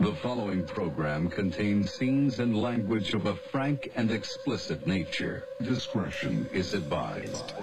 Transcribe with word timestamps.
The 0.00 0.12
following 0.14 0.66
program 0.66 1.30
contains 1.30 1.92
scenes 1.92 2.40
and 2.40 2.60
language 2.60 3.14
of 3.14 3.26
a 3.26 3.36
frank 3.36 3.92
and 3.94 4.10
explicit 4.10 4.88
nature. 4.88 5.44
Discretion 5.62 6.48
is 6.52 6.74
advised. 6.74 7.54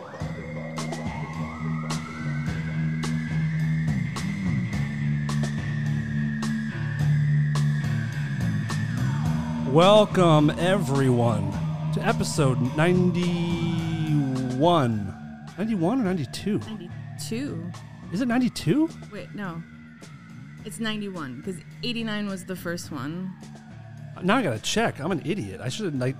Welcome, 9.67 10.51
everyone, 10.51 11.51
to 11.93 12.01
episode 12.01 12.61
91. 12.77 15.17
91 15.57 15.99
or 15.99 16.03
92? 16.03 16.59
92. 16.59 17.71
Is 18.13 18.21
it 18.21 18.27
92? 18.27 18.89
Wait, 19.11 19.35
no. 19.35 19.61
It's 20.63 20.79
91 20.79 21.37
because 21.37 21.57
89 21.83 22.27
was 22.27 22.45
the 22.45 22.55
first 22.55 22.91
one. 22.91 23.33
Now 24.21 24.37
I 24.37 24.43
gotta 24.43 24.59
check. 24.59 24.99
I'm 24.99 25.11
an 25.11 25.23
idiot. 25.25 25.59
I 25.59 25.69
should 25.69 25.85
have 25.85 25.95
like 25.95 26.15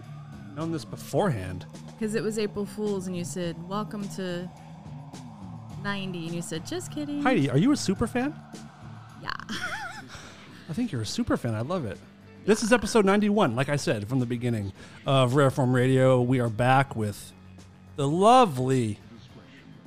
known 0.56 0.72
this 0.72 0.84
beforehand. 0.84 1.66
Because 1.86 2.16
it 2.16 2.24
was 2.24 2.40
April 2.40 2.66
Fool's 2.66 3.06
and 3.06 3.16
you 3.16 3.24
said, 3.24 3.56
Welcome 3.70 4.08
to 4.16 4.50
90. 5.84 6.26
And 6.26 6.36
you 6.36 6.42
said, 6.42 6.66
Just 6.66 6.92
kidding. 6.92 7.22
Heidi, 7.22 7.52
are 7.52 7.58
you 7.58 7.72
a 7.72 7.78
super 7.78 8.08
fan? 8.08 8.34
Yeah. 9.22 9.30
I 10.70 10.74
think 10.74 10.92
you're 10.92 11.04
a 11.04 11.06
super 11.06 11.38
fan. 11.38 11.54
I 11.54 11.62
love 11.62 11.86
it. 11.86 12.00
This 12.44 12.64
is 12.64 12.74
episode 12.74 13.06
91, 13.06 13.56
like 13.56 13.70
I 13.70 13.76
said 13.76 14.08
from 14.08 14.20
the 14.20 14.26
beginning 14.26 14.74
of 15.06 15.36
Rare 15.36 15.52
Form 15.52 15.72
Radio. 15.72 16.20
We 16.20 16.40
are 16.40 16.50
back 16.50 16.96
with 16.96 17.32
the 17.96 18.08
lovely 18.08 18.98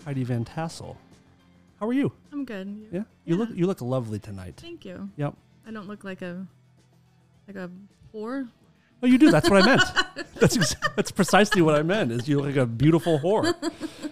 Heidi 0.05 0.23
Van 0.23 0.45
Tassel. 0.45 0.97
How 1.81 1.89
are 1.89 1.93
you? 1.93 2.13
I'm 2.35 2.45
good. 2.45 2.89
Yeah, 2.91 3.03
you 3.25 3.37
look 3.37 3.51
you 3.55 3.65
look 3.69 3.81
lovely 3.81 4.19
tonight. 4.19 4.55
Thank 4.57 4.85
you. 4.85 5.09
Yep. 5.17 5.35
I 5.69 5.71
don't 5.71 5.87
look 5.87 6.03
like 6.03 6.21
a 6.21 6.45
like 7.47 7.57
a 7.57 7.71
whore. 8.13 8.49
Oh, 9.01 9.07
you 9.07 9.19
do. 9.19 9.31
That's 9.31 9.49
what 9.49 9.63
I 9.63 9.67
meant. 9.67 9.83
That's 10.41 10.57
ex- 10.57 10.75
that's 10.97 11.13
precisely 11.13 11.63
what 11.63 11.77
I 11.77 11.83
meant. 11.83 12.11
Is 12.11 12.29
you 12.29 12.39
look 12.39 12.47
like 12.47 12.57
a 12.57 12.67
beautiful 12.67 13.21
whore, 13.21 13.55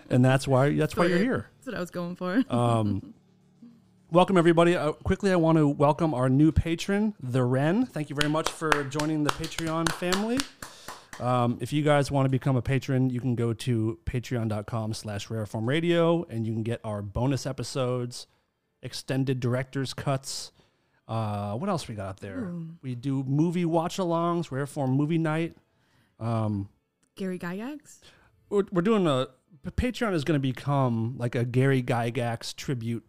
and 0.09 0.25
that's 0.25 0.47
why 0.47 0.73
that's 0.77 0.97
why 0.97 1.07
you're 1.07 1.19
here. 1.19 1.49
That's 1.57 1.67
what 1.67 1.77
I 1.77 1.81
was 1.81 1.91
going 1.91 2.15
for. 2.15 2.45
Um, 2.49 3.13
welcome 4.13 4.39
everybody. 4.39 4.77
Uh, 4.77 4.93
quickly, 4.93 5.33
I 5.33 5.37
want 5.37 5.59
to 5.59 5.67
welcome 5.67 6.15
our 6.15 6.29
new 6.29 6.53
patron, 6.53 7.15
the 7.21 7.43
Wren. 7.43 7.87
Thank 7.87 8.09
you 8.09 8.15
very 8.15 8.31
much 8.31 8.51
for 8.53 8.85
joining 8.85 9.25
the 9.25 9.31
Patreon 9.31 9.91
family. 9.93 10.39
Um, 11.21 11.59
if 11.61 11.73
you 11.73 11.83
guys 11.83 12.11
want 12.11 12.25
to 12.27 12.31
become 12.31 12.57
a 12.57 12.63
patron, 12.63 13.11
you 13.11 13.21
can 13.21 13.35
go 13.35 13.53
to 13.53 13.99
patreon.com 14.07 14.95
slash 14.95 15.29
rareform 15.29 15.67
radio 15.67 16.25
and 16.25 16.47
you 16.47 16.53
can 16.53 16.63
get 16.63 16.81
our 16.85 17.03
bonus 17.03 17.47
episodes, 17.47 18.27
extended 18.83 19.39
director's 19.41 19.93
cuts. 19.95 20.53
Uh, 21.07 21.55
what 21.55 21.69
else 21.69 21.87
we 21.89 21.95
got 21.95 22.09
up 22.09 22.21
there? 22.21 22.51
We 22.81 22.95
do 22.95 23.23
movie 23.25 23.65
watch 23.65 23.99
alongs, 23.99 24.49
Rareform 24.49 24.91
movie 24.97 25.19
night. 25.19 25.57
Um, 26.19 26.69
Gary 27.17 27.39
Gygax? 27.39 27.99
we're, 28.49 28.63
we're 28.73 28.83
doing 28.83 29.07
a 29.07 29.27
Patreon 29.71 30.15
is 30.15 30.25
going 30.25 30.37
to 30.41 30.43
become 30.43 31.15
like 31.19 31.35
a 31.35 31.45
Gary 31.45 31.83
Gygax 31.83 32.55
tribute 32.57 33.05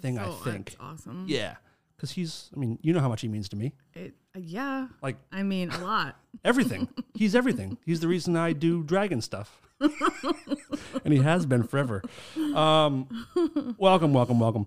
thing. 0.00 0.18
I 0.18 0.26
Oh, 0.28 0.32
think. 0.32 0.70
That's 0.70 0.80
awesome. 0.80 1.24
Yeah, 1.28 1.56
because 2.00 2.12
he's. 2.12 2.48
I 2.56 2.58
mean, 2.58 2.78
you 2.80 2.94
know 2.94 3.00
how 3.00 3.08
much 3.08 3.20
he 3.20 3.28
means 3.28 3.48
to 3.50 3.56
me. 3.56 3.74
It, 3.92 4.14
uh, 4.34 4.40
yeah. 4.40 4.88
Like 5.02 5.16
I 5.30 5.42
mean, 5.42 5.70
a 5.70 5.78
lot. 5.84 6.16
everything. 6.44 6.88
he's 7.14 7.34
everything. 7.34 7.76
He's 7.84 8.00
the 8.00 8.08
reason 8.08 8.36
I 8.36 8.54
do 8.54 8.82
dragon 8.82 9.20
stuff. 9.20 9.60
and 11.04 11.12
he 11.12 11.20
has 11.20 11.44
been 11.44 11.62
forever. 11.62 12.02
Um, 12.54 13.26
welcome, 13.78 14.14
welcome, 14.14 14.40
welcome. 14.40 14.66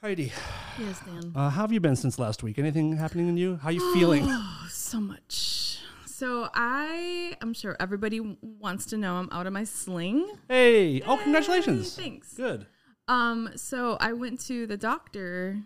Heidi, 0.00 0.32
yes, 0.78 1.00
Dan. 1.04 1.32
uh, 1.34 1.50
how 1.50 1.62
have 1.62 1.72
you 1.72 1.80
been 1.80 1.94
since 1.94 2.18
last 2.18 2.42
week? 2.42 2.58
Anything 2.58 2.96
happening 2.96 3.28
in 3.28 3.36
you? 3.36 3.56
How 3.56 3.68
are 3.68 3.72
you 3.72 3.94
feeling? 3.94 4.24
Oh, 4.26 4.66
so 4.70 5.00
much. 5.00 5.78
So 6.06 6.48
I, 6.54 7.36
I'm 7.40 7.52
sure 7.52 7.76
everybody 7.80 8.20
wants 8.40 8.86
to 8.86 8.96
know 8.96 9.14
I'm 9.14 9.28
out 9.32 9.46
of 9.46 9.52
my 9.52 9.64
sling. 9.64 10.26
hey! 10.48 11.00
Oh, 11.02 11.16
congratulations! 11.16 11.96
Thanks. 11.96 12.34
Good. 12.34 12.66
Um, 13.08 13.50
so 13.56 13.96
I 14.00 14.12
went 14.12 14.40
to 14.46 14.68
the 14.68 14.76
doctor 14.76 15.60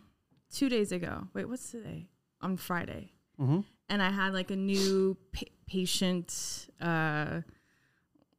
two 0.55 0.69
days 0.69 0.93
ago. 0.93 1.29
Wait, 1.35 1.49
what's 1.49 1.71
today? 1.71 2.09
On 2.41 2.57
Friday, 2.57 3.11
Mm-hmm. 3.41 3.61
and 3.89 4.03
I 4.03 4.11
had 4.11 4.33
like 4.33 4.51
a 4.51 4.57
new 4.57 5.17
pa- 5.33 5.51
patient. 5.67 6.69
Uh, 6.81 7.41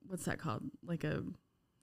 what's 0.08 0.26
that 0.26 0.38
called? 0.40 0.64
Like 0.86 1.04
a, 1.04 1.24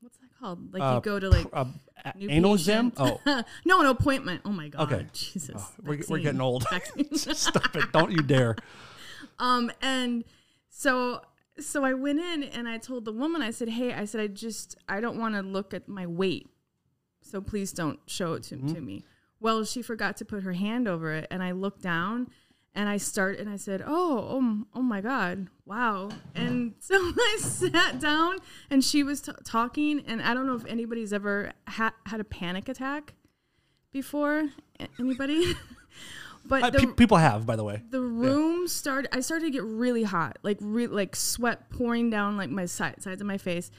what's 0.00 0.16
that 0.18 0.28
called? 0.40 0.72
Like 0.72 0.82
Uh, 0.82 0.94
you 0.96 1.00
go 1.02 1.18
to 1.20 1.28
like 1.28 1.46
Uh, 1.52 1.66
a- 2.04 2.16
new 2.16 2.30
anal 2.30 2.54
exam? 2.54 2.92
Oh, 2.96 3.20
no, 3.64 3.80
an 3.80 3.86
appointment. 3.86 4.42
Oh 4.44 4.50
my 4.52 4.68
god. 4.68 4.92
Okay. 4.92 5.06
Jesus. 5.12 5.56
Oh, 5.58 5.70
we're, 5.84 6.00
we're 6.08 6.18
getting 6.20 6.40
old. 6.40 6.64
Stop 7.14 7.76
it! 7.76 7.92
Don't 7.92 8.12
you 8.12 8.22
dare! 8.22 8.56
Um, 9.38 9.72
and 9.80 10.24
so 10.68 11.20
so 11.58 11.84
I 11.84 11.94
went 11.94 12.20
in 12.20 12.44
and 12.44 12.68
I 12.68 12.78
told 12.78 13.04
the 13.04 13.12
woman, 13.12 13.42
I 13.42 13.50
said, 13.50 13.68
Hey, 13.68 13.92
I 13.92 14.04
said, 14.04 14.20
I 14.20 14.26
just 14.28 14.76
I 14.88 15.00
don't 15.00 15.18
want 15.18 15.34
to 15.34 15.42
look 15.42 15.74
at 15.74 15.88
my 15.88 16.06
weight. 16.06 16.48
So 17.22 17.40
please 17.40 17.72
don't 17.72 17.98
show 18.06 18.34
it 18.34 18.42
to, 18.44 18.56
to 18.56 18.80
me. 18.80 19.04
Well, 19.42 19.64
she 19.64 19.82
forgot 19.82 20.16
to 20.18 20.24
put 20.24 20.44
her 20.44 20.52
hand 20.52 20.86
over 20.86 21.12
it 21.12 21.26
and 21.30 21.42
I 21.42 21.50
looked 21.50 21.82
down 21.82 22.28
and 22.74 22.88
I 22.88 22.96
start 22.96 23.38
and 23.38 23.50
I 23.50 23.56
said, 23.56 23.82
Oh, 23.84 24.18
oh, 24.30 24.64
oh 24.74 24.82
my 24.82 25.00
God, 25.00 25.48
wow. 25.66 26.10
And 26.34 26.74
so 26.78 26.94
I 26.96 27.36
sat 27.40 27.98
down 28.00 28.36
and 28.70 28.84
she 28.84 29.02
was 29.02 29.20
t- 29.20 29.32
talking 29.44 30.04
and 30.06 30.22
I 30.22 30.32
don't 30.32 30.46
know 30.46 30.54
if 30.54 30.64
anybody's 30.66 31.12
ever 31.12 31.52
ha- 31.68 31.94
had 32.06 32.20
a 32.20 32.24
panic 32.24 32.68
attack 32.68 33.14
before. 33.90 34.48
Anybody? 34.98 35.54
but 36.46 36.62
Uh, 36.62 36.70
the, 36.70 36.78
pe- 36.78 36.92
people 36.94 37.16
have, 37.18 37.44
by 37.44 37.56
the 37.56 37.64
way. 37.64 37.82
the 37.90 38.00
room 38.00 38.66
started 38.66 39.08
i 39.14 39.20
started 39.20 39.44
to 39.44 39.50
get 39.50 39.62
really 39.62 40.02
hot 40.02 40.38
like 40.42 40.58
re- 40.60 40.86
like 40.88 41.14
sweat 41.14 41.68
pouring 41.70 42.10
down 42.10 42.36
like 42.36 42.50
my 42.50 42.66
side, 42.66 43.00
sides 43.02 43.20
of 43.20 43.26
my 43.26 43.38
face 43.38 43.70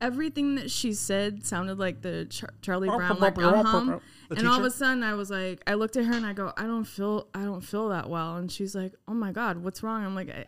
everything 0.00 0.54
that 0.56 0.70
she 0.70 0.92
said 0.92 1.44
sounded 1.44 1.78
like 1.78 2.02
the 2.02 2.24
Char- 2.30 2.54
charlie 2.62 2.88
brown 2.88 3.18
like 3.20 3.38
uh-huh. 3.38 3.98
And 4.30 4.46
all 4.48 4.58
of 4.58 4.64
a 4.64 4.70
sudden 4.70 5.02
i 5.02 5.14
was 5.14 5.30
like 5.30 5.62
i 5.66 5.74
looked 5.74 5.96
at 5.96 6.04
her 6.04 6.12
and 6.14 6.26
i 6.26 6.32
go 6.32 6.52
i 6.56 6.64
don't 6.64 6.84
feel 6.84 7.28
i 7.34 7.42
don't 7.44 7.62
feel 7.62 7.88
that 7.88 8.08
well 8.10 8.36
and 8.36 8.50
she's 8.52 8.74
like 8.74 8.92
oh 9.06 9.14
my 9.14 9.32
god 9.32 9.58
what's 9.58 9.82
wrong 9.82 10.04
i'm 10.04 10.14
like 10.14 10.28
i, 10.30 10.44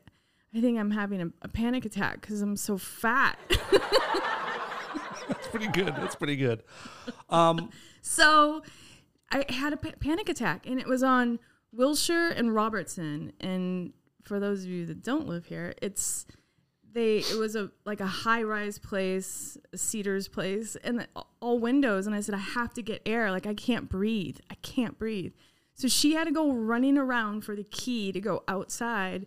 I 0.55 0.61
think 0.61 0.79
i'm 0.79 0.91
having 0.91 1.23
a, 1.23 1.29
a 1.43 1.49
panic 1.49 1.85
attack 1.85 2.21
because 2.21 2.43
i'm 2.43 2.57
so 2.57 2.77
fat 2.77 3.39
That's 5.29 5.47
pretty 5.49 5.69
good. 5.69 5.95
That's 5.97 6.15
pretty 6.17 6.37
good. 6.37 6.63
Um, 7.31 7.71
So 8.03 8.63
I 9.31 9.45
had 9.49 9.73
a 9.73 9.77
pa- 9.77 9.93
panic 10.01 10.29
attack, 10.29 10.67
and 10.67 10.81
it 10.81 10.87
was 10.89 11.03
on 11.05 11.39
Wilshire 11.73 12.31
and 12.31 12.53
Robertson. 12.53 13.33
And 13.41 13.93
for 14.25 14.41
those 14.41 14.65
of 14.65 14.69
you 14.71 14.85
that 14.87 15.05
don't 15.05 15.29
live 15.29 15.47
here, 15.47 15.75
it's 15.81 16.27
they. 16.93 17.19
It 17.19 17.39
was 17.39 17.57
a 17.57 17.71
like 17.85 18.01
a 18.01 18.07
high 18.07 18.43
rise 18.43 18.79
place, 18.79 19.57
a 19.73 19.79
Cedars 19.79 20.29
place, 20.29 20.77
and 20.83 21.07
all 21.41 21.59
windows. 21.59 22.07
And 22.07 22.15
I 22.15 22.21
said, 22.21 22.35
I 22.35 22.39
have 22.39 22.75
to 22.75 22.83
get 22.83 23.03
air. 23.07 23.31
Like 23.31 23.47
I 23.47 23.55
can't 23.55 23.89
breathe. 23.89 24.39
I 24.51 24.55
can't 24.57 24.99
breathe. 24.99 25.33
So 25.75 25.89
she 25.89 26.15
had 26.15 26.25
to 26.25 26.33
go 26.33 26.53
running 26.53 26.99
around 26.99 27.43
for 27.43 27.57
the 27.57 27.65
key 27.65 28.13
to 28.13 28.21
go 28.21 28.43
outside 28.47 29.27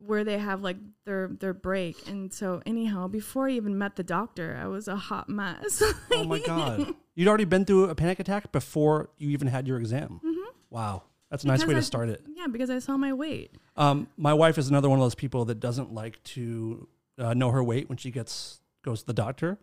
where 0.00 0.24
they 0.24 0.38
have 0.38 0.62
like 0.62 0.76
their 1.04 1.28
their 1.28 1.54
break. 1.54 2.08
And 2.08 2.32
so 2.32 2.62
anyhow, 2.66 3.06
before 3.08 3.48
I 3.48 3.52
even 3.52 3.76
met 3.78 3.96
the 3.96 4.02
doctor, 4.02 4.58
I 4.60 4.66
was 4.66 4.88
a 4.88 4.96
hot 4.96 5.28
mess. 5.28 5.82
oh 6.12 6.24
my 6.24 6.38
god, 6.38 6.94
you'd 7.14 7.28
already 7.28 7.44
been 7.44 7.64
through 7.64 7.84
a 7.84 7.94
panic 7.94 8.18
attack 8.20 8.50
before 8.52 9.10
you 9.18 9.30
even 9.30 9.48
had 9.48 9.68
your 9.68 9.78
exam. 9.78 10.20
Mm-hmm. 10.24 10.50
Wow, 10.70 11.02
that's 11.30 11.44
a 11.44 11.46
nice 11.46 11.60
way 11.60 11.68
Because 11.68 11.84
to 11.84 11.86
start 11.86 12.08
it. 12.08 12.22
Yeah, 12.34 12.46
because 12.48 12.70
I 12.70 12.78
saw 12.80 12.96
my 12.96 13.12
weight. 13.12 13.52
Um, 13.76 14.08
my 14.16 14.34
wife 14.34 14.58
is 14.58 14.68
another 14.68 14.88
one 14.88 14.98
of 14.98 15.04
those 15.04 15.14
people 15.14 15.44
that 15.46 15.60
doesn't 15.60 15.92
like 15.92 16.22
to 16.24 16.88
uh, 17.18 17.34
know 17.34 17.50
her 17.50 17.62
weight 17.62 17.88
when 17.88 17.98
she 17.98 18.10
gets 18.10 18.60
goes 18.82 19.00
to 19.00 19.06
the 19.06 19.12
doctor, 19.14 19.58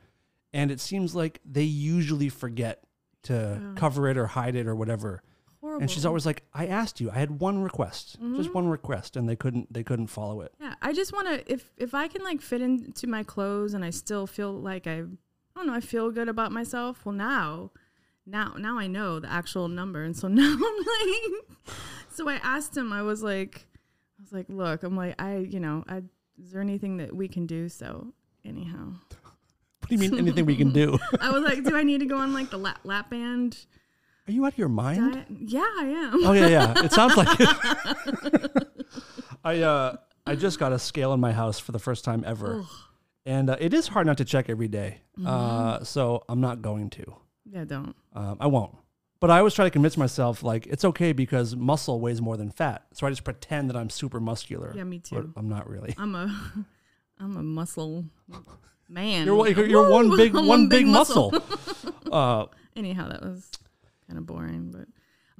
and 0.53 0.71
it 0.71 0.79
seems 0.79 1.13
like 1.15 1.39
they 1.45 1.63
usually 1.63 2.29
forget 2.29 2.83
to 3.23 3.73
cover 3.75 4.07
it 4.07 4.17
or 4.17 4.27
hide 4.27 4.55
it 4.55 4.67
or 4.67 4.75
whatever. 4.75 5.21
Horrible. 5.59 5.81
And 5.81 5.91
she's 5.91 6.05
always 6.05 6.25
like, 6.25 6.43
"I 6.53 6.67
asked 6.67 7.01
you. 7.01 7.09
I 7.11 7.15
had 7.15 7.39
one 7.39 7.61
request, 7.61 8.17
just 8.35 8.53
one 8.53 8.67
request, 8.69 9.17
and 9.17 9.27
they 9.27 9.35
couldn't. 9.35 9.73
They 9.73 9.83
couldn't 9.83 10.07
follow 10.07 10.41
it." 10.41 10.53
yeah. 10.61 10.75
I 10.81 10.93
just 10.93 11.11
want 11.11 11.27
to 11.27 11.51
if 11.51 11.71
if 11.77 11.93
I 11.93 12.07
can 12.07 12.23
like 12.23 12.41
fit 12.41 12.61
into 12.61 13.07
my 13.07 13.23
clothes 13.23 13.73
and 13.73 13.83
I 13.83 13.89
still 13.89 14.27
feel 14.27 14.53
like 14.53 14.87
I, 14.87 14.99
I 14.99 15.05
don't 15.55 15.67
know, 15.67 15.73
I 15.73 15.81
feel 15.81 16.11
good 16.11 16.29
about 16.29 16.51
myself. 16.51 17.05
Well, 17.05 17.15
now, 17.15 17.71
now, 18.27 18.55
now 18.57 18.77
I 18.77 18.87
know 18.87 19.19
the 19.19 19.31
actual 19.31 19.67
number, 19.69 20.03
and 20.03 20.15
so 20.15 20.27
now 20.27 20.53
I'm 20.53 20.59
like, 20.59 21.75
so 22.09 22.27
I 22.29 22.35
asked 22.43 22.75
him. 22.75 22.91
I 22.91 23.01
was 23.01 23.23
like, 23.23 23.65
I 24.19 24.21
was 24.21 24.33
like, 24.33 24.45
look, 24.49 24.83
I'm 24.83 24.95
like, 24.95 25.19
I, 25.19 25.37
you 25.37 25.59
know, 25.59 25.83
I, 25.87 26.03
is 26.41 26.51
there 26.51 26.61
anything 26.61 26.97
that 26.97 27.15
we 27.15 27.27
can 27.27 27.45
do? 27.45 27.69
So 27.69 28.13
anyhow, 28.45 28.91
What 29.79 29.89
do 29.89 29.95
you 29.95 29.99
mean? 29.99 30.19
Anything 30.19 30.45
we 30.45 30.57
can 30.57 30.71
do? 30.71 30.99
I 31.21 31.31
was 31.31 31.43
like, 31.43 31.63
do 31.63 31.75
I 31.75 31.83
need 31.83 31.99
to 31.99 32.05
go 32.05 32.17
on 32.17 32.33
like 32.33 32.49
the 32.49 32.57
lap, 32.57 32.79
lap 32.83 33.09
band 33.09 33.65
Are 34.27 34.31
you 34.31 34.45
out 34.45 34.53
of 34.53 34.57
your 34.57 34.69
mind? 34.69 35.13
diet? 35.13 35.27
Yeah, 35.29 35.59
I 35.61 35.85
am. 35.85 36.25
Oh 36.25 36.33
yeah, 36.33 36.47
yeah. 36.47 36.83
It 36.83 36.91
sounds 36.91 37.15
like 37.15 37.39
it. 37.39 38.67
I 39.43 39.61
uh 39.61 39.97
I 40.25 40.35
just 40.35 40.59
got 40.59 40.73
a 40.73 40.79
scale 40.79 41.13
in 41.13 41.21
my 41.21 41.31
house 41.31 41.57
for 41.59 41.71
the 41.71 41.79
first 41.79 42.03
time 42.03 42.23
ever. 42.27 42.65
And 43.25 43.49
uh, 43.49 43.55
it 43.59 43.73
is 43.73 43.87
hard 43.87 44.07
not 44.07 44.17
to 44.17 44.25
check 44.25 44.49
every 44.49 44.67
day. 44.67 45.01
Uh, 45.25 45.83
so 45.83 46.23
I'm 46.27 46.41
not 46.41 46.61
going 46.61 46.89
to. 46.91 47.15
Yeah, 47.49 47.63
don't. 47.65 47.95
Um, 48.17 48.37
I 48.39 48.47
won't. 48.47 48.75
But 49.19 49.31
I 49.31 49.39
always 49.39 49.53
try 49.55 49.65
to 49.65 49.71
convince 49.71 49.97
myself 49.97 50.43
like 50.43 50.67
it's 50.67 50.85
okay 50.85 51.11
because 51.11 51.55
muscle 51.55 51.99
weighs 51.99 52.21
more 52.21 52.37
than 52.37 52.51
fat. 52.51 52.85
So 52.93 53.07
I 53.07 53.09
just 53.09 53.23
pretend 53.23 53.69
that 53.69 53.75
I'm 53.77 53.89
super 53.89 54.19
muscular. 54.19 54.73
Yeah, 54.75 54.83
me 54.83 55.01
But 55.09 55.21
too. 55.21 55.33
I'm 55.35 55.49
not 55.49 55.67
really. 55.69 55.95
I'm 55.97 56.13
a 56.15 56.25
I'm 57.19 57.35
a 57.37 57.41
muscle 57.43 58.05
man. 58.89 59.25
You're, 59.25 59.35
one- 59.35 59.55
you're, 59.55 59.65
you're 59.67 59.89
one 59.89 60.15
big 60.15 60.35
I'm 60.35 60.45
one 60.47 60.69
big 60.69 60.85
muscle. 60.87 61.33
uh, 62.11 62.45
Anyhow, 62.75 63.09
that 63.09 63.21
was 63.23 63.49
kind 64.07 64.19
of 64.19 64.25
boring, 64.27 64.71
but 64.71 64.87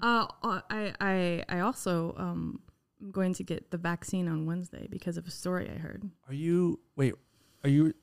uh, 0.05 0.27
uh, 0.43 0.61
I 0.69 0.93
I 0.99 1.43
I 1.47 1.59
also 1.59 2.15
um 2.17 2.59
am 3.01 3.11
going 3.11 3.33
to 3.35 3.43
get 3.43 3.69
the 3.69 3.77
vaccine 3.77 4.27
on 4.27 4.45
Wednesday 4.47 4.87
because 4.89 5.17
of 5.17 5.27
a 5.27 5.31
story 5.31 5.69
I 5.69 5.77
heard. 5.77 6.09
are 6.27 6.33
you 6.33 6.79
wait? 6.95 7.13
Are 7.63 7.69
you? 7.69 7.93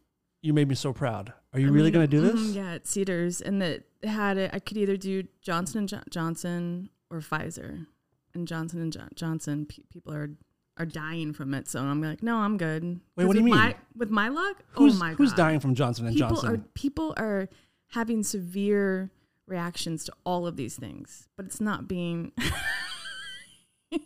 You 0.41 0.53
made 0.53 0.69
me 0.69 0.75
so 0.75 0.93
proud. 0.93 1.33
Are 1.53 1.59
you 1.59 1.69
I 1.69 1.71
really 1.71 1.91
going 1.91 2.07
to 2.09 2.11
do 2.11 2.21
this? 2.21 2.39
mhm, 2.41 2.55
yeah, 2.55 2.75
at 2.75 2.87
Cedars, 2.87 3.41
and 3.41 3.61
that 3.63 3.83
had 4.09 4.37
it. 4.37 4.51
I 4.53 4.59
could 4.59 4.77
either 4.77 4.97
do 4.97 5.25
Johnson 5.43 5.79
and 5.81 5.89
Jo- 5.89 6.03
Johnson 6.11 6.91
or 7.11 7.21
Pfizer, 7.21 7.87
and 8.35 8.47
Johnson 8.49 8.81
and 8.81 8.93
Jo- 8.93 9.09
Johnson. 9.15 9.67
Pe- 9.67 9.83
people 9.91 10.13
are 10.15 10.31
are 10.77 10.87
dying 10.87 11.33
from 11.33 11.55
it, 11.55 11.69
so 11.69 11.81
I'm 11.81 12.03
like, 12.03 12.23
no, 12.23 12.39
I'm 12.39 12.57
good. 12.57 13.01
Wait, 13.17 13.25
what 13.27 13.35
do 13.35 13.39
you 13.39 13.45
mean? 13.45 13.55
My, 13.55 13.77
with 13.97 14.11
my 14.11 14.29
luck, 14.29 14.57
oh 14.77 14.81
Who's 14.81 14.97
oh 14.97 14.99
my 14.99 15.13
who's 15.15 15.31
god, 15.31 15.37
dying 15.37 15.61
from 15.61 15.75
Johnson 15.77 16.07
and 16.07 16.15
people 16.17 16.31
Johnson? 16.31 16.55
are 16.55 16.59
people 16.75 17.15
are 17.17 17.49
having 17.93 18.23
severe 18.25 19.11
reactions 19.47 20.05
to 20.05 20.13
all 20.25 20.47
of 20.47 20.57
these 20.57 20.75
things, 20.77 21.29
but 21.37 21.47
it's 21.47 21.61
not 21.61 21.87
being. 21.87 22.33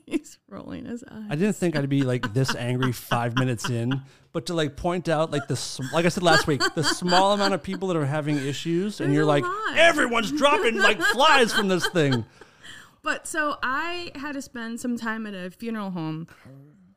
He's 0.06 0.38
rolling 0.48 0.84
his 0.84 1.02
eyes. 1.10 1.24
I 1.30 1.34
didn't 1.36 1.56
think 1.56 1.74
I'd 1.76 1.88
be 1.88 2.02
like 2.02 2.34
this 2.34 2.54
angry 2.54 2.92
five 3.10 3.34
minutes 3.36 3.70
in, 3.70 4.02
but 4.32 4.46
to 4.46 4.54
like 4.54 4.76
point 4.76 5.08
out 5.08 5.30
like 5.30 5.48
the 5.48 5.56
sm- 5.56 5.84
like 5.92 6.04
I 6.04 6.08
said 6.10 6.22
last 6.22 6.46
week, 6.46 6.60
the 6.74 6.82
small 6.84 7.32
amount 7.32 7.54
of 7.54 7.62
people 7.62 7.88
that 7.88 7.96
are 7.96 8.04
having 8.04 8.36
issues, 8.36 9.00
and 9.00 9.08
There's 9.08 9.16
you're 9.16 9.24
like, 9.24 9.44
lot. 9.44 9.76
everyone's 9.78 10.30
dropping 10.32 10.76
like 10.76 11.00
flies 11.00 11.52
from 11.52 11.68
this 11.68 11.86
thing. 11.88 12.24
But 13.00 13.26
so 13.28 13.56
I 13.62 14.10
had 14.16 14.32
to 14.32 14.42
spend 14.42 14.80
some 14.80 14.98
time 14.98 15.24
at 15.26 15.32
a 15.32 15.50
funeral 15.50 15.90
home 15.92 16.26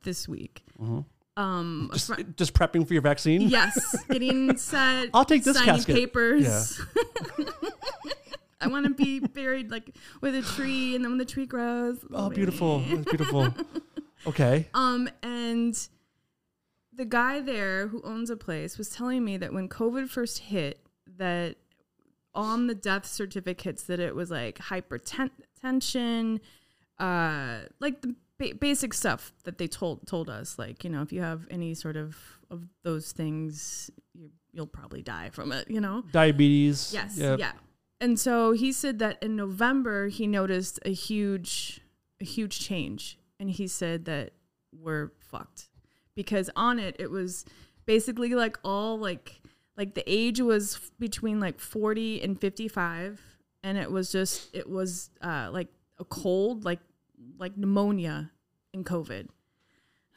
this 0.04 0.28
week. 0.28 0.64
Um, 1.38 1.90
Just, 1.94 2.08
fri- 2.08 2.26
just 2.36 2.54
prepping 2.54 2.86
for 2.88 2.94
your 2.94 3.04
vaccine. 3.04 3.42
yes, 3.44 3.96
getting 4.10 4.58
set. 4.58 5.10
I'll 5.14 5.24
take 5.24 5.44
this 5.46 5.56
signing 5.58 5.76
casket. 5.76 5.96
papers. 5.96 6.82
I 8.62 8.68
want 8.68 8.86
to 8.86 8.94
be 8.94 9.20
buried 9.20 9.72
like 9.72 9.96
with 10.22 10.36
a 10.36 10.42
tree, 10.42 10.96
and 10.96 11.04
then 11.04 11.12
when 11.12 11.18
the 11.18 11.26
tree 11.26 11.46
grows. 11.46 12.06
Oh, 12.14 12.30
beautiful, 12.30 12.80
That's 12.80 13.06
beautiful. 13.06 13.54
Okay, 14.28 14.68
Um, 14.76 15.10
and 15.24 15.76
the 16.94 17.06
guy 17.06 17.40
there 17.40 17.88
who 17.88 18.04
owns 18.04 18.30
a 18.30 18.38
place 18.38 18.78
was 18.78 18.90
telling 18.90 19.26
me 19.26 19.36
that 19.38 19.52
when 19.52 19.68
COVID 19.68 20.10
first 20.10 20.38
hit, 20.40 20.80
that 21.18 21.56
on 22.36 22.68
the 22.68 22.76
death 22.76 23.08
certificates 23.08 23.82
that 23.84 24.00
it 24.00 24.14
was 24.16 24.30
like 24.30 24.60
hypertension, 24.60 26.40
uh, 27.00 27.62
like 27.80 28.02
the 28.02 28.16
ba- 28.38 28.56
basic 28.60 28.94
stuff 28.94 29.34
that 29.44 29.58
they 29.58 29.68
told 29.68 30.06
told 30.06 30.30
us. 30.30 30.60
Like 30.60 30.84
you 30.84 30.90
know, 30.90 31.02
if 31.02 31.12
you 31.12 31.22
have 31.22 31.48
any 31.50 31.74
sort 31.74 31.98
of 31.98 32.16
of 32.50 32.68
those 32.84 33.12
things, 33.12 33.90
you, 34.14 34.30
you'll 34.52 34.68
probably 34.68 35.02
die 35.02 35.30
from 35.32 35.52
it. 35.52 35.70
You 35.70 35.82
know. 35.82 36.04
diabetes. 36.12 36.92
Yes. 36.94 37.18
Yep. 37.18 37.40
Yeah. 37.40 37.52
And 38.02 38.20
so 38.20 38.52
he 38.52 38.72
said 38.72 38.98
that 38.98 39.22
in 39.22 39.36
November 39.36 40.08
he 40.08 40.26
noticed 40.26 40.80
a 40.84 40.92
huge 40.92 41.82
a 42.20 42.26
huge 42.26 42.60
change. 42.60 43.20
And 43.40 43.50
he 43.50 43.68
said 43.68 44.06
that 44.06 44.32
we're 44.74 45.12
fucked. 45.20 45.70
Because 46.16 46.50
on 46.56 46.80
it 46.80 46.96
it 46.98 47.12
was 47.12 47.46
basically 47.86 48.34
like 48.34 48.58
all 48.64 48.98
like 48.98 49.40
like 49.78 49.94
the 49.94 50.04
age 50.08 50.42
was 50.42 50.92
between 51.00 51.40
like 51.40 51.60
40 51.60 52.22
and 52.22 52.42
55 52.42 53.22
and 53.64 53.78
it 53.78 53.92
was 53.92 54.12
just 54.12 54.54
it 54.54 54.68
was 54.68 55.12
uh 55.22 55.50
like 55.52 55.68
a 56.00 56.06
cold 56.06 56.66
like 56.66 56.80
like 57.38 57.56
pneumonia 57.56 58.32
and 58.74 58.84
covid. 58.84 59.28
And 59.30 59.30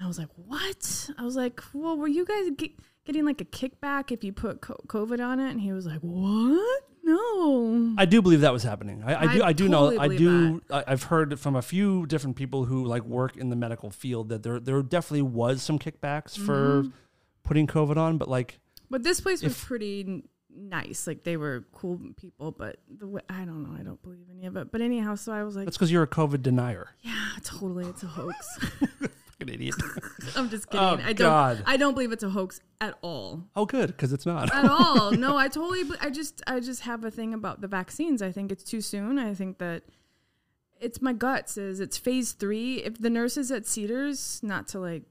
i 0.03 0.07
was 0.07 0.19
like 0.19 0.31
what? 0.37 1.11
I 1.19 1.23
was 1.23 1.37
like 1.37 1.61
well 1.75 1.99
were 1.99 2.09
you 2.09 2.25
guys 2.25 2.49
get, 2.57 2.73
getting 3.05 3.27
like 3.27 3.43
a 3.43 3.45
kickback 3.45 4.11
if 4.11 4.25
you 4.25 4.33
put 4.33 4.63
co- 4.63 4.81
covid 4.87 5.23
on 5.23 5.39
it? 5.39 5.51
And 5.51 5.61
he 5.61 5.73
was 5.73 5.85
like 5.85 6.01
what 6.01 6.85
no 7.05 7.95
I 7.99 8.05
do 8.06 8.21
believe 8.23 8.41
that 8.41 8.53
was 8.53 8.62
happening. 8.62 9.03
I, 9.05 9.15
I 9.15 9.35
do. 9.35 9.43
I 9.43 9.47
I 9.49 9.53
do 9.53 9.69
totally 9.69 9.97
know. 9.97 10.03
I 10.03 10.17
do. 10.17 10.62
I, 10.71 10.85
I've 10.89 11.03
heard 11.05 11.39
from 11.39 11.55
a 11.56 11.62
few 11.62 12.06
different 12.06 12.37
people 12.37 12.65
who 12.65 12.85
like 12.85 13.03
work 13.05 13.37
in 13.37 13.51
the 13.51 13.56
medical 13.56 13.91
field 13.91 14.31
that 14.31 14.43
there 14.43 14.59
there 14.59 14.83
definitely 14.83 15.23
was 15.23 15.62
some 15.62 15.79
kickbacks 15.79 16.37
for 16.39 16.83
Mm-hmm. 16.83 16.89
putting 17.45 17.67
COVID 17.67 17.97
on, 17.97 18.19
but 18.19 18.29
like 18.29 18.59
But 18.91 19.03
this 19.03 19.21
place 19.21 19.43
was 19.43 19.56
pretty 19.62 20.25
nice. 20.56 21.06
Like 21.06 21.25
they 21.25 21.37
were 21.37 21.67
cool 21.73 22.01
people, 22.17 22.53
but 22.53 22.77
the 22.89 23.06
way, 23.06 23.21
I 23.29 23.45
don't 23.45 23.62
know. 23.65 23.77
I 23.79 23.83
don't 23.83 24.01
believe 24.03 24.27
any 24.31 24.47
of 24.47 24.56
it. 24.56 24.73
But 24.73 24.81
anyhow, 24.81 25.15
so 25.17 25.33
I 25.33 25.43
was 25.45 25.55
like, 25.56 25.67
that's 25.67 25.77
because 25.77 25.93
you're 25.93 26.03
a 26.05 26.09
COVID 26.09 26.43
denier. 26.43 26.89
yeah, 27.03 27.12
totally, 27.45 27.87
it's 27.87 28.03
a 28.03 28.06
hoax. 28.06 28.59
Fucking 29.39 29.55
idiot. 29.55 29.75
I'm 30.37 30.49
just 30.49 30.69
kidding. 30.69 30.87
Oh, 30.87 30.99
I 31.05 31.13
don't. 31.13 31.17
God. 31.17 31.63
I 31.67 31.77
don't 31.77 31.95
believe 31.95 32.13
it's 32.13 32.23
a 32.23 32.31
hoax 32.31 32.61
at 32.81 32.97
all. 33.03 33.45
oh, 33.57 33.67
good, 33.67 33.89
because 33.89 34.13
it's 34.13 34.27
not. 34.27 34.55
At 34.55 34.65
all. 34.65 35.11
No, 35.25 35.37
I 35.37 35.49
totally. 35.49 35.83
I 36.01 36.11
just. 36.11 36.43
I 36.47 36.61
just 36.61 36.83
have 36.83 37.05
a 37.05 37.11
thing 37.11 37.35
about 37.35 37.61
the 37.61 37.69
vaccines. 37.69 38.23
I 38.23 38.31
think 38.33 38.53
it's 38.53 38.65
too 38.65 38.81
soon. 38.81 39.19
I 39.19 39.35
think 39.35 39.59
that. 39.59 39.83
It's 40.81 41.01
my 41.01 41.13
gut 41.13 41.49
says 41.49 41.81
it's 41.81 41.97
phase 41.97 42.33
three. 42.33 42.83
If 42.83 42.99
the 42.99 43.09
nurses 43.09 43.51
at 43.51 43.67
Cedars, 43.67 44.41
not 44.43 44.69
to 44.69 44.81
like, 44.81 45.05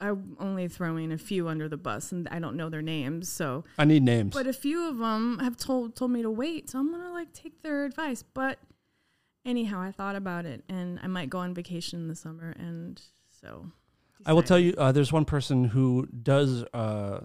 I'm 0.00 0.36
only 0.38 0.68
throwing 0.68 1.10
a 1.10 1.16
few 1.16 1.48
under 1.48 1.68
the 1.68 1.76
bus, 1.78 2.12
and 2.12 2.28
I 2.28 2.38
don't 2.38 2.56
know 2.56 2.68
their 2.68 2.82
names, 2.82 3.28
so 3.30 3.64
I 3.78 3.84
need 3.84 4.02
names. 4.02 4.34
But 4.34 4.46
a 4.46 4.52
few 4.52 4.88
of 4.88 4.98
them 4.98 5.38
have 5.38 5.56
told 5.56 5.96
told 5.96 6.10
me 6.10 6.22
to 6.22 6.30
wait, 6.30 6.70
so 6.70 6.80
I'm 6.80 6.90
gonna 6.90 7.12
like 7.12 7.32
take 7.32 7.62
their 7.62 7.84
advice. 7.84 8.22
But 8.22 8.58
anyhow, 9.44 9.80
I 9.80 9.90
thought 9.92 10.16
about 10.16 10.44
it, 10.46 10.64
and 10.68 10.98
I 11.02 11.06
might 11.06 11.30
go 11.30 11.38
on 11.38 11.54
vacation 11.54 12.00
in 12.00 12.08
the 12.08 12.14
summer, 12.14 12.54
and 12.58 13.00
so 13.40 13.70
I 14.26 14.32
will 14.32 14.42
tell 14.42 14.58
you, 14.58 14.74
uh, 14.78 14.92
there's 14.92 15.12
one 15.12 15.24
person 15.24 15.64
who 15.64 16.06
does 16.06 16.64
uh, 16.74 17.20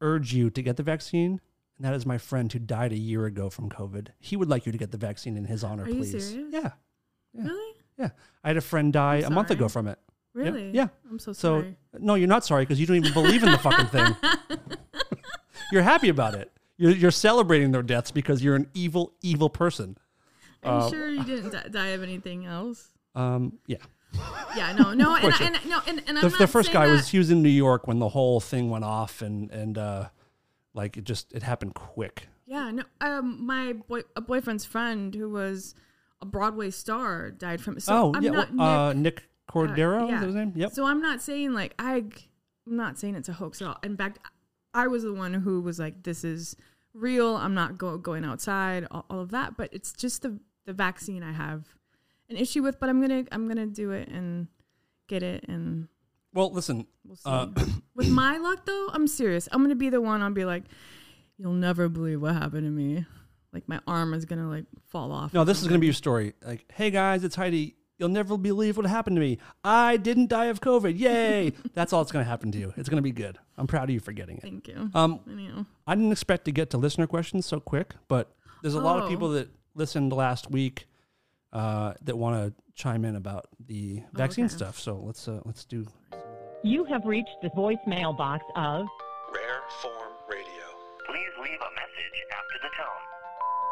urge 0.00 0.32
you 0.34 0.50
to 0.50 0.62
get 0.62 0.76
the 0.76 0.82
vaccine, 0.82 1.40
and 1.76 1.84
that 1.84 1.94
is 1.94 2.04
my 2.06 2.18
friend 2.18 2.52
who 2.52 2.58
died 2.58 2.92
a 2.92 2.98
year 2.98 3.26
ago 3.26 3.50
from 3.50 3.68
COVID. 3.70 4.08
He 4.20 4.36
would 4.36 4.48
like 4.48 4.66
you 4.66 4.72
to 4.72 4.78
get 4.78 4.90
the 4.90 4.98
vaccine 4.98 5.36
in 5.36 5.44
his 5.46 5.64
honor, 5.64 5.84
Are 5.84 5.88
you 5.88 5.96
please. 5.96 6.10
serious? 6.28 6.52
Yeah, 6.52 6.70
yeah. 7.32 7.42
Really, 7.44 7.74
yeah. 7.98 8.08
I 8.42 8.48
had 8.48 8.56
a 8.56 8.60
friend 8.60 8.92
die 8.92 9.16
a 9.24 9.30
month 9.30 9.50
ago 9.50 9.68
from 9.68 9.88
it. 9.88 9.98
Really, 10.34 10.70
Yeah. 10.72 10.88
I'm 11.08 11.18
so 11.20 11.32
sorry. 11.32 11.76
So 11.92 11.98
no, 12.00 12.14
you're 12.16 12.26
not 12.28 12.44
sorry 12.44 12.64
because 12.64 12.80
you 12.80 12.86
don't 12.86 12.96
even 12.96 13.12
believe 13.12 13.42
in 13.44 13.52
the 13.52 13.58
fucking 13.58 13.86
thing. 13.86 14.16
you're 15.72 15.82
happy 15.82 16.08
about 16.08 16.34
it. 16.34 16.50
You're, 16.76 16.90
you're 16.90 17.10
celebrating 17.12 17.70
their 17.70 17.82
deaths 17.84 18.10
because 18.10 18.42
you're 18.42 18.56
an 18.56 18.68
evil, 18.74 19.14
evil 19.22 19.48
person. 19.48 19.96
Are 20.64 20.80
you 20.80 20.86
uh, 20.86 20.90
sure 20.90 21.08
you 21.10 21.24
didn't 21.24 21.50
di- 21.50 21.68
die 21.70 21.88
of 21.88 22.02
anything 22.02 22.46
else? 22.46 22.88
Um, 23.14 23.58
yeah. 23.66 23.78
Yeah, 24.56 24.72
no, 24.72 24.94
no, 24.94 25.16
and, 25.16 25.34
I, 25.34 25.44
and 25.44 25.58
no, 25.68 25.80
and, 25.88 26.02
and 26.06 26.18
the, 26.18 26.28
the 26.28 26.46
first 26.46 26.72
guy 26.72 26.86
that- 26.86 26.92
was 26.92 27.08
he 27.08 27.18
was 27.18 27.30
in 27.30 27.42
New 27.42 27.48
York 27.48 27.86
when 27.88 27.98
the 27.98 28.10
whole 28.10 28.38
thing 28.40 28.70
went 28.70 28.84
off 28.84 29.22
and 29.22 29.50
and 29.50 29.76
uh, 29.76 30.08
like 30.72 30.96
it 30.96 31.02
just 31.04 31.32
it 31.32 31.42
happened 31.42 31.74
quick. 31.74 32.28
Yeah, 32.46 32.70
no. 32.70 32.84
Um, 33.00 33.44
my 33.44 33.72
boy, 33.72 34.02
a 34.14 34.20
boyfriend's 34.20 34.64
friend 34.64 35.12
who 35.14 35.30
was 35.30 35.74
a 36.22 36.26
Broadway 36.26 36.70
star 36.70 37.30
died 37.32 37.60
from. 37.60 37.80
So 37.80 37.92
oh 37.94 38.12
I'm 38.14 38.22
yeah, 38.22 38.30
not 38.30 38.54
well, 38.54 38.66
uh, 38.68 38.92
Nick- 38.92 39.02
Nick 39.02 39.24
Cordero 39.50 40.08
yeah. 40.08 40.14
is 40.14 40.20
that 40.20 40.26
his 40.26 40.34
name? 40.36 40.52
Yep. 40.54 40.72
So 40.72 40.86
I'm 40.86 41.00
not 41.00 41.20
saying 41.20 41.52
like 41.52 41.74
I, 41.80 42.04
I'm 42.66 42.76
not 42.76 42.98
saying 42.98 43.16
it's 43.16 43.28
a 43.28 43.32
hoax 43.34 43.60
at 43.60 43.68
all. 43.68 43.78
In 43.82 43.96
fact, 43.96 44.20
I 44.72 44.86
was 44.86 45.02
the 45.02 45.12
one 45.12 45.34
who 45.34 45.60
was 45.60 45.80
like, 45.80 46.04
"This 46.04 46.22
is 46.22 46.54
real. 46.92 47.34
I'm 47.36 47.54
not 47.54 47.78
go- 47.78 47.98
going 47.98 48.24
outside." 48.24 48.86
All, 48.92 49.06
all 49.10 49.20
of 49.20 49.30
that, 49.32 49.56
but 49.56 49.70
it's 49.72 49.92
just 49.92 50.22
the 50.22 50.38
the 50.66 50.72
vaccine 50.72 51.22
I 51.22 51.32
have 51.32 51.64
an 52.30 52.36
issue 52.36 52.62
with. 52.62 52.78
But 52.80 52.88
I'm 52.88 53.00
gonna 53.00 53.24
I'm 53.32 53.48
gonna 53.48 53.66
do 53.66 53.90
it 53.90 54.08
and 54.08 54.48
get 55.08 55.22
it, 55.22 55.44
and 55.48 55.88
well, 56.32 56.52
listen, 56.52 56.86
we'll 57.04 57.16
see. 57.16 57.22
uh, 57.30 57.46
with 57.94 58.08
my 58.08 58.38
luck, 58.38 58.66
though, 58.66 58.88
I'm 58.92 59.06
serious. 59.06 59.48
I'm 59.52 59.62
gonna 59.62 59.74
be 59.74 59.88
the 59.90 60.00
one. 60.00 60.22
I'll 60.22 60.30
be 60.30 60.44
like, 60.44 60.64
"You'll 61.38 61.52
never 61.52 61.88
believe 61.88 62.20
what 62.22 62.34
happened 62.34 62.64
to 62.66 62.70
me." 62.70 63.06
Like 63.52 63.68
my 63.68 63.78
arm 63.86 64.14
is 64.14 64.24
gonna 64.24 64.48
like 64.48 64.64
fall 64.88 65.12
off. 65.12 65.32
no, 65.32 65.44
this 65.44 65.62
is 65.62 65.68
gonna 65.68 65.78
be 65.78 65.86
your 65.86 65.92
story. 65.94 66.34
Like, 66.44 66.64
hey 66.72 66.90
guys, 66.90 67.22
it's 67.24 67.36
Heidi. 67.36 67.76
You'll 67.98 68.08
never 68.08 68.36
believe 68.36 68.76
what 68.76 68.86
happened 68.86 69.14
to 69.14 69.20
me. 69.20 69.38
I 69.62 69.96
didn't 69.96 70.28
die 70.28 70.46
of 70.46 70.60
COVID. 70.60 70.98
Yay! 70.98 71.52
That's 71.74 71.92
all 71.92 72.02
that's 72.02 72.10
gonna 72.10 72.24
happen 72.24 72.50
to 72.50 72.58
you. 72.58 72.74
It's 72.76 72.88
gonna 72.88 73.00
be 73.02 73.12
good. 73.12 73.38
I'm 73.56 73.68
proud 73.68 73.84
of 73.84 73.90
you 73.90 74.00
for 74.00 74.10
getting 74.10 74.38
it. 74.38 74.42
Thank 74.42 74.66
you. 74.66 74.90
Um, 74.94 75.20
Anyhow. 75.30 75.64
I 75.86 75.94
didn't 75.94 76.10
expect 76.10 76.46
to 76.46 76.50
get 76.50 76.70
to 76.70 76.78
listener 76.78 77.06
questions 77.06 77.46
so 77.46 77.60
quick, 77.60 77.94
but 78.08 78.34
there's 78.62 78.74
a 78.74 78.80
lot 78.80 78.96
of 78.98 79.04
Oh. 79.04 79.08
people 79.08 79.28
that 79.30 79.48
listened 79.74 80.12
last 80.12 80.50
week 80.50 80.86
uh, 81.52 81.94
that 82.02 82.16
want 82.16 82.36
to 82.36 82.62
chime 82.74 83.04
in 83.04 83.16
about 83.16 83.46
the 83.66 84.02
vaccine 84.12 84.46
okay. 84.46 84.54
stuff. 84.54 84.78
So 84.78 85.00
let's 85.04 85.28
uh, 85.28 85.40
let's 85.44 85.64
do. 85.64 85.86
You 86.62 86.84
have 86.84 87.04
reached 87.04 87.36
the 87.42 87.50
voicemail 87.50 88.16
box 88.16 88.44
of 88.56 88.86
Rare 89.32 89.62
Form 89.82 90.12
Radio. 90.30 90.64
Please 91.06 91.30
leave 91.38 91.60
a 91.60 91.72
message 91.74 92.18
after 92.32 92.56
the 92.62 92.70
tone. 92.76 93.04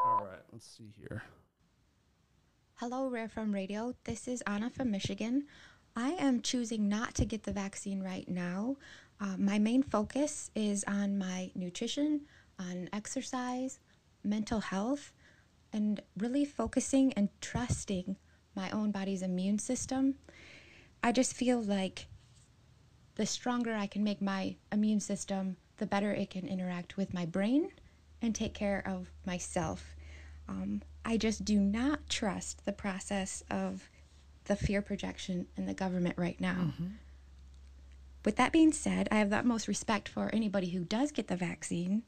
All 0.07 0.25
right, 0.25 0.43
let's 0.53 0.67
see 0.77 0.93
here. 0.99 1.23
Hello, 2.75 3.09
Rare 3.09 3.29
Form 3.29 3.53
Radio. 3.53 3.95
This 4.05 4.29
is 4.29 4.43
Anna 4.43 4.69
from 4.71 4.91
Michigan. 4.91 5.47
I 5.95 6.11
am 6.13 6.41
choosing 6.41 6.89
not 6.89 7.15
to 7.15 7.25
get 7.25 7.45
the 7.45 7.53
vaccine 7.53 8.03
right 8.03 8.29
now. 8.29 8.77
Uh, 9.21 9.37
my 9.39 9.59
main 9.59 9.83
focus 9.83 10.51
is 10.55 10.85
on 10.89 11.17
my 11.17 11.51
nutrition, 11.55 12.23
on 12.59 12.89
exercise, 12.93 13.79
mental 14.25 14.61
health. 14.61 15.13
And 15.73 16.03
really 16.17 16.45
focusing 16.45 17.13
and 17.15 17.29
trusting 17.41 18.17
my 18.55 18.71
own 18.71 18.91
body's 18.91 19.23
immune 19.23 19.59
system, 19.59 20.17
I 21.03 21.13
just 21.13 21.35
feel 21.35 21.61
like 21.61 22.07
the 23.15 23.27
stronger 23.27 23.75
I 23.75 23.87
can 23.87 24.05
make 24.05 24.21
my 24.23 24.57
immune 24.71 25.01
system, 25.01 25.57
the 25.79 25.87
better 25.87 26.13
it 26.13 26.31
can 26.31 26.47
interact 26.47 26.97
with 26.97 27.15
my 27.15 27.27
brain 27.27 27.71
and 28.21 28.35
take 28.35 28.55
care 28.55 28.83
of 28.87 29.09
myself. 29.27 29.95
Um, 30.49 30.83
I 31.05 31.17
just 31.17 31.45
do 31.45 31.59
not 31.59 32.09
trust 32.09 32.65
the 32.65 32.73
process 32.73 33.43
of 33.51 33.89
the 34.45 34.57
fear 34.57 34.83
projection 34.83 35.47
in 35.57 35.67
the 35.67 35.75
government 35.75 36.17
right 36.19 36.41
now. 36.41 36.73
With 38.25 38.37
that 38.37 38.53
being 38.53 38.73
said, 38.73 39.09
I 39.11 39.17
have 39.17 39.31
the 39.31 39.39
utmost 39.39 39.67
respect 39.67 40.09
for 40.09 40.31
anybody 40.33 40.71
who 40.71 40.85
does 40.85 41.11
get 41.11 41.27
the 41.29 41.37
vaccine. 41.37 42.03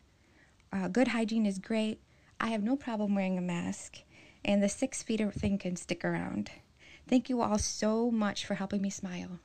Uh, 0.72 0.88
good 0.88 1.08
hygiene 1.08 1.46
is 1.46 1.58
great. 1.58 2.00
I 2.40 2.48
have 2.48 2.62
no 2.62 2.76
problem 2.76 3.14
wearing 3.14 3.38
a 3.38 3.42
mask, 3.42 3.98
and 4.44 4.62
the 4.62 4.68
six 4.68 5.02
feet 5.02 5.20
thing 5.34 5.58
can 5.58 5.76
stick 5.76 6.04
around. 6.04 6.50
Thank 7.08 7.28
you 7.28 7.42
all 7.42 7.58
so 7.58 8.10
much 8.10 8.44
for 8.46 8.54
helping 8.54 8.82
me 8.82 8.90
smile. 8.90 9.38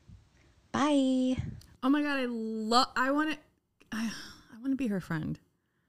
Bye. 0.71 1.37
Oh 1.81 1.89
my 1.89 2.01
god, 2.01 2.19
I 2.19 2.25
love. 2.27 2.87
I 2.95 3.11
want 3.11 3.31
to. 3.31 3.37
I, 3.91 4.11
I 4.53 4.59
want 4.61 4.71
to 4.71 4.75
be 4.75 4.87
her 4.87 4.99
friend. 4.99 5.39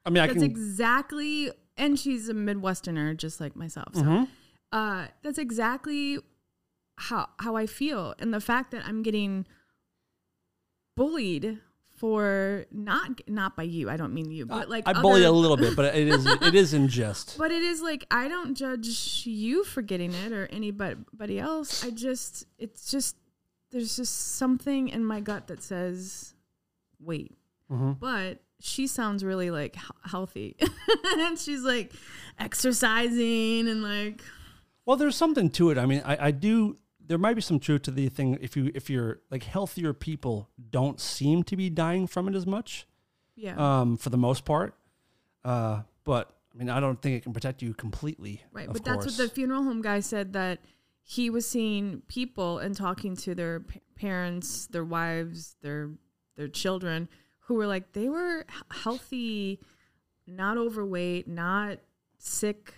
I 0.06 0.10
mean, 0.10 0.22
I 0.22 0.26
That's 0.26 0.38
can. 0.38 0.44
exactly, 0.50 1.50
and 1.76 1.98
she's 1.98 2.28
a 2.28 2.34
Midwesterner 2.34 3.16
just 3.16 3.40
like 3.40 3.54
myself. 3.56 3.94
So, 3.94 4.02
Mhm. 4.02 4.28
uh, 4.72 5.08
that's 5.22 5.38
exactly 5.38 6.18
how 6.96 7.28
how 7.38 7.56
I 7.56 7.66
feel, 7.66 8.14
and 8.18 8.32
the 8.32 8.40
fact 8.40 8.70
that 8.72 8.86
I'm 8.86 9.02
getting 9.02 9.46
bullied 10.96 11.58
for 12.00 12.64
not 12.72 13.20
not 13.28 13.56
by 13.56 13.62
you. 13.62 13.90
I 13.90 13.98
don't 13.98 14.14
mean 14.14 14.30
you, 14.30 14.46
but 14.46 14.70
like 14.70 14.88
I 14.88 14.94
bully 15.02 15.22
a 15.24 15.30
little 15.30 15.58
bit, 15.58 15.76
but 15.76 15.94
it 15.94 16.08
is 16.08 16.24
it 16.24 16.54
is 16.54 16.72
in 16.72 16.88
jest. 16.88 17.36
But 17.38 17.50
it 17.50 17.62
is 17.62 17.82
like 17.82 18.06
I 18.10 18.26
don't 18.26 18.54
judge 18.54 19.22
you 19.26 19.64
for 19.64 19.82
getting 19.82 20.14
it 20.14 20.32
or 20.32 20.46
anybody 20.46 21.38
else. 21.38 21.84
I 21.84 21.90
just 21.90 22.46
it's 22.58 22.90
just 22.90 23.16
there's 23.70 23.96
just 23.96 24.36
something 24.36 24.88
in 24.88 25.04
my 25.04 25.20
gut 25.20 25.48
that 25.48 25.62
says 25.62 26.32
wait. 26.98 27.36
Mhm. 27.70 28.00
But 28.00 28.38
she 28.60 28.86
sounds 28.86 29.22
really 29.22 29.50
like 29.50 29.76
healthy. 30.02 30.56
and 31.18 31.38
she's 31.38 31.62
like 31.62 31.92
exercising 32.38 33.68
and 33.68 33.82
like 33.82 34.22
Well, 34.86 34.96
there's 34.96 35.16
something 35.16 35.50
to 35.50 35.68
it. 35.68 35.76
I 35.76 35.84
mean, 35.84 36.00
I, 36.06 36.28
I 36.28 36.30
do. 36.30 36.78
There 37.10 37.18
might 37.18 37.34
be 37.34 37.40
some 37.40 37.58
truth 37.58 37.82
to 37.82 37.90
the 37.90 38.08
thing. 38.08 38.38
If 38.40 38.56
you 38.56 38.70
if 38.72 38.88
you're 38.88 39.18
like 39.32 39.42
healthier 39.42 39.92
people, 39.92 40.48
don't 40.70 41.00
seem 41.00 41.42
to 41.42 41.56
be 41.56 41.68
dying 41.68 42.06
from 42.06 42.28
it 42.28 42.36
as 42.36 42.46
much. 42.46 42.86
yeah. 43.34 43.56
Um, 43.56 43.96
for 43.96 44.10
the 44.10 44.16
most 44.16 44.44
part. 44.44 44.76
Uh, 45.44 45.82
but 46.04 46.30
I 46.54 46.58
mean, 46.58 46.70
I 46.70 46.78
don't 46.78 47.02
think 47.02 47.16
it 47.16 47.24
can 47.24 47.32
protect 47.32 47.62
you 47.62 47.74
completely. 47.74 48.44
Right, 48.52 48.72
but 48.72 48.84
that's 48.84 49.06
what 49.06 49.16
the 49.16 49.28
funeral 49.28 49.64
home 49.64 49.82
guy 49.82 49.98
said 49.98 50.34
that 50.34 50.60
he 51.02 51.30
was 51.30 51.48
seeing 51.48 52.02
people 52.06 52.58
and 52.60 52.76
talking 52.76 53.16
to 53.16 53.34
their 53.34 53.58
p- 53.58 53.80
parents, 53.96 54.68
their 54.68 54.84
wives, 54.84 55.56
their 55.62 55.90
their 56.36 56.46
children 56.46 57.08
who 57.40 57.54
were 57.54 57.66
like 57.66 57.92
they 57.92 58.08
were 58.08 58.46
healthy, 58.70 59.58
not 60.28 60.56
overweight, 60.56 61.26
not 61.26 61.78
sick 62.18 62.72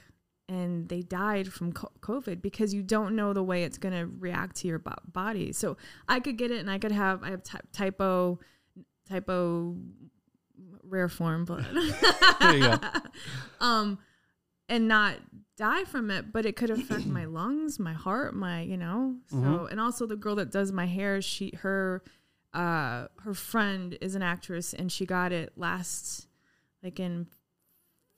and 0.53 0.89
they 0.89 1.01
died 1.03 1.47
from 1.57 1.73
covid 1.73 2.43
because 2.43 2.75
you 2.75 2.83
don't 2.83 3.15
know 3.17 3.33
the 3.33 3.43
way 3.43 3.65
it's 3.65 3.79
going 3.79 3.95
to 4.01 4.07
react 4.19 4.57
to 4.57 4.69
your 4.69 4.79
bo- 4.79 4.95
body. 5.21 5.53
So 5.53 5.77
I 6.09 6.21
could 6.21 6.37
get 6.37 6.51
it 6.51 6.59
and 6.59 6.71
I 6.71 6.79
could 6.79 6.93
have 6.93 7.23
I 7.23 7.31
have 7.31 7.43
ty- 7.43 7.67
type 7.73 8.01
O 8.01 8.39
typo 9.09 9.77
rare 10.85 11.09
form 11.09 11.45
blood. 11.45 11.67
There 12.41 12.57
you 12.57 12.61
go. 12.71 12.77
um 13.61 13.99
and 14.69 14.89
not 14.89 15.15
die 15.57 15.85
from 15.85 16.11
it 16.11 16.33
but 16.33 16.45
it 16.47 16.57
could 16.57 16.71
affect 16.71 17.07
my 17.07 17.25
lungs 17.39 17.79
my 17.79 17.93
heart 17.93 18.35
my 18.35 18.61
you 18.63 18.77
know 18.77 19.17
so 19.29 19.37
Mhm. 19.37 19.71
and 19.71 19.81
also 19.81 20.07
the 20.07 20.17
girl 20.17 20.35
that 20.37 20.51
does 20.51 20.73
my 20.73 20.87
hair 20.87 21.21
she 21.23 21.53
her 21.63 22.03
uh 22.55 23.07
her 23.25 23.35
friend 23.35 23.97
is 24.01 24.15
an 24.15 24.23
actress 24.23 24.73
and 24.75 24.91
she 24.91 25.05
got 25.07 25.31
it 25.33 25.53
last 25.57 26.27
like 26.83 26.99
in 27.01 27.27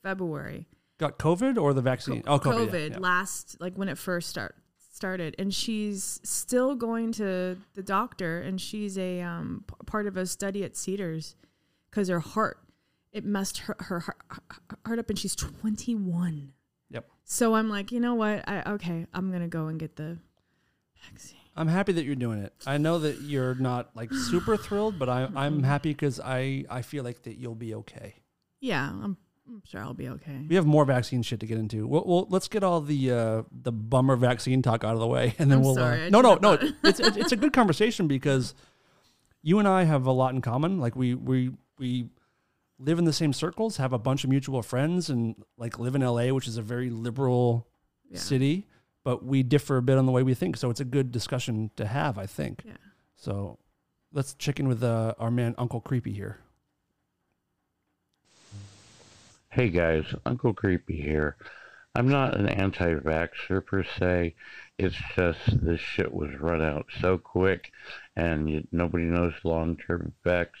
february 0.03 0.67
Got 0.97 1.19
COVID 1.19 1.57
or 1.61 1.73
the 1.73 1.81
vaccine? 1.81 2.23
oh, 2.25 2.39
COVID. 2.39 2.73
yeah, 2.73 2.95
yeah. 2.95 2.99
last 2.99 3.57
like 3.59 3.75
when 3.75 3.89
it 3.89 3.97
first 3.97 4.29
start 4.29 4.55
started 4.93 5.35
and 5.37 5.53
she's 5.53 6.21
still 6.23 6.73
going 6.73 7.11
to 7.11 7.57
the 7.73 7.83
doctor 7.83 8.39
and 8.41 8.61
she's 8.61 8.97
a 8.97 9.19
um 9.21 9.65
p- 9.67 9.75
part 9.85 10.07
of 10.07 10.15
a 10.15 10.25
study 10.25 10.63
at 10.63 10.77
Cedars 10.77 11.35
because 11.91 12.07
her 12.07 12.21
heart 12.21 12.59
it 13.11 13.25
messed 13.25 13.57
her, 13.57 13.75
her 13.79 13.99
heart, 13.99 14.17
heart 14.85 14.99
up 14.99 15.09
and 15.09 15.19
she's 15.19 15.35
21 15.35 16.53
Yep. 16.91 17.09
so 17.25 17.55
I'm 17.55 17.69
like 17.69 17.91
you 17.91 17.99
know 17.99 18.15
what 18.15 18.47
I 18.47 18.63
okay 18.71 19.05
I'm 19.13 19.33
gonna 19.33 19.49
go 19.49 19.67
and 19.67 19.77
get 19.77 19.97
the 19.97 20.17
vaccine 21.09 21.39
I'm 21.57 21.67
happy 21.67 21.93
that 21.93 22.03
you're 22.03 22.15
doing 22.15 22.39
it. 22.39 22.53
I 22.67 22.77
know 22.77 22.99
that 22.99 23.21
you're 23.21 23.55
not 23.55 23.89
like 23.95 24.11
super 24.11 24.57
thrilled, 24.57 24.99
but 24.99 25.07
I, 25.07 25.29
I'm 25.35 25.63
happy 25.63 25.91
because 25.91 26.19
I, 26.19 26.65
I 26.69 26.81
feel 26.81 27.05
like 27.05 27.23
that 27.23 27.37
you'll 27.37 27.55
be 27.55 27.73
okay. 27.75 28.15
yeah 28.59 28.89
I'm, 28.89 29.17
I'm 29.47 29.61
sure 29.63 29.81
I'll 29.81 29.93
be 29.93 30.09
okay 30.09 30.45
We 30.49 30.55
have 30.55 30.65
more 30.65 30.85
vaccine 30.85 31.21
shit 31.21 31.39
to 31.41 31.45
get 31.45 31.57
into. 31.57 31.87
Well, 31.87 32.03
well 32.05 32.27
let's 32.29 32.47
get 32.47 32.63
all 32.63 32.81
the 32.81 33.11
uh, 33.11 33.43
the 33.51 33.71
bummer 33.71 34.15
vaccine 34.15 34.61
talk 34.61 34.83
out 34.83 34.93
of 34.93 34.99
the 34.99 35.07
way, 35.07 35.35
and 35.39 35.51
then 35.51 35.59
I'm 35.59 35.63
we'll. 35.63 35.75
sorry, 35.75 36.07
uh, 36.07 36.09
no, 36.09 36.21
no, 36.21 36.35
no. 36.35 36.53
it's, 36.83 36.99
it's 36.99 37.17
it's 37.17 37.31
a 37.31 37.35
good 37.35 37.53
conversation 37.53 38.07
because 38.07 38.55
you 39.43 39.59
and 39.59 39.67
I 39.67 39.83
have 39.83 40.05
a 40.07 40.11
lot 40.11 40.33
in 40.33 40.41
common. 40.41 40.79
Like 40.79 40.95
we 40.95 41.13
we 41.13 41.51
we 41.77 42.09
live 42.79 42.97
in 42.99 43.05
the 43.05 43.13
same 43.13 43.33
circles, 43.33 43.77
have 43.77 43.93
a 43.93 43.99
bunch 43.99 44.23
of 44.23 44.29
mutual 44.29 44.61
friends, 44.63 45.09
and 45.09 45.35
like 45.57 45.77
live 45.79 45.95
in 45.95 46.01
LA, 46.01 46.27
which 46.33 46.47
is 46.47 46.57
a 46.57 46.61
very 46.63 46.89
liberal 46.89 47.67
Yeah. 48.09 48.19
city. 48.19 48.67
But 49.03 49.23
we 49.23 49.43
differ 49.43 49.77
a 49.77 49.81
bit 49.83 49.99
on 49.99 50.07
the 50.07 50.11
way 50.11 50.23
we 50.23 50.33
think, 50.33 50.57
so 50.57 50.71
it's 50.71 50.79
a 50.79 50.85
good 50.85 51.11
discussion 51.11 51.69
to 51.75 51.85
have. 51.85 52.17
I 52.17 52.25
think. 52.25 52.63
yeah 52.65 52.73
So 53.15 53.59
let's 54.11 54.33
check 54.33 54.59
in 54.59 54.67
with 54.67 54.81
uh, 54.83 55.13
our 55.19 55.29
man 55.29 55.53
Uncle 55.59 55.79
Creepy 55.79 56.11
here. 56.13 56.39
Hey 59.55 59.69
guys, 59.69 60.03
Uncle 60.25 60.53
Creepy 60.53 61.01
here. 61.01 61.37
I'm 61.95 62.09
not 62.09 62.37
an 62.37 62.49
anti 62.49 62.95
vaxxer 62.95 63.65
per 63.65 63.85
se. 63.85 64.35
It's 64.77 64.97
just 65.15 65.39
this 65.63 65.79
shit 65.79 66.13
was 66.13 66.37
run 66.41 66.61
out 66.61 66.87
so 66.99 67.17
quick 67.17 67.71
and 68.17 68.49
you, 68.49 68.67
nobody 68.73 69.05
knows 69.05 69.33
long 69.45 69.77
term 69.77 70.11
effects. 70.19 70.59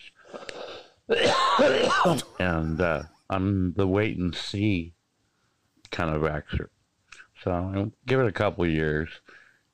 and 2.39 2.79
uh, 2.79 3.03
I'm 3.29 3.73
the 3.73 3.85
wait 3.85 4.17
and 4.17 4.33
see 4.33 4.93
kind 5.91 6.15
of 6.15 6.21
vaxxer. 6.21 6.69
So 7.43 7.51
I'll 7.51 7.91
give 8.07 8.21
it 8.21 8.27
a 8.27 8.31
couple 8.31 8.65
years, 8.65 9.09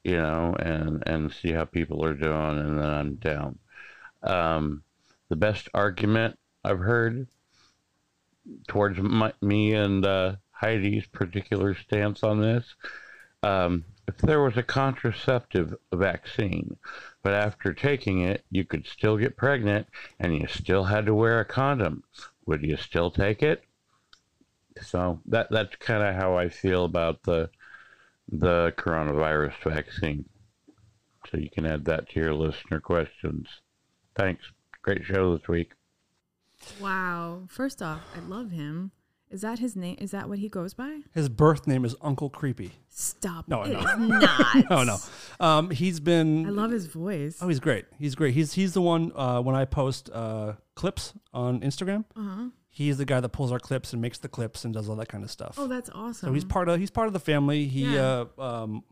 you 0.03 0.17
know, 0.17 0.55
and, 0.59 1.03
and 1.05 1.31
see 1.31 1.51
how 1.51 1.65
people 1.65 2.03
are 2.03 2.15
doing, 2.15 2.57
and 2.57 2.79
then 2.79 2.89
I'm 2.89 3.15
down. 3.17 3.59
Um, 4.23 4.81
the 5.29 5.35
best 5.35 5.69
argument 5.75 6.39
I've 6.63 6.79
heard 6.79 7.27
towards 8.67 8.99
my, 8.99 9.33
me 9.41 9.73
and 9.73 10.05
uh, 10.05 10.35
Heidi's 10.51 11.05
particular 11.07 11.75
stance 11.75 12.23
on 12.23 12.41
this. 12.41 12.75
Um, 13.43 13.85
if 14.07 14.17
there 14.17 14.41
was 14.41 14.57
a 14.57 14.63
contraceptive 14.63 15.75
vaccine, 15.93 16.77
but 17.23 17.33
after 17.33 17.73
taking 17.73 18.21
it, 18.21 18.43
you 18.49 18.65
could 18.65 18.85
still 18.87 19.17
get 19.17 19.37
pregnant 19.37 19.87
and 20.19 20.35
you 20.35 20.47
still 20.47 20.83
had 20.83 21.05
to 21.05 21.15
wear 21.15 21.39
a 21.39 21.45
condom, 21.45 22.03
would 22.45 22.63
you 22.63 22.77
still 22.77 23.11
take 23.11 23.41
it? 23.41 23.63
So 24.81 25.19
that 25.27 25.47
that's 25.51 25.75
kind 25.77 26.03
of 26.03 26.15
how 26.15 26.37
I 26.37 26.49
feel 26.49 26.85
about 26.85 27.23
the 27.23 27.49
the 28.31 28.73
coronavirus 28.77 29.53
vaccine. 29.63 30.25
So 31.29 31.37
you 31.37 31.49
can 31.49 31.65
add 31.65 31.85
that 31.85 32.09
to 32.09 32.19
your 32.19 32.33
listener 32.33 32.79
questions. 32.79 33.47
Thanks. 34.15 34.43
Great 34.81 35.03
show 35.05 35.37
this 35.37 35.47
week. 35.47 35.73
Wow 36.79 37.43
first 37.47 37.81
off 37.81 38.01
I 38.15 38.19
love 38.27 38.51
him 38.51 38.91
is 39.29 39.41
that 39.41 39.59
his 39.59 39.75
name 39.77 39.95
is 39.99 40.11
that 40.11 40.27
what 40.27 40.39
he 40.39 40.49
goes 40.49 40.73
by 40.73 40.99
His 41.13 41.29
birth 41.29 41.65
name 41.65 41.85
is 41.85 41.95
Uncle 42.01 42.29
Creepy. 42.29 42.73
stop 42.89 43.47
No, 43.47 43.63
it 43.63 43.69
no. 43.71 43.79
not. 43.97 44.69
No, 44.69 44.83
no. 44.83 44.97
Um, 45.39 45.69
he's 45.69 46.01
been. 46.01 46.45
I 46.45 46.49
love 46.49 46.71
his 46.71 46.87
voice 46.87 47.37
Oh, 47.41 47.47
he's 47.47 47.61
great. 47.61 47.85
He's 47.97 48.13
great. 48.13 48.33
He's 48.33 48.51
he's 48.53 48.73
the 48.73 48.81
one 48.81 49.11
uh, 49.15 49.39
when 49.41 49.55
I 49.55 49.63
post 49.63 50.09
uh, 50.13 50.53
clips 50.75 51.13
on 51.33 51.61
Instagram. 51.61 52.03
uh-huh 52.15 52.47
He's 52.73 52.97
the 52.97 53.03
guy 53.05 53.19
that 53.19 53.29
pulls 53.29 53.51
our 53.51 53.59
clips 53.59 53.91
and 53.93 54.01
makes 54.01 54.17
the 54.17 54.29
clips 54.29 54.63
and 54.63 54.73
does 54.73 54.87
all 54.87 54.95
that 54.97 55.09
kind 55.09 55.23
of 55.25 55.31
stuff. 55.31 55.55
oh 55.57 55.67
that's 55.67 55.89
awesome 55.89 56.29
so 56.29 56.33
he's 56.33 56.45
part 56.45 56.67
of 56.69 56.79
he's 56.79 56.91
part 56.91 57.07
of 57.07 57.13
the 57.13 57.19
family. 57.19 57.67
He 57.67 57.83
Yeah. 57.95 58.25
uh, 58.37 58.41
um, 58.63 58.83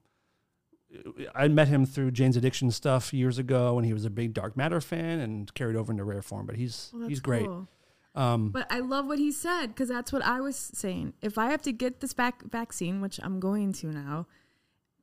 I 1.35 1.47
met 1.47 1.67
him 1.67 1.85
through 1.85 2.11
Jane's 2.11 2.35
Addiction 2.35 2.71
stuff 2.71 3.13
years 3.13 3.37
ago, 3.37 3.77
and 3.77 3.85
he 3.85 3.93
was 3.93 4.05
a 4.05 4.09
big 4.09 4.33
Dark 4.33 4.57
Matter 4.57 4.81
fan 4.81 5.19
and 5.19 5.53
carried 5.53 5.75
over 5.75 5.91
into 5.91 6.03
Rare 6.03 6.21
Form. 6.21 6.45
But 6.45 6.55
he's 6.55 6.91
Oh, 6.95 6.99
that's 6.99 7.09
he's 7.09 7.19
great. 7.19 7.45
cool. 7.45 7.67
Um, 8.15 8.49
But 8.49 8.65
I 8.71 8.79
love 8.79 9.05
what 9.05 9.19
he 9.19 9.31
said 9.31 9.67
because 9.67 9.89
that's 9.89 10.11
what 10.11 10.23
I 10.25 10.41
was 10.41 10.55
saying. 10.55 11.13
If 11.21 11.37
I 11.37 11.51
have 11.51 11.61
to 11.63 11.71
get 11.71 11.99
this 11.99 12.13
vac- 12.13 12.43
vaccine, 12.49 13.01
which 13.01 13.19
I'm 13.21 13.39
going 13.39 13.71
to 13.73 13.87
now, 13.87 14.25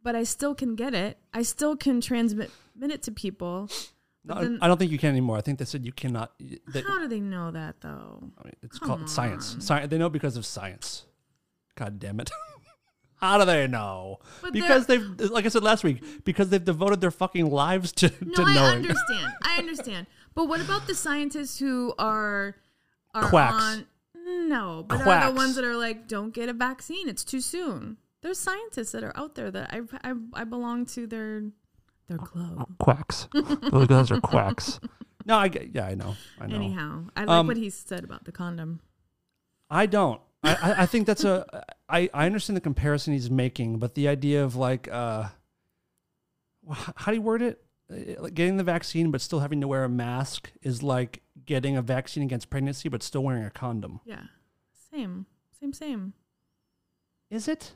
but 0.02 0.16
I 0.16 0.24
still 0.24 0.54
can 0.56 0.74
get 0.74 0.92
it, 0.92 1.18
I 1.32 1.42
still 1.42 1.76
can 1.76 2.00
transmit 2.00 2.50
it 2.80 3.02
to 3.04 3.12
people. 3.12 3.70
no, 4.24 4.34
then, 4.42 4.58
I 4.60 4.66
don't 4.66 4.76
think 4.78 4.90
you 4.90 4.98
can 4.98 5.10
anymore. 5.10 5.36
I 5.36 5.40
think 5.40 5.60
they 5.60 5.64
said 5.64 5.84
you 5.86 5.92
cannot. 5.92 6.32
How 6.74 6.98
do 6.98 7.06
they 7.06 7.20
know 7.20 7.52
that 7.52 7.80
though? 7.80 8.24
I 8.38 8.44
mean, 8.44 8.54
it's 8.62 8.80
Come 8.80 8.88
called 8.88 9.08
science. 9.08 9.54
on. 9.54 9.60
Sci- 9.60 9.86
they 9.86 9.98
know 9.98 10.08
because 10.10 10.36
of 10.36 10.44
science. 10.44 11.04
God 11.76 12.00
damn 12.00 12.18
it. 12.18 12.30
How 13.16 13.38
do 13.38 13.44
they 13.46 13.66
know? 13.66 14.18
But 14.42 14.52
because 14.52 14.86
they've, 14.86 15.02
like 15.30 15.44
I 15.46 15.48
said 15.48 15.62
last 15.62 15.82
week, 15.84 16.02
because 16.24 16.50
they've 16.50 16.64
devoted 16.64 17.00
their 17.00 17.10
fucking 17.10 17.50
lives 17.50 17.92
to, 17.92 18.12
No, 18.20 18.34
to 18.34 18.42
I 18.42 18.74
understand. 18.74 19.32
I 19.42 19.56
understand. 19.58 20.06
But 20.34 20.48
what 20.48 20.60
about 20.60 20.86
the 20.86 20.94
scientists 20.94 21.58
who 21.58 21.94
are 21.98 22.56
are 23.14 23.28
Quacks. 23.28 23.54
on? 23.64 23.86
No, 24.48 24.84
but 24.86 25.00
are 25.06 25.30
the 25.30 25.36
ones 25.36 25.54
that 25.54 25.64
are 25.64 25.76
like, 25.76 26.08
don't 26.08 26.34
get 26.34 26.48
a 26.48 26.52
vaccine. 26.52 27.08
It's 27.08 27.24
too 27.24 27.40
soon. 27.40 27.96
There's 28.22 28.38
scientists 28.38 28.92
that 28.92 29.02
are 29.04 29.16
out 29.16 29.34
there 29.34 29.50
that 29.50 29.72
I 29.72 29.80
I, 30.10 30.14
I 30.34 30.44
belong 30.44 30.84
to 30.86 31.06
their 31.06 31.44
their 32.08 32.18
club. 32.18 32.66
Quacks. 32.78 33.28
Those 33.32 33.86
guys 33.86 34.10
are 34.10 34.20
quacks. 34.20 34.78
No, 35.28 35.36
I 35.36 35.48
get. 35.48 35.74
Yeah, 35.74 35.86
I 35.86 35.96
know. 35.96 36.14
I 36.40 36.46
know. 36.46 36.54
Anyhow, 36.54 37.06
I 37.16 37.20
like 37.24 37.28
Um, 37.28 37.46
what 37.48 37.56
he 37.56 37.68
said 37.68 38.04
about 38.04 38.26
the 38.26 38.30
condom. 38.30 38.78
I 39.68 39.86
don't. 39.86 40.20
I, 40.46 40.74
I, 40.82 40.86
think 40.86 41.06
that's 41.06 41.24
a. 41.24 41.64
I, 41.88 42.08
I 42.12 42.26
understand 42.26 42.56
the 42.56 42.60
comparison 42.60 43.12
he's 43.12 43.30
making, 43.30 43.78
but 43.78 43.94
the 43.94 44.08
idea 44.08 44.44
of 44.44 44.56
like, 44.56 44.88
uh, 44.88 45.28
how 46.68 47.10
do 47.10 47.14
you 47.14 47.22
word 47.22 47.42
it? 47.42 47.62
Uh, 47.90 48.22
Like 48.22 48.34
getting 48.34 48.56
the 48.56 48.64
vaccine 48.64 49.10
but 49.10 49.20
still 49.20 49.40
having 49.40 49.60
to 49.60 49.68
wear 49.68 49.84
a 49.84 49.88
mask 49.88 50.50
is 50.62 50.82
like 50.82 51.22
getting 51.44 51.76
a 51.76 51.82
vaccine 51.82 52.22
against 52.22 52.50
pregnancy 52.50 52.88
but 52.88 53.02
still 53.02 53.22
wearing 53.22 53.44
a 53.44 53.50
condom. 53.50 54.00
Yeah, 54.04 54.24
same, 54.90 55.26
same, 55.58 55.72
same. 55.72 56.12
Is 57.30 57.48
it? 57.48 57.74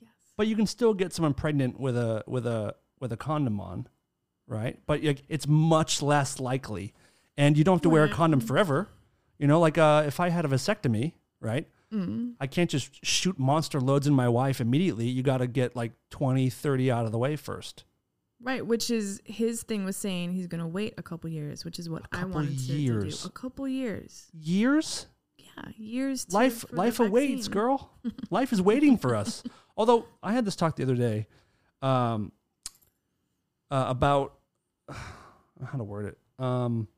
Yes. 0.00 0.10
But 0.36 0.46
you 0.46 0.56
can 0.56 0.66
still 0.66 0.94
get 0.94 1.12
someone 1.12 1.34
pregnant 1.34 1.78
with 1.78 1.96
a 1.96 2.24
with 2.26 2.46
a 2.46 2.74
with 3.00 3.12
a 3.12 3.16
condom 3.16 3.60
on, 3.60 3.88
right? 4.46 4.78
But 4.86 5.02
like, 5.02 5.22
it's 5.28 5.46
much 5.46 6.02
less 6.02 6.40
likely, 6.40 6.94
and 7.36 7.56
you 7.56 7.64
don't 7.64 7.76
have 7.76 7.82
to 7.82 7.90
wear 7.90 8.04
a 8.04 8.08
condom 8.08 8.40
forever. 8.40 8.88
You 9.38 9.46
know, 9.46 9.60
like 9.60 9.78
uh, 9.78 10.04
if 10.06 10.20
I 10.20 10.28
had 10.28 10.44
a 10.44 10.48
vasectomy, 10.48 11.12
right? 11.40 11.68
Mm. 11.92 12.34
I 12.40 12.46
can't 12.46 12.70
just 12.70 13.04
shoot 13.04 13.38
monster 13.38 13.80
loads 13.80 14.06
in 14.06 14.14
my 14.14 14.28
wife 14.28 14.60
immediately. 14.60 15.06
You 15.06 15.22
got 15.22 15.38
to 15.38 15.46
get 15.46 15.76
like 15.76 15.92
20, 16.10 16.50
30 16.50 16.90
out 16.90 17.06
of 17.06 17.12
the 17.12 17.18
way 17.18 17.36
first. 17.36 17.84
Right, 18.42 18.66
which 18.66 18.90
is 18.90 19.22
his 19.24 19.62
thing 19.62 19.84
was 19.84 19.96
saying 19.96 20.32
he's 20.34 20.48
gonna 20.48 20.68
wait 20.68 20.94
a 20.98 21.02
couple 21.02 21.30
years, 21.30 21.64
which 21.64 21.78
is 21.78 21.88
what 21.88 22.02
I 22.12 22.24
wanted 22.26 22.58
to- 22.58 22.66
to, 22.66 23.00
do. 23.08 23.16
A 23.24 23.30
couple 23.30 23.66
years. 23.66 24.26
Years? 24.34 25.06
Yeah, 25.38 25.70
years. 25.78 26.26
To, 26.26 26.34
life 26.34 26.64
life 26.70 27.00
awaits, 27.00 27.48
girl. 27.48 27.90
life 28.30 28.52
is 28.52 28.60
waiting 28.60 28.98
for 28.98 29.14
us. 29.14 29.42
Although 29.78 30.06
I 30.22 30.32
had 30.34 30.44
this 30.44 30.56
talk 30.56 30.76
the 30.76 30.82
other 30.82 30.94
day 30.96 31.26
um, 31.80 32.32
uh, 33.70 33.86
about 33.88 34.34
how 34.90 35.78
to 35.78 35.84
word 35.84 36.06
it. 36.06 36.18
Um, 36.44 36.88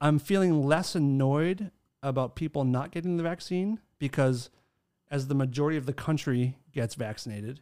I'm 0.00 0.18
feeling 0.18 0.62
less 0.66 0.94
annoyed 0.94 1.70
about 2.04 2.36
people 2.36 2.64
not 2.64 2.90
getting 2.92 3.16
the 3.16 3.22
vaccine 3.22 3.80
because 3.98 4.50
as 5.10 5.26
the 5.28 5.34
majority 5.34 5.76
of 5.78 5.86
the 5.86 5.92
country 5.92 6.58
gets 6.72 6.94
vaccinated, 6.94 7.60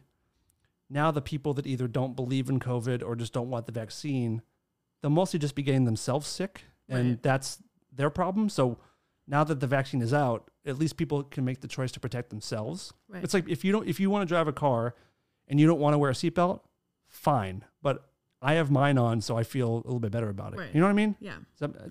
now 0.89 1.09
the 1.11 1.21
people 1.21 1.53
that 1.55 1.65
either 1.65 1.87
don't 1.87 2.15
believe 2.15 2.49
in 2.49 2.59
COVID 2.59 3.01
or 3.03 3.15
just 3.15 3.33
don't 3.33 3.49
want 3.49 3.65
the 3.65 3.71
vaccine, 3.71 4.41
they'll 5.01 5.09
mostly 5.11 5.39
just 5.39 5.55
be 5.55 5.63
getting 5.63 5.85
themselves 5.85 6.27
sick, 6.27 6.65
and 6.89 7.09
Right. 7.11 7.23
that's 7.23 7.63
their 7.91 8.09
problem. 8.09 8.49
So 8.49 8.77
now 9.27 9.43
that 9.45 9.59
the 9.61 9.67
vaccine 9.67 10.01
is 10.01 10.13
out, 10.13 10.49
at 10.65 10.77
least 10.77 10.97
people 10.97 11.23
can 11.23 11.45
make 11.45 11.61
the 11.61 11.67
choice 11.67 11.91
to 11.93 11.99
protect 11.99 12.29
themselves. 12.29 12.93
Right. 13.07 13.23
It's 13.23 13.33
like 13.33 13.47
if 13.47 13.63
you 13.63 13.71
don't, 13.71 13.87
if 13.87 13.99
you 13.99 14.09
want 14.09 14.23
to 14.23 14.25
drive 14.27 14.47
a 14.47 14.53
car 14.53 14.95
and 15.47 15.59
you 15.59 15.67
don't 15.67 15.79
want 15.79 15.93
to 15.93 15.97
wear 15.97 16.11
a 16.11 16.13
seatbelt, 16.13 16.61
fine. 17.07 17.63
But 17.81 18.09
I 18.43 18.53
have 18.55 18.69
mine 18.69 18.97
on, 18.97 19.21
so 19.21 19.37
I 19.37 19.43
feel 19.43 19.69
a 19.69 19.77
little 19.77 19.99
bit 19.99 20.11
better 20.11 20.29
about 20.29 20.53
it. 20.53 20.59
Right. 20.59 20.69
You 20.73 20.81
know 20.81 20.85
what 20.87 20.91
I 20.91 20.95
mean? 20.95 21.15
Yeah. 21.19 21.37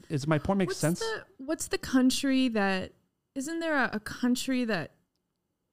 Is, 0.09 0.27
my 0.27 0.39
point 0.39 0.59
make 0.59 0.69
what's 0.69 0.79
sense? 0.79 1.01
The, 1.01 1.25
what's 1.39 1.69
the 1.69 1.79
country 1.79 2.49
that 2.49 2.93
isn't 3.35 3.61
there 3.61 3.77
a, 3.77 3.91
a 3.95 4.01
country 4.01 4.65
that 4.67 4.93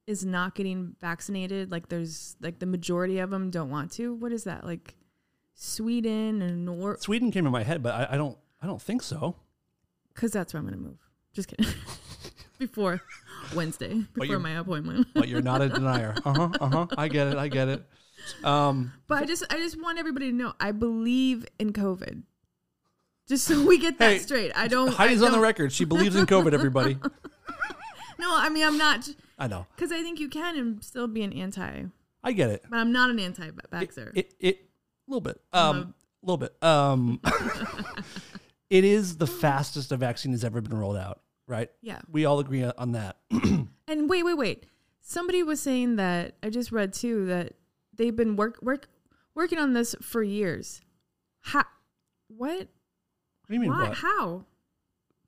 is 0.06 0.24
not 0.24 0.54
getting 0.54 0.96
vaccinated? 1.00 1.70
Like 1.70 1.88
there's 1.88 2.36
like 2.40 2.58
the 2.58 2.66
majority 2.66 3.18
of 3.18 3.30
them 3.30 3.50
don't 3.50 3.70
want 3.70 3.92
to. 3.92 4.14
What 4.14 4.32
is 4.32 4.44
that? 4.44 4.64
Like 4.64 4.96
Sweden 5.54 6.42
or 6.42 6.50
Nor? 6.50 6.98
Sweden 6.98 7.30
came 7.30 7.46
in 7.46 7.52
my 7.52 7.62
head, 7.62 7.82
but 7.82 7.94
I, 7.94 8.14
I 8.14 8.16
don't. 8.16 8.38
I 8.62 8.66
don't 8.66 8.80
think 8.80 9.02
so. 9.02 9.36
Because 10.14 10.32
that's 10.32 10.52
where 10.52 10.60
I'm 10.60 10.66
gonna 10.66 10.76
move. 10.78 10.98
Just 11.32 11.48
kidding. 11.48 11.66
Before 12.58 13.00
Wednesday, 13.54 14.04
before 14.12 14.38
my 14.38 14.58
appointment. 14.58 15.08
But 15.14 15.28
you're 15.28 15.40
not 15.40 15.62
a 15.62 15.70
denier. 15.70 16.14
Uh 16.26 16.34
huh. 16.34 16.48
Uh 16.60 16.68
huh. 16.68 16.86
I 16.98 17.08
get 17.08 17.28
it. 17.28 17.36
I 17.38 17.48
get 17.48 17.68
it. 17.68 17.82
Um, 18.44 18.92
But 19.06 19.22
I 19.22 19.26
just 19.26 19.44
I 19.50 19.58
just 19.58 19.80
want 19.80 19.98
everybody 19.98 20.30
to 20.30 20.36
know 20.36 20.52
I 20.60 20.72
believe 20.72 21.44
in 21.58 21.72
COVID. 21.72 22.22
Just 23.28 23.44
so 23.44 23.64
we 23.64 23.78
get 23.78 23.98
that 23.98 24.12
Hey, 24.12 24.18
straight. 24.18 24.52
I 24.56 24.66
don't. 24.68 24.92
Heidi's 24.92 25.22
I 25.22 25.26
on 25.26 25.32
the 25.32 25.38
record. 25.40 25.72
She 25.72 25.84
believes 25.84 26.16
in 26.16 26.26
COVID. 26.26 26.52
Everybody. 26.52 26.98
No, 28.18 28.36
I 28.36 28.50
mean 28.50 28.64
I'm 28.66 28.76
not 28.76 29.08
I 29.38 29.46
know. 29.46 29.66
because 29.74 29.90
I 29.90 30.02
think 30.02 30.20
you 30.20 30.28
can 30.28 30.54
and 30.58 30.84
still 30.84 31.08
be 31.08 31.22
an 31.22 31.32
anti. 31.32 31.84
I 32.22 32.32
get 32.32 32.50
it. 32.50 32.62
But 32.68 32.76
I'm 32.76 32.92
not 32.92 33.08
an 33.08 33.18
anti-vaxxer. 33.18 34.12
It 34.14 34.34
it 34.38 34.56
a 35.08 35.10
little 35.10 35.22
bit. 35.22 35.40
Um, 35.54 35.94
a 36.22 36.26
little 36.26 36.36
bit. 36.36 36.54
Um, 36.62 37.18
it 38.68 38.84
is 38.84 39.16
the 39.16 39.26
fastest 39.26 39.90
a 39.90 39.96
vaccine 39.96 40.32
has 40.32 40.44
ever 40.44 40.60
been 40.60 40.76
rolled 40.76 40.98
out. 40.98 41.20
Right. 41.46 41.70
Yeah. 41.80 42.00
We 42.10 42.26
all 42.26 42.40
agree 42.40 42.62
on 42.62 42.92
that. 42.92 43.16
And 43.88 44.08
wait, 44.08 44.22
wait, 44.22 44.36
wait. 44.36 44.66
Somebody 45.00 45.42
was 45.42 45.60
saying 45.60 45.96
that 45.96 46.36
I 46.44 46.50
just 46.50 46.70
read 46.70 46.92
too 46.92 47.24
that 47.26 47.54
they've 48.00 48.16
been 48.16 48.34
work 48.34 48.58
work 48.62 48.88
working 49.34 49.58
on 49.58 49.74
this 49.74 49.94
for 50.00 50.22
years. 50.22 50.80
How? 51.42 51.64
What? 52.28 52.58
What 52.58 52.68
do 53.48 53.54
you 53.54 53.60
mean? 53.60 53.70
Why? 53.70 53.88
What? 53.88 53.98
How? 53.98 54.44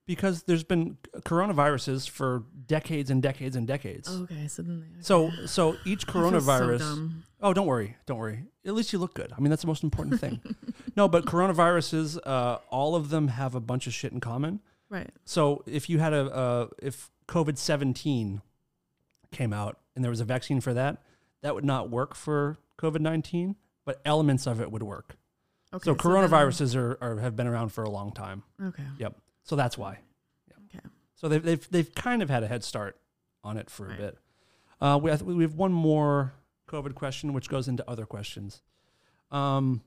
Because 0.04 0.42
there's 0.44 0.64
been 0.64 0.96
coronaviruses 1.20 2.08
for 2.10 2.44
decades 2.66 3.08
and 3.10 3.22
decades 3.22 3.54
and 3.54 3.68
decades. 3.68 4.08
Okay, 4.10 4.48
so 4.48 4.62
then 4.62 4.80
they, 4.80 5.02
So 5.02 5.30
so 5.46 5.76
each 5.84 6.00
so 6.06 6.12
coronavirus. 6.12 6.78
dumb. 6.80 7.22
oh, 7.40 7.52
don't 7.52 7.66
worry, 7.66 7.96
don't 8.06 8.18
worry. 8.18 8.44
At 8.66 8.74
least 8.74 8.92
you 8.92 8.98
look 8.98 9.14
good. 9.14 9.32
I 9.36 9.40
mean, 9.40 9.50
that's 9.50 9.62
the 9.62 9.68
most 9.68 9.84
important 9.84 10.20
thing. 10.20 10.40
no, 10.96 11.08
but 11.08 11.24
coronaviruses, 11.26 12.18
uh, 12.24 12.58
all 12.70 12.96
of 12.96 13.10
them 13.10 13.28
have 13.28 13.54
a 13.54 13.60
bunch 13.60 13.86
of 13.86 13.94
shit 13.94 14.12
in 14.12 14.20
common. 14.20 14.60
right. 14.90 15.10
So 15.24 15.62
if 15.66 15.88
you 15.88 15.98
had 15.98 16.12
a 16.12 16.24
uh, 16.34 16.66
if 16.82 17.10
COVID 17.28 17.56
seventeen 17.58 18.42
came 19.30 19.52
out 19.52 19.78
and 19.94 20.04
there 20.04 20.10
was 20.10 20.20
a 20.20 20.24
vaccine 20.24 20.60
for 20.60 20.74
that, 20.74 20.98
that 21.42 21.54
would 21.54 21.64
not 21.64 21.90
work 21.90 22.14
for 22.14 22.56
COVID 22.78 23.00
nineteen, 23.00 23.56
but 23.84 24.00
elements 24.04 24.46
of 24.46 24.60
it 24.60 24.70
would 24.72 24.82
work. 24.82 25.16
Okay. 25.74 25.84
so 25.84 25.92
then- 25.94 25.98
coronaviruses 25.98 26.76
are, 26.76 26.98
are 27.00 27.18
have 27.18 27.36
been 27.36 27.46
around 27.46 27.70
for 27.70 27.84
a 27.84 27.90
long 27.90 28.12
time. 28.12 28.42
okay. 28.62 28.84
Yep. 28.98 29.16
So 29.44 29.56
that's 29.56 29.76
why. 29.78 29.98
Okay. 30.68 30.84
So 31.14 31.28
they've 31.28 31.42
they've 31.42 31.70
they've 31.70 31.94
kind 31.94 32.22
of 32.22 32.30
had 32.30 32.42
a 32.42 32.48
head 32.48 32.62
start 32.64 32.98
on 33.44 33.56
it 33.56 33.68
for 33.70 33.90
a 33.90 33.96
bit. 33.96 34.18
Uh, 34.80 34.98
we 35.02 35.10
have, 35.10 35.22
we 35.22 35.42
have 35.44 35.54
one 35.54 35.72
more 35.72 36.32
COVID 36.68 36.94
question, 36.94 37.32
which 37.32 37.48
goes 37.48 37.68
into 37.68 37.88
other 37.88 38.04
questions. 38.06 38.62
Um, 39.30 39.82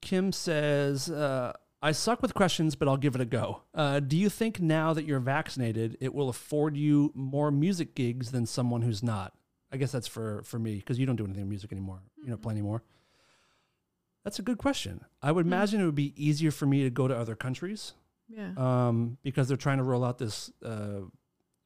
Kim 0.00 0.32
says, 0.32 1.08
uh, 1.10 1.52
"I 1.80 1.92
suck 1.92 2.22
with 2.22 2.34
questions, 2.34 2.74
but 2.76 2.88
I'll 2.88 2.96
give 2.96 3.14
it 3.14 3.20
a 3.20 3.24
go. 3.26 3.62
Uh, 3.74 4.00
do 4.00 4.16
you 4.16 4.28
think 4.28 4.60
now 4.60 4.92
that 4.94 5.04
you're 5.04 5.20
vaccinated, 5.20 5.96
it 6.00 6.14
will 6.14 6.28
afford 6.28 6.76
you 6.76 7.12
more 7.14 7.50
music 7.50 7.94
gigs 7.94 8.30
than 8.32 8.46
someone 8.46 8.82
who's 8.82 9.02
not? 9.02 9.32
I 9.72 9.76
guess 9.78 9.90
that's 9.92 10.06
for 10.06 10.42
for 10.44 10.58
me 10.58 10.76
because 10.76 10.98
you 10.98 11.06
don't 11.06 11.16
do 11.16 11.24
anything 11.24 11.42
with 11.44 11.48
music 11.50 11.72
anymore. 11.72 12.00
You 12.22 12.28
don't 12.28 12.42
play 12.42 12.52
anymore." 12.52 12.82
That's 14.24 14.38
a 14.38 14.42
good 14.42 14.58
question. 14.58 15.04
I 15.20 15.32
would 15.32 15.46
imagine 15.46 15.80
it 15.80 15.84
would 15.84 15.94
be 15.96 16.12
easier 16.16 16.50
for 16.52 16.64
me 16.66 16.84
to 16.84 16.90
go 16.90 17.08
to 17.08 17.16
other 17.16 17.34
countries 17.34 17.94
Yeah. 18.28 18.52
um, 18.56 19.18
because 19.24 19.48
they're 19.48 19.56
trying 19.56 19.78
to 19.78 19.82
roll 19.82 20.04
out 20.04 20.18
this 20.18 20.48
uh, 20.64 21.00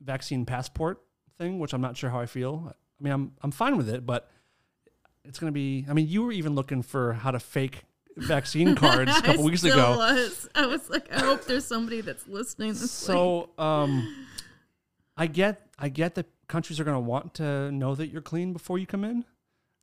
vaccine 0.00 0.46
passport 0.46 1.02
thing, 1.36 1.58
which 1.58 1.74
I'm 1.74 1.82
not 1.82 1.98
sure 1.98 2.08
how 2.08 2.18
I 2.20 2.24
feel. 2.24 2.72
I 2.98 3.02
mean, 3.04 3.12
I'm 3.12 3.32
I'm 3.42 3.50
fine 3.50 3.76
with 3.76 3.90
it, 3.90 4.06
but 4.06 4.30
it's 5.24 5.38
going 5.38 5.52
to 5.52 5.54
be. 5.54 5.84
I 5.88 5.92
mean, 5.92 6.08
you 6.08 6.22
were 6.22 6.32
even 6.32 6.54
looking 6.54 6.80
for 6.82 7.12
how 7.12 7.30
to 7.30 7.38
fake 7.40 7.82
vaccine 8.16 8.74
cards 8.82 9.14
a 9.14 9.20
couple 9.22 9.44
weeks 9.44 9.64
ago. 9.64 9.96
Was. 9.98 10.48
I 10.54 10.64
was 10.66 10.88
like, 10.88 11.12
I 11.12 11.20
hope 11.20 11.44
there's 11.44 11.66
somebody 11.66 12.00
that's 12.00 12.26
listening. 12.26 12.72
So, 12.74 13.50
um, 13.58 14.26
I 15.16 15.26
get 15.26 15.60
I 15.78 15.90
get 15.90 16.14
that 16.14 16.26
countries 16.48 16.78
are 16.80 16.84
going 16.84 16.96
to 16.96 17.00
want 17.00 17.34
to 17.34 17.70
know 17.72 17.94
that 17.94 18.08
you're 18.08 18.22
clean 18.22 18.52
before 18.52 18.78
you 18.78 18.86
come 18.86 19.04
in. 19.04 19.24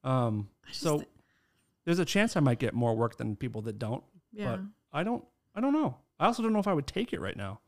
Um, 0.04 0.50
so 0.72 1.00
thi- 1.00 1.06
there's 1.86 2.00
a 2.00 2.06
chance 2.06 2.36
I 2.36 2.40
might 2.40 2.60
get 2.60 2.74
more 2.74 2.96
work 2.96 3.18
than 3.18 3.36
people 3.36 3.62
that 3.64 3.80
don't. 3.80 4.04
Yeah. 4.32 4.52
But 4.52 4.60
I 4.92 5.04
don't. 5.04 5.24
I 5.56 5.62
don't 5.62 5.74
know. 5.74 5.98
I 6.20 6.26
also 6.26 6.42
don't 6.44 6.54
know 6.54 6.60
if 6.60 6.68
I 6.68 6.74
would 6.74 6.88
take 6.88 7.14
it 7.14 7.22
right 7.22 7.38
now. 7.38 7.60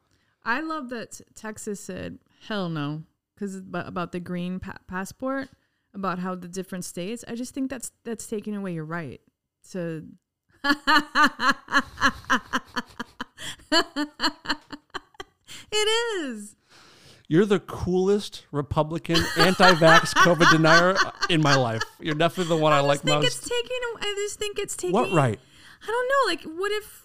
I 0.43 0.61
love 0.61 0.89
that 0.89 1.21
Texas 1.33 1.79
said 1.79 2.19
hell 2.47 2.69
no 2.69 3.03
because 3.33 3.55
about 3.55 4.11
the 4.11 4.19
green 4.19 4.59
pa- 4.59 4.77
passport, 4.87 5.49
about 5.93 6.19
how 6.19 6.35
the 6.35 6.47
different 6.47 6.85
states. 6.85 7.25
I 7.27 7.35
just 7.35 7.53
think 7.53 7.69
that's 7.69 7.91
that's 8.03 8.27
taking 8.27 8.55
away 8.55 8.73
your 8.73 8.85
right 8.85 9.21
to. 9.71 10.05
it 15.71 15.87
is. 16.21 16.55
You're 17.27 17.45
the 17.45 17.59
coolest 17.59 18.45
Republican 18.51 19.17
anti-vax 19.37 20.13
COVID 20.15 20.51
denier 20.51 20.95
in 21.29 21.41
my 21.41 21.55
life. 21.55 21.81
You're 21.99 22.13
definitely 22.15 22.55
the 22.55 22.61
one 22.61 22.71
I, 22.73 22.77
I 22.77 22.81
like 22.81 23.01
think 23.01 23.21
most. 23.23 23.25
it's 23.37 23.49
taking. 23.49 23.79
I 23.99 24.13
just 24.17 24.37
think 24.39 24.59
it's 24.59 24.75
taking. 24.75 24.93
What 24.93 25.11
right? 25.11 25.39
I 25.83 25.85
don't 25.87 26.07
know. 26.07 26.31
Like, 26.31 26.59
what 26.59 26.71
if 26.71 27.01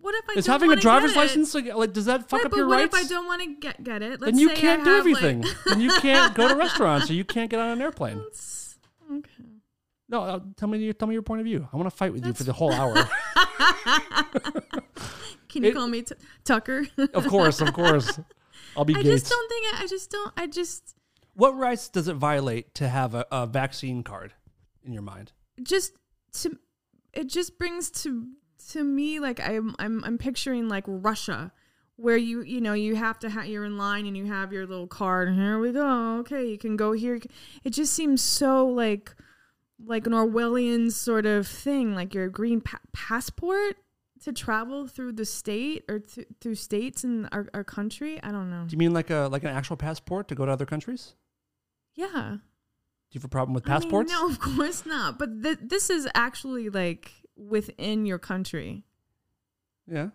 what 0.00 0.14
if 0.14 0.24
I 0.30 0.32
Is 0.38 0.46
having 0.46 0.72
a 0.72 0.76
driver's 0.76 1.14
license 1.14 1.54
like, 1.54 1.66
like 1.74 1.92
does 1.92 2.06
that 2.06 2.28
fuck 2.28 2.38
Right, 2.38 2.44
up 2.46 2.50
but 2.52 2.56
your 2.56 2.66
what 2.68 2.76
rights? 2.80 2.96
if 2.98 3.04
I 3.04 3.08
don't 3.08 3.26
want 3.26 3.42
to 3.42 3.54
get 3.60 3.82
get 3.84 4.02
it? 4.02 4.20
Let's 4.20 4.32
then 4.32 4.38
you 4.38 4.48
can't 4.50 4.82
do 4.84 4.90
have, 4.90 5.04
like- 5.06 5.22
everything. 5.22 5.44
then 5.66 5.80
you 5.80 5.90
can't 6.00 6.34
go 6.34 6.48
to 6.48 6.54
restaurants, 6.56 7.10
or 7.10 7.14
you 7.14 7.24
can't 7.24 7.50
get 7.50 7.60
on 7.60 7.68
an 7.70 7.80
airplane. 7.82 8.18
okay. 9.12 9.30
No, 10.08 10.22
uh, 10.22 10.40
tell 10.56 10.68
me 10.68 10.78
your 10.78 10.92
tell 10.94 11.06
me 11.06 11.14
your 11.14 11.22
point 11.22 11.40
of 11.40 11.44
view. 11.44 11.68
I 11.72 11.76
want 11.76 11.86
to 11.88 11.94
fight 11.96 12.12
with 12.12 12.26
you 12.26 12.32
for 12.32 12.42
the 12.44 12.52
whole 12.52 12.72
hour. 12.72 12.94
Can 15.48 15.62
you 15.64 15.70
It- 15.70 15.74
call 15.74 15.86
me 15.88 16.02
t- 16.02 16.14
Tucker? 16.44 16.86
of 17.14 17.26
course, 17.28 17.60
of 17.60 17.72
course. 17.72 18.18
I'll 18.80 18.86
be 18.86 18.94
I 18.96 19.02
Gates. 19.02 19.20
just 19.28 19.30
don't 19.30 19.48
think 19.50 19.74
I, 19.74 19.82
I 19.82 19.86
just 19.86 20.10
don't 20.10 20.32
I 20.38 20.46
just 20.46 20.94
What 21.34 21.54
rights 21.56 21.90
does 21.90 22.08
it 22.08 22.14
violate 22.14 22.74
to 22.76 22.88
have 22.88 23.14
a, 23.14 23.26
a 23.30 23.46
vaccine 23.46 24.02
card 24.02 24.32
in 24.82 24.92
your 24.94 25.02
mind? 25.02 25.32
just 25.62 25.92
to 26.32 26.58
it 27.12 27.28
just 27.28 27.58
brings 27.58 27.90
to 27.90 28.26
to 28.70 28.82
me 28.82 29.20
like 29.20 29.38
I'm 29.46 29.74
I'm 29.78 30.02
I'm 30.04 30.16
picturing 30.16 30.68
like 30.68 30.84
Russia 30.86 31.52
where 31.96 32.16
you 32.16 32.40
you 32.40 32.62
know 32.62 32.72
you 32.72 32.96
have 32.96 33.18
to 33.18 33.28
have 33.28 33.46
you're 33.46 33.66
in 33.66 33.76
line 33.76 34.06
and 34.06 34.16
you 34.16 34.24
have 34.24 34.50
your 34.54 34.66
little 34.66 34.86
card 34.86 35.28
and 35.28 35.36
here 35.36 35.58
we 35.58 35.72
go 35.72 36.16
okay 36.20 36.46
you 36.48 36.56
can 36.56 36.74
go 36.76 36.92
here 36.92 37.20
it 37.64 37.70
just 37.70 37.92
seems 37.92 38.22
so 38.22 38.66
like 38.66 39.14
like 39.84 40.06
an 40.06 40.14
Orwellian 40.14 40.90
sort 40.90 41.26
of 41.26 41.46
thing 41.46 41.94
like 41.94 42.14
your 42.14 42.28
green 42.30 42.62
pa- 42.62 42.80
passport 42.94 43.76
to 44.24 44.32
travel 44.32 44.86
through 44.86 45.12
the 45.12 45.24
state 45.24 45.84
or 45.88 45.98
th- 46.00 46.26
through 46.40 46.54
states 46.54 47.04
in 47.04 47.26
our, 47.32 47.48
our 47.54 47.64
country 47.64 48.20
I 48.22 48.30
don't 48.32 48.50
know 48.50 48.64
Do 48.66 48.72
you 48.74 48.78
mean 48.78 48.92
like 48.92 49.10
a 49.10 49.28
like 49.30 49.42
an 49.44 49.50
actual 49.50 49.76
passport 49.76 50.28
to 50.28 50.34
go 50.34 50.44
to 50.46 50.52
other 50.52 50.66
countries? 50.66 51.14
yeah 51.94 52.36
Do 52.36 53.12
you 53.12 53.18
have 53.20 53.24
a 53.24 53.28
problem 53.28 53.54
with 53.54 53.68
I 53.68 53.72
mean, 53.72 53.80
passports? 53.82 54.12
no, 54.12 54.26
of 54.30 54.38
course 54.40 54.84
not. 54.86 55.18
But 55.18 55.42
th- 55.42 55.58
this 55.62 55.90
is 55.90 56.06
actually 56.14 56.68
like 56.70 57.10
within 57.36 58.06
your 58.06 58.18
country. 58.18 58.84
Yeah. 59.86 60.10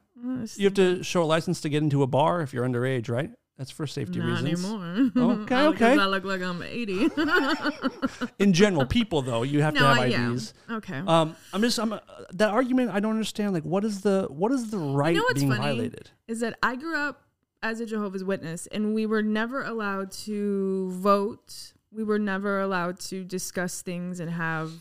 You 0.55 0.65
have 0.65 0.73
to 0.75 1.03
show 1.03 1.21
a 1.23 1.25
license 1.25 1.59
to 1.61 1.69
get 1.69 1.83
into 1.83 2.01
a 2.03 2.07
bar 2.07 2.41
if 2.41 2.53
you're 2.53 2.65
underage, 2.65 3.09
right? 3.09 3.31
That's 3.57 3.71
for 3.71 3.87
safety 3.87 4.19
not 4.19 4.41
reasons. 4.43 4.65
anymore. 4.65 5.11
Okay, 5.43 5.55
All 5.61 5.67
okay. 5.69 5.97
I 5.97 6.05
look 6.07 6.25
like 6.25 6.41
I'm 6.41 6.61
80. 6.61 7.07
In 8.39 8.51
general, 8.51 8.85
people 8.85 9.21
though, 9.21 9.43
you 9.43 9.61
have 9.61 9.73
to 9.75 9.79
No, 9.79 9.93
have 9.93 10.09
yeah. 10.09 10.31
IDs. 10.33 10.53
Okay. 10.69 11.01
Um, 11.07 11.35
I'm 11.53 11.61
just 11.61 11.79
I'm 11.79 11.93
uh, 11.93 11.99
that 12.33 12.49
argument. 12.49 12.91
I 12.91 12.99
don't 12.99 13.11
understand. 13.11 13.53
Like, 13.53 13.63
what 13.63 13.85
is 13.85 14.01
the 14.01 14.27
what 14.29 14.51
is 14.51 14.71
the 14.71 14.77
right 14.77 15.13
you 15.13 15.19
know 15.19 15.25
what's 15.25 15.39
being 15.39 15.51
funny 15.51 15.61
violated? 15.63 16.09
is 16.27 16.41
that 16.41 16.57
I 16.61 16.75
grew 16.75 16.97
up 16.97 17.21
as 17.63 17.79
a 17.79 17.85
Jehovah's 17.85 18.23
Witness, 18.25 18.67
and 18.67 18.93
we 18.93 19.05
were 19.05 19.21
never 19.23 19.63
allowed 19.63 20.11
to 20.11 20.89
vote. 20.91 21.73
We 21.91 22.03
were 22.03 22.19
never 22.19 22.59
allowed 22.59 22.99
to 23.11 23.23
discuss 23.23 23.81
things 23.81 24.19
and 24.19 24.29
have 24.31 24.71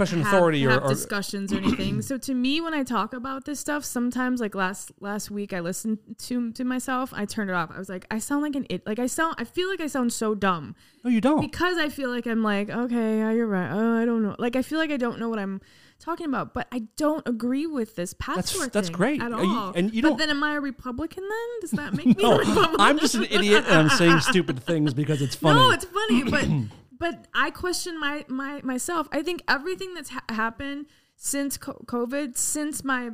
Question 0.00 0.22
have, 0.22 0.32
authority 0.34 0.66
or, 0.66 0.70
have 0.70 0.84
or 0.84 0.88
discussions 0.88 1.52
or 1.52 1.58
anything. 1.58 2.00
so 2.02 2.16
to 2.18 2.34
me, 2.34 2.60
when 2.60 2.74
I 2.74 2.82
talk 2.82 3.12
about 3.12 3.44
this 3.44 3.60
stuff, 3.60 3.84
sometimes 3.84 4.40
like 4.40 4.54
last 4.54 4.92
last 5.00 5.30
week, 5.30 5.52
I 5.52 5.60
listened 5.60 5.98
to 6.26 6.52
to 6.52 6.64
myself. 6.64 7.12
I 7.14 7.24
turned 7.24 7.50
it 7.50 7.54
off. 7.54 7.70
I 7.74 7.78
was 7.78 7.88
like, 7.88 8.06
I 8.10 8.18
sound 8.18 8.42
like 8.42 8.56
an 8.56 8.66
it. 8.70 8.86
Like 8.86 8.98
I 8.98 9.06
sound. 9.06 9.34
I 9.38 9.44
feel 9.44 9.68
like 9.68 9.80
I 9.80 9.86
sound 9.86 10.12
so 10.12 10.34
dumb 10.34 10.74
no, 11.04 11.10
you 11.10 11.20
don't. 11.20 11.40
because 11.40 11.76
I 11.78 11.88
feel 11.88 12.08
like 12.10 12.26
I'm 12.26 12.42
like, 12.42 12.70
okay, 12.70 13.18
yeah, 13.18 13.30
you're 13.32 13.46
right. 13.46 13.70
Oh, 13.70 13.96
I 14.00 14.04
don't 14.04 14.22
know. 14.22 14.34
Like 14.38 14.56
I 14.56 14.62
feel 14.62 14.78
like 14.78 14.90
I 14.90 14.96
don't 14.96 15.18
know 15.18 15.28
what 15.28 15.38
I'm 15.38 15.60
talking 15.98 16.24
about, 16.26 16.54
but 16.54 16.66
I 16.72 16.84
don't 16.96 17.26
agree 17.28 17.66
with 17.66 17.94
this 17.94 18.14
passport. 18.14 18.72
that's 18.72 18.88
thing 18.88 18.96
great. 18.96 19.20
at 19.22 19.32
Are 19.32 19.44
you- 19.44 19.50
all. 19.54 19.72
and 19.74 19.92
you 19.92 20.00
but 20.00 20.08
don't- 20.10 20.18
then 20.18 20.30
am 20.30 20.42
I 20.42 20.54
a 20.54 20.60
Republican? 20.60 21.22
Then 21.28 21.60
does 21.60 21.70
that 21.72 21.92
make 21.94 22.06
me 22.16 22.16
a 22.18 22.22
No, 22.22 22.38
Republican? 22.38 22.80
I'm 22.80 22.98
just 22.98 23.14
an 23.16 23.24
idiot 23.24 23.64
and 23.68 23.74
I'm 23.76 23.90
saying 23.90 24.20
stupid 24.20 24.62
things 24.62 24.94
because 24.94 25.20
it's 25.20 25.34
funny. 25.44 25.58
No, 25.60 25.70
it's 25.72 25.84
funny, 25.84 26.24
but 26.24 26.46
but 27.00 27.26
I 27.34 27.50
question 27.50 27.98
my 27.98 28.24
my 28.28 28.60
myself. 28.62 29.08
I 29.10 29.22
think 29.22 29.42
everything 29.48 29.94
that's 29.94 30.10
ha- 30.10 30.22
happened 30.28 30.86
since 31.16 31.56
co- 31.56 31.82
COVID, 31.86 32.36
since 32.36 32.84
my 32.84 33.10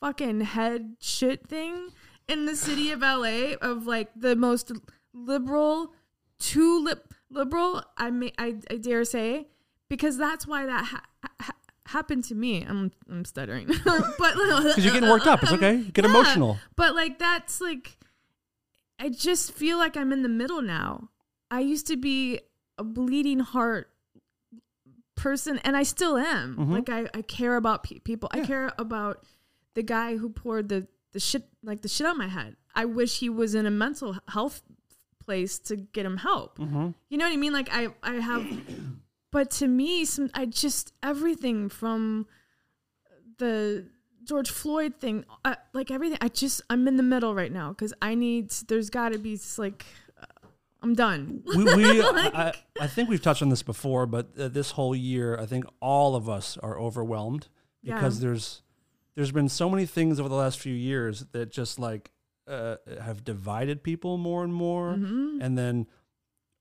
fucking 0.00 0.42
head 0.42 0.96
shit 1.00 1.48
thing 1.48 1.88
in 2.28 2.46
the 2.46 2.54
city 2.54 2.92
of 2.92 3.00
LA, 3.00 3.54
of 3.60 3.86
like 3.86 4.10
the 4.14 4.36
most 4.36 4.70
liberal, 5.12 5.92
too 6.38 6.84
lip 6.84 7.12
liberal. 7.30 7.82
I 7.96 8.10
may 8.10 8.32
I, 8.38 8.56
I 8.70 8.76
dare 8.76 9.04
say 9.04 9.48
because 9.88 10.16
that's 10.18 10.46
why 10.46 10.66
that 10.66 10.84
ha- 10.84 11.30
ha- 11.40 11.56
happened 11.86 12.24
to 12.24 12.34
me. 12.34 12.62
I'm 12.62 12.92
I'm 13.10 13.24
stuttering, 13.24 13.68
but 13.84 14.04
because 14.18 14.84
you're 14.84 14.92
getting 14.94 15.08
worked 15.08 15.26
up. 15.26 15.42
It's 15.42 15.52
okay. 15.52 15.78
Get 15.78 16.04
Yeah, 16.04 16.10
emotional. 16.10 16.58
But 16.76 16.94
like 16.94 17.18
that's 17.18 17.60
like 17.60 17.96
I 18.98 19.08
just 19.08 19.52
feel 19.52 19.78
like 19.78 19.96
I'm 19.96 20.12
in 20.12 20.22
the 20.22 20.28
middle 20.28 20.60
now. 20.60 21.08
I 21.50 21.60
used 21.60 21.86
to 21.88 21.96
be 21.96 22.40
a 22.80 22.84
bleeding 22.84 23.40
heart 23.40 23.86
person 25.16 25.58
and 25.58 25.76
I 25.76 25.82
still 25.82 26.16
am. 26.16 26.56
Mhm. 26.56 26.70
Like 26.70 26.88
I, 26.88 27.06
I 27.18 27.22
care 27.22 27.56
about 27.56 27.82
pe- 27.84 27.98
people. 27.98 28.28
I 28.32 28.40
care 28.40 28.72
about 28.78 29.24
the 29.74 29.82
guy 29.82 30.16
who 30.16 30.30
poured 30.30 30.68
the 30.68 30.86
the 31.12 31.20
shit 31.20 31.44
like 31.62 31.82
the 31.82 31.88
shit 31.88 32.06
on 32.06 32.16
my 32.16 32.28
head. 32.28 32.56
I 32.74 32.84
wish 32.86 33.18
he 33.18 33.28
was 33.28 33.54
in 33.54 33.66
a 33.66 33.70
mental 33.70 34.16
health 34.28 34.62
place 35.24 35.58
to 35.68 35.76
get 35.76 36.06
him 36.06 36.16
help. 36.18 36.58
Mhm. 36.58 36.94
You 37.10 37.18
know 37.18 37.26
what 37.26 37.32
I 37.34 37.36
mean? 37.36 37.52
Like 37.52 37.68
I 37.70 37.88
I 38.02 38.14
have 38.14 38.46
but 39.30 39.50
to 39.60 39.68
me 39.68 40.04
some 40.04 40.30
I 40.34 40.46
just 40.46 40.92
everything 41.02 41.68
from 41.68 42.26
the 43.38 43.86
George 44.24 44.50
Floyd 44.50 44.94
thing, 45.00 45.24
uh, 45.44 45.56
like 45.72 45.90
everything. 45.90 46.18
I 46.20 46.28
just 46.28 46.62
I'm 46.70 46.86
in 46.88 46.96
the 46.96 47.02
middle 47.02 47.34
right 47.34 47.52
now 47.52 47.70
because 47.70 47.92
I 48.00 48.14
need. 48.14 48.50
There's 48.68 48.90
got 48.90 49.12
to 49.12 49.18
be 49.18 49.38
like, 49.56 49.84
I'm 50.82 50.94
done. 50.94 51.42
we, 51.44 51.64
we 51.64 52.02
Like- 52.02 52.34
I, 52.46 52.52
I 52.80 52.86
think 52.86 53.08
we've 53.08 53.20
touched 53.22 53.42
on 53.42 53.48
this 53.50 53.62
before, 53.62 54.06
but 54.06 54.30
uh, 54.38 54.48
this 54.48 54.72
whole 54.72 54.94
year, 54.96 55.38
I 55.38 55.46
think 55.46 55.64
all 55.80 56.14
of 56.16 56.28
us 56.28 56.56
are 56.58 56.78
overwhelmed 56.78 57.48
because 57.82 58.18
Yeah. 58.18 58.28
there's 58.28 58.62
there's 59.16 59.32
been 59.32 59.48
so 59.48 59.68
many 59.68 59.84
things 59.86 60.18
over 60.20 60.28
the 60.28 60.34
last 60.36 60.58
few 60.60 60.72
years 60.74 61.26
that 61.32 61.50
just 61.50 61.78
like 61.78 62.10
uh, 62.46 62.76
have 63.02 63.24
divided 63.24 63.82
people 63.82 64.16
more 64.18 64.42
and 64.42 64.52
more, 64.54 64.94
Mhm. 64.94 65.42
and 65.42 65.56
then 65.58 65.86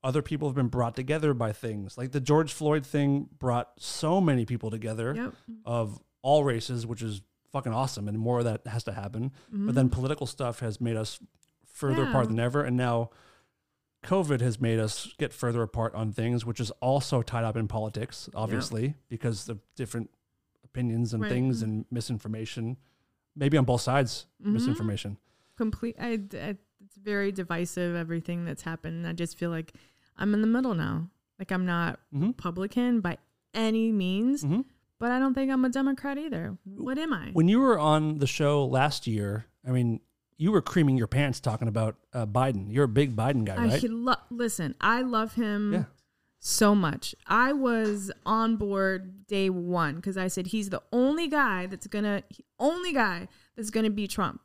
other 0.04 0.22
people 0.22 0.48
have 0.48 0.56
been 0.56 0.68
brought 0.68 0.96
together 0.96 1.34
by 1.34 1.52
things 1.52 1.98
like 1.98 2.12
the 2.12 2.20
George 2.22 2.52
Floyd 2.54 2.86
thing 2.86 3.28
brought 3.38 3.72
so 3.78 4.20
many 4.22 4.46
people 4.46 4.70
together 4.72 5.14
Yep. 5.16 5.34
of 5.66 6.00
all 6.22 6.44
races, 6.44 6.86
which 6.86 7.02
is 7.02 7.22
fucking 7.52 7.74
awesome, 7.74 8.08
and 8.08 8.18
more 8.20 8.40
of 8.40 8.46
that 8.46 8.66
has 8.68 8.84
to 8.84 8.92
happen. 8.94 9.32
But 9.52 9.74
then 9.76 9.90
political 9.90 10.28
stuff 10.28 10.60
has 10.60 10.80
made 10.80 10.96
us 10.98 11.20
further 11.66 12.04
apart 12.04 12.26
Mm-hmm. 12.28 12.36
Than 12.36 12.46
ever, 12.46 12.64
and 12.64 12.78
now 12.78 13.10
COVID 14.04 14.40
has 14.42 14.62
made 14.62 14.80
us 14.80 15.14
get 15.18 15.34
further 15.34 15.62
apart 15.62 15.94
on 15.94 16.12
things, 16.14 16.46
which 16.46 16.60
is 16.60 16.72
also 16.82 17.22
tied 17.22 17.44
up 17.44 17.58
in 17.58 17.68
politics, 17.68 18.30
obviously, 18.34 18.96
because 19.10 19.50
of 19.50 19.60
different 19.76 20.10
opinions 20.64 21.14
and 21.14 21.24
Right. 21.24 21.30
things 21.32 21.62
and 21.62 21.86
misinformation. 21.92 22.78
Maybe 23.36 23.58
on 23.58 23.66
both 23.66 23.82
sides, 23.82 24.26
Mhm. 24.42 24.54
misinformation. 24.54 25.18
Complete. 25.58 25.96
I, 26.00 26.22
I. 26.34 26.58
It's 26.82 26.96
very 26.98 27.32
divisive. 27.34 27.94
Everything 27.96 28.46
that's 28.46 28.62
happened. 28.62 29.06
I 29.06 29.12
just 29.14 29.38
feel 29.38 29.50
like 29.50 29.74
I'm 30.18 30.34
in 30.34 30.40
the 30.42 30.48
middle 30.48 30.74
now. 30.74 31.10
Like 31.38 31.52
I'm 31.52 31.66
not 31.66 32.00
Mhm. 32.14 32.28
Republican 32.30 33.02
by 33.02 33.18
any 33.54 33.92
means, 33.92 34.44
Mhm. 34.46 34.64
but 34.98 35.12
I 35.12 35.20
don't 35.20 35.34
think 35.34 35.52
I'm 35.52 35.66
a 35.66 35.70
Democrat 35.70 36.18
either. 36.18 36.58
What 36.64 36.98
am 36.98 37.12
I? 37.14 37.32
When 37.34 37.50
you 37.50 37.60
were 37.60 37.78
on 37.78 38.20
the 38.20 38.28
show 38.28 38.66
last 38.66 39.08
year, 39.08 39.46
I 39.68 39.72
mean, 39.72 40.00
you 40.40 40.52
were 40.52 40.62
creaming 40.62 40.98
your 40.98 41.06
pants 41.08 41.40
talking 41.40 41.68
about 41.68 41.98
uh, 42.14 42.26
Biden. 42.26 42.74
You're 42.74 42.86
a 42.86 42.88
big 42.88 43.16
Biden 43.16 43.44
guy, 43.46 43.58
right? 43.58 43.80
should 43.82 43.92
lo- 43.92 44.16
listen. 44.32 44.74
I 44.82 45.02
love 45.04 45.36
him 45.36 45.74
Yeah. 45.74 45.84
so 46.40 46.74
much. 46.74 47.14
I 47.28 47.52
was 47.54 48.10
on 48.26 48.56
board 48.56 49.28
day 49.28 49.50
one 49.50 49.98
because 49.98 50.18
I 50.18 50.28
said 50.30 50.48
he's 50.48 50.70
the 50.70 50.82
only 50.92 51.28
guy 51.28 51.66
that's 51.68 51.86
gonna, 51.88 52.24
only 52.58 52.94
guy 52.94 53.28
that's 53.56 53.70
gonna 53.70 53.90
beat 53.92 54.10
Trump, 54.12 54.42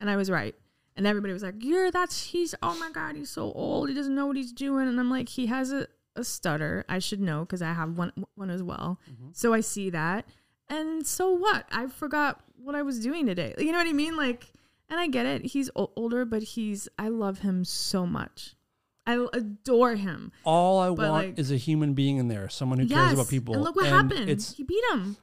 and 0.00 0.10
I 0.10 0.16
was 0.16 0.30
right. 0.30 0.54
And 0.96 1.06
everybody 1.06 1.32
was 1.32 1.42
like, 1.42 1.62
"You're 1.62 1.90
that's 1.90 2.24
he's 2.24 2.54
oh 2.62 2.76
my 2.78 2.90
god, 2.90 3.16
he's 3.16 3.30
so 3.30 3.52
old. 3.52 3.88
He 3.88 3.94
doesn't 3.94 4.14
know 4.14 4.26
what 4.26 4.36
he's 4.36 4.52
doing." 4.52 4.88
And 4.88 4.98
I'm 4.98 5.10
like, 5.10 5.28
he 5.28 5.46
has 5.46 5.70
a, 5.70 5.86
a 6.16 6.24
stutter. 6.24 6.84
I 6.88 6.98
should 6.98 7.20
know 7.20 7.40
because 7.40 7.62
I 7.62 7.72
have 7.74 7.96
one 7.98 8.12
one 8.34 8.50
as 8.50 8.62
well. 8.62 8.98
So 9.32 9.52
I 9.52 9.60
see 9.60 9.90
that. 9.90 10.26
And 10.68 11.06
so 11.06 11.30
what? 11.30 11.66
I 11.70 11.86
forgot 11.86 12.40
what 12.56 12.74
I 12.74 12.82
was 12.82 12.98
doing 12.98 13.26
today. 13.26 13.54
You 13.58 13.70
know 13.72 13.78
what 13.78 13.86
I 13.86 13.92
mean? 13.92 14.16
Like, 14.16 14.46
and 14.88 14.98
I 15.00 15.06
get 15.08 15.26
it. 15.26 15.46
He's 15.46 15.70
o- 15.76 15.92
older, 15.96 16.24
but 16.24 16.42
he's 16.42 16.88
I 16.98 17.08
love 17.08 17.40
him 17.40 17.64
so 17.64 18.06
much. 18.06 18.54
I 19.06 19.24
adore 19.32 19.94
him. 19.94 20.32
All 20.44 20.80
I 20.80 20.88
But, 20.88 21.10
want 21.10 21.26
like- 21.28 21.38
is 21.38 21.52
a 21.52 21.56
human 21.56 21.94
being 21.94 22.16
in 22.16 22.26
there, 22.28 22.48
someone 22.48 22.78
who 22.80 22.88
cares 22.88 23.12
about 23.12 23.28
people. 23.28 23.54
And 23.54 23.62
look 23.62 23.76
what 23.76 23.86
And 23.86 23.94
happened. 24.10 24.28
It's 24.30 24.52
he 24.54 24.64
beat 24.64 24.82
him. 24.92 25.16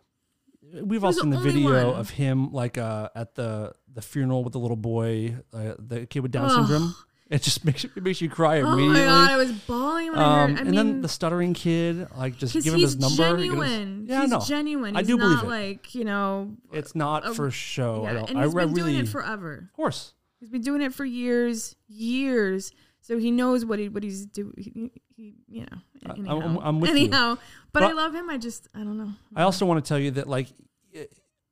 We've 0.81 1.03
all 1.03 1.11
the 1.11 1.19
seen 1.21 1.29
the 1.29 1.37
video 1.39 1.91
one. 1.91 1.99
of 1.99 2.09
him 2.11 2.51
like 2.51 2.77
uh, 2.77 3.09
at 3.15 3.35
the 3.35 3.73
the 3.93 4.01
funeral 4.01 4.43
with 4.43 4.53
the 4.53 4.59
little 4.59 4.77
boy, 4.77 5.35
uh, 5.53 5.73
the 5.77 6.05
kid 6.07 6.21
with 6.21 6.31
Down 6.31 6.45
Ugh. 6.49 6.51
syndrome. 6.67 6.95
It 7.33 7.41
just 7.41 7.65
makes 7.65 7.83
it 7.83 8.03
makes 8.03 8.21
you 8.21 8.29
cry 8.29 8.61
Oh 8.61 8.73
immediately. 8.73 8.99
my 8.99 9.05
god, 9.05 9.31
I 9.31 9.37
was 9.37 9.51
bawling 9.51 10.11
when 10.11 10.19
I 10.19 10.43
um, 10.43 10.49
heard. 10.51 10.57
I 10.57 10.61
and 10.61 10.69
mean, 10.69 10.75
then 10.75 11.01
the 11.01 11.07
stuttering 11.07 11.53
kid, 11.55 12.07
like 12.15 12.37
just 12.37 12.53
because 12.53 12.63
give 12.63 12.73
him 12.75 12.79
he's 12.81 12.93
his 12.93 12.99
number. 12.99 13.37
he 13.37 13.47
goes- 13.49 13.57
genuine. 13.57 14.05
yeah, 14.07 14.21
he's 14.21 14.29
no, 14.29 14.39
genuine. 14.41 14.95
I 14.95 14.99
He's 14.99 15.07
do 15.07 15.17
not 15.17 15.41
believe 15.43 15.43
it. 15.43 15.47
like 15.73 15.95
you 15.95 16.03
know. 16.05 16.55
it's 16.71 16.93
not 16.93 17.35
for 17.35 17.49
show. 17.49 18.03
yeah, 18.03 18.09
I 18.09 18.13
don't. 18.13 18.29
and 18.29 18.37
I, 18.39 18.43
he's 18.43 18.55
I 18.55 18.59
been 18.59 18.73
really, 18.75 18.91
doing 18.93 19.05
it 19.05 19.09
forever. 19.09 19.67
of 19.71 19.73
course. 19.75 20.13
He's 20.39 20.49
been 20.49 20.61
doing 20.61 20.81
it 20.83 20.93
for 20.93 21.05
years, 21.05 21.75
years. 21.87 22.71
So 23.01 23.17
he 23.17 23.31
knows 23.31 23.65
what 23.65 23.79
he 23.79 23.89
what 23.89 24.03
he's 24.03 24.25
doing. 24.27 24.53
He, 24.57 24.91
he, 25.15 25.33
you 25.47 25.61
know. 25.61 25.77
I- 26.05 26.09
I'm- 26.11 26.19
Anyhow, 26.19 26.59
I'm 26.63 26.79
with 26.81 26.91
you. 26.91 26.97
anyhow, 26.97 27.37
but, 27.71 27.81
I 27.81 27.87
But- 27.87 27.95
love 27.95 28.13
him. 28.13 28.29
I 28.29 28.37
just 28.37 28.67
I 28.75 28.79
don't 28.79 28.97
know. 28.99 29.11
I 29.35 29.41
also 29.41 29.65
want 29.65 29.83
to 29.83 29.87
tell 29.89 29.97
you 29.97 30.11
that 30.11 30.27
like 30.27 30.47
eh, 30.93 31.05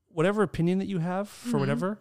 whatever 0.09 0.43
opinion 0.43 0.77
that 0.79 0.87
you 0.87 0.99
have 0.99 1.27
for 1.27 1.57
whatever, 1.57 1.97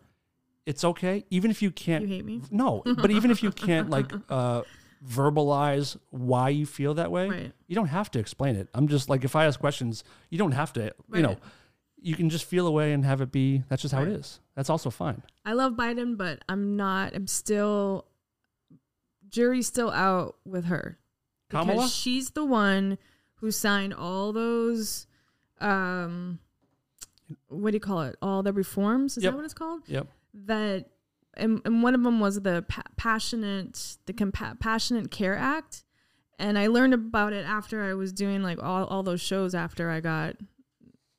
it's 0.66 0.84
okay. 0.84 1.24
Even 1.30 1.50
if 1.50 1.62
you 1.62 1.70
can't. 1.70 2.02
You 2.02 2.08
hate 2.16 2.24
me? 2.24 2.42
no, 2.50 2.82
but 2.84 3.10
even 3.10 3.30
if 3.30 3.42
you 3.42 3.50
can't 3.50 3.90
like 3.90 4.12
uh, 4.28 4.62
verbalize 5.06 5.96
why 6.10 6.48
you 6.50 6.66
feel 6.66 6.94
that 6.94 7.10
way, 7.10 7.28
Right. 7.28 7.52
you 7.66 7.74
don't 7.74 7.86
have 7.88 8.10
to 8.12 8.18
explain 8.18 8.56
it. 8.56 8.68
I'm 8.74 8.86
just 8.88 9.08
like, 9.08 9.24
if 9.24 9.34
I 9.34 9.46
ask 9.46 9.58
questions, 9.58 10.04
you 10.28 10.38
don't 10.38 10.52
have 10.52 10.72
to, 10.74 10.92
you 11.12 11.22
know, 11.22 11.36
you 12.02 12.14
can 12.14 12.30
just 12.30 12.44
feel 12.44 12.66
away 12.66 12.92
and 12.92 13.04
have 13.04 13.20
it 13.20 13.30
be. 13.32 13.62
That's 13.68 13.82
just 13.82 13.94
how 13.94 14.02
it 14.02 14.06
Right. 14.06 14.12
is. 14.16 14.40
That's 14.54 14.70
also 14.70 14.90
fine. 14.90 15.22
I 15.44 15.52
love 15.54 15.72
Biden, 15.74 16.16
but 16.16 16.42
I'm 16.48 16.76
not. 16.76 17.14
I'm 17.14 17.26
still. 17.26 18.06
Jury's 19.28 19.66
still 19.66 19.90
out 19.90 20.36
with 20.44 20.64
her. 20.66 20.98
Because 21.48 21.66
Kamala? 21.66 21.88
she's 21.88 22.30
the 22.30 22.44
one 22.44 22.98
who 23.36 23.50
signed 23.50 23.94
all 23.94 24.32
those. 24.32 25.06
Um, 25.60 26.38
what 27.48 27.70
do 27.70 27.76
you 27.76 27.80
call 27.80 28.02
it? 28.02 28.16
All 28.20 28.42
the 28.42 28.52
reforms. 28.52 29.16
Is 29.16 29.22
Yep. 29.24 29.32
that 29.32 29.36
what 29.36 29.44
it's 29.44 29.54
called? 29.54 29.82
Yep. 29.86 30.08
That, 30.32 30.86
and, 31.34 31.60
and 31.64 31.82
one 31.82 31.94
of 31.94 32.02
them 32.02 32.20
was 32.20 32.40
the 32.40 32.64
pa- 32.68 32.82
passionate, 32.96 33.96
the 34.06 34.12
compa- 34.12 34.58
passionate 34.60 35.10
care 35.10 35.36
act, 35.36 35.84
and 36.38 36.58
I 36.58 36.68
learned 36.68 36.94
about 36.94 37.32
it 37.32 37.44
after 37.44 37.82
I 37.82 37.94
was 37.94 38.12
doing 38.12 38.42
like 38.42 38.62
all 38.62 38.84
all 38.86 39.02
those 39.02 39.20
shows 39.20 39.54
after 39.54 39.90
I 39.90 40.00
got 40.00 40.36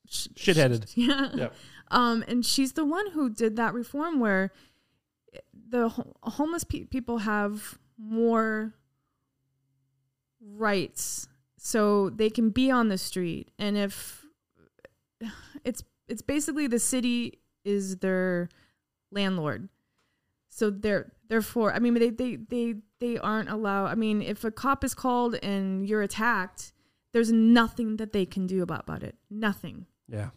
sh- 0.09 0.27
Shitheaded. 0.35 0.91
yeah. 0.95 1.29
Yep. 1.33 1.53
Um, 1.91 2.23
and 2.27 2.45
she's 2.45 2.73
the 2.73 2.85
one 2.85 3.11
who 3.11 3.29
did 3.29 3.57
that 3.57 3.73
reform 3.73 4.19
where 4.19 4.51
the 5.69 5.89
ho- 5.89 6.15
homeless 6.23 6.63
pe- 6.63 6.85
people 6.85 7.19
have 7.19 7.77
more 7.97 8.73
rights, 10.39 11.27
so 11.57 12.09
they 12.09 12.29
can 12.29 12.49
be 12.49 12.71
on 12.71 12.87
the 12.87 12.97
street. 12.97 13.51
And 13.59 13.77
if 13.77 14.25
it's 15.63 15.83
it's 16.07 16.21
basically 16.21 16.67
the 16.67 16.79
city 16.79 17.39
is 17.63 17.97
their 17.97 18.49
landlord, 19.11 19.69
so 20.49 20.69
they're 20.69 21.11
therefore, 21.29 21.73
I 21.73 21.79
mean, 21.79 21.93
they 21.95 22.09
they 22.09 22.35
they 22.37 22.75
they 22.99 23.17
aren't 23.17 23.49
allowed. 23.49 23.87
I 23.87 23.95
mean, 23.95 24.21
if 24.21 24.43
a 24.43 24.51
cop 24.51 24.83
is 24.83 24.93
called 24.93 25.35
and 25.43 25.87
you're 25.87 26.01
attacked, 26.01 26.73
there's 27.13 27.31
nothing 27.31 27.97
that 27.97 28.13
they 28.13 28.25
can 28.25 28.47
do 28.47 28.61
about, 28.63 28.81
about 28.81 29.03
it. 29.03 29.15
Nothing. 29.29 29.85
Yeah. 30.07 30.29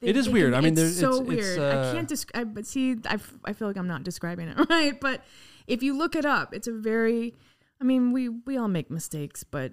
They- 0.00 0.08
It 0.08 0.16
is 0.16 0.28
weird. 0.28 0.54
I 0.54 0.60
mean, 0.60 0.76
it's 0.78 0.98
so 0.98 1.20
it's- 1.20 1.20
it's, 1.20 1.28
weird. 1.28 1.58
uh, 1.58 1.90
I 1.90 1.92
can't 1.94 2.08
describe. 2.08 2.54
But 2.54 2.66
see, 2.66 2.96
I, 3.06 3.14
f- 3.14 3.34
I 3.44 3.52
feel 3.52 3.68
like 3.68 3.76
I'm 3.76 3.88
not 3.88 4.02
describing 4.02 4.48
it 4.48 4.56
right. 4.70 4.98
But 4.98 5.22
if 5.66 5.82
you 5.82 5.96
look 5.96 6.16
it 6.16 6.24
up, 6.24 6.54
it's 6.54 6.66
a 6.68 6.72
very. 6.72 7.34
I 7.80 7.84
mean, 7.84 8.12
we 8.12 8.28
we 8.28 8.56
all 8.56 8.68
make 8.68 8.90
mistakes, 8.90 9.44
but 9.44 9.72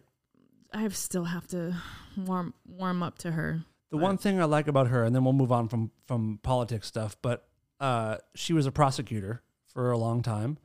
I 0.73 0.87
still 0.89 1.25
have 1.25 1.47
to 1.47 1.75
warm 2.17 2.53
warm 2.67 3.03
up 3.03 3.17
to 3.19 3.31
her. 3.31 3.63
The 3.89 3.97
one 3.97 4.17
thing 4.17 4.41
I 4.41 4.43
like 4.45 4.67
about 4.67 4.87
her, 4.87 5.05
and 5.05 5.15
then 5.15 5.23
we'll 5.23 5.33
move 5.33 5.51
on 5.51 5.69
from 5.69 5.91
from 6.07 6.39
politics 6.43 6.87
stuff, 6.87 7.15
but 7.21 7.46
uh, 7.79 8.17
she 8.35 8.53
was 8.53 8.65
a 8.65 8.71
prosecutor 8.71 9.41
for 9.67 9.91
a 9.91 9.97
long 9.97 10.21
time, 10.21 10.57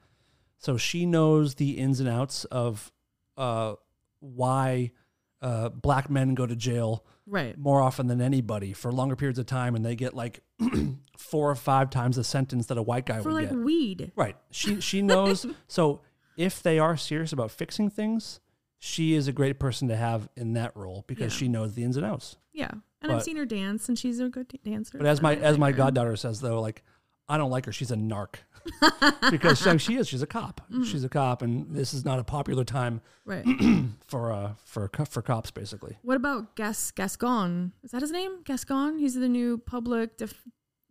so 0.59 0.77
she 0.77 1.07
knows 1.07 1.57
the 1.57 1.73
ins 1.79 2.01
and 2.01 2.09
outs 2.09 2.45
of 2.47 2.93
uh, 3.37 3.75
why 4.21 4.93
uh, 5.41 5.69
black 5.71 6.09
men 6.11 6.35
go 6.35 6.47
to 6.47 6.55
jail 6.57 7.05
Right. 7.27 7.57
more 7.57 7.81
often 7.81 8.09
than 8.09 8.21
anybody 8.21 8.73
for 8.73 8.93
longer 8.93 9.15
periods 9.17 9.39
of 9.39 9.47
time, 9.47 9.75
and 9.77 9.85
they 9.85 9.95
get 9.97 10.15
like 10.15 10.41
four 11.17 11.51
or 11.51 11.55
five 11.55 11.91
times 11.91 12.17
the 12.17 12.25
sentence 12.25 12.67
that 12.67 12.79
a 12.79 12.83
white 12.83 13.07
guy 13.07 13.21
For 13.21 13.29
would 13.31 13.35
like 13.43 13.51
get. 13.51 13.59
weed. 13.59 14.13
Right. 14.17 14.37
She 14.51 14.81
she 14.81 15.03
knows. 15.03 15.47
so 15.69 16.01
if 16.37 16.63
they 16.63 16.79
are 16.79 16.97
serious 16.97 17.33
about 17.33 17.51
fixing 17.51 17.91
things, 17.91 18.41
she 18.79 19.15
is 19.15 19.29
a 19.29 19.33
great 19.33 19.59
person 19.61 19.87
to 19.89 19.97
have 19.97 20.29
in 20.37 20.55
that 20.55 20.77
role 20.77 21.05
because 21.07 21.33
Yeah. 21.35 21.39
she 21.39 21.49
knows 21.49 21.75
the 21.75 21.85
ins 21.85 21.97
and 21.97 22.05
outs. 22.07 22.37
Yeah. 22.53 22.71
And 23.01 23.11
I've 23.13 23.19
But- 23.19 23.25
seen 23.25 23.37
her 23.37 23.47
dance, 23.47 23.89
and 23.89 23.99
she's 23.99 24.19
a 24.21 24.29
good 24.29 24.53
dancer. 24.65 24.99
But 24.99 25.07
as 25.07 25.21
my 25.23 25.37
as 25.37 25.59
my 25.59 25.71
goddaughter 25.73 26.17
says 26.17 26.41
though, 26.41 26.61
like 26.61 26.83
I 27.29 27.37
don't 27.39 27.51
like 27.51 27.67
her. 27.67 27.73
She's 27.73 27.91
a 27.91 27.97
narc 27.97 28.35
because 29.31 29.59
so 29.59 29.77
she 29.79 29.97
is. 29.97 30.09
She's 30.09 30.23
a 30.23 30.27
cop. 30.27 30.61
Mm-hmm. 30.71 30.85
She's 30.85 31.05
a 31.05 31.09
cop, 31.09 31.43
and 31.43 31.75
this 31.75 31.95
is 31.95 32.05
not 32.05 32.19
a 32.19 32.25
popular 32.25 32.65
time 32.65 33.01
Right. 33.25 33.45
for 34.07 34.33
uh 34.33 34.53
for 34.65 34.91
for 35.09 35.23
cops 35.23 35.51
basically. 35.51 35.97
What 36.03 36.17
about 36.17 36.57
Gas 36.57 36.91
Gascon? 36.91 37.73
Is 37.83 37.93
that 37.93 38.03
his 38.03 38.11
name? 38.11 38.43
Gascon? 38.45 38.99
He's 38.99 39.15
the 39.15 39.29
new 39.29 39.59
public 39.59 40.17
def- 40.19 40.43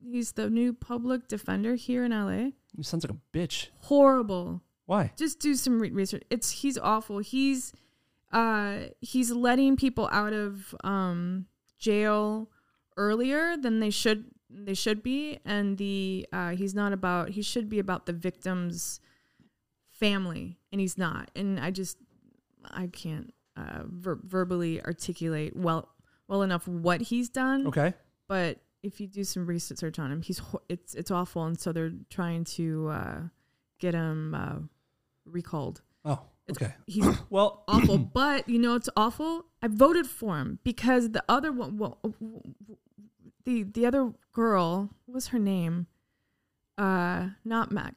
he's 0.03 0.31
the 0.33 0.49
new 0.49 0.73
public 0.73 1.27
defender 1.27 1.75
here 1.75 2.03
in 2.05 2.11
LA. 2.11 2.51
He 2.75 2.83
sounds 2.83 3.05
like 3.05 3.15
a 3.17 3.37
bitch. 3.37 3.67
Horrible. 3.79 4.61
Why? 4.85 5.11
Just 5.17 5.39
do 5.39 5.55
some 5.55 5.79
re- 5.79 5.91
research. 5.91 6.23
It's 6.29 6.49
he's 6.51 6.77
awful. 6.77 7.19
He's 7.19 7.73
uh 8.31 8.77
he's 9.01 9.31
letting 9.31 9.75
people 9.75 10.07
out 10.11 10.33
of 10.33 10.73
um 10.83 11.45
jail 11.77 12.49
earlier 12.97 13.57
than 13.57 13.79
they 13.79 13.89
should 13.89 14.25
they 14.53 14.73
should 14.73 15.01
be 15.01 15.39
and 15.45 15.77
the 15.77 16.27
uh 16.33 16.49
he's 16.49 16.75
not 16.75 16.91
about 16.93 17.29
he 17.29 17.41
should 17.41 17.69
be 17.69 17.79
about 17.79 18.05
the 18.05 18.13
victim's 18.13 18.99
family 19.89 20.57
and 20.71 20.81
he's 20.81 20.97
not 20.97 21.29
and 21.35 21.59
i 21.59 21.69
just 21.71 21.97
i 22.71 22.87
can't 22.87 23.33
uh 23.57 23.83
ver- 23.85 24.19
verbally 24.23 24.81
articulate 24.83 25.55
well 25.55 25.89
well 26.27 26.41
enough 26.41 26.67
what 26.67 27.01
he's 27.01 27.29
done 27.29 27.67
Okay. 27.67 27.93
but 28.27 28.59
if 28.83 28.99
you 28.99 29.07
do 29.07 29.23
some 29.23 29.45
research 29.45 29.99
on 29.99 30.11
him 30.11 30.21
he's 30.21 30.39
ho- 30.39 30.61
it's 30.69 30.93
it's 30.95 31.11
awful 31.11 31.43
and 31.45 31.59
so 31.59 31.71
they're 31.71 31.91
trying 32.09 32.43
to 32.43 32.89
uh 32.89 33.19
get 33.79 33.93
him 33.93 34.33
uh 34.35 34.55
recalled 35.25 35.81
Oh. 36.03 36.13
It's- 36.47 36.57
Okay. 36.67 36.73
he's 36.87 37.05
Well, 37.29 37.63
awful 37.67 37.97
but 37.99 38.49
you 38.49 38.57
know 38.59 38.75
it's 38.75 38.89
awful 38.97 39.45
i 39.61 39.67
voted 39.67 40.07
for 40.07 40.37
him 40.39 40.59
because 40.63 41.11
the 41.11 41.23
other 41.29 41.51
one 41.51 41.77
well, 41.77 41.99
the 43.45 43.63
the 43.63 43.85
other 43.85 44.11
girl 44.33 44.89
what 45.05 45.15
was 45.15 45.27
her 45.27 45.39
name 45.39 45.87
uh 46.77 47.27
not 47.43 47.71
Mac, 47.71 47.95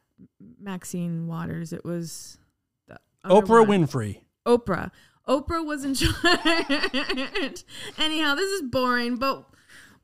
maxine 0.59 1.27
waters 1.27 1.73
it 1.73 1.83
was 1.85 2.37
the 2.87 2.99
Oprah 3.25 3.67
one. 3.67 3.85
Winfrey. 3.85 4.21
Oprah. 4.45 4.91
Oprah 5.27 5.65
was 5.65 5.83
in 5.83 5.95
charge. 5.95 7.63
Anyhow, 7.97 8.35
this 8.35 8.51
is 8.51 8.61
boring, 8.61 9.15
but 9.15 9.45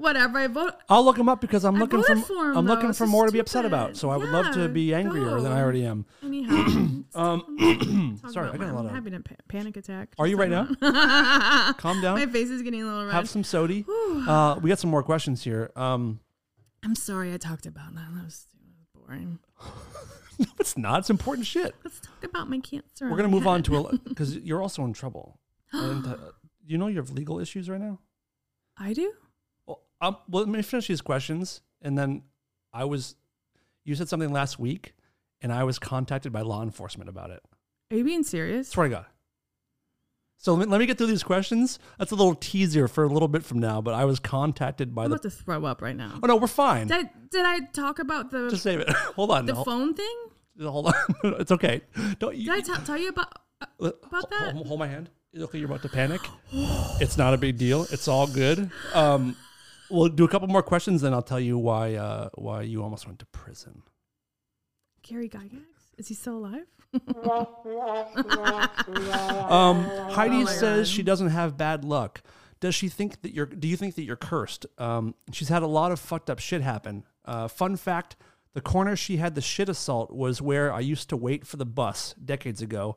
whatever. 0.01 0.37
I 0.39 0.47
vote. 0.47 0.73
I'll 0.89 1.03
look 1.05 1.17
him 1.17 1.29
up 1.29 1.39
because 1.41 1.63
I'm 1.63 1.75
I 1.75 1.79
looking 1.79 2.03
for, 2.03 2.15
for 2.17 2.51
him, 2.51 2.57
I'm 2.57 2.65
though. 2.65 2.73
looking 2.73 2.93
for 2.93 3.07
more 3.07 3.25
to 3.25 3.31
be 3.31 3.39
upset 3.39 3.65
about. 3.65 3.95
So 3.95 4.09
I 4.09 4.17
would 4.17 4.29
love 4.29 4.53
to 4.55 4.67
be 4.67 4.93
angrier 4.93 5.39
than 5.39 5.51
I 5.51 5.61
already 5.61 5.85
am. 5.85 6.05
Anyhow, 6.23 6.87
Um, 7.13 8.19
talk 8.21 8.31
sorry, 8.33 8.49
about 8.49 8.55
I 8.61 8.65
got 8.65 8.69
a 8.69 8.73
lot 8.73 8.79
I'm 8.81 8.85
of. 8.85 8.91
having 8.91 9.13
a 9.15 9.19
pa- 9.19 9.35
panic 9.49 9.75
attack. 9.75 10.13
Are 10.17 10.27
you 10.27 10.37
right 10.37 10.49
now? 10.49 10.67
now? 10.81 11.73
Calm 11.77 12.01
down. 12.01 12.17
My 12.17 12.25
face 12.25 12.49
is 12.49 12.61
getting 12.61 12.81
a 12.81 12.85
little 12.85 13.05
red. 13.05 13.13
Have 13.13 13.29
some 13.29 13.43
sody. 13.43 13.85
Uh, 14.27 14.57
we 14.61 14.69
got 14.69 14.77
some 14.79 14.89
more 14.89 15.03
questions 15.03 15.43
here. 15.43 15.71
Um, 15.75 16.19
I'm 16.83 16.95
sorry 16.95 17.33
I 17.33 17.37
talked 17.37 17.65
about 17.65 17.93
that. 17.95 18.05
That 18.15 18.23
was, 18.23 18.45
that 18.53 18.61
was 18.77 19.07
boring. 19.07 19.39
no, 20.39 20.45
it's 20.59 20.77
not. 20.77 20.99
It's 20.99 21.09
important 21.09 21.47
shit. 21.47 21.75
Let's 21.83 21.99
talk 21.99 22.23
about 22.23 22.49
my 22.49 22.59
cancer. 22.59 23.09
We're 23.09 23.17
gonna 23.17 23.27
move 23.29 23.47
on 23.47 23.63
to 23.63 23.77
a 23.77 23.97
because 23.99 24.35
you're 24.37 24.61
also 24.61 24.83
in 24.85 24.93
trouble. 24.93 25.39
and, 25.73 26.05
uh, 26.05 26.15
you 26.65 26.77
know 26.77 26.87
you 26.87 26.97
have 26.97 27.09
legal 27.11 27.39
issues 27.39 27.69
right 27.69 27.79
now. 27.81 27.99
I 28.77 28.93
do. 28.93 29.11
Well, 30.01 30.09
um, 30.09 30.17
well, 30.27 30.43
let 30.43 30.49
me 30.49 30.61
finish 30.61 30.87
these 30.87 31.01
questions, 31.01 31.61
and 31.81 31.97
then 31.97 32.23
I 32.73 32.85
was. 32.85 33.15
You 33.83 33.95
said 33.95 34.09
something 34.09 34.31
last 34.31 34.59
week, 34.59 34.93
and 35.41 35.51
I 35.51 35.63
was 35.63 35.79
contacted 35.79 36.31
by 36.31 36.41
law 36.41 36.61
enforcement 36.61 37.09
about 37.09 37.31
it. 37.31 37.41
Are 37.91 37.97
you 37.97 38.03
being 38.03 38.23
serious? 38.23 38.69
Swear 38.69 38.87
to 38.87 38.95
God. 38.95 39.05
So 40.37 40.53
let 40.55 40.67
me, 40.67 40.71
let 40.71 40.79
me 40.79 40.87
get 40.87 40.97
through 40.97 41.07
these 41.07 41.21
questions. 41.23 41.77
That's 41.99 42.11
a 42.11 42.15
little 42.15 42.33
teaser 42.33 42.87
for 42.87 43.03
a 43.03 43.07
little 43.07 43.27
bit 43.27 43.43
from 43.43 43.59
now. 43.59 43.79
But 43.79 43.93
I 43.93 44.05
was 44.05 44.19
contacted 44.19 44.95
by 44.95 45.03
I'm 45.03 45.09
the. 45.11 45.15
about 45.17 45.23
to 45.23 45.29
throw 45.29 45.65
up 45.65 45.81
right 45.83 45.95
now. 45.95 46.19
Oh 46.23 46.27
no, 46.27 46.35
we're 46.35 46.47
fine. 46.47 46.87
Did 46.87 47.05
I, 47.05 47.09
did 47.29 47.45
I 47.45 47.59
talk 47.73 47.99
about 47.99 48.31
the 48.31 48.49
Just 48.49 48.63
save 48.63 48.79
it. 48.79 48.89
Hold 49.15 49.29
on. 49.29 49.45
the 49.45 49.53
no. 49.53 49.63
phone 49.63 49.93
thing? 49.93 50.15
Hold 50.59 50.87
on. 50.87 50.93
it's 51.39 51.51
okay. 51.51 51.81
Don't 52.17 52.35
you? 52.35 52.45
Did 52.51 52.71
I 52.71 52.77
t- 52.77 52.85
tell 52.85 52.97
you 52.97 53.09
about? 53.09 53.33
uh, 53.61 53.91
about 54.03 54.29
that? 54.31 54.53
Hold, 54.53 54.67
hold 54.67 54.79
my 54.79 54.87
hand. 54.87 55.11
Okay, 55.37 55.59
you're 55.59 55.67
about 55.67 55.83
to 55.83 55.89
panic. 55.89 56.21
it's 56.51 57.17
not 57.17 57.33
a 57.33 57.37
big 57.37 57.57
deal. 57.57 57.83
It's 57.91 58.07
all 58.07 58.25
good. 58.27 58.69
Um, 58.93 59.35
we'll 59.91 60.09
do 60.09 60.23
a 60.23 60.27
couple 60.27 60.47
more 60.47 60.63
questions, 60.63 61.01
then 61.01 61.13
I'll 61.13 61.21
tell 61.21 61.39
you 61.39 61.57
why 61.57 61.95
uh, 61.95 62.29
why 62.35 62.61
you 62.63 62.81
almost 62.83 63.05
went 63.05 63.19
to 63.19 63.25
prison. 63.27 63.83
Gary 65.03 65.29
Gygax? 65.29 65.61
Is 65.97 66.07
he 66.07 66.13
still 66.13 66.37
alive? 66.37 66.65
Um, 69.49 69.83
Heidi 70.11 70.43
Oh 70.43 70.45
says 70.45 70.87
God. 70.87 70.93
she 70.93 71.03
doesn't 71.03 71.29
have 71.29 71.57
bad 71.57 71.83
luck. 71.83 72.21
Does 72.59 72.75
she 72.75 72.89
think 72.89 73.21
that 73.21 73.33
you're? 73.33 73.45
Do 73.45 73.67
you 73.67 73.75
think 73.77 73.95
that 73.95 74.03
you're 74.03 74.15
cursed? 74.15 74.65
Um, 74.77 75.15
she's 75.31 75.49
had 75.49 75.63
a 75.63 75.67
lot 75.67 75.91
of 75.91 75.99
fucked 75.99 76.29
up 76.29 76.39
shit 76.39 76.61
happen. 76.61 77.03
Uh, 77.25 77.47
fun 77.47 77.75
fact: 77.75 78.15
the 78.53 78.61
corner 78.61 78.95
she 78.95 79.17
had 79.17 79.35
the 79.35 79.41
shit 79.41 79.69
assault 79.69 80.11
was 80.11 80.41
where 80.41 80.71
I 80.71 80.79
used 80.79 81.09
to 81.09 81.17
wait 81.17 81.45
for 81.47 81.57
the 81.57 81.65
bus 81.65 82.13
decades 82.23 82.61
ago. 82.61 82.95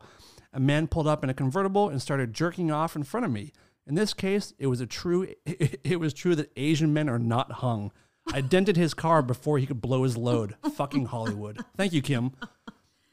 A 0.52 0.60
man 0.60 0.86
pulled 0.86 1.06
up 1.08 1.24
in 1.24 1.30
a 1.30 1.34
convertible 1.34 1.88
and 1.88 2.00
started 2.00 2.32
jerking 2.32 2.70
off 2.70 2.94
in 2.94 3.02
front 3.04 3.26
of 3.26 3.32
me. 3.32 3.52
In 3.86 3.94
this 3.94 4.14
case, 4.14 4.54
it 4.58 4.66
was 4.66 4.80
a 4.80 4.86
true. 4.86 5.28
It 5.46 6.00
was 6.00 6.14
true 6.14 6.34
that 6.36 6.50
Asian 6.56 6.92
men 6.92 7.08
are 7.08 7.18
not 7.18 7.52
hung. 7.52 7.92
I 8.32 8.40
dented 8.54 8.76
his 8.76 8.94
car 8.94 9.22
before 9.22 9.58
he 9.58 9.66
could 9.66 9.80
blow 9.80 10.02
his 10.02 10.16
load. 10.16 10.56
Fucking 10.76 11.06
Hollywood. 11.06 11.62
Thank 11.76 11.92
you, 11.92 12.02
Kim. 12.02 12.32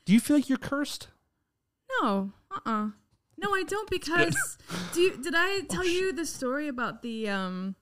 Do 0.06 0.14
you 0.14 0.20
feel 0.20 0.38
like 0.38 0.50
you're 0.50 0.58
cursed? 0.58 1.10
No. 2.02 2.32
Uh-uh. 2.50 2.90
No, 3.38 3.56
I 3.56 3.64
don't 3.64 3.90
because 3.90 4.58
do 4.94 5.02
you, 5.02 5.18
did 5.18 5.34
Oh, 5.36 5.40
I 5.40 5.62
tell 5.68 5.86
you 5.86 6.14
the 6.14 6.26
story 6.26 6.68
about 6.68 7.02
the 7.02 7.28
um 7.30 7.76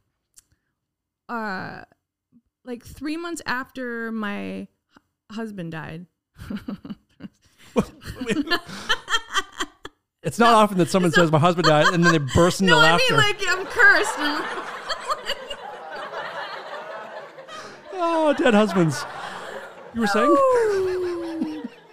uh 1.28 1.82
like 2.64 2.86
three 2.86 3.18
months 3.18 3.42
after 3.46 4.12
my 4.12 4.68
husband 5.32 5.74
died. 5.74 6.06
It's 10.24 10.40
not 10.40 10.54
often 10.54 10.78
that 10.80 10.90
someone 10.90 11.12
says 11.12 11.32
my 11.32 11.40
husband 11.40 11.68
died 11.68 11.94
and 11.94 12.04
then 12.04 12.12
they 12.12 12.18
burst 12.36 12.62
into 12.62 12.74
no, 12.74 12.80
I 12.80 12.92
laughter. 12.92 13.14
mean 13.16 13.24
like 13.26 13.42
I'm 13.48 13.66
cursed. 13.66 14.20
and- 14.20 14.44
oh, 17.94 18.34
dead 18.38 18.54
husbands. 18.54 19.04
You 19.94 20.02
were 20.02 20.08
saying? 20.08 20.36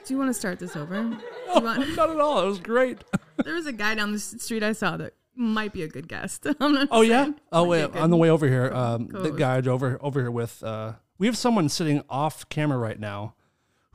Do 0.05 0.15
you 0.15 0.19
want 0.19 0.31
to 0.31 0.35
start 0.35 0.59
this 0.61 0.77
over? 0.77 1.03
Do 1.03 1.17
you 1.55 1.61
want, 1.61 1.97
Not 1.97 2.11
at 2.11 2.21
all. 2.21 2.43
It 2.43 2.47
was 2.47 2.61
great. 2.61 2.99
there 3.45 3.55
was 3.55 3.67
a 3.67 3.73
guy 3.73 3.95
down 3.97 4.13
the 4.13 4.19
s- 4.19 4.37
street 4.39 4.63
I 4.63 4.73
saw 4.73 4.97
that 4.99 5.15
might 5.35 5.73
be 5.73 5.83
a 5.83 5.89
good 5.89 6.09
guest. 6.09 6.47
I'm 6.61 6.73
not 6.75 6.89
Oh 6.91 7.01
yeah. 7.01 7.25
saying. 7.25 7.35
Oh 7.53 7.67
Might 7.67 7.75
be 7.79 7.87
wait. 7.93 7.97
a 7.97 8.01
On 8.03 8.11
the 8.11 8.17
way 8.17 8.31
over 8.31 8.47
here, 8.49 8.73
um, 8.73 9.07
the 9.09 9.13
co-host. 9.19 9.37
guy 9.39 9.59
over 9.69 9.99
over 10.01 10.21
here 10.21 10.31
with 10.31 10.63
uh, 10.63 10.93
we 11.19 11.27
have 11.27 11.37
someone 11.37 11.69
sitting 11.69 12.03
off 12.09 12.49
camera 12.49 12.79
right 12.79 13.01
now, 13.01 13.35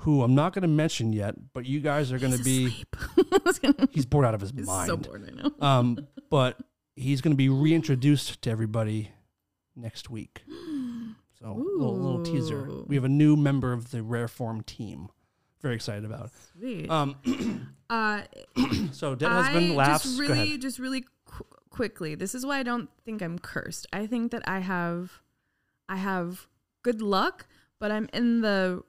who 0.01 0.23
I'm 0.23 0.35
not 0.35 0.53
going 0.53 0.61
to 0.63 0.67
mention 0.67 1.13
yet, 1.13 1.35
but 1.53 1.65
you 1.65 1.79
guys 1.79 2.11
are 2.11 2.19
going 2.19 2.35
to 2.37 2.43
be. 2.43 2.67
asleep. 2.67 2.95
I 3.31 3.39
was 3.45 3.59
gonna- 3.59 3.87
He's 3.91 4.05
bored 4.05 4.25
out 4.25 4.33
of 4.33 4.41
his 4.41 4.51
He's 4.51 4.65
mind. 4.65 4.87
so 4.87 4.97
bored 4.97 5.23
right 5.23 5.35
now. 5.35 5.51
Um, 5.65 6.07
but 6.29 6.57
he's 6.95 7.21
going 7.21 7.33
to 7.33 7.37
be 7.37 7.49
reintroduced 7.49 8.41
to 8.41 8.49
everybody 8.49 9.11
next 9.75 10.09
week. 10.09 10.43
So 11.39 11.53
little, 11.55 11.97
little 11.97 12.23
teaser. 12.23 12.67
We 12.85 12.95
have 12.95 13.03
a 13.03 13.09
new 13.09 13.35
member 13.35 13.73
of 13.73 13.91
the 13.91 14.03
Rare 14.03 14.27
Form 14.27 14.61
team. 14.61 15.09
Very 15.61 15.75
excited 15.75 16.05
about. 16.05 16.31
Sweet. 16.57 16.89
Um, 16.89 17.15
uh, 17.89 18.21
so 18.91 19.15
dead 19.15 19.29
husband 19.29 19.71
I 19.73 19.75
laughs. 19.75 20.03
Just 20.03 20.19
really, 20.19 20.57
just 20.57 20.79
really 20.79 21.05
qu- 21.25 21.45
quickly. 21.69 22.15
This 22.15 22.33
is 22.35 22.45
why 22.45 22.57
I 22.59 22.63
don't 22.63 22.89
think 23.05 23.21
I'm 23.21 23.37
cursed. 23.39 23.85
I 23.93 24.07
think 24.07 24.31
that 24.31 24.41
I 24.47 24.59
have, 24.59 25.21
I 25.89 25.97
have 25.97 26.47
good 26.83 27.01
luck, 27.01 27.47
but 27.79 27.91
I'm 27.91 28.07
in 28.13 28.41
the 28.41 28.83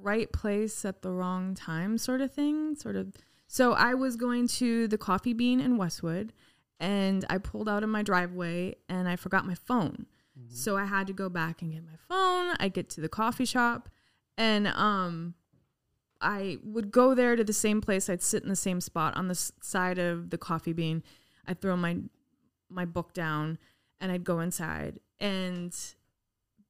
right 0.00 0.30
place 0.32 0.84
at 0.84 1.02
the 1.02 1.10
wrong 1.10 1.54
time, 1.54 1.98
sort 1.98 2.20
of 2.20 2.32
thing. 2.32 2.74
Sort 2.74 2.96
of. 2.96 3.12
So 3.46 3.72
I 3.72 3.94
was 3.94 4.16
going 4.16 4.48
to 4.48 4.88
the 4.88 4.98
Coffee 4.98 5.32
Bean 5.32 5.60
in 5.60 5.76
Westwood, 5.76 6.32
and 6.78 7.24
I 7.30 7.38
pulled 7.38 7.68
out 7.68 7.82
of 7.82 7.88
my 7.88 8.02
driveway, 8.02 8.76
and 8.88 9.08
I 9.08 9.16
forgot 9.16 9.46
my 9.46 9.54
phone. 9.54 10.06
Mm-hmm. 10.38 10.54
So 10.54 10.76
I 10.76 10.84
had 10.84 11.06
to 11.06 11.12
go 11.12 11.28
back 11.28 11.62
and 11.62 11.72
get 11.72 11.82
my 11.84 11.96
phone. 12.08 12.56
I 12.60 12.68
get 12.68 12.90
to 12.90 13.00
the 13.00 13.08
coffee 13.08 13.46
shop, 13.46 13.88
and 14.36 14.68
um. 14.68 15.34
I 16.20 16.58
would 16.64 16.90
go 16.90 17.14
there 17.14 17.36
to 17.36 17.44
the 17.44 17.52
same 17.52 17.80
place. 17.80 18.10
I'd 18.10 18.22
sit 18.22 18.42
in 18.42 18.48
the 18.48 18.56
same 18.56 18.80
spot 18.80 19.16
on 19.16 19.28
the 19.28 19.36
side 19.36 20.00
of 20.00 20.30
the 20.30 20.36
coffee 20.36 20.72
bean. 20.72 21.04
I'd 21.46 21.60
throw 21.60 21.76
my 21.76 21.98
my 22.68 22.84
book 22.84 23.12
down 23.12 23.58
and 24.00 24.12
I'd 24.12 24.24
go 24.24 24.40
inside. 24.40 25.00
And 25.20 25.74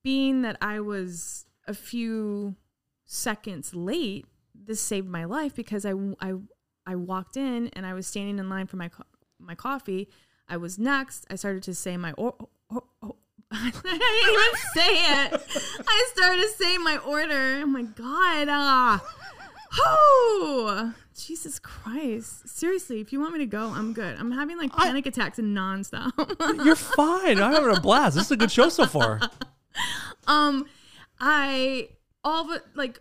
being 0.03 0.43
that 0.43 0.57
I 0.61 0.81
was 0.81 1.47
a 1.67 1.75
few 1.75 2.57
seconds 3.09 3.75
late, 3.75 4.27
this 4.55 4.81
saved 4.81 5.09
my 5.09 5.25
life 5.25 5.57
because 5.57 5.85
I 5.85 5.95
I 6.21 6.35
I 6.87 6.95
walked 6.95 7.37
in 7.37 7.69
and 7.69 7.85
I 7.85 7.95
was 7.95 8.07
standing 8.07 8.39
in 8.39 8.49
line 8.49 8.67
for 8.67 8.77
my 8.77 8.89
co- 8.89 9.05
my 9.41 9.57
coffee. 9.57 10.09
I 10.49 10.57
was 10.57 10.79
next. 10.79 11.27
I 11.29 11.35
started 11.35 11.65
to 11.65 11.75
say 11.75 11.97
my 11.97 12.13
or. 12.13 12.35
or, 12.71 12.85
or 13.03 13.17
I 13.51 13.71
didn't 13.71 13.95
even 13.95 14.61
say 14.75 14.93
it. 15.25 15.83
I 15.89 16.09
started 16.15 16.49
saying 16.59 16.85
my 16.85 16.99
order. 16.99 17.63
Oh 17.63 17.67
my 17.67 17.81
god! 17.81 18.47
Ah, 18.51 19.03
oh, 19.79 20.93
Jesus 21.17 21.59
Christ! 21.59 22.47
Seriously, 22.47 23.01
if 23.01 23.11
you 23.11 23.21
want 23.21 23.33
me 23.33 23.39
to 23.39 23.47
go, 23.47 23.73
I'm 23.75 23.95
good. 23.95 24.19
I'm 24.19 24.33
having 24.33 24.59
like 24.59 24.77
panic 24.77 25.07
attacks 25.07 25.39
and 25.39 25.57
nonstop. 25.57 26.13
You're 26.63 26.77
fine. 26.77 27.41
I'm 27.41 27.55
having 27.55 27.75
a 27.75 27.81
blast. 27.81 28.17
This 28.17 28.27
is 28.27 28.33
a 28.33 28.37
good 28.37 28.51
show 28.51 28.69
so 28.69 28.85
far. 28.85 29.19
um, 30.27 30.67
I 31.19 31.89
all 32.29 32.47
but 32.47 32.65
like 32.75 33.01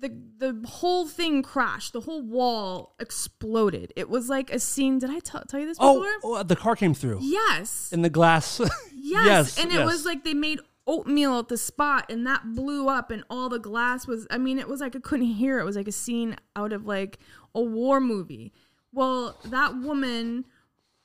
the 0.00 0.12
the 0.38 0.68
whole 0.68 1.06
thing 1.06 1.42
crashed. 1.42 1.92
The 1.92 2.00
whole 2.00 2.22
wall 2.22 2.94
exploded. 3.00 3.92
It 3.96 4.08
was 4.08 4.28
like 4.28 4.50
a 4.50 4.58
scene. 4.58 4.98
Did 4.98 5.10
I 5.10 5.20
tell 5.20 5.42
tell 5.48 5.60
you 5.60 5.66
this 5.66 5.78
oh, 5.80 6.00
before? 6.00 6.12
Oh, 6.22 6.40
oh, 6.40 6.42
the 6.42 6.56
car 6.56 6.76
came 6.76 6.94
through. 6.94 7.18
Yes. 7.22 7.90
In 7.92 8.02
the 8.02 8.10
glass. 8.10 8.60
Yes. 9.06 9.26
yes. 9.26 9.58
and 9.58 9.70
it 9.70 9.74
yes. 9.74 9.84
was 9.84 10.06
like 10.06 10.24
they 10.24 10.32
made 10.32 10.60
oatmeal 10.86 11.38
at 11.38 11.48
the 11.48 11.58
spot 11.58 12.10
and 12.10 12.26
that 12.26 12.54
blew 12.54 12.88
up 12.88 13.10
and 13.10 13.22
all 13.28 13.50
the 13.50 13.58
glass 13.58 14.06
was 14.06 14.26
I 14.30 14.38
mean 14.38 14.58
it 14.58 14.66
was 14.66 14.80
like 14.80 14.96
I 14.96 14.98
couldn't 14.98 15.26
hear 15.26 15.58
it. 15.58 15.62
It 15.62 15.66
was 15.66 15.76
like 15.76 15.88
a 15.88 15.92
scene 15.92 16.36
out 16.56 16.72
of 16.72 16.86
like 16.86 17.18
a 17.54 17.60
war 17.60 18.00
movie. 18.00 18.54
Well, 18.92 19.38
that 19.44 19.76
woman 19.76 20.46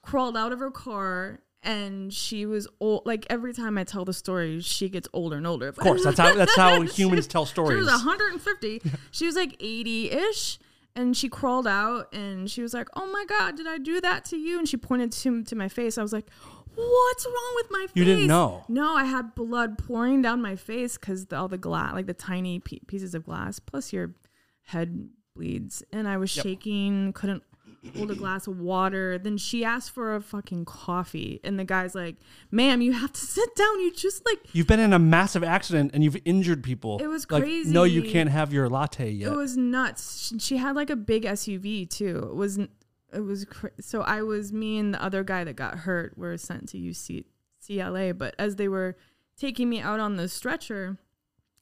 crawled 0.02 0.38
out 0.38 0.54
of 0.54 0.60
her 0.60 0.72
car 0.72 1.42
and 1.64 2.14
she 2.14 2.46
was 2.46 2.68
old 2.80 3.06
like 3.06 3.26
every 3.30 3.54
time 3.54 3.78
I 3.78 3.84
tell 3.84 4.06
the 4.06 4.14
story 4.14 4.62
she 4.62 4.90
gets 4.90 5.08
older 5.14 5.38
and 5.38 5.46
older. 5.48 5.68
Of 5.68 5.76
course, 5.78 6.04
that's 6.04 6.18
how 6.20 6.34
that's 6.36 6.56
how 6.56 6.82
humans 7.00 7.28
tell 7.28 7.46
stories. 7.46 7.76
She 7.78 7.82
was 7.82 7.88
150. 7.92 8.82
She 9.12 9.26
was 9.26 9.36
like 9.36 9.58
80-ish 9.60 10.60
and 10.96 11.16
she 11.16 11.30
crawled 11.30 11.68
out 11.68 12.14
and 12.14 12.50
she 12.50 12.62
was 12.62 12.74
like, 12.74 12.88
"Oh 12.96 13.06
my 13.12 13.26
god, 13.28 13.56
did 13.58 13.68
I 13.68 13.78
do 13.78 14.00
that 14.02 14.26
to 14.26 14.38
you?" 14.38 14.58
And 14.58 14.68
she 14.68 14.78
pointed 14.78 15.12
to 15.12 15.44
to 15.44 15.56
my 15.56 15.68
face. 15.70 15.98
I 15.98 16.02
was 16.02 16.14
like, 16.14 16.30
"What's 16.76 17.26
wrong 17.26 17.54
with 17.56 17.68
my 17.72 17.82
face?" 17.88 17.92
You 17.96 18.06
didn't 18.06 18.28
know. 18.28 18.64
No, 18.70 18.96
I 18.96 19.04
had 19.06 19.36
blood 19.36 19.78
pouring 19.78 20.22
down 20.22 20.42
my 20.42 20.56
face 20.56 20.98
cuz 20.98 21.28
all 21.32 21.48
the 21.48 21.58
glass, 21.58 21.94
like 21.94 22.08
the 22.08 22.14
tiny 22.14 22.60
pe- 22.60 22.80
pieces 22.88 23.14
of 23.14 23.26
glass, 23.26 23.60
plus 23.60 23.92
your 23.94 24.16
head 24.64 25.10
bleeds 25.36 25.84
and 25.92 26.08
I 26.08 26.18
was 26.18 26.36
Yep. 26.36 26.44
shaking, 26.44 27.14
couldn't 27.14 27.44
hold 27.96 28.12
a 28.12 28.16
glass 28.16 28.48
of 28.48 28.60
water. 28.60 29.18
Then 29.18 29.38
she 29.38 29.64
asked 29.64 29.92
for 29.92 30.16
a 30.16 30.22
fucking 30.22 30.66
coffee 30.66 31.40
and 31.44 31.58
the 31.60 31.64
guy's 31.64 31.96
like, 31.96 32.18
"Ma'am, 32.52 32.82
you 32.82 32.94
have 32.94 33.14
to 33.14 33.22
sit 33.22 33.56
down. 33.56 33.80
You 33.80 33.94
just 33.94 34.26
like 34.26 34.40
You've 34.54 34.68
been 34.68 34.80
in 34.80 34.94
a 34.94 35.00
massive 35.00 35.44
accident 35.44 35.92
and 35.94 36.04
you've 36.04 36.18
injured 36.26 36.64
people. 36.64 37.00
It 37.00 37.08
was 37.08 37.30
Like, 37.30 37.46
no, 37.66 37.84
you 37.84 38.04
can't 38.04 38.30
have 38.30 38.54
your 38.54 38.70
latte 38.70 39.10
yet. 39.10 39.32
It 39.32 39.36
was 39.36 39.58
nuts. 39.58 40.28
She, 40.28 40.40
she 40.40 40.58
had 40.58 40.76
like 40.76 40.90
a 40.90 40.96
big 40.96 41.24
SUV 41.24 41.90
too. 41.90 42.30
It 42.32 42.36
was 42.36 42.60
it 43.12 43.22
was 43.22 43.46
cra- 43.46 43.72
so 43.80 44.02
I 44.02 44.22
was 44.22 44.54
me 44.54 44.78
and 44.78 44.94
the 44.94 45.04
other 45.04 45.24
guy 45.24 45.44
that 45.44 45.56
got 45.56 45.80
hurt 45.80 46.18
were 46.18 46.38
sent 46.38 46.70
to 46.70 46.78
UC 46.78 47.26
CLA. 47.66 48.14
But 48.14 48.36
as 48.38 48.56
they 48.58 48.68
were 48.68 48.98
taking 49.38 49.70
me 49.70 49.80
out 49.80 50.00
on 50.00 50.16
the 50.18 50.28
stretcher, 50.28 50.98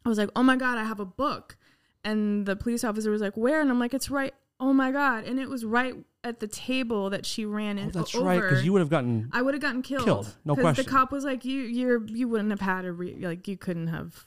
I 0.05 0.09
was 0.09 0.17
like, 0.17 0.29
"Oh 0.35 0.43
my 0.43 0.55
god, 0.55 0.77
I 0.77 0.83
have 0.83 0.99
a 0.99 1.05
book," 1.05 1.57
and 2.03 2.45
the 2.45 2.55
police 2.55 2.83
officer 2.83 3.11
was 3.11 3.21
like, 3.21 3.37
"Where?" 3.37 3.61
And 3.61 3.69
I'm 3.69 3.79
like, 3.79 3.93
"It's 3.93 4.09
right." 4.09 4.33
Oh 4.59 4.73
my 4.73 4.91
god! 4.91 5.23
And 5.25 5.39
it 5.39 5.49
was 5.49 5.63
right 5.63 5.93
at 6.23 6.39
the 6.39 6.47
table 6.47 7.09
that 7.11 7.25
she 7.25 7.45
ran 7.45 7.77
into. 7.77 7.99
oh, 7.99 8.01
that's 8.01 8.15
over. 8.15 8.25
right, 8.25 8.41
because 8.41 8.65
you 8.65 8.73
would 8.73 8.79
have 8.79 8.89
gotten. 8.89 9.29
I 9.31 9.41
would 9.41 9.53
have 9.53 9.61
gotten 9.61 9.81
killed. 9.81 10.05
Killed, 10.05 10.35
no 10.45 10.55
question. 10.55 10.83
The 10.83 10.89
cop 10.89 11.11
was 11.11 11.23
like, 11.23 11.45
"You, 11.45 11.61
you're, 11.61 12.03
you 12.07 12.27
wouldn't 12.27 12.49
have 12.49 12.61
had 12.61 12.83
a 12.85 12.91
re- 12.91 13.17
like, 13.21 13.47
you 13.47 13.55
couldn't 13.55 13.87
have, 13.87 14.25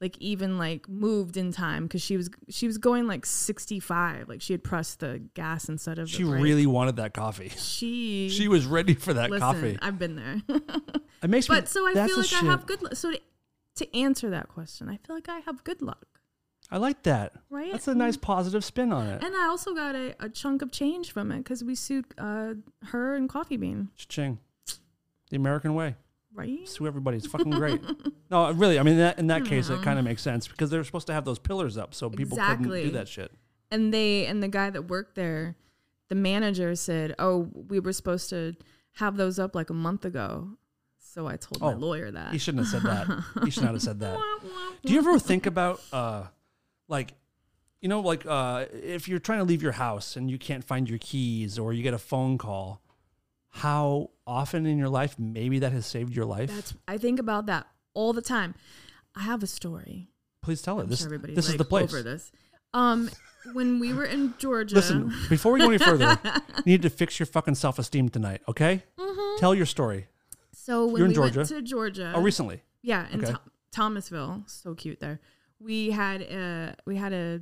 like, 0.00 0.18
even 0.18 0.58
like 0.58 0.88
moved 0.88 1.36
in 1.36 1.52
time 1.52 1.84
because 1.84 2.02
she 2.02 2.16
was, 2.16 2.28
she 2.48 2.66
was 2.66 2.78
going 2.78 3.06
like 3.06 3.24
65. 3.24 4.28
Like, 4.28 4.42
she 4.42 4.52
had 4.54 4.64
pressed 4.64 4.98
the 5.00 5.22
gas 5.34 5.68
instead 5.68 5.98
of. 6.00 6.10
She 6.10 6.24
really 6.24 6.66
wanted 6.66 6.96
that 6.96 7.14
coffee. 7.14 7.50
She. 7.56 8.28
She 8.34 8.48
was 8.48 8.66
ready 8.66 8.94
for 8.94 9.14
that 9.14 9.30
listen, 9.30 9.40
coffee. 9.40 9.78
I've 9.80 9.98
been 10.00 10.16
there. 10.16 10.42
It 11.22 11.30
makes 11.30 11.48
me. 11.48 11.56
but 11.56 11.68
so 11.68 11.86
I 11.88 11.92
feel 11.94 12.16
like 12.16 12.26
I 12.26 12.40
shit. 12.40 12.42
have 12.44 12.66
good. 12.66 12.82
lu- 12.82 12.90
So 12.94 13.12
to, 13.12 13.20
to 13.76 13.96
answer 13.96 14.30
that 14.30 14.48
question, 14.48 14.88
I 14.88 14.96
feel 14.96 15.14
like 15.14 15.28
I 15.28 15.38
have 15.46 15.62
good 15.62 15.80
luck. 15.80 16.06
I 16.70 16.78
like 16.78 17.02
that. 17.04 17.32
Right? 17.50 17.70
That's 17.72 17.88
a 17.88 17.94
nice 17.94 18.16
positive 18.16 18.64
spin 18.64 18.92
on 18.92 19.06
it. 19.06 19.22
And 19.22 19.34
I 19.36 19.46
also 19.46 19.74
got 19.74 19.94
a, 19.94 20.14
a 20.18 20.28
chunk 20.28 20.62
of 20.62 20.72
change 20.72 21.12
from 21.12 21.30
it 21.30 21.38
because 21.38 21.62
we 21.62 21.74
sued 21.74 22.06
uh, 22.18 22.54
her 22.86 23.14
and 23.14 23.28
Coffee 23.28 23.56
Bean, 23.56 23.90
Ching. 23.96 24.38
The 25.30 25.36
American 25.36 25.74
way. 25.74 25.96
right? 26.32 26.66
Sue 26.68 26.86
everybody. 26.86 27.16
It's 27.18 27.26
fucking 27.26 27.50
great. 27.52 27.80
no, 28.30 28.50
really. 28.52 28.78
I 28.78 28.82
mean, 28.82 28.98
that, 28.98 29.18
in 29.18 29.26
that 29.28 29.44
case, 29.44 29.68
it 29.68 29.82
kind 29.82 29.98
of 29.98 30.04
makes 30.04 30.22
sense 30.22 30.48
because 30.48 30.70
they're 30.70 30.84
supposed 30.84 31.06
to 31.08 31.12
have 31.12 31.24
those 31.24 31.38
pillars 31.38 31.76
up 31.76 31.94
so 31.94 32.08
people 32.10 32.36
couldn't 32.36 32.68
do 32.68 32.90
that 32.90 33.08
shit. 33.08 33.30
and 33.70 33.92
they 33.92 34.26
and 34.26 34.42
the 34.42 34.48
guy 34.48 34.70
that 34.70 34.88
worked 34.88 35.14
there 35.16 35.56
the 36.08 36.14
manager 36.14 36.74
said 36.76 37.14
oh 37.18 37.48
we 37.68 37.80
were 37.80 37.92
supposed 37.92 38.28
to 38.28 38.54
have 38.96 39.16
those 39.16 39.38
up 39.38 39.54
like 39.54 39.70
a 39.70 39.74
month 39.74 40.04
ago 40.04 40.50
so 40.98 41.26
i 41.26 41.34
told 41.36 41.60
my 41.62 41.72
Oh, 41.72 41.76
lawyer 41.76 42.10
that 42.10 42.30
He 42.32 42.38
shouldn't 42.38 42.66
have 42.66 42.70
said 42.70 42.82
that. 42.82 43.24
he 43.44 43.50
should 43.50 43.62
not 43.64 43.72
have 43.72 43.82
said 43.82 44.00
that. 44.04 44.18
Do 44.84 44.92
you 44.92 44.98
ever 44.98 45.18
think 45.18 45.46
about, 45.46 45.80
uh, 45.92 46.24
like, 46.88 47.14
you 47.80 47.88
know, 47.88 48.00
like 48.00 48.24
uh, 48.26 48.66
if 48.72 49.08
you're 49.08 49.18
trying 49.18 49.38
to 49.38 49.44
leave 49.44 49.62
your 49.62 49.72
house 49.72 50.16
and 50.16 50.30
you 50.30 50.38
can't 50.38 50.64
find 50.64 50.88
your 50.88 50.98
keys 50.98 51.58
or 51.58 51.72
you 51.72 51.82
get 51.82 51.94
a 51.94 51.98
phone 51.98 52.38
call, 52.38 52.80
how 53.50 54.10
often 54.26 54.66
in 54.66 54.78
your 54.78 54.88
life 54.88 55.16
maybe 55.18 55.58
that 55.60 55.72
has 55.72 55.86
saved 55.86 56.14
your 56.16 56.24
life? 56.24 56.50
that's 56.50 56.74
i 56.88 56.96
think 56.98 57.20
about 57.20 57.46
that 57.46 57.66
all 57.92 58.12
the 58.12 58.22
time 58.22 58.54
i 59.14 59.20
have 59.22 59.42
a 59.42 59.46
story 59.46 60.08
Please 60.42 60.60
tell 60.60 60.78
it. 60.80 60.84
I'm 60.84 60.88
This, 60.88 60.98
sure 61.00 61.06
everybody's 61.08 61.36
this 61.36 61.48
is 61.48 61.56
the 61.56 61.64
place. 61.64 61.84
over 61.84 62.02
this 62.02 62.32
um 62.72 63.08
when 63.52 63.78
we 63.78 63.92
were 63.92 64.04
in 64.06 64.34
georgia 64.38 64.74
Listen, 64.74 65.12
before 65.28 65.52
we 65.52 65.60
go 65.60 65.66
any 65.68 65.78
further, 65.78 66.18
you 66.24 66.62
need 66.64 66.82
to 66.82 66.90
fix 66.90 67.18
your 67.20 67.26
fucking 67.26 67.54
self 67.54 67.78
esteem 67.78 68.08
tonight, 68.08 68.40
okay? 68.48 68.82
Mm-hmm. 68.98 69.38
Tell 69.38 69.54
your 69.54 69.66
story. 69.66 70.08
so 70.52 70.86
when 70.86 70.96
You're 70.96 71.04
in 71.04 71.10
we 71.10 71.14
Georgia. 71.14 71.38
went 71.40 71.48
to 71.50 71.62
georgia 71.62 72.12
Oh, 72.16 72.22
recently. 72.22 72.62
Yeah, 72.82 73.06
in 73.12 73.22
Okay. 73.22 73.32
Tho- 73.32 73.38
Thomasville, 73.70 74.42
so 74.46 74.74
cute 74.74 74.98
there. 75.00 75.20
We 75.64 75.90
had 75.90 76.20
a 76.22 76.76
we 76.86 76.96
had 76.96 77.12
a 77.12 77.40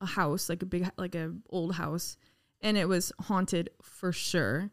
a 0.00 0.06
house 0.06 0.48
like 0.48 0.62
a 0.62 0.66
big 0.66 0.90
like 0.98 1.14
a 1.14 1.32
old 1.48 1.74
house, 1.76 2.16
and 2.60 2.76
it 2.76 2.88
was 2.88 3.12
haunted 3.20 3.70
for 3.80 4.12
sure. 4.12 4.70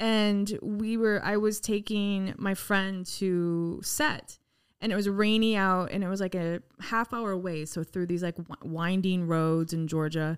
And 0.00 0.58
we 0.60 0.96
were 0.96 1.20
I 1.24 1.36
was 1.36 1.60
taking 1.60 2.34
my 2.36 2.54
friend 2.54 3.06
to 3.18 3.80
set, 3.82 4.38
and 4.84 4.92
it 4.92 4.96
was 4.96 5.08
rainy 5.08 5.56
out 5.56 5.90
and 5.90 6.04
it 6.04 6.08
was 6.08 6.20
like 6.20 6.34
a 6.34 6.60
half 6.78 7.14
hour 7.14 7.30
away 7.30 7.64
so 7.64 7.82
through 7.82 8.04
these 8.04 8.22
like 8.22 8.36
winding 8.62 9.26
roads 9.26 9.72
in 9.72 9.88
Georgia 9.88 10.36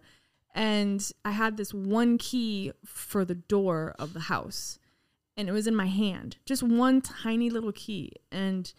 and 0.54 1.10
I 1.24 1.32
had 1.32 1.56
this 1.56 1.74
one 1.74 2.16
key 2.16 2.70
for 2.84 3.24
the 3.24 3.34
door 3.34 3.96
of 3.98 4.12
the 4.12 4.20
house 4.20 4.78
and 5.36 5.48
it 5.48 5.52
was 5.52 5.66
in 5.66 5.74
my 5.74 5.86
hand 5.86 6.36
just 6.46 6.62
one 6.62 7.00
tiny 7.00 7.50
little 7.50 7.72
key 7.72 8.12
and 8.30 8.72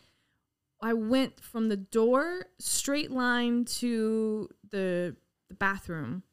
I 0.82 0.94
went 0.94 1.40
from 1.40 1.70
the 1.70 1.78
door 1.78 2.46
straight 2.60 3.12
line 3.12 3.66
to 3.80 4.50
the 4.70 5.16
the 5.50 5.56
bathroom 5.56 6.24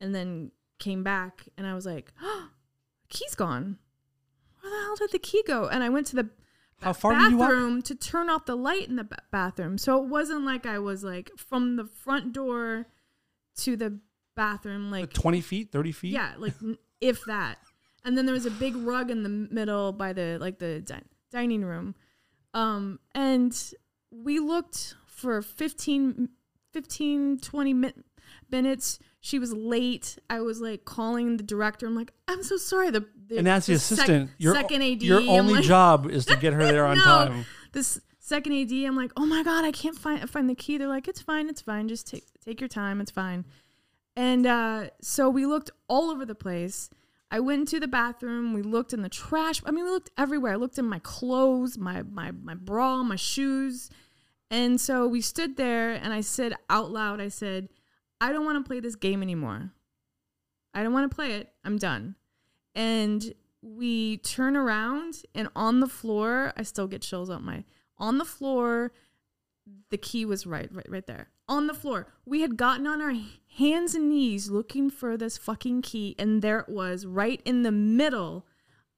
and 0.00 0.14
then 0.14 0.52
came 0.78 1.02
back 1.02 1.46
and 1.58 1.66
I 1.66 1.74
was 1.74 1.84
like 1.84 2.12
oh, 2.22 2.48
key's 3.08 3.34
gone 3.34 3.78
where 4.60 4.70
the 4.70 4.78
hell 4.78 4.96
did 4.96 5.10
the 5.12 5.18
key 5.18 5.42
go 5.46 5.66
and 5.68 5.82
I 5.82 5.88
went 5.88 6.06
to 6.08 6.16
the 6.16 6.30
How 6.80 6.92
far 6.92 7.12
bathroom 7.12 7.82
to 7.82 7.94
turn 7.94 8.30
off 8.30 8.46
the 8.46 8.56
light 8.56 8.88
in 8.88 8.96
the 8.96 9.04
ba- 9.04 9.22
bathroom. 9.30 9.76
So 9.78 10.02
it 10.02 10.08
wasn't 10.08 10.44
like 10.44 10.66
I 10.66 10.78
was 10.78 11.02
like 11.04 11.30
from 11.36 11.76
the 11.76 11.84
front 11.84 12.32
door 12.32 12.86
to 13.58 13.76
the 13.76 13.98
bathroom, 14.36 14.90
like 14.90 15.02
Like 15.02 15.12
20 15.12 15.40
feet, 15.40 15.72
30 15.72 15.92
feet? 15.92 16.12
yeah, 16.12 16.34
like 16.38 16.54
if 17.00 17.24
that. 17.26 17.58
And 18.04 18.16
then 18.16 18.24
there 18.24 18.32
was 18.34 18.46
a 18.46 18.50
big 18.50 18.76
rug 18.76 19.10
in 19.10 19.22
the 19.22 19.28
middle 19.28 19.92
by 19.92 20.12
the 20.14 20.38
like 20.40 20.58
the 20.58 20.80
di- 20.80 21.02
dining 21.30 21.64
room. 21.64 21.94
Um 22.54 22.98
and 23.14 23.52
we 24.10 24.38
looked 24.38 24.94
for 25.06 25.42
15 25.42 26.28
15 26.72 27.38
20 27.40 27.74
min- 27.74 28.04
minutes. 28.50 28.98
She 29.20 29.38
was 29.38 29.52
late. 29.52 30.18
I 30.30 30.40
was 30.40 30.60
like 30.60 30.84
calling 30.84 31.36
the 31.36 31.42
director. 31.42 31.86
I'm 31.86 31.94
like, 31.94 32.12
"I'm 32.28 32.42
so 32.42 32.56
sorry." 32.56 32.90
The, 32.90 33.06
the 33.26 33.38
And 33.38 33.48
as 33.48 33.66
the 33.66 33.78
sec- 33.78 33.98
assistant, 33.98 34.30
your, 34.38 34.54
second 34.54 34.82
AD, 34.82 35.02
your 35.02 35.20
only 35.20 35.54
like- 35.54 35.64
job 35.64 36.10
is 36.10 36.26
to 36.26 36.36
get 36.36 36.52
her 36.52 36.64
there 36.64 36.86
on 36.86 36.96
no, 36.98 37.02
time. 37.04 37.44
This 37.72 38.00
second 38.18 38.52
AD, 38.54 38.72
I'm 38.72 38.96
like, 38.96 39.12
oh 39.16 39.26
my 39.26 39.42
god, 39.42 39.64
I 39.64 39.72
can't 39.72 39.98
find 39.98 40.28
find 40.30 40.48
the 40.48 40.54
key. 40.54 40.78
They're 40.78 40.88
like, 40.88 41.06
it's 41.08 41.20
fine, 41.20 41.48
it's 41.48 41.60
fine. 41.60 41.88
Just 41.88 42.06
take 42.08 42.24
take 42.44 42.60
your 42.60 42.68
time, 42.68 43.00
it's 43.00 43.10
fine. 43.10 43.44
And 44.16 44.46
uh, 44.46 44.90
so 45.00 45.28
we 45.30 45.46
looked 45.46 45.70
all 45.88 46.10
over 46.10 46.24
the 46.24 46.34
place. 46.34 46.88
I 47.30 47.40
went 47.40 47.60
into 47.60 47.78
the 47.78 47.88
bathroom. 47.88 48.52
We 48.52 48.62
looked 48.62 48.92
in 48.92 49.02
the 49.02 49.08
trash. 49.08 49.62
I 49.64 49.70
mean, 49.70 49.84
we 49.84 49.90
looked 49.90 50.10
everywhere. 50.18 50.52
I 50.52 50.56
looked 50.56 50.78
in 50.78 50.84
my 50.84 50.98
clothes, 51.00 51.78
my 51.78 52.02
my 52.02 52.32
my 52.32 52.54
bra, 52.54 53.02
my 53.02 53.16
shoes. 53.16 53.90
And 54.50 54.80
so 54.80 55.06
we 55.06 55.20
stood 55.20 55.56
there, 55.56 55.92
and 55.92 56.12
I 56.12 56.22
said 56.22 56.54
out 56.68 56.90
loud, 56.90 57.20
I 57.20 57.28
said, 57.28 57.68
I 58.20 58.32
don't 58.32 58.44
want 58.44 58.62
to 58.62 58.68
play 58.68 58.80
this 58.80 58.96
game 58.96 59.22
anymore. 59.22 59.70
I 60.74 60.82
don't 60.82 60.92
want 60.92 61.08
to 61.08 61.14
play 61.14 61.34
it. 61.34 61.52
I'm 61.64 61.78
done. 61.78 62.16
And 62.74 63.32
we 63.62 64.16
turn 64.18 64.56
around, 64.56 65.22
and 65.34 65.48
on 65.54 65.80
the 65.80 65.86
floor, 65.86 66.52
I 66.56 66.62
still 66.62 66.88
get 66.88 67.02
chills 67.02 67.30
on 67.30 67.44
my. 67.44 67.64
On 67.98 68.18
the 68.18 68.24
floor, 68.24 68.92
the 69.90 69.98
key 69.98 70.24
was 70.24 70.46
right, 70.46 70.68
right, 70.72 70.88
right 70.88 71.06
there. 71.06 71.28
On 71.50 71.66
the 71.66 71.74
floor, 71.74 72.06
we 72.24 72.42
had 72.42 72.56
gotten 72.56 72.86
on 72.86 73.02
our 73.02 73.12
hands 73.56 73.96
and 73.96 74.08
knees 74.08 74.50
looking 74.50 74.88
for 74.88 75.16
this 75.16 75.36
fucking 75.36 75.82
key, 75.82 76.14
and 76.16 76.42
there 76.42 76.60
it 76.60 76.68
was, 76.68 77.04
right 77.04 77.42
in 77.44 77.64
the 77.64 77.72
middle 77.72 78.46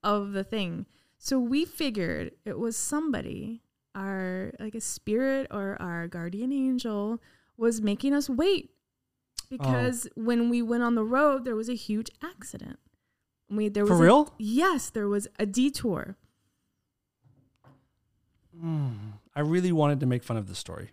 of 0.05 0.33
the 0.33 0.45
thing. 0.45 0.85
So 1.17 1.39
we 1.39 1.65
figured 1.65 2.33
it 2.45 2.59
was 2.59 2.77
somebody, 2.77 3.63
our 3.95 4.53
like 4.61 4.75
a 4.75 4.83
spirit 4.83 5.47
or 5.51 5.81
our 5.81 6.07
guardian 6.09 6.53
angel, 6.53 7.23
was 7.57 7.81
making 7.81 8.13
us 8.13 8.29
wait 8.29 8.69
because 9.49 10.07
oh. 10.07 10.23
when 10.23 10.51
we 10.51 10.61
went 10.61 10.83
on 10.83 10.95
the 10.95 11.05
road, 11.05 11.47
there 11.47 11.57
was 11.57 11.71
a 11.71 11.75
huge 11.75 12.11
accident. 12.23 12.79
We 13.49 13.71
there 13.71 13.85
was 13.85 13.93
For 13.93 13.97
a- 13.97 14.07
real? 14.07 14.35
yes, 14.39 14.91
there 14.91 15.09
was 15.09 15.27
a 15.39 15.47
detour. 15.47 16.17
Hmm. 18.61 18.89
I 19.35 19.41
really 19.41 19.73
wanted 19.73 20.01
to 20.01 20.07
make 20.07 20.23
fun 20.23 20.37
of 20.37 20.49
this 20.49 20.59
story, 20.59 20.91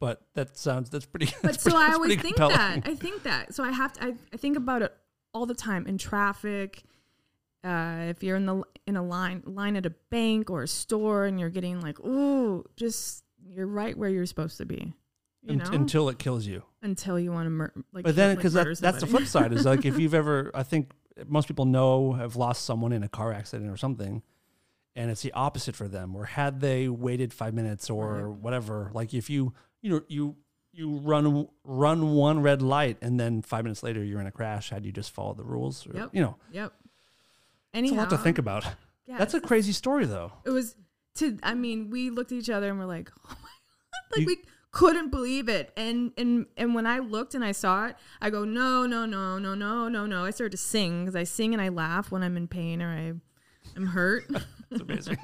but 0.00 0.22
that 0.34 0.56
sounds 0.56 0.90
that's 0.90 1.06
pretty. 1.06 1.26
But 1.42 1.52
that's 1.52 1.62
so 1.62 1.70
pretty- 1.70 1.84
I 1.90 1.94
always 1.94 2.10
think 2.20 2.36
compelling. 2.36 2.56
that. 2.56 2.82
I 2.84 2.94
think 2.94 3.22
that. 3.24 3.54
So 3.54 3.64
I 3.64 3.70
have 3.72 3.92
to. 3.94 4.04
I, 4.04 4.14
I 4.32 4.36
think 4.36 4.56
about 4.56 4.82
it 4.82 4.94
all 5.32 5.46
the 5.46 5.54
time 5.54 5.86
in 5.86 5.98
traffic. 5.98 6.82
Uh, 7.64 8.06
if 8.08 8.22
you're 8.22 8.36
in 8.36 8.46
the 8.46 8.62
in 8.86 8.96
a 8.96 9.02
line 9.02 9.42
line 9.44 9.74
at 9.76 9.84
a 9.86 9.90
bank 10.10 10.50
or 10.50 10.62
a 10.62 10.68
store 10.68 11.24
and 11.24 11.40
you're 11.40 11.50
getting 11.50 11.80
like, 11.80 11.98
ooh, 12.00 12.64
just 12.76 13.24
you're 13.44 13.66
right 13.66 13.96
where 13.96 14.08
you're 14.08 14.26
supposed 14.26 14.58
to 14.58 14.64
be. 14.66 14.92
You 15.42 15.56
know, 15.56 15.64
until 15.72 16.08
it 16.08 16.18
kills 16.18 16.44
you. 16.46 16.62
until 16.82 17.18
you 17.20 17.30
want 17.32 17.46
to 17.46 17.50
mur- 17.50 17.72
like. 17.92 18.04
But 18.04 18.16
then, 18.16 18.34
because 18.34 18.54
murder 18.54 18.74
that, 18.74 18.80
that's 18.80 19.00
the 19.00 19.06
flip 19.06 19.26
side 19.26 19.52
is 19.52 19.64
like 19.64 19.84
if 19.84 19.96
you've 19.98 20.14
ever, 20.14 20.50
I 20.54 20.64
think 20.64 20.90
most 21.28 21.46
people 21.48 21.64
know 21.64 22.12
have 22.12 22.34
lost 22.36 22.64
someone 22.64 22.92
in 22.92 23.02
a 23.04 23.08
car 23.08 23.32
accident 23.32 23.70
or 23.70 23.76
something, 23.76 24.22
and 24.96 25.10
it's 25.10 25.22
the 25.22 25.32
opposite 25.32 25.76
for 25.76 25.86
them. 25.86 26.16
Or 26.16 26.24
had 26.24 26.60
they 26.60 26.88
waited 26.88 27.32
five 27.32 27.54
minutes 27.54 27.88
or 27.90 28.30
whatever, 28.30 28.90
like 28.92 29.14
if 29.14 29.30
you 29.30 29.54
you 29.86 29.92
know 29.92 30.02
you 30.08 30.36
you 30.72 30.98
run 30.98 31.46
run 31.64 32.12
one 32.14 32.42
red 32.42 32.60
light 32.60 32.98
and 33.00 33.18
then 33.20 33.40
five 33.42 33.64
minutes 33.64 33.82
later 33.82 34.02
you're 34.04 34.20
in 34.20 34.26
a 34.26 34.32
crash, 34.32 34.70
had 34.70 34.84
you 34.84 34.92
just 34.92 35.10
followed 35.12 35.36
the 35.36 35.44
rules? 35.44 35.86
Or, 35.86 35.92
Yep. 35.96 36.10
You 36.12 36.22
know, 36.22 36.36
Yep. 36.52 36.72
it's 37.74 37.92
a 37.92 37.94
lot 37.94 38.10
to 38.10 38.18
think 38.18 38.38
about. 38.38 38.64
Yeah, 39.06 39.18
That's 39.18 39.34
a 39.34 39.40
crazy 39.40 39.72
story 39.72 40.04
though. 40.06 40.32
It 40.44 40.50
was 40.50 40.74
to. 41.16 41.38
I 41.42 41.54
mean, 41.54 41.90
we 41.90 42.10
looked 42.10 42.32
at 42.32 42.38
each 42.38 42.50
other 42.50 42.68
and 42.68 42.78
we're 42.78 42.86
like, 42.86 43.10
oh 43.24 43.28
my 43.30 43.34
god, 43.36 44.10
like 44.12 44.20
You- 44.22 44.26
we 44.26 44.36
couldn't 44.72 45.10
believe 45.10 45.48
it. 45.48 45.72
And 45.76 46.12
and 46.18 46.46
and 46.56 46.74
when 46.74 46.86
I 46.86 46.98
looked 46.98 47.34
and 47.34 47.44
I 47.44 47.52
saw 47.52 47.86
it, 47.86 47.96
I 48.20 48.28
go, 48.30 48.44
no, 48.44 48.84
no, 48.84 49.06
no, 49.06 49.38
no, 49.38 49.54
no, 49.54 49.88
no, 49.88 50.04
no. 50.06 50.24
I 50.24 50.30
started 50.30 50.50
to 50.50 50.62
sing 50.62 51.04
because 51.04 51.16
I 51.16 51.24
sing 51.24 51.54
and 51.54 51.62
I 51.62 51.68
laugh 51.70 52.10
when 52.10 52.22
I'm 52.22 52.36
in 52.36 52.48
pain 52.48 52.82
or 52.82 52.88
I 52.90 53.12
am 53.76 53.86
hurt. 53.86 54.24
That's 54.70 54.82
amazing. 54.82 55.18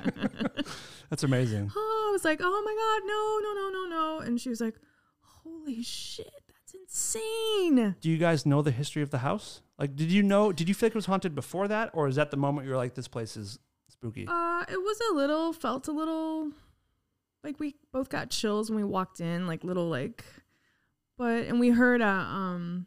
That's 1.10 1.24
amazing. 1.24 1.72
oh, 1.76 2.06
I 2.08 2.12
was 2.12 2.24
like, 2.24 2.40
oh 2.42 2.62
my 2.64 2.74
god, 2.74 3.06
no, 3.06 3.40
no, 3.42 3.60
no, 3.60 3.70
no, 3.70 4.18
no. 4.18 4.26
And 4.26 4.40
she 4.40 4.48
was 4.48 4.60
like, 4.60 4.76
holy 5.20 5.82
shit, 5.82 6.30
that's 6.48 6.74
insane. 6.74 7.96
Do 8.00 8.10
you 8.10 8.18
guys 8.18 8.46
know 8.46 8.62
the 8.62 8.70
history 8.70 9.02
of 9.02 9.10
the 9.10 9.18
house? 9.18 9.62
Like, 9.78 9.96
did 9.96 10.12
you 10.12 10.22
know? 10.22 10.52
Did 10.52 10.68
you 10.68 10.74
feel 10.74 10.88
like 10.88 10.94
it 10.94 10.96
was 10.96 11.06
haunted 11.06 11.34
before 11.34 11.68
that, 11.68 11.90
or 11.92 12.06
is 12.08 12.16
that 12.16 12.30
the 12.30 12.36
moment 12.36 12.66
you 12.66 12.72
were 12.72 12.78
like, 12.78 12.94
"This 12.94 13.08
place 13.08 13.36
is 13.36 13.58
spooky"? 13.88 14.26
Uh, 14.28 14.64
it 14.70 14.80
was 14.80 14.98
a 15.10 15.14
little, 15.14 15.52
felt 15.52 15.88
a 15.88 15.92
little, 15.92 16.50
like 17.42 17.58
we 17.58 17.74
both 17.92 18.08
got 18.08 18.30
chills 18.30 18.70
when 18.70 18.76
we 18.76 18.84
walked 18.84 19.20
in, 19.20 19.46
like 19.46 19.64
little 19.64 19.88
like, 19.88 20.24
but 21.18 21.46
and 21.46 21.58
we 21.58 21.70
heard 21.70 22.00
a 22.00 22.06
um, 22.06 22.86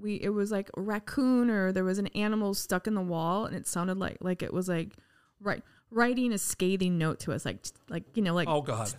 we 0.00 0.16
it 0.16 0.30
was 0.30 0.50
like 0.50 0.70
a 0.76 0.80
raccoon 0.80 1.50
or 1.50 1.72
there 1.72 1.84
was 1.84 1.98
an 1.98 2.08
animal 2.08 2.54
stuck 2.54 2.86
in 2.86 2.94
the 2.94 3.00
wall 3.00 3.46
and 3.46 3.56
it 3.56 3.66
sounded 3.66 3.98
like 3.98 4.18
like 4.20 4.42
it 4.42 4.52
was 4.52 4.68
like 4.68 4.92
right 5.40 5.62
writing 5.90 6.32
a 6.32 6.38
scathing 6.38 6.98
note 6.98 7.20
to 7.20 7.32
us 7.32 7.44
like 7.44 7.64
like 7.88 8.04
you 8.14 8.22
know 8.22 8.34
like 8.34 8.48
oh 8.48 8.62
God! 8.62 8.92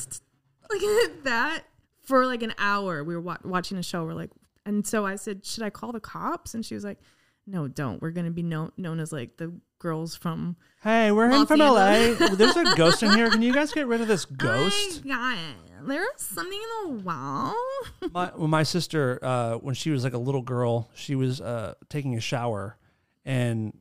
like 0.70 0.82
that 1.24 1.64
for 2.08 2.26
like 2.26 2.42
an 2.42 2.54
hour. 2.58 3.04
We 3.04 3.16
were 3.16 3.22
wa- 3.22 3.38
watching 3.44 3.78
a 3.78 3.84
show. 3.84 4.06
We're 4.06 4.14
like, 4.14 4.32
and 4.66 4.88
so 4.88 5.06
I 5.06 5.16
said, 5.16 5.46
should 5.46 5.64
I 5.64 5.70
call 5.70 5.92
the 5.92 6.00
cops? 6.00 6.54
And 6.54 6.66
she 6.66 6.74
was 6.74 6.84
like, 6.84 7.00
no, 7.46 7.68
don't. 7.68 8.02
We're 8.02 8.12
gonna 8.12 8.32
be 8.32 8.44
known 8.44 8.72
known 8.78 9.00
as 9.00 9.12
like 9.12 9.38
the 9.38 9.54
girls 9.80 10.16
from 10.16 10.56
Hey, 10.82 11.12
we're 11.12 11.26
in 11.26 11.32
Los 11.32 11.48
from 11.48 11.60
LA. 11.60 12.14
There's 12.14 12.56
a 12.56 12.76
ghost 12.76 13.04
in 13.04 13.12
here. 13.12 13.30
Can 13.30 13.42
you 13.42 13.54
guys 13.54 13.72
get 13.72 13.88
rid 13.88 14.02
of 14.02 14.08
this 14.08 14.26
ghost? 14.26 15.02
I 15.06 15.08
got 15.08 15.38
it. 15.38 15.88
There's 15.88 16.08
something 16.18 16.60
in 16.60 16.98
the 16.98 17.04
wall. 17.04 17.56
my 18.12 18.32
well, 18.36 18.48
my 18.48 18.64
sister, 18.64 19.20
uh, 19.22 19.56
when 19.56 19.76
she 19.76 19.92
was 19.92 20.04
like 20.04 20.14
a 20.14 20.18
little 20.18 20.42
girl, 20.42 20.90
she 20.96 21.16
was 21.16 21.40
uh, 21.40 21.76
taking 21.90 22.16
a 22.16 22.20
shower, 22.20 22.78
and 23.26 23.78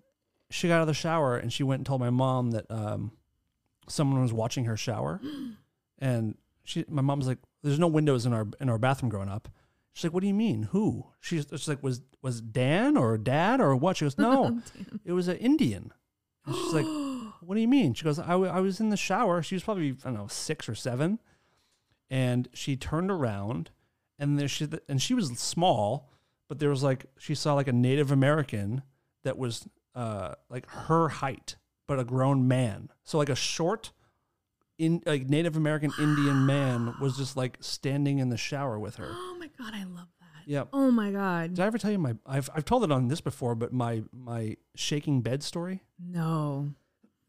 she 0.51 0.69
got 0.69 0.77
out 0.77 0.81
of 0.83 0.87
the 0.87 0.95
shower 0.95 1.37
and 1.37 1.53
she 1.53 1.63
went 1.63 1.81
and 1.81 1.87
told 1.87 2.01
my 2.01 2.11
mom 2.11 2.53
that 2.53 2.71
um, 2.71 3.13
someone 3.89 4.23
was 4.23 4.33
watching 4.33 4.65
her 4.65 4.77
shower, 4.77 5.21
and 5.99 6.37
she, 6.65 6.85
my 6.89 7.03
mom's 7.03 7.27
like, 7.27 7.39
"There's 7.63 7.79
no 7.79 7.89
windows 7.89 8.27
in 8.27 8.33
our 8.33 8.47
in 8.61 8.69
our 8.69 8.79
bathroom 8.79 9.11
growing 9.11 9.29
up." 9.29 9.49
She's 9.93 10.05
like, 10.05 10.13
"What 10.13 10.21
do 10.21 10.27
you 10.27 10.35
mean? 10.35 10.65
Who?" 10.65 11.07
She's, 11.21 11.47
she's 11.51 11.69
like, 11.69 11.83
"Was 11.83 12.03
was 12.23 12.41
Dan 12.41 12.97
or 12.97 13.17
Dad 13.19 13.61
or 13.61 13.75
what?" 13.77 13.97
She 13.97 14.05
goes, 14.05 14.19
"No, 14.19 14.61
it 15.05 15.13
was 15.13 15.29
an 15.29 15.37
Indian." 15.37 15.93
And 16.45 16.55
she's 16.55 16.75
like, 16.75 16.87
"What 17.41 17.55
do 17.55 17.61
you 17.61 17.69
mean?" 17.69 17.95
She 17.95 18.05
goes, 18.05 18.19
i 18.19 18.35
was 18.35 18.81
in 18.81 18.91
the 18.91 18.97
shower. 18.97 19.43
She 19.43 19.55
was 19.55 19.65
probably 19.65 19.91
I 19.91 20.11
don't 20.11 20.15
know 20.15 20.27
six 20.29 20.69
or 20.69 20.75
seven, 20.75 21.19
and 22.11 22.49
she 22.53 22.77
turned 22.77 23.11
around, 23.11 23.71
and 24.19 24.39
there 24.39 24.49
she 24.49 24.69
and 24.89 25.01
she 25.01 25.15
was 25.15 25.29
small, 25.39 26.11
but 26.49 26.59
there 26.59 26.71
was 26.71 26.83
like 26.83 27.07
she 27.19 27.35
saw 27.35 27.55
like 27.55 27.69
a 27.69 27.73
Native 27.73 28.11
American 28.11 28.83
that 29.25 29.39
was 29.39 29.67
uh 29.97 30.35
like 30.49 30.69
her 30.71 31.09
height, 31.09 31.57
but 31.89 31.99
a 31.99 32.05
grown 32.05 32.47
man. 32.47 32.91
So 33.03 33.19
like 33.19 33.29
a 33.31 33.35
short, 33.37 33.91
in 34.79 35.03
like 35.07 35.29
Native 35.29 35.57
American 35.57 35.91
Indian 35.99 36.47
man 36.47 36.95
was 37.01 37.17
just 37.17 37.37
like 37.37 37.57
standing 37.61 38.19
in 38.19 38.29
the 38.29 38.37
shower 38.37 38.79
with 38.79 38.97
her. 38.97 39.09
Oh 39.11 39.37
my 39.41 39.49
god, 39.59 39.73
I 39.75 39.85
love 39.85 40.09
that. 40.21 40.47
Yep. 40.47 40.69
Oh 40.73 40.91
my 40.91 41.11
god. 41.11 41.55
Did 41.55 41.63
I 41.63 41.67
ever 41.67 41.79
tell 41.79 41.91
you 41.91 41.99
my? 41.99 42.15
I've 42.27 42.49
I've 42.55 42.65
told 42.65 42.85
it 42.85 42.93
on 42.93 43.09
this 43.09 43.21
before, 43.21 43.55
but 43.55 43.73
my 43.73 44.03
my 44.13 44.57
shaking 44.77 45.23
bed 45.23 45.43
story. 45.43 45.83
No. 45.99 46.69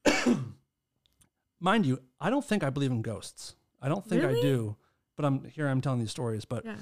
Mind 1.59 1.86
you, 1.86 1.99
I 2.22 2.30
don't 2.30 2.45
think 2.45 2.63
I 2.63 2.70
believe 2.70 2.91
in 2.91 3.01
ghosts. 3.01 3.55
I 3.82 3.89
don't 3.89 4.05
think 4.05 4.24
I 4.24 4.28
Really? 4.28 4.41
do, 4.41 4.76
but 5.15 5.26
I'm 5.26 5.43
here. 5.45 5.68
I'm 5.68 5.82
telling 5.82 5.99
these 5.99 6.11
stories, 6.11 6.45
but 6.45 6.65
Yeah. 6.65 6.76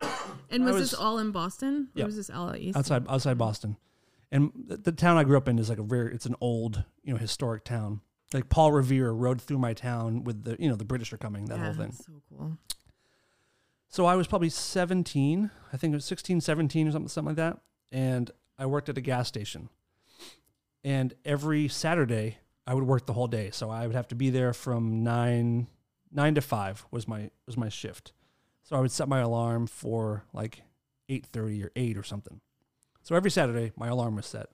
And 0.50 0.64
was, 0.64 0.74
was- 0.74 0.90
this 0.92 0.98
all 0.98 1.18
in 1.18 1.30
Boston? 1.30 1.88
Or 1.94 1.98
Yep. 1.98 2.06
was 2.06 2.16
this 2.16 2.30
all 2.30 2.50
at 2.50 2.58
East? 2.60 2.76
outside 2.78 3.06
outside 3.08 3.36
Boston, 3.38 3.76
and 4.30 4.52
the, 4.54 4.76
the 4.76 4.92
town 4.92 5.16
I 5.16 5.24
grew 5.24 5.36
up 5.36 5.48
in 5.48 5.58
is 5.58 5.68
like 5.68 5.78
a 5.78 5.82
very. 5.82 6.14
It's 6.14 6.26
an 6.26 6.36
old, 6.40 6.84
you 7.02 7.12
know, 7.12 7.18
historic 7.18 7.64
town, 7.64 8.00
like 8.32 8.48
Paul 8.48 8.72
Revere 8.72 9.10
rode 9.10 9.40
through 9.40 9.58
my 9.58 9.74
town 9.74 10.24
with 10.24 10.44
the 10.44 10.56
you 10.58 10.68
know 10.68 10.76
the 10.76 10.84
British 10.84 11.12
are 11.12 11.18
coming 11.18 11.46
that 11.46 11.58
yeah, 11.58 11.64
whole 11.64 11.74
thing. 11.74 11.92
So 11.92 12.12
cool. 12.28 12.58
So 13.92 14.06
I 14.06 14.14
was 14.14 14.28
probably 14.28 14.50
17, 14.50 15.50
I 15.72 15.76
think 15.76 15.92
it 15.92 15.96
was 15.96 16.04
16, 16.04 16.40
17 16.40 16.86
or 16.86 16.92
something, 16.92 17.08
something 17.08 17.30
like 17.30 17.36
that. 17.36 17.58
And 17.90 18.30
I 18.56 18.66
worked 18.66 18.88
at 18.88 18.96
a 18.96 19.00
gas 19.00 19.26
station. 19.26 19.68
And 20.84 21.12
every 21.24 21.66
Saturday 21.66 22.38
I 22.68 22.74
would 22.74 22.84
work 22.84 23.06
the 23.06 23.14
whole 23.14 23.26
day. 23.26 23.50
So 23.50 23.68
I 23.68 23.88
would 23.88 23.96
have 23.96 24.06
to 24.08 24.14
be 24.14 24.30
there 24.30 24.52
from 24.52 25.02
nine, 25.02 25.66
nine 26.12 26.36
to 26.36 26.40
five 26.40 26.86
was 26.92 27.08
my, 27.08 27.30
was 27.46 27.56
my 27.56 27.68
shift. 27.68 28.12
So 28.62 28.76
I 28.76 28.80
would 28.80 28.92
set 28.92 29.08
my 29.08 29.18
alarm 29.18 29.66
for 29.66 30.22
like 30.32 30.62
8.30 31.08 31.64
or 31.64 31.72
8 31.74 31.98
or 31.98 32.04
something. 32.04 32.40
So 33.02 33.14
every 33.14 33.30
Saturday 33.30 33.72
my 33.76 33.88
alarm 33.88 34.16
was 34.16 34.26
set. 34.26 34.48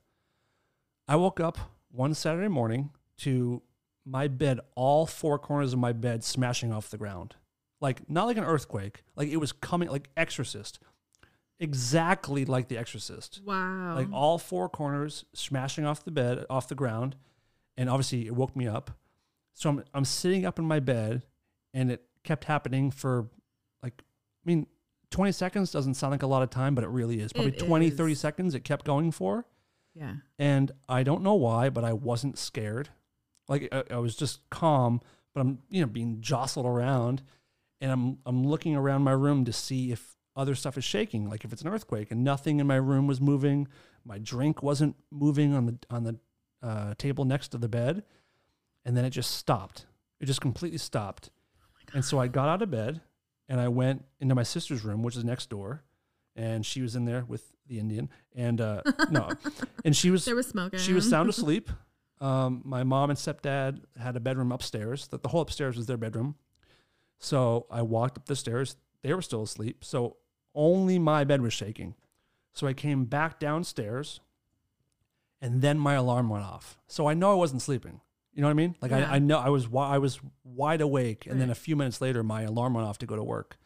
I 1.08 1.16
woke 1.16 1.40
up 1.40 1.58
one 1.90 2.14
Saturday 2.14 2.48
morning 2.48 2.90
to 3.18 3.62
my 4.04 4.28
bed, 4.28 4.60
all 4.74 5.06
four 5.06 5.38
corners 5.38 5.72
of 5.72 5.78
my 5.78 5.92
bed 5.92 6.22
smashing 6.24 6.72
off 6.72 6.90
the 6.90 6.98
ground. 6.98 7.34
Like 7.80 8.08
not 8.08 8.26
like 8.26 8.36
an 8.36 8.44
earthquake. 8.44 9.02
Like 9.14 9.28
it 9.28 9.36
was 9.36 9.52
coming 9.52 9.88
like 9.88 10.08
exorcist. 10.16 10.78
Exactly 11.58 12.44
like 12.44 12.68
the 12.68 12.78
exorcist. 12.78 13.40
Wow. 13.44 13.94
like 13.94 14.08
all 14.12 14.38
four 14.38 14.68
corners 14.68 15.24
smashing 15.34 15.84
off 15.84 16.04
the 16.04 16.10
bed 16.10 16.44
off 16.48 16.68
the 16.68 16.74
ground. 16.74 17.16
And 17.76 17.90
obviously 17.90 18.26
it 18.26 18.34
woke 18.34 18.56
me 18.56 18.66
up. 18.66 18.90
So 19.54 19.70
i'm, 19.70 19.84
I'm 19.94 20.04
sitting 20.04 20.44
up 20.44 20.58
in 20.58 20.64
my 20.66 20.80
bed 20.80 21.22
and 21.72 21.90
it 21.90 22.02
kept 22.24 22.44
happening 22.44 22.90
for 22.90 23.28
like 23.82 24.02
i 24.02 24.42
mean 24.44 24.66
20 25.16 25.32
seconds 25.32 25.72
doesn't 25.72 25.94
sound 25.94 26.12
like 26.12 26.22
a 26.22 26.26
lot 26.26 26.42
of 26.42 26.50
time 26.50 26.74
but 26.74 26.84
it 26.84 26.90
really 26.90 27.20
is 27.20 27.32
probably 27.32 27.52
It 27.52 27.58
20 27.58 27.90
30 27.90 28.14
seconds 28.14 28.54
it 28.54 28.64
kept 28.64 28.84
going 28.84 29.10
for 29.10 29.46
yeah. 29.96 30.16
and 30.38 30.72
I 30.88 31.02
don't 31.02 31.22
know 31.22 31.34
why, 31.34 31.70
but 31.70 31.82
I 31.82 31.94
wasn't 31.94 32.38
scared. 32.38 32.90
Like 33.48 33.68
I, 33.72 33.84
I 33.92 33.96
was 33.96 34.14
just 34.14 34.48
calm, 34.50 35.00
but 35.34 35.40
I'm 35.40 35.58
you 35.70 35.80
know 35.80 35.86
being 35.86 36.20
jostled 36.20 36.66
around, 36.66 37.22
and 37.80 37.90
I'm 37.90 38.18
I'm 38.26 38.46
looking 38.46 38.76
around 38.76 39.02
my 39.02 39.12
room 39.12 39.44
to 39.46 39.52
see 39.52 39.92
if 39.92 40.16
other 40.36 40.54
stuff 40.54 40.76
is 40.76 40.84
shaking, 40.84 41.30
like 41.30 41.44
if 41.44 41.52
it's 41.52 41.62
an 41.62 41.68
earthquake, 41.68 42.10
and 42.10 42.22
nothing 42.22 42.60
in 42.60 42.66
my 42.66 42.76
room 42.76 43.06
was 43.06 43.20
moving. 43.20 43.68
My 44.04 44.18
drink 44.18 44.62
wasn't 44.62 44.96
moving 45.10 45.54
on 45.54 45.66
the 45.66 45.78
on 45.90 46.04
the 46.04 46.16
uh, 46.62 46.94
table 46.98 47.24
next 47.24 47.48
to 47.48 47.58
the 47.58 47.68
bed, 47.68 48.04
and 48.84 48.96
then 48.96 49.04
it 49.04 49.10
just 49.10 49.32
stopped. 49.32 49.86
It 50.20 50.26
just 50.26 50.40
completely 50.40 50.78
stopped, 50.78 51.30
and 51.94 52.04
so 52.04 52.18
I 52.18 52.28
got 52.28 52.48
out 52.48 52.62
of 52.62 52.70
bed 52.70 53.00
and 53.48 53.60
I 53.60 53.68
went 53.68 54.04
into 54.20 54.34
my 54.34 54.42
sister's 54.42 54.84
room, 54.84 55.02
which 55.02 55.16
is 55.16 55.24
next 55.24 55.50
door, 55.50 55.82
and 56.34 56.64
she 56.64 56.82
was 56.82 56.96
in 56.96 57.04
there 57.04 57.24
with 57.26 57.52
the 57.66 57.78
Indian, 57.78 58.08
and 58.34 58.60
uh, 58.60 58.82
no, 59.10 59.30
and 59.84 59.96
she 59.96 60.10
was 60.10 60.24
There 60.24 60.34
was 60.36 60.46
smoke. 60.46 60.78
she 60.78 60.92
was 60.92 61.08
sound 61.08 61.28
asleep. 61.34 61.70
Um, 62.20 62.62
my 62.64 62.82
mom 62.84 63.10
and 63.10 63.18
stepdad 63.18 63.80
had 64.00 64.16
a 64.16 64.20
bedroom 64.20 64.50
upstairs. 64.52 65.08
That 65.08 65.22
the 65.22 65.28
whole 65.28 65.40
upstairs 65.42 65.76
was 65.76 65.86
their 65.86 65.96
bedroom. 65.96 66.36
So 67.18 67.66
I 67.70 67.82
walked 67.82 68.16
up 68.18 68.26
the 68.26 68.36
stairs. 68.36 68.76
They 69.02 69.12
were 69.12 69.22
still 69.22 69.42
asleep. 69.42 69.84
So 69.84 70.16
only 70.54 70.98
my 70.98 71.24
bed 71.24 71.42
was 71.42 71.52
shaking. 71.52 71.94
So 72.52 72.66
I 72.66 72.72
came 72.72 73.04
back 73.04 73.38
downstairs, 73.38 74.20
and 75.42 75.60
then 75.60 75.78
my 75.78 75.94
alarm 75.94 76.28
went 76.30 76.44
off. 76.44 76.78
So 76.86 77.06
I 77.06 77.14
know 77.14 77.30
I 77.32 77.34
wasn't 77.34 77.60
sleeping. 77.62 78.00
You 78.36 78.42
know 78.42 78.48
what 78.48 78.52
I 78.52 78.54
mean? 78.54 78.76
Like 78.82 78.90
Yeah. 78.92 79.10
I, 79.10 79.16
I 79.16 79.18
know 79.18 79.38
I 79.38 79.48
was 79.48 79.66
I 79.74 79.98
was 79.98 80.20
wide 80.44 80.80
awake, 80.82 81.26
and 81.26 81.40
then 81.40 81.50
a 81.50 81.54
few 81.54 81.74
minutes 81.74 82.00
later, 82.00 82.22
my 82.22 82.42
alarm 82.42 82.74
went 82.74 82.86
off 82.86 82.98
to 82.98 83.06
go 83.06 83.16
to 83.16 83.24
work, 83.24 83.56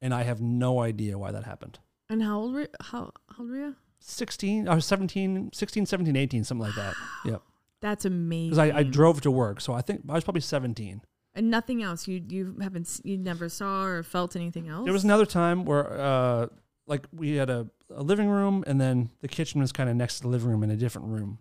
and 0.00 0.14
I 0.14 0.22
have 0.22 0.40
no 0.40 0.80
idea 0.80 1.18
why 1.18 1.32
that 1.32 1.44
happened. 1.44 1.78
And 2.08 2.22
how 2.22 2.38
old 2.40 2.54
were 2.54 2.68
how, 2.80 3.10
how 3.28 3.40
old 3.40 3.50
were 3.50 3.56
you? 3.56 3.76
16, 3.98 4.68
I 4.68 4.74
was 4.74 4.84
17, 4.86 5.50
16, 5.52 5.86
17, 5.86 6.16
18, 6.16 6.44
something 6.44 6.66
like 6.66 6.74
that. 6.76 6.94
Yep. 7.24 7.42
That's 7.80 8.04
amazing. 8.04 8.50
because 8.50 8.58
I, 8.58 8.78
I 8.78 8.82
drove 8.84 9.20
to 9.22 9.30
work, 9.30 9.60
so 9.60 9.72
I 9.72 9.80
think 9.80 10.02
I 10.08 10.14
was 10.14 10.24
probably 10.24 10.40
seventeen. 10.40 11.02
and 11.34 11.50
nothing 11.50 11.82
else. 11.82 12.06
You 12.06 12.22
you 12.28 12.56
haven't 12.60 13.00
you 13.02 13.18
never 13.18 13.48
saw 13.48 13.82
or 13.82 14.02
felt 14.04 14.36
anything 14.36 14.68
else. 14.68 14.84
There 14.84 14.92
was 14.92 15.02
another 15.04 15.26
time 15.26 15.64
where, 15.64 16.00
uh, 16.00 16.46
like, 16.86 17.06
we 17.12 17.36
had 17.36 17.50
a, 17.50 17.68
a 17.90 18.02
living 18.04 18.28
room, 18.28 18.62
and 18.68 18.80
then 18.80 19.10
the 19.20 19.26
kitchen 19.28 19.60
was 19.60 19.72
kind 19.72 19.90
of 19.90 19.96
next 19.96 20.16
to 20.18 20.22
the 20.22 20.28
living 20.28 20.48
room 20.48 20.62
in 20.62 20.70
a 20.70 20.76
different 20.76 21.08
room, 21.08 21.38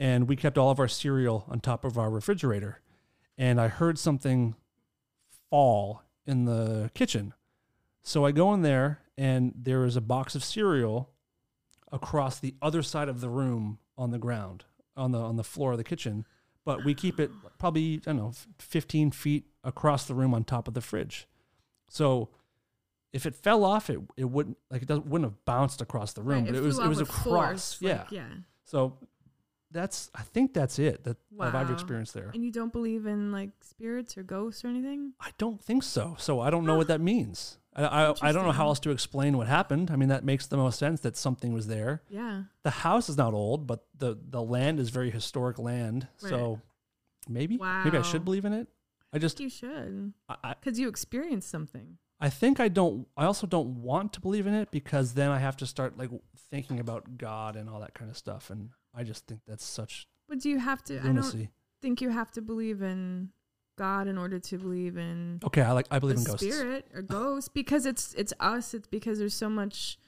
and 0.00 0.26
we 0.26 0.34
kept 0.34 0.58
all 0.58 0.70
of 0.70 0.80
our 0.80 0.88
cereal 0.88 1.44
on 1.48 1.60
top 1.60 1.84
of 1.84 1.96
our 1.96 2.10
refrigerator, 2.10 2.80
and 3.38 3.60
I 3.60 3.68
heard 3.68 3.98
something 3.98 4.56
fall 5.50 6.02
in 6.26 6.46
the 6.46 6.90
kitchen, 6.94 7.34
so 8.02 8.24
I 8.24 8.32
go 8.32 8.52
in 8.54 8.62
there, 8.62 9.02
and 9.16 9.52
there 9.54 9.84
is 9.84 9.96
a 9.96 10.00
box 10.00 10.34
of 10.34 10.42
cereal 10.42 11.10
across 11.92 12.40
the 12.40 12.54
other 12.62 12.82
side 12.82 13.08
of 13.08 13.20
the 13.20 13.28
room 13.28 13.78
on 13.98 14.10
the 14.10 14.18
ground 14.18 14.64
on 14.96 15.12
the 15.12 15.18
on 15.18 15.36
the 15.36 15.44
floor 15.44 15.72
of 15.72 15.78
the 15.78 15.84
kitchen. 15.84 16.24
But 16.64 16.84
we 16.84 16.94
keep 16.94 17.18
it 17.18 17.30
probably 17.58 17.94
i 18.06 18.12
don't 18.12 18.16
know 18.16 18.32
15 18.58 19.10
feet 19.10 19.46
across 19.64 20.06
the 20.06 20.14
room 20.14 20.34
on 20.34 20.44
top 20.44 20.68
of 20.68 20.74
the 20.74 20.80
fridge. 20.80 21.26
So 21.88 22.28
if 23.12 23.26
it 23.26 23.34
fell 23.34 23.64
off 23.64 23.90
it 23.90 23.98
it 24.16 24.24
wouldn't 24.24 24.56
like 24.70 24.82
it 24.82 24.88
doesn't 24.88 25.06
wouldn't 25.06 25.30
have 25.30 25.44
bounced 25.44 25.80
across 25.80 26.12
the 26.12 26.22
room 26.22 26.44
but 26.44 26.54
it 26.54 26.62
was 26.62 26.78
it 26.78 26.86
was 26.86 27.00
across 27.00 27.74
force, 27.74 27.76
yeah 27.80 27.98
like, 28.02 28.12
yeah. 28.12 28.28
so 28.64 28.98
that's 29.72 30.10
i 30.14 30.22
think 30.22 30.52
that's 30.54 30.78
it 30.78 31.04
that, 31.04 31.16
that 31.38 31.54
i've 31.54 31.68
Wow. 31.68 31.74
experienced 31.74 32.14
there 32.14 32.30
And 32.34 32.44
you 32.44 32.50
don't 32.52 32.72
believe 32.72 33.06
in 33.06 33.30
like 33.32 33.50
spirits 33.60 34.16
or 34.18 34.22
ghosts 34.22 34.64
or 34.64 34.68
anything? 34.68 35.12
i 35.20 35.30
don't 35.38 35.60
think 35.62 35.82
so 35.82 36.16
so 36.18 36.40
i 36.40 36.50
don't 36.50 36.64
know 36.66 36.76
what 36.76 36.88
that 36.88 37.00
means 37.00 37.56
I, 37.74 37.84
I, 37.84 38.14
I 38.22 38.32
don't 38.32 38.44
know 38.44 38.50
how 38.52 38.66
else 38.66 38.80
to 38.80 38.90
explain 38.90 39.36
what 39.36 39.46
happened. 39.46 39.92
I 39.92 39.96
mean, 39.96 40.08
that 40.08 40.24
makes 40.24 40.48
the 40.48 40.56
most 40.56 40.76
sense 40.76 41.02
that 41.02 41.16
something 41.16 41.52
was 41.52 41.68
there. 41.68 42.02
Yeah. 42.10 42.42
The 42.64 42.70
house 42.70 43.08
is 43.08 43.16
not 43.16 43.32
old, 43.32 43.68
but 43.68 43.84
the 43.96 44.18
the 44.28 44.42
land 44.42 44.80
is 44.80 44.90
very 44.90 45.08
historic 45.08 45.56
land. 45.56 46.08
So 46.16 46.60
maybe 47.28 47.58
maybe 47.58 47.96
I 47.96 48.02
should 48.02 48.24
believe 48.24 48.44
in 48.44 48.52
it. 48.52 48.66
I 49.12 49.18
just 49.18 49.38
You 49.38 49.48
should. 49.48 50.12
I, 50.28 50.36
I- 50.42 50.54
Because 50.54 50.80
you 50.80 50.88
experienced 50.88 51.48
something. 51.48 51.98
I 52.20 52.28
think 52.28 52.58
I 52.58 52.66
don't. 52.66 53.06
I 53.16 53.24
also 53.24 53.46
don't 53.46 53.80
want 53.82 54.12
to 54.14 54.20
believe 54.20 54.48
in 54.48 54.52
it 54.54 54.72
because 54.72 55.14
then 55.14 55.30
I 55.30 55.38
have 55.38 55.56
to 55.58 55.66
start 55.66 55.96
like 55.96 56.10
thinking 56.50 56.80
about 56.80 57.18
God 57.18 57.54
and 57.54 57.70
all 57.70 57.78
that 57.80 57.94
kind 57.94 58.10
of 58.10 58.16
stuff, 58.16 58.50
and 58.50 58.70
I 58.94 59.04
just 59.04 59.26
think 59.26 59.40
that's 59.46 59.64
such 59.64 60.06
But 60.28 60.40
do 60.40 60.48
you 60.48 60.58
have 60.58 60.82
to? 60.84 60.98
I 61.00 61.12
don't 61.12 61.48
think 61.80 62.00
you 62.00 62.10
have 62.10 62.30
to 62.32 62.42
believe 62.42 62.82
in 62.82 63.30
God 63.78 64.08
in 64.08 64.18
order 64.18 64.38
to 64.38 64.58
believe 64.58 64.96
in 64.98 65.40
Okay, 65.44 65.62
I 65.62 65.72
like 65.72 65.86
I 65.90 65.98
believe 65.98 66.18
in 66.18 66.24
ghosts. 66.24 66.42
spirit 66.46 66.86
or 66.94 67.02
ghosts 67.02 67.48
because 67.48 67.86
it's 67.86 68.14
it's 68.14 68.32
us. 68.40 68.74
It's 68.74 68.86
because 68.88 69.18
there's 69.18 69.34
so 69.34 69.48
much. 69.48 69.98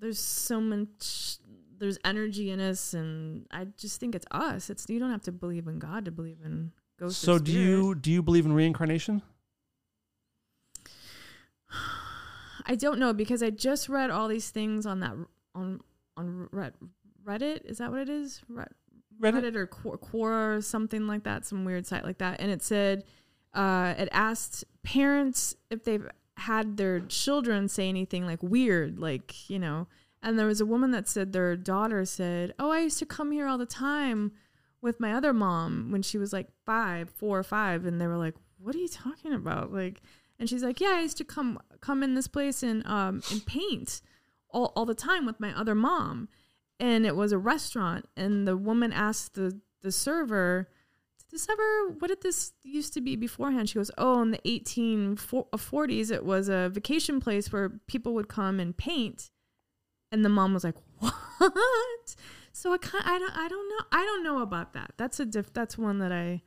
There's 0.00 0.18
so 0.18 0.60
much. 0.60 1.38
There's 1.78 1.98
energy 2.04 2.50
in 2.50 2.60
us, 2.60 2.92
and 2.92 3.46
I 3.50 3.66
just 3.76 4.00
think 4.00 4.14
it's 4.14 4.26
us. 4.30 4.70
It's 4.70 4.86
you 4.88 4.98
don't 4.98 5.10
have 5.10 5.22
to 5.22 5.32
believe 5.32 5.66
in 5.68 5.78
God 5.78 6.04
to 6.06 6.10
believe 6.10 6.38
in 6.44 6.72
ghosts. 6.98 7.22
So 7.22 7.38
do 7.38 7.52
you 7.52 7.94
do 7.94 8.10
you 8.10 8.22
believe 8.22 8.44
in 8.44 8.52
reincarnation? 8.52 9.22
I 12.66 12.74
don't 12.74 12.98
know 12.98 13.12
because 13.12 13.42
I 13.42 13.50
just 13.50 13.88
read 13.88 14.10
all 14.10 14.28
these 14.28 14.50
things 14.50 14.86
on 14.86 15.00
that 15.00 15.14
on 15.54 15.80
on 16.16 16.48
Red, 16.52 16.74
Reddit. 17.24 17.64
Is 17.64 17.78
that 17.78 17.90
what 17.90 18.00
it 18.00 18.08
is? 18.08 18.42
Red, 18.48 18.68
Reddit? 19.20 19.42
Reddit 19.42 19.56
or 19.56 19.66
Quora, 19.66 19.98
Quora 19.98 20.56
or 20.58 20.60
something 20.62 21.06
like 21.06 21.24
that, 21.24 21.46
some 21.46 21.64
weird 21.64 21.86
site 21.86 22.04
like 22.04 22.18
that. 22.18 22.40
And 22.40 22.50
it 22.50 22.62
said 22.62 23.04
uh, 23.54 23.94
it 23.98 24.08
asked 24.12 24.64
parents 24.82 25.54
if 25.70 25.84
they've 25.84 26.08
had 26.36 26.76
their 26.76 27.00
children 27.00 27.68
say 27.68 27.88
anything 27.88 28.24
like 28.26 28.42
weird, 28.42 28.98
like 28.98 29.48
you 29.50 29.58
know. 29.58 29.86
And 30.22 30.38
there 30.38 30.46
was 30.46 30.60
a 30.60 30.66
woman 30.66 30.90
that 30.90 31.08
said 31.08 31.32
their 31.32 31.56
daughter 31.56 32.04
said, 32.04 32.54
"Oh, 32.58 32.70
I 32.70 32.80
used 32.80 32.98
to 32.98 33.06
come 33.06 33.32
here 33.32 33.46
all 33.46 33.58
the 33.58 33.66
time 33.66 34.32
with 34.82 35.00
my 35.00 35.12
other 35.12 35.32
mom 35.32 35.90
when 35.90 36.02
she 36.02 36.18
was 36.18 36.32
like 36.32 36.48
five, 36.64 37.10
four 37.10 37.38
or 37.38 37.42
five," 37.42 37.84
and 37.84 38.00
they 38.00 38.06
were 38.06 38.16
like, 38.16 38.34
"What 38.58 38.74
are 38.74 38.78
you 38.78 38.88
talking 38.88 39.32
about?" 39.32 39.72
Like, 39.72 40.00
and 40.38 40.48
she's 40.48 40.62
like, 40.62 40.80
"Yeah, 40.80 40.94
I 40.96 41.02
used 41.02 41.18
to 41.18 41.24
come 41.24 41.58
come 41.80 42.02
in 42.02 42.14
this 42.14 42.28
place 42.28 42.62
and 42.62 42.86
um 42.86 43.22
and 43.30 43.44
paint 43.44 44.00
all 44.50 44.72
all 44.76 44.86
the 44.86 44.94
time 44.94 45.26
with 45.26 45.40
my 45.40 45.58
other 45.58 45.74
mom." 45.74 46.28
And 46.80 47.06
it 47.06 47.14
was 47.14 47.30
a 47.30 47.38
restaurant, 47.38 48.08
and 48.16 48.48
the 48.48 48.56
woman 48.56 48.92
asked 48.92 49.34
the 49.34 49.60
the 49.82 49.92
server, 49.92 50.68
"Did 51.18 51.30
this 51.30 51.48
ever? 51.48 51.90
What 51.98 52.08
did 52.08 52.22
this 52.22 52.52
used 52.64 52.94
to 52.94 53.02
be 53.02 53.16
beforehand?" 53.16 53.68
She 53.68 53.74
goes, 53.74 53.90
"Oh, 53.98 54.22
in 54.22 54.30
the 54.30 54.40
eighteen 54.48 55.18
uh, 55.32 55.56
forties, 55.58 56.10
it 56.10 56.24
was 56.24 56.48
a 56.48 56.70
vacation 56.70 57.20
place 57.20 57.52
where 57.52 57.68
people 57.86 58.14
would 58.14 58.28
come 58.28 58.58
and 58.58 58.76
paint." 58.76 59.30
And 60.10 60.24
the 60.24 60.30
mom 60.30 60.54
was 60.54 60.64
like, 60.64 60.76
"What?" 60.98 62.16
So 62.52 62.72
I 62.72 62.78
kind 62.78 63.04
I 63.06 63.18
don't 63.18 63.36
I 63.36 63.48
don't 63.48 63.68
know 63.68 63.84
I 63.92 64.04
don't 64.04 64.24
know 64.24 64.40
about 64.40 64.72
that. 64.72 64.92
That's 64.96 65.20
a 65.20 65.26
diff. 65.26 65.52
That's 65.52 65.78
one 65.78 65.98
that 65.98 66.12
I 66.12 66.42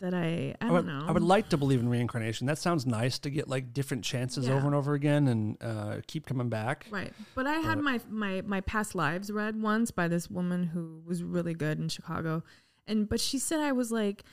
that 0.00 0.14
I 0.14 0.54
I, 0.60 0.70
would, 0.70 0.86
don't 0.86 0.98
know. 0.98 1.04
I 1.06 1.12
would 1.12 1.22
like 1.22 1.48
to 1.50 1.56
believe 1.56 1.80
in 1.80 1.88
reincarnation. 1.88 2.46
That 2.46 2.58
sounds 2.58 2.86
nice 2.86 3.18
to 3.20 3.30
get 3.30 3.48
like 3.48 3.72
different 3.72 4.04
chances 4.04 4.46
Yeah. 4.46 4.54
over 4.54 4.66
and 4.66 4.74
over 4.74 4.94
again 4.94 5.28
and 5.28 5.56
uh, 5.62 5.96
keep 6.06 6.26
coming 6.26 6.48
back. 6.48 6.86
Right. 6.90 7.12
But 7.34 7.46
I 7.46 7.54
had 7.54 7.78
my, 7.78 8.00
my 8.08 8.42
my 8.42 8.60
past 8.62 8.94
lives 8.94 9.30
read 9.30 9.60
once 9.60 9.90
by 9.90 10.08
this 10.08 10.28
woman 10.30 10.64
who 10.64 11.02
was 11.06 11.22
really 11.22 11.54
good 11.54 11.78
in 11.78 11.88
Chicago. 11.88 12.42
And 12.86 13.08
but 13.08 13.20
she 13.20 13.38
said 13.38 13.60
I 13.60 13.72
was 13.72 13.92
like 13.92 14.24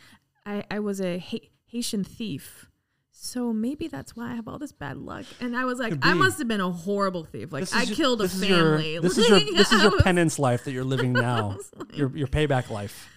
I, 0.45 0.63
I 0.71 0.79
was 0.79 0.99
a 1.01 1.19
ha- 1.19 1.49
Haitian 1.67 2.03
thief. 2.03 2.65
So 3.11 3.51
maybe 3.51 3.89
that's 3.89 4.15
why 4.15 4.31
I 4.31 4.35
have 4.35 4.47
all 4.47 4.57
this 4.57 4.71
bad 4.71 4.95
luck. 4.97 5.25
And 5.41 5.55
I 5.57 5.65
was 5.65 5.77
like, 5.77 5.91
Could 5.91 6.05
I 6.05 6.13
be. 6.13 6.19
must 6.19 6.37
have 6.39 6.47
been 6.47 6.61
a 6.61 6.71
horrible 6.71 7.25
thief. 7.25 7.51
Like 7.51 7.63
This 7.63 7.73
is 7.73 7.75
I 7.77 7.83
your- 7.83 7.95
killed 7.97 8.21
a 8.21 8.23
this 8.23 8.35
is 8.35 8.47
your- 8.47 8.77
family. 8.77 8.99
This 8.99 9.17
is 9.17 9.27
your 9.29 9.37
Like, 9.39 9.47
this 9.55 9.71
is 9.73 9.79
I 9.79 9.83
your 9.83 9.91
was- 9.91 10.01
penance 10.03 10.39
life 10.39 10.63
that 10.63 10.71
you're 10.71 10.85
living 10.85 11.11
now. 11.29 11.57
your 11.93 12.15
your 12.15 12.27
payback 12.27 12.69
life. 12.69 13.09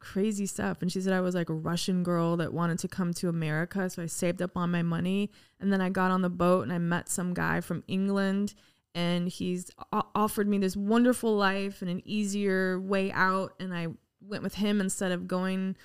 Crazy 0.00 0.46
stuff. 0.46 0.82
And 0.82 0.90
she 0.90 1.00
said 1.00 1.12
I 1.12 1.20
was 1.20 1.34
like 1.34 1.48
a 1.48 1.54
Russian 1.54 2.02
girl 2.02 2.36
that 2.36 2.52
wanted 2.52 2.78
to 2.80 2.88
come 2.88 3.12
to 3.14 3.28
America. 3.28 3.88
So 3.90 4.02
I 4.02 4.06
saved 4.06 4.42
up 4.42 4.56
on 4.56 4.70
my 4.70 4.82
money. 4.82 5.30
And 5.60 5.72
then 5.72 5.80
I 5.80 5.88
got 5.88 6.10
on 6.10 6.22
the 6.22 6.30
boat 6.30 6.62
and 6.62 6.72
I 6.72 6.78
met 6.78 7.08
some 7.08 7.34
guy 7.34 7.60
from 7.60 7.84
England. 7.88 8.54
And 8.94 9.28
he's 9.28 9.70
o- 9.92 10.08
offered 10.14 10.48
me 10.48 10.58
this 10.58 10.76
wonderful 10.76 11.36
life 11.36 11.82
and 11.82 11.90
an 11.90 12.02
easier 12.04 12.80
way 12.80 13.12
out. 13.12 13.54
And 13.60 13.74
I 13.74 13.88
went 14.20 14.42
with 14.42 14.54
him 14.54 14.80
instead 14.80 15.12
of 15.12 15.28
going 15.28 15.76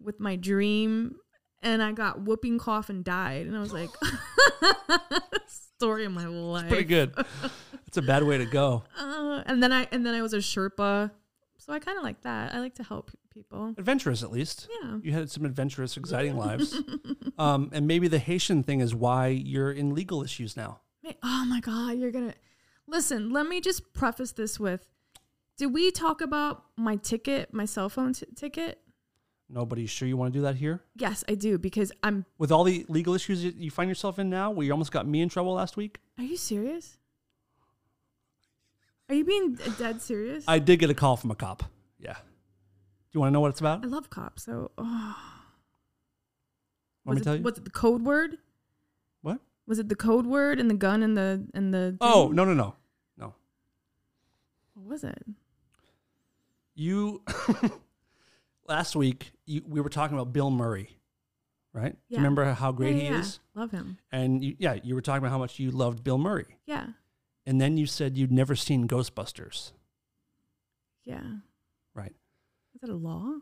with 0.00 0.20
my 0.20 0.36
dream. 0.36 1.16
And 1.62 1.82
I 1.82 1.92
got 1.92 2.22
whooping 2.22 2.58
cough 2.58 2.88
and 2.88 3.04
died. 3.04 3.46
And 3.46 3.56
I 3.56 3.60
was 3.60 3.72
like, 3.72 3.90
story 5.80 6.04
of 6.04 6.12
my 6.12 6.26
life. 6.26 6.68
Pretty 6.68 6.84
good. 6.84 7.14
It's 7.86 7.96
a 7.96 8.02
bad 8.02 8.22
way 8.22 8.38
to 8.38 8.46
go. 8.46 8.84
Uh, 8.96 9.42
and 9.46 9.60
then 9.60 9.72
I 9.72 9.88
and 9.90 10.06
then 10.06 10.14
I 10.14 10.22
was 10.22 10.32
a 10.32 10.36
Sherpa, 10.36 11.10
so 11.60 11.72
I 11.72 11.78
kind 11.78 11.98
of 11.98 12.04
like 12.04 12.22
that. 12.22 12.54
I 12.54 12.60
like 12.60 12.74
to 12.76 12.82
help 12.82 13.10
people. 13.32 13.74
Adventurous, 13.76 14.22
at 14.22 14.32
least. 14.32 14.66
Yeah. 14.82 14.98
You 15.02 15.12
had 15.12 15.30
some 15.30 15.44
adventurous, 15.44 15.96
exciting 15.96 16.36
lives. 16.46 16.74
Um, 17.38 17.70
and 17.72 17.86
maybe 17.86 18.08
the 18.08 18.18
Haitian 18.18 18.62
thing 18.62 18.80
is 18.80 18.94
why 18.94 19.28
you're 19.28 19.70
in 19.70 19.94
legal 19.94 20.22
issues 20.22 20.56
now. 20.56 20.80
Oh 21.22 21.44
my 21.46 21.60
God, 21.60 21.98
you're 21.98 22.10
gonna 22.10 22.34
listen. 22.86 23.30
Let 23.30 23.46
me 23.46 23.60
just 23.60 23.92
preface 23.92 24.32
this 24.32 24.60
with: 24.60 24.86
Did 25.56 25.72
we 25.72 25.90
talk 25.90 26.20
about 26.20 26.64
my 26.76 26.96
ticket, 26.96 27.52
my 27.52 27.64
cell 27.64 27.88
phone 27.88 28.12
t- 28.12 28.26
ticket? 28.36 28.80
Nobody's 29.48 29.90
sure 29.90 30.06
you 30.06 30.16
want 30.16 30.32
to 30.32 30.38
do 30.38 30.42
that 30.44 30.54
here? 30.54 30.82
Yes, 30.94 31.24
I 31.28 31.34
do 31.34 31.58
because 31.58 31.90
I'm. 32.02 32.24
With 32.38 32.52
all 32.52 32.62
the 32.64 32.86
legal 32.88 33.14
issues 33.14 33.42
that 33.42 33.56
you 33.56 33.70
find 33.70 33.88
yourself 33.88 34.18
in 34.18 34.30
now, 34.30 34.50
where 34.50 34.64
you 34.64 34.72
almost 34.72 34.92
got 34.92 35.06
me 35.08 35.22
in 35.22 35.28
trouble 35.28 35.54
last 35.54 35.76
week? 35.76 35.98
Are 36.18 36.24
you 36.24 36.36
serious? 36.36 36.98
Are 39.10 39.14
you 39.14 39.24
being 39.24 39.54
dead 39.76 40.00
serious? 40.00 40.44
I 40.46 40.60
did 40.60 40.78
get 40.78 40.88
a 40.88 40.94
call 40.94 41.16
from 41.16 41.32
a 41.32 41.34
cop. 41.34 41.64
Yeah. 41.98 42.12
Do 42.12 42.20
you 43.10 43.18
want 43.18 43.30
to 43.30 43.32
know 43.32 43.40
what 43.40 43.48
it's 43.48 43.58
about? 43.58 43.84
I 43.84 43.88
love 43.88 44.08
cops. 44.08 44.44
So, 44.44 44.70
oh. 44.78 45.16
Want 47.04 47.06
me 47.06 47.14
was 47.14 47.22
tell 47.22 47.34
it, 47.34 47.38
you? 47.38 47.42
was 47.42 47.58
it 47.58 47.64
the 47.64 47.70
code 47.70 48.02
word? 48.02 48.38
What? 49.22 49.40
Was 49.66 49.80
it 49.80 49.88
the 49.88 49.96
code 49.96 50.26
word 50.26 50.60
and 50.60 50.70
the 50.70 50.74
gun 50.74 51.02
and 51.02 51.16
the 51.16 51.44
and 51.54 51.74
the? 51.74 51.96
Oh, 52.00 52.30
no, 52.32 52.44
no, 52.44 52.54
no. 52.54 52.76
No. 53.18 53.34
What 54.74 54.86
was 54.86 55.02
it? 55.02 55.24
You, 56.76 57.22
last 58.68 58.94
week, 58.94 59.32
you, 59.44 59.62
we 59.66 59.80
were 59.80 59.88
talking 59.88 60.16
about 60.16 60.32
Bill 60.32 60.52
Murray, 60.52 60.96
right? 61.72 61.92
Do 61.92 61.98
you 62.10 62.18
remember 62.18 62.44
how 62.52 62.70
great 62.70 62.94
Yeah, 62.94 63.00
he 63.00 63.08
yeah, 63.08 63.18
is? 63.18 63.40
Love 63.56 63.72
him. 63.72 63.98
And 64.12 64.44
you, 64.44 64.54
yeah, 64.60 64.78
you 64.84 64.94
were 64.94 65.02
talking 65.02 65.18
about 65.18 65.32
how 65.32 65.38
much 65.38 65.58
you 65.58 65.72
loved 65.72 66.04
Bill 66.04 66.16
Murray. 66.16 66.46
Yeah, 66.64 66.86
And 67.46 67.60
then 67.60 67.76
you 67.76 67.86
said 67.86 68.16
you'd 68.16 68.32
never 68.32 68.54
seen 68.54 68.86
Ghostbusters, 68.86 69.72
yeah. 71.04 71.22
right? 71.94 72.14
Is 72.74 72.80
that 72.82 72.90
a 72.90 72.94
law? 72.94 73.38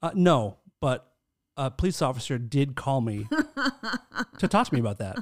Uh, 0.00 0.10
no, 0.14 0.58
but 0.80 1.12
a 1.56 1.70
police 1.70 2.00
officer 2.02 2.38
did 2.38 2.76
call 2.76 3.00
me 3.00 3.26
to 4.38 4.48
talk 4.48 4.68
to 4.68 4.74
me 4.74 4.80
about 4.80 4.98
that. 4.98 5.16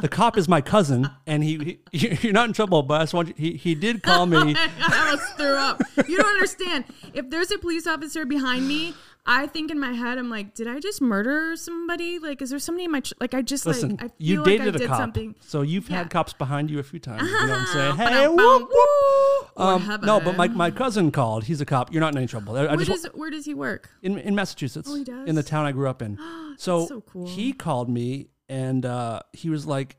The 0.00 0.08
cop 0.08 0.38
is 0.38 0.48
my 0.48 0.60
cousin, 0.60 1.10
and 1.26 1.44
he, 1.44 1.78
he 1.92 2.18
you're 2.22 2.32
not 2.32 2.48
in 2.48 2.54
trouble, 2.54 2.82
but 2.82 3.00
I 3.00 3.02
just 3.02 3.14
want 3.14 3.28
you, 3.28 3.34
he, 3.36 3.56
he 3.56 3.74
did 3.74 4.02
call 4.02 4.26
me. 4.26 4.38
I 4.56 5.06
almost 5.10 5.36
threw 5.36 5.56
up. 5.56 5.82
You 6.08 6.16
don't 6.16 6.26
understand. 6.26 6.84
If 7.12 7.28
there's 7.28 7.50
a 7.50 7.58
police 7.58 7.86
officer 7.86 8.24
behind 8.24 8.66
me, 8.66 8.94
I 9.26 9.46
think 9.46 9.70
in 9.70 9.78
my 9.78 9.92
head, 9.92 10.18
I'm 10.18 10.30
like, 10.30 10.54
did 10.54 10.66
I 10.66 10.80
just 10.80 11.00
murder 11.02 11.54
somebody? 11.54 12.18
Like, 12.18 12.40
is 12.42 12.50
there 12.50 12.58
somebody 12.58 12.86
in 12.86 12.90
my 12.90 13.00
tr- 13.00 13.12
like? 13.20 13.34
I 13.34 13.42
just 13.42 13.66
Listen, 13.66 13.90
like 13.90 14.02
I 14.04 14.08
feel 14.08 14.14
you 14.18 14.36
like 14.38 14.46
dated 14.46 14.72
did 14.72 14.82
a 14.82 14.86
cop, 14.88 14.96
something. 14.98 15.34
so 15.40 15.62
you've 15.62 15.88
Yeah. 15.90 15.98
had 15.98 16.10
cops 16.10 16.32
behind 16.32 16.70
you 16.70 16.78
a 16.78 16.82
few 16.82 16.98
times. 16.98 17.22
You 17.22 17.30
know 17.30 17.52
what 17.52 17.58
I'm 17.60 17.66
saying? 17.72 17.96
Hey, 17.96 18.28
whoop, 18.28 18.68
whoop. 18.72 19.60
Um, 19.60 20.00
no, 20.04 20.20
but 20.20 20.36
my, 20.36 20.48
my 20.48 20.70
cousin 20.70 21.10
called. 21.10 21.44
He's 21.44 21.60
a 21.60 21.66
cop. 21.66 21.92
You're 21.92 22.00
not 22.00 22.12
in 22.12 22.18
any 22.18 22.26
trouble. 22.26 22.56
I, 22.56 22.60
I 22.62 22.76
Where 22.76 22.84
just 22.84 23.04
does 23.04 23.12
where 23.14 23.30
does 23.30 23.44
he 23.44 23.54
work? 23.54 23.90
in 24.02 24.18
in 24.18 24.34
Massachusetts, 24.34 24.88
Oh, 24.90 24.96
he 24.96 25.04
does? 25.04 25.28
in 25.28 25.34
the 25.34 25.42
town 25.42 25.66
I 25.66 25.72
grew 25.72 25.88
up 25.88 26.00
in. 26.02 26.18
so, 26.56 26.86
so 26.86 27.00
cool. 27.02 27.26
he 27.26 27.52
called 27.52 27.88
me 27.90 28.28
and 28.48 28.84
uh, 28.86 29.20
he 29.32 29.50
was 29.50 29.66
like, 29.66 29.96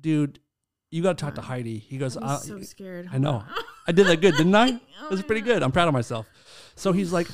"Dude, 0.00 0.40
you 0.90 1.02
got 1.02 1.18
to 1.18 1.24
talk 1.24 1.34
to 1.36 1.42
Heidi." 1.42 1.78
He 1.78 1.98
goes, 1.98 2.16
I'm 2.16 2.22
uh, 2.24 2.36
so 2.38 2.60
scared. 2.62 3.08
I 3.12 3.18
know. 3.18 3.44
I 3.86 3.92
did 3.92 4.06
that 4.06 4.20
good, 4.20 4.34
didn't 4.36 4.54
I? 4.54 4.68
It 5.02 5.06
Oh, 5.06 5.08
was 5.10 5.22
pretty 5.22 5.40
good. 5.42 5.62
I'm 5.64 5.72
proud 5.72 5.88
of 5.88 5.94
myself. 5.94 6.26
So 6.76 6.92
he's 6.92 7.12
like, 7.12 7.26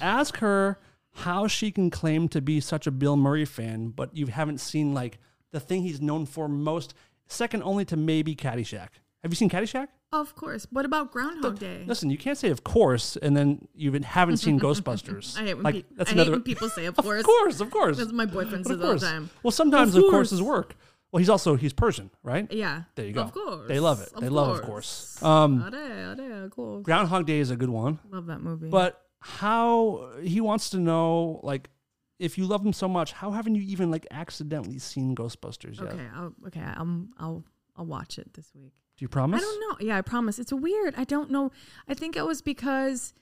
ask 0.00 0.38
her 0.38 0.78
how 1.18 1.46
she 1.46 1.70
can 1.70 1.90
claim 1.90 2.28
to 2.28 2.40
be 2.40 2.60
such 2.60 2.86
a 2.86 2.90
Bill 2.90 3.16
Murray 3.16 3.44
fan, 3.44 3.88
but 3.88 4.16
you 4.16 4.26
haven't 4.26 4.58
seen 4.58 4.94
like 4.94 5.18
the 5.52 5.60
thing 5.60 5.82
he's 5.82 6.00
known 6.00 6.26
for 6.26 6.48
most, 6.48 6.94
second 7.26 7.62
only 7.62 7.84
to 7.86 7.96
maybe 7.96 8.34
Caddyshack. 8.34 8.88
Have 9.22 9.30
you 9.32 9.36
seen 9.36 9.48
Caddyshack? 9.48 9.88
Of 10.12 10.36
course. 10.36 10.66
What 10.70 10.84
about 10.84 11.10
Groundhog 11.12 11.58
Day? 11.58 11.84
Listen, 11.86 12.08
you 12.10 12.18
can't 12.18 12.38
say 12.38 12.50
of 12.50 12.62
course, 12.62 13.16
and 13.16 13.36
then 13.36 13.66
you 13.74 13.90
haven't 14.04 14.36
seen 14.36 14.60
Ghostbusters. 14.60 15.36
I 15.38 15.44
hate 15.44 15.54
when, 15.54 15.62
like 15.64 15.74
pe- 15.74 15.82
that's 15.96 16.10
I 16.10 16.12
another. 16.12 16.30
hate 16.30 16.34
when 16.36 16.42
people 16.42 16.68
say, 16.68 16.84
"Of 16.86 16.96
course. 16.96 17.20
of 17.20 17.26
course." 17.26 17.42
course, 17.42 17.60
of 17.60 17.70
course. 17.70 17.96
That's 17.96 18.12
my 18.12 18.26
boyfriend 18.26 18.66
says 18.66 18.80
all 18.80 18.92
the 18.94 18.98
time. 19.00 19.30
Well, 19.42 19.50
sometimes 19.50 19.96
Of 19.96 20.04
of, 20.04 20.10
course. 20.10 20.40
work. 20.40 20.76
Well, 21.10 21.18
he's 21.20 21.28
also 21.30 21.54
he's 21.56 21.72
Persian, 21.72 22.10
right? 22.22 22.50
Yeah. 22.52 22.82
There 22.96 23.06
you 23.06 23.12
go. 23.12 23.22
Of 23.22 23.32
course. 23.32 23.68
They 23.68 23.80
love 23.80 24.00
it. 24.02 24.12
Of 24.14 24.20
They 24.20 24.28
love, 24.28 24.56
of 24.58 24.62
course. 24.62 25.16
course. 25.18 25.22
Um, 25.22 25.64
Ade, 25.66 26.20
ade, 26.20 26.50
cool. 26.50 26.80
Groundhog 26.82 27.26
Day 27.26 27.38
is 27.38 27.50
a 27.50 27.56
good 27.56 27.70
one. 27.70 27.98
Love 28.10 28.26
that 28.26 28.40
movie. 28.40 28.68
But 28.68 29.00
how 29.26 30.10
he 30.22 30.40
wants 30.40 30.68
to 30.70 30.78
know, 30.78 31.40
like, 31.42 31.70
if 32.18 32.36
you 32.38 32.44
love 32.46 32.64
him 32.64 32.72
so 32.74 32.86
much, 32.86 33.12
how 33.12 33.30
haven't 33.30 33.54
you 33.54 33.62
even 33.62 33.90
like 33.90 34.06
accidentally 34.10 34.78
seen 34.78 35.16
Ghostbusters 35.16 35.80
yet? 35.80 35.92
okay, 35.94 36.06
I'll, 36.14 36.32
okay, 36.46 36.60
I'll, 36.60 37.06
I'll, 37.18 37.44
I'll 37.74 37.86
watch 37.86 38.18
it 38.18 38.34
this 38.34 38.50
week. 38.54 38.72
Do 38.96 39.04
you 39.04 39.08
promise? 39.08 39.40
I 39.40 39.44
don't 39.44 39.60
know. 39.60 39.86
Yeah, 39.86 39.96
I 39.96 40.02
promise. 40.02 40.38
It's 40.38 40.52
weird. 40.52 40.94
I 40.96 41.04
don't 41.04 41.30
know. 41.30 41.50
I 41.88 41.94
think 41.94 42.16
it 42.16 42.24
was 42.24 42.42
because 42.42 43.14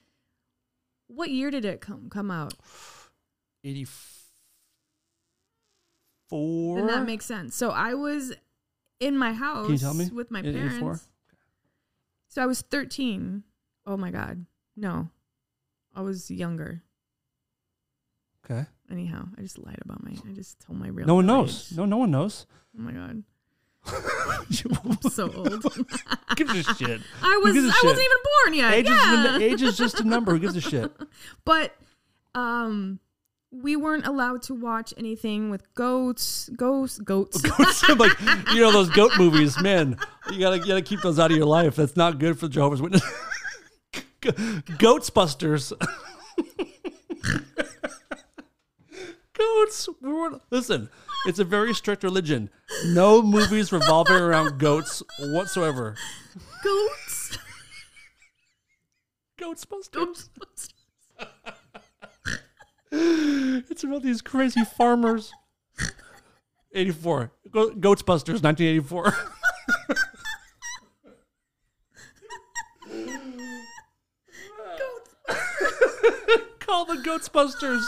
what 1.07 1.31
year 1.31 1.51
did 1.51 1.65
it 1.65 1.81
come 1.81 2.11
come 2.11 2.31
out? 2.31 2.55
Eighty 3.65 3.87
four. 6.29 6.79
And 6.79 6.89
that 6.89 7.07
makes 7.07 7.25
sense. 7.25 7.55
So 7.55 7.71
I 7.71 7.95
was 7.95 8.33
in 9.01 9.17
my 9.17 9.33
house 9.33 9.67
Can 9.67 9.73
you 9.75 9.79
tell 9.79 9.95
me? 9.95 10.11
with 10.13 10.31
my 10.31 10.41
In 10.41 10.57
84? 10.57 10.79
parents. 10.81 11.09
So 12.29 12.43
I 12.43 12.47
was 12.47 12.61
13. 12.63 13.43
Oh 13.87 13.97
my 13.97 14.11
god. 14.11 14.47
No. 14.77 15.09
I 15.95 16.01
was 16.03 16.31
younger. 16.31 16.83
okay. 18.45 18.67
Anyhow, 18.91 19.27
I 19.39 19.43
just 19.43 19.59
lied 19.59 19.79
about 19.85 20.03
my 20.05 20.13
I 20.29 20.33
just 20.35 20.61
told 20.61 20.79
my 20.79 20.89
real 20.89 21.07
No 21.07 21.15
one 21.17 21.25
age. 21.25 21.29
knows. 21.29 21.73
No, 21.77 21.85
no 21.85 21.97
one 21.99 22.11
knows. 22.11 22.47
Oh 22.79 22.83
my 22.83 22.93
god. 22.93 23.23
I'm 23.87 25.11
so 25.11 25.33
old. 25.33 25.63
gives 26.37 26.55
a 26.55 26.63
shit? 26.75 27.01
I 27.23 27.41
was 27.43 27.57
I 27.57 27.61
shit? 27.61 27.85
wasn't 27.85 28.05
even 28.05 28.17
born 28.45 28.55
yet. 28.55 28.73
Age, 28.75 28.87
yeah. 28.87 29.37
is, 29.37 29.43
age 29.43 29.63
is 29.63 29.77
just 29.77 30.01
a 30.01 30.05
number. 30.05 30.33
Who 30.33 30.39
gives 30.39 30.57
a 30.57 30.61
shit? 30.61 30.91
But 31.45 31.75
um 32.35 33.01
we 33.51 33.77
weren't 33.77 34.07
allowed 34.07 34.41
to 34.43 34.55
watch 34.55 34.95
anything 34.97 35.51
with 35.51 35.75
goats, 35.75 36.49
ghosts, 36.57 36.99
goats. 36.99 37.43
like 37.99 38.19
you 38.55 38.61
know 38.61 38.73
those 38.73 38.89
goat 38.91 39.13
movies, 39.19 39.61
man. 39.61 39.99
You 40.31 40.39
gotta 40.39 40.59
you 40.59 40.67
gotta 40.67 40.81
keep 40.83 41.01
those 41.03 41.19
out 41.19 41.31
of 41.31 41.37
your 41.37 41.47
life. 41.47 41.77
That's 41.77 41.97
not 41.97 42.19
good 42.19 42.39
for 42.39 42.49
Jehovah's 42.49 42.81
Witness. 42.81 43.03
Goats 44.79 45.11
busters. 45.11 45.73
goats. 49.37 49.89
We 50.01 50.13
were- 50.13 50.41
Listen, 50.51 50.89
it's 51.27 51.39
a 51.39 51.45
very 51.45 51.75
strict 51.75 52.03
religion. 52.05 52.51
No 52.87 53.23
movies 53.23 53.73
revolving 53.73 54.17
around 54.17 54.59
goats 54.59 55.03
whatsoever. 55.19 55.97
goats. 56.63 57.39
Goats 59.39 59.65
busters. 59.65 60.31
Goats. 60.39 60.69
It's 62.95 63.83
about 63.85 64.03
these 64.03 64.21
crazy 64.21 64.65
farmers. 64.65 65.33
84. 66.75 67.33
Go- 67.51 67.71
Goats 67.75 68.03
Busters, 68.03 68.43
1984. 68.43 69.15
Call 76.61 76.85
the 76.87 76.97
Goats 77.03 77.29
Busters. 77.29 77.85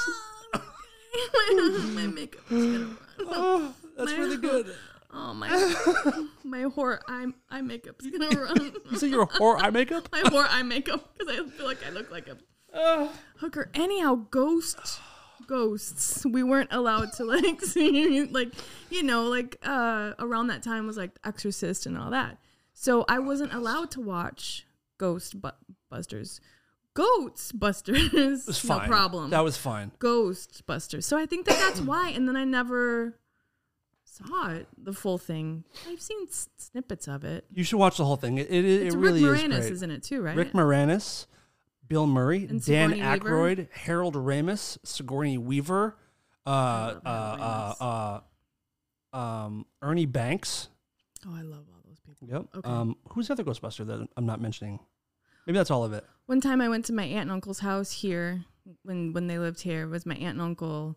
my 1.95 2.07
makeup 2.07 2.41
is 2.51 2.65
gonna 2.65 2.79
run. 2.87 2.97
Oh, 3.21 3.75
that's 3.97 4.11
My- 4.13 4.17
really 4.19 4.37
good. 4.37 4.75
Oh 5.17 5.33
my 5.33 6.27
my 6.43 6.63
horror 6.63 7.01
eye 7.07 7.27
eye 7.49 7.61
makeup's 7.61 8.05
gonna 8.05 8.31
run. 8.37 8.73
You 8.91 8.99
say 8.99 9.07
you're 9.07 9.23
a 9.23 9.27
whore 9.29 9.63
eye 9.63 9.71
makeup? 9.71 10.09
my 10.11 10.21
horror 10.27 10.49
eye 10.51 10.65
makeup 10.65 11.09
because 11.17 11.33
I 11.33 11.49
feel 11.51 11.67
like 11.67 11.87
I 11.87 11.91
look 11.91 12.11
like 12.11 12.27
a 12.29 13.09
hooker. 13.37 13.71
Anyhow, 13.75 14.17
ghosts, 14.33 14.99
ghosts. 15.47 16.27
We 16.27 16.43
weren't 16.43 16.73
allowed 16.73 17.13
to 17.13 17.25
like 17.25 17.61
see 17.63 18.25
like 18.25 18.55
you 18.91 19.05
know 19.05 19.29
like 19.29 19.57
uh 19.63 20.15
around 20.19 20.49
that 20.49 20.65
time 20.65 20.85
was 20.85 20.97
like 20.97 21.13
Exorcist 21.25 21.87
and 21.87 21.97
all 21.97 22.11
that. 22.11 22.39
So 22.73 23.05
I 23.09 23.21
wasn't 23.21 23.55
allowed 23.55 23.93
to 23.93 24.01
watch 24.01 24.67
Ghost 24.99 25.41
bu- 25.41 25.51
Goats 26.95 27.53
Busters. 27.53 28.13
It 28.15 28.47
was 28.47 28.65
no 28.65 28.79
fine. 28.79 28.89
problem. 28.89 29.31
That 29.31 29.45
was 29.45 29.57
fine. 29.57 29.91
Ghostbusters. 29.99 31.05
So 31.05 31.17
I 31.19 31.27
think 31.27 31.47
that 31.47 31.59
that's 31.59 31.81
why. 31.81 32.11
And 32.11 32.29
then 32.29 32.37
I 32.37 32.45
never 32.45 33.19
saw 34.05 34.51
it, 34.51 34.69
the 34.79 34.93
full 34.93 35.19
thing. 35.19 35.65
I've 35.89 36.01
seen 36.01 36.27
s- 36.29 36.49
snippets 36.57 37.09
of 37.09 37.25
it. 37.25 37.45
You 37.53 37.65
should 37.65 37.79
watch 37.79 37.97
the 37.97 38.05
whole 38.05 38.17
thing. 38.17 38.39
It, 38.39 38.49
it, 38.49 38.65
it 38.65 38.87
It's 38.87 38.95
really 38.97 39.25
Rick 39.25 39.41
is 39.41 39.43
Moranis, 39.49 39.61
great. 39.61 39.73
isn't 39.73 39.91
it 39.91 40.03
too? 40.05 40.23
Right? 40.23 40.37
Rick 40.37 40.53
Moranis, 40.53 41.27
Bill 41.89 42.07
Murray, 42.07 42.47
And 42.49 42.65
Dan 42.65 42.91
Sigourney 42.91 43.03
Weaver. 43.03 43.31
Aykroyd, 43.31 43.73
Harold 43.73 44.15
Ramis, 44.15 44.79
Sigourney 44.85 45.37
Weaver, 45.39 45.97
uh, 46.47 46.51
uh, 46.51 47.01
love 47.05 47.05
Harold 47.05 47.77
uh, 47.81 48.21
uh, 49.13 49.17
um, 49.19 49.67
Ernie 49.83 50.07
Banks. 50.07 50.69
Oh, 51.27 51.35
I 51.35 51.43
love 51.43 51.65
all 51.73 51.83
those 51.89 51.99
people. 52.01 52.29
Yep. 52.29 52.47
Okay. 52.59 52.71
Um, 52.71 52.97
who's 53.09 53.27
the 53.29 53.33
other 53.33 53.43
Ghostbuster 53.45 53.85
that 53.87 54.09
I'm 54.17 54.27
not 54.27 54.41
mentioning? 54.41 54.79
Maybe 55.47 55.59
that's 55.59 55.71
all 55.73 55.83
of 55.85 55.93
it. 55.93 56.05
One 56.27 56.41
time 56.41 56.61
I 56.61 56.69
went 56.69 56.85
to 56.87 56.93
my 56.93 57.05
aunt 57.05 57.23
and 57.23 57.33
uncle's 57.33 57.59
house 57.61 57.91
here 57.93 58.45
when 58.83 59.13
when 59.13 59.27
they 59.27 59.39
lived 59.39 59.61
here. 59.61 59.83
It 59.83 59.89
was 59.89 60.07
my 60.07 60.15
aunt 60.15 60.35
and 60.39 60.43
uncle. 60.43 60.97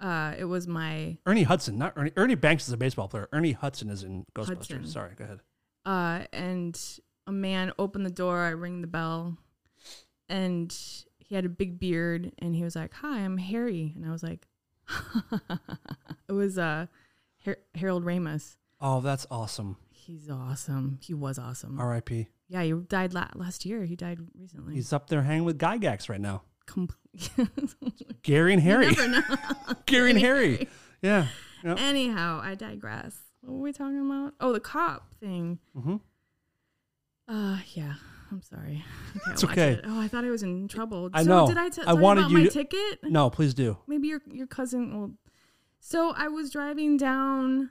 Uh, 0.00 0.34
it 0.36 0.44
was 0.44 0.66
my 0.66 1.16
Ernie 1.26 1.42
Hudson, 1.44 1.78
not 1.78 1.92
Ernie. 1.96 2.12
Ernie 2.16 2.34
Banks 2.34 2.66
is 2.66 2.72
a 2.72 2.76
baseball 2.76 3.06
player. 3.08 3.28
Ernie 3.32 3.52
Hudson 3.52 3.88
is 3.90 4.02
in 4.02 4.24
Ghostbusters. 4.34 4.56
Hudson. 4.56 4.86
Sorry, 4.86 5.14
go 5.14 5.24
ahead. 5.24 5.40
uh, 5.86 6.26
and 6.32 6.80
a 7.26 7.32
man 7.32 7.72
opened 7.78 8.04
the 8.06 8.10
door. 8.10 8.40
I 8.40 8.50
ring 8.50 8.80
the 8.80 8.86
bell, 8.88 9.36
and 10.28 10.74
he 11.18 11.34
had 11.34 11.44
a 11.44 11.48
big 11.50 11.78
beard, 11.78 12.32
and 12.38 12.54
he 12.56 12.64
was 12.64 12.74
like, 12.74 12.94
"Hi, 12.94 13.18
I'm 13.20 13.36
Harry," 13.38 13.92
and 13.94 14.04
I 14.06 14.10
was 14.10 14.22
like, 14.24 14.48
"It 16.28 16.32
was 16.32 16.58
uh, 16.58 16.86
Har- 17.44 17.58
Harold 17.74 18.04
Ramis. 18.04 18.56
Oh, 18.80 19.00
that's 19.00 19.26
awesome. 19.30 19.76
He's 19.90 20.28
awesome. 20.28 20.98
He 21.00 21.14
was 21.14 21.38
awesome. 21.38 21.78
R.I.P. 21.78 22.26
Yeah, 22.52 22.62
he 22.64 22.72
died 22.72 23.14
la- 23.14 23.28
last 23.34 23.64
year. 23.64 23.84
He 23.84 23.96
died 23.96 24.18
recently. 24.38 24.74
He's 24.74 24.92
up 24.92 25.08
there 25.08 25.22
hanging 25.22 25.44
with 25.44 25.58
Gygax 25.58 26.08
right 26.10 26.20
now. 26.20 26.42
Gary 28.22 28.52
and 28.52 28.62
Harry. 28.62 28.86
Never 28.86 29.08
know. 29.08 29.22
Gary 29.86 30.10
and 30.10 30.20
Harry. 30.20 30.68
Yeah. 31.00 31.26
Yep. 31.64 31.78
Anyhow, 31.80 32.40
I 32.42 32.54
digress. 32.54 33.16
What 33.40 33.54
were 33.54 33.60
we 33.60 33.72
talking 33.72 34.04
about? 34.04 34.34
Oh, 34.40 34.52
the 34.52 34.60
cop 34.60 35.14
thing. 35.20 35.58
Mhm. 35.76 36.00
Uh, 37.28 37.58
yeah. 37.74 37.94
I'm 38.30 38.42
sorry. 38.42 38.84
It's 39.28 39.44
okay. 39.44 39.72
it. 39.72 39.84
Oh, 39.86 40.00
I 40.00 40.08
thought 40.08 40.24
I 40.24 40.30
was 40.30 40.42
in 40.42 40.66
trouble. 40.68 41.10
I 41.12 41.22
so 41.22 41.28
know. 41.28 41.46
Did 41.48 41.58
I 41.58 41.68
t- 41.68 41.82
I 41.86 41.92
wanted 41.92 42.30
you 42.30 42.38
my 42.38 42.44
to- 42.44 42.50
ticket? 42.50 43.00
No, 43.04 43.28
please 43.30 43.52
do. 43.54 43.76
Maybe 43.86 44.08
your 44.08 44.22
your 44.30 44.46
cousin 44.46 44.98
will. 44.98 45.12
So 45.80 46.12
I 46.16 46.28
was 46.28 46.50
driving 46.50 46.96
down 46.96 47.70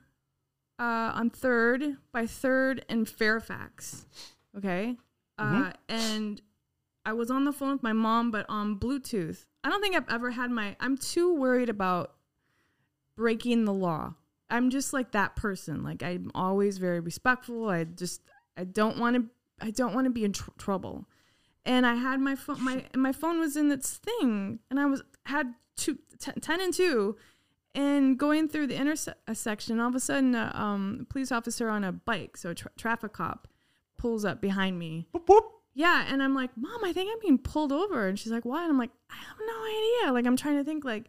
uh, 0.78 1.12
on 1.16 1.30
Third 1.32 1.98
by 2.12 2.28
Third 2.28 2.86
and 2.90 3.08
Fairfax. 3.10 4.06
Okay, 4.58 4.98
uh, 5.38 5.44
Mhm. 5.44 5.74
and 5.88 6.42
I 7.06 7.14
was 7.14 7.32
on 7.32 7.46
the 7.46 7.54
phone 7.54 7.72
with 7.72 7.84
my 7.84 7.94
mom, 7.94 8.32
but 8.32 8.46
on 8.50 8.78
Bluetooth. 8.78 9.46
I 9.64 9.70
don't 9.70 9.82
think 9.82 9.96
I've 9.96 10.10
ever 10.10 10.32
had 10.32 10.52
my. 10.52 10.76
I'm 10.80 10.98
too 10.98 11.34
worried 11.34 11.70
about 11.70 12.16
breaking 13.16 13.66
the 13.66 13.74
law. 13.74 14.16
I'm 14.50 14.70
just 14.70 14.92
like 14.94 15.12
that 15.12 15.36
person. 15.36 15.84
Like 15.84 16.04
I'm 16.04 16.32
always 16.36 16.78
very 16.78 17.00
respectful. 17.00 17.70
I 17.70 17.86
just 17.86 18.22
I 18.58 18.64
don't 18.66 18.98
want 18.98 19.16
to 19.16 19.30
I 19.66 19.72
don't 19.72 19.94
want 19.94 20.06
to 20.06 20.12
be 20.12 20.24
in 20.26 20.34
tr- 20.34 20.52
trouble. 20.58 21.08
And 21.66 21.86
I 21.86 21.96
had 21.96 22.20
my 22.20 22.36
phone 22.36 22.62
my 22.64 22.86
my 22.96 23.12
phone 23.12 23.40
was 23.40 23.56
in 23.56 23.72
its 23.72 23.98
thing 23.98 24.60
and 24.70 24.80
I 24.80 24.86
was 24.88 25.04
had 25.28 25.54
two, 25.78 26.00
t- 26.20 26.32
10 26.40 26.60
and 26.60 26.74
2 26.74 27.16
and 27.74 28.20
going 28.20 28.50
through 28.50 28.68
the 28.68 28.76
intersection 28.76 29.80
all 29.80 29.88
of 29.90 29.96
a 29.96 30.00
sudden 30.00 30.36
a 30.36 30.52
um, 30.54 31.08
police 31.10 31.32
officer 31.32 31.70
on 31.70 31.84
a 31.84 31.92
bike, 31.92 32.36
so 32.36 32.50
a 32.50 32.56
tra- 32.56 32.72
traffic 32.78 33.14
cop 33.14 33.48
pulls 34.02 34.26
up 34.26 34.42
behind 34.42 34.80
me. 34.80 35.08
Whoop, 35.12 35.30
whoop. 35.30 35.46
Yeah, 35.74 36.06
and 36.10 36.22
I'm 36.22 36.36
like, 36.36 36.50
"Mom, 36.58 36.84
I 36.84 36.92
think 36.92 37.10
I'm 37.12 37.20
being 37.22 37.38
pulled 37.38 37.72
over." 37.72 38.08
And 38.08 38.20
she's 38.20 38.32
like, 38.32 38.44
"What?" 38.46 38.64
And 38.64 38.72
I'm 38.72 38.78
like, 38.78 38.92
"I 39.10 39.16
have 39.16 39.38
no 39.40 39.64
idea." 39.64 40.14
Like 40.14 40.26
I'm 40.26 40.36
trying 40.36 40.58
to 40.58 40.64
think 40.64 40.84
like 40.84 41.06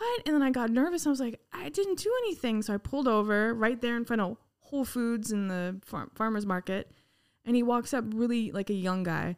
what? 0.00 0.22
And 0.24 0.34
then 0.34 0.42
I 0.42 0.50
got 0.50 0.70
nervous. 0.70 1.06
I 1.06 1.10
was 1.10 1.20
like, 1.20 1.40
I 1.52 1.68
didn't 1.68 1.98
do 1.98 2.10
anything. 2.24 2.62
So 2.62 2.72
I 2.72 2.78
pulled 2.78 3.06
over 3.06 3.52
right 3.54 3.80
there 3.80 3.96
in 3.96 4.04
front 4.06 4.22
of 4.22 4.38
Whole 4.60 4.84
Foods 4.84 5.30
in 5.30 5.48
the 5.48 5.78
far- 5.84 6.08
farmer's 6.14 6.46
market. 6.46 6.90
And 7.44 7.54
he 7.54 7.62
walks 7.62 7.92
up 7.92 8.04
really 8.08 8.50
like 8.50 8.70
a 8.70 8.74
young 8.74 9.02
guy. 9.02 9.36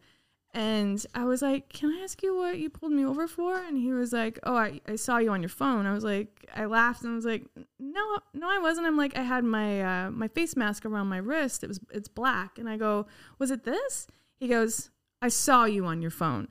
And 0.55 1.05
I 1.15 1.25
was 1.25 1.41
like, 1.41 1.71
Can 1.71 1.91
I 1.91 2.03
ask 2.03 2.23
you 2.23 2.37
what 2.37 2.59
you 2.59 2.69
pulled 2.69 2.93
me 2.93 3.05
over 3.05 3.27
for? 3.27 3.59
And 3.59 3.79
he 3.79 3.93
was 3.93 4.13
like, 4.13 4.39
Oh, 4.43 4.57
I, 4.57 4.81
I 4.87 4.97
saw 4.97 5.19
you 5.19 5.31
on 5.31 5.41
your 5.43 5.49
phone. 5.49 5.87
I 5.87 5.93
was 5.95 6.05
like, 6.05 6.47
I 6.55 6.67
laughed 6.67 7.03
and 7.03 7.13
I 7.13 7.15
was 7.15 7.25
like, 7.25 7.47
No, 7.79 8.19
no, 8.35 8.51
I 8.51 8.59
wasn't. 8.59 8.87
I'm 8.87 8.97
like, 8.97 9.17
I 9.17 9.23
had 9.23 9.45
my 9.45 9.81
uh, 10.07 10.11
my 10.11 10.29
face 10.29 10.55
mask 10.55 10.85
around 10.85 11.07
my 11.07 11.17
wrist. 11.17 11.65
It 11.65 11.69
was 11.69 11.81
it's 11.91 12.09
black. 12.09 12.59
And 12.59 12.69
I 12.69 12.77
go, 12.77 13.07
Was 13.39 13.51
it 13.51 13.65
this? 13.65 14.07
He 14.39 14.49
goes, 14.49 14.91
I 15.23 15.29
saw 15.29 15.65
you 15.65 15.87
on 15.87 16.03
your 16.03 16.11
phone. 16.11 16.49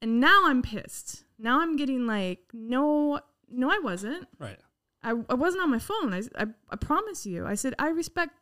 And 0.00 0.18
now 0.20 0.42
I'm 0.46 0.62
pissed. 0.62 1.24
Now 1.38 1.60
I'm 1.60 1.76
getting 1.76 2.06
like, 2.06 2.40
no, 2.52 3.20
no, 3.50 3.70
I 3.70 3.78
wasn't. 3.78 4.28
Right. 4.38 4.58
I, 5.02 5.10
I 5.28 5.34
wasn't 5.34 5.62
on 5.62 5.70
my 5.70 5.78
phone. 5.78 6.14
I, 6.14 6.22
I, 6.42 6.46
I 6.70 6.76
promise 6.76 7.26
you. 7.26 7.46
I 7.46 7.54
said, 7.54 7.74
I 7.78 7.88
respect 7.88 8.32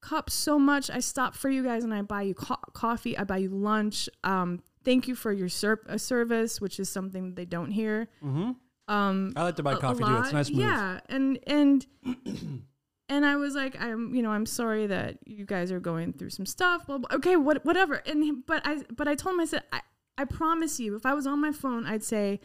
cops 0.00 0.34
so 0.34 0.58
much. 0.58 0.90
I 0.90 1.00
stop 1.00 1.34
for 1.34 1.48
you 1.50 1.62
guys 1.64 1.84
and 1.84 1.92
I 1.92 2.02
buy 2.02 2.22
you 2.22 2.34
co- 2.34 2.56
coffee. 2.72 3.16
I 3.16 3.24
buy 3.24 3.38
you 3.38 3.50
lunch. 3.50 4.08
Um, 4.24 4.62
thank 4.84 5.08
you 5.08 5.14
for 5.14 5.32
your 5.32 5.48
ser- 5.48 5.82
uh, 5.88 5.98
service, 5.98 6.60
which 6.60 6.78
is 6.78 6.88
something 6.88 7.34
they 7.34 7.44
don't 7.44 7.70
hear. 7.70 8.08
Mm-hmm. 8.22 8.52
Um, 8.88 9.32
I 9.34 9.42
like 9.42 9.56
to 9.56 9.62
buy 9.62 9.72
a- 9.72 9.76
a 9.76 9.80
coffee 9.80 10.04
too. 10.04 10.16
It's 10.18 10.30
a 10.30 10.34
nice 10.34 10.50
move. 10.50 10.60
Yeah, 10.60 11.00
and 11.08 11.38
and 11.46 11.86
and 13.08 13.24
I 13.26 13.36
was 13.36 13.54
like, 13.54 13.80
I'm, 13.80 14.14
you 14.14 14.22
know, 14.22 14.30
I'm 14.30 14.46
sorry 14.46 14.86
that 14.86 15.18
you 15.26 15.44
guys 15.44 15.72
are 15.72 15.80
going 15.80 16.12
through 16.12 16.30
some 16.30 16.46
stuff. 16.46 16.86
Well, 16.88 17.02
okay, 17.12 17.36
what, 17.36 17.64
whatever. 17.64 18.02
And 18.06 18.44
but 18.46 18.62
I, 18.64 18.82
but 18.94 19.08
I 19.08 19.14
told 19.14 19.34
him, 19.34 19.40
I 19.40 19.44
said, 19.44 19.62
I, 19.72 19.80
I 20.18 20.24
promise 20.24 20.78
you, 20.80 20.94
if 20.96 21.04
I 21.06 21.14
was 21.14 21.26
on 21.26 21.40
my 21.40 21.52
phone, 21.52 21.86
I'd 21.86 22.04
say, 22.04 22.40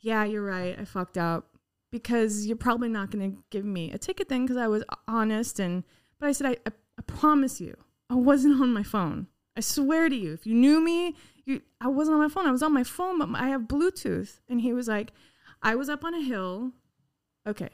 yeah, 0.00 0.24
you're 0.24 0.44
right, 0.44 0.78
I 0.78 0.84
fucked 0.84 1.18
up, 1.18 1.56
because 1.90 2.46
you're 2.46 2.56
probably 2.56 2.88
not 2.88 3.10
going 3.10 3.32
to 3.32 3.42
give 3.50 3.64
me 3.64 3.90
a 3.92 3.98
ticket 3.98 4.28
then, 4.28 4.42
because 4.44 4.56
I 4.56 4.68
was 4.68 4.84
honest. 5.06 5.58
And 5.58 5.84
but 6.20 6.28
I 6.28 6.32
said, 6.32 6.46
I, 6.46 6.56
I, 6.66 6.72
I 6.98 7.02
promise 7.02 7.60
you, 7.60 7.76
I 8.10 8.14
wasn't 8.14 8.60
on 8.60 8.72
my 8.72 8.82
phone. 8.82 9.28
I 9.56 9.60
swear 9.60 10.08
to 10.08 10.16
you, 10.16 10.32
if 10.32 10.46
you 10.46 10.54
knew 10.54 10.80
me, 10.80 11.14
you, 11.44 11.62
I 11.80 11.88
wasn't 11.88 12.16
on 12.16 12.22
my 12.22 12.28
phone. 12.28 12.46
I 12.46 12.50
was 12.52 12.62
on 12.62 12.72
my 12.74 12.84
phone, 12.84 13.18
but 13.18 13.28
I 13.40 13.48
have 13.48 13.62
Bluetooth. 13.62 14.40
And 14.48 14.60
he 14.60 14.72
was 14.72 14.88
like, 14.88 15.12
I 15.62 15.74
was 15.74 15.88
up 15.88 16.04
on 16.04 16.14
a 16.14 16.22
hill. 16.22 16.72
Okay, 17.46 17.70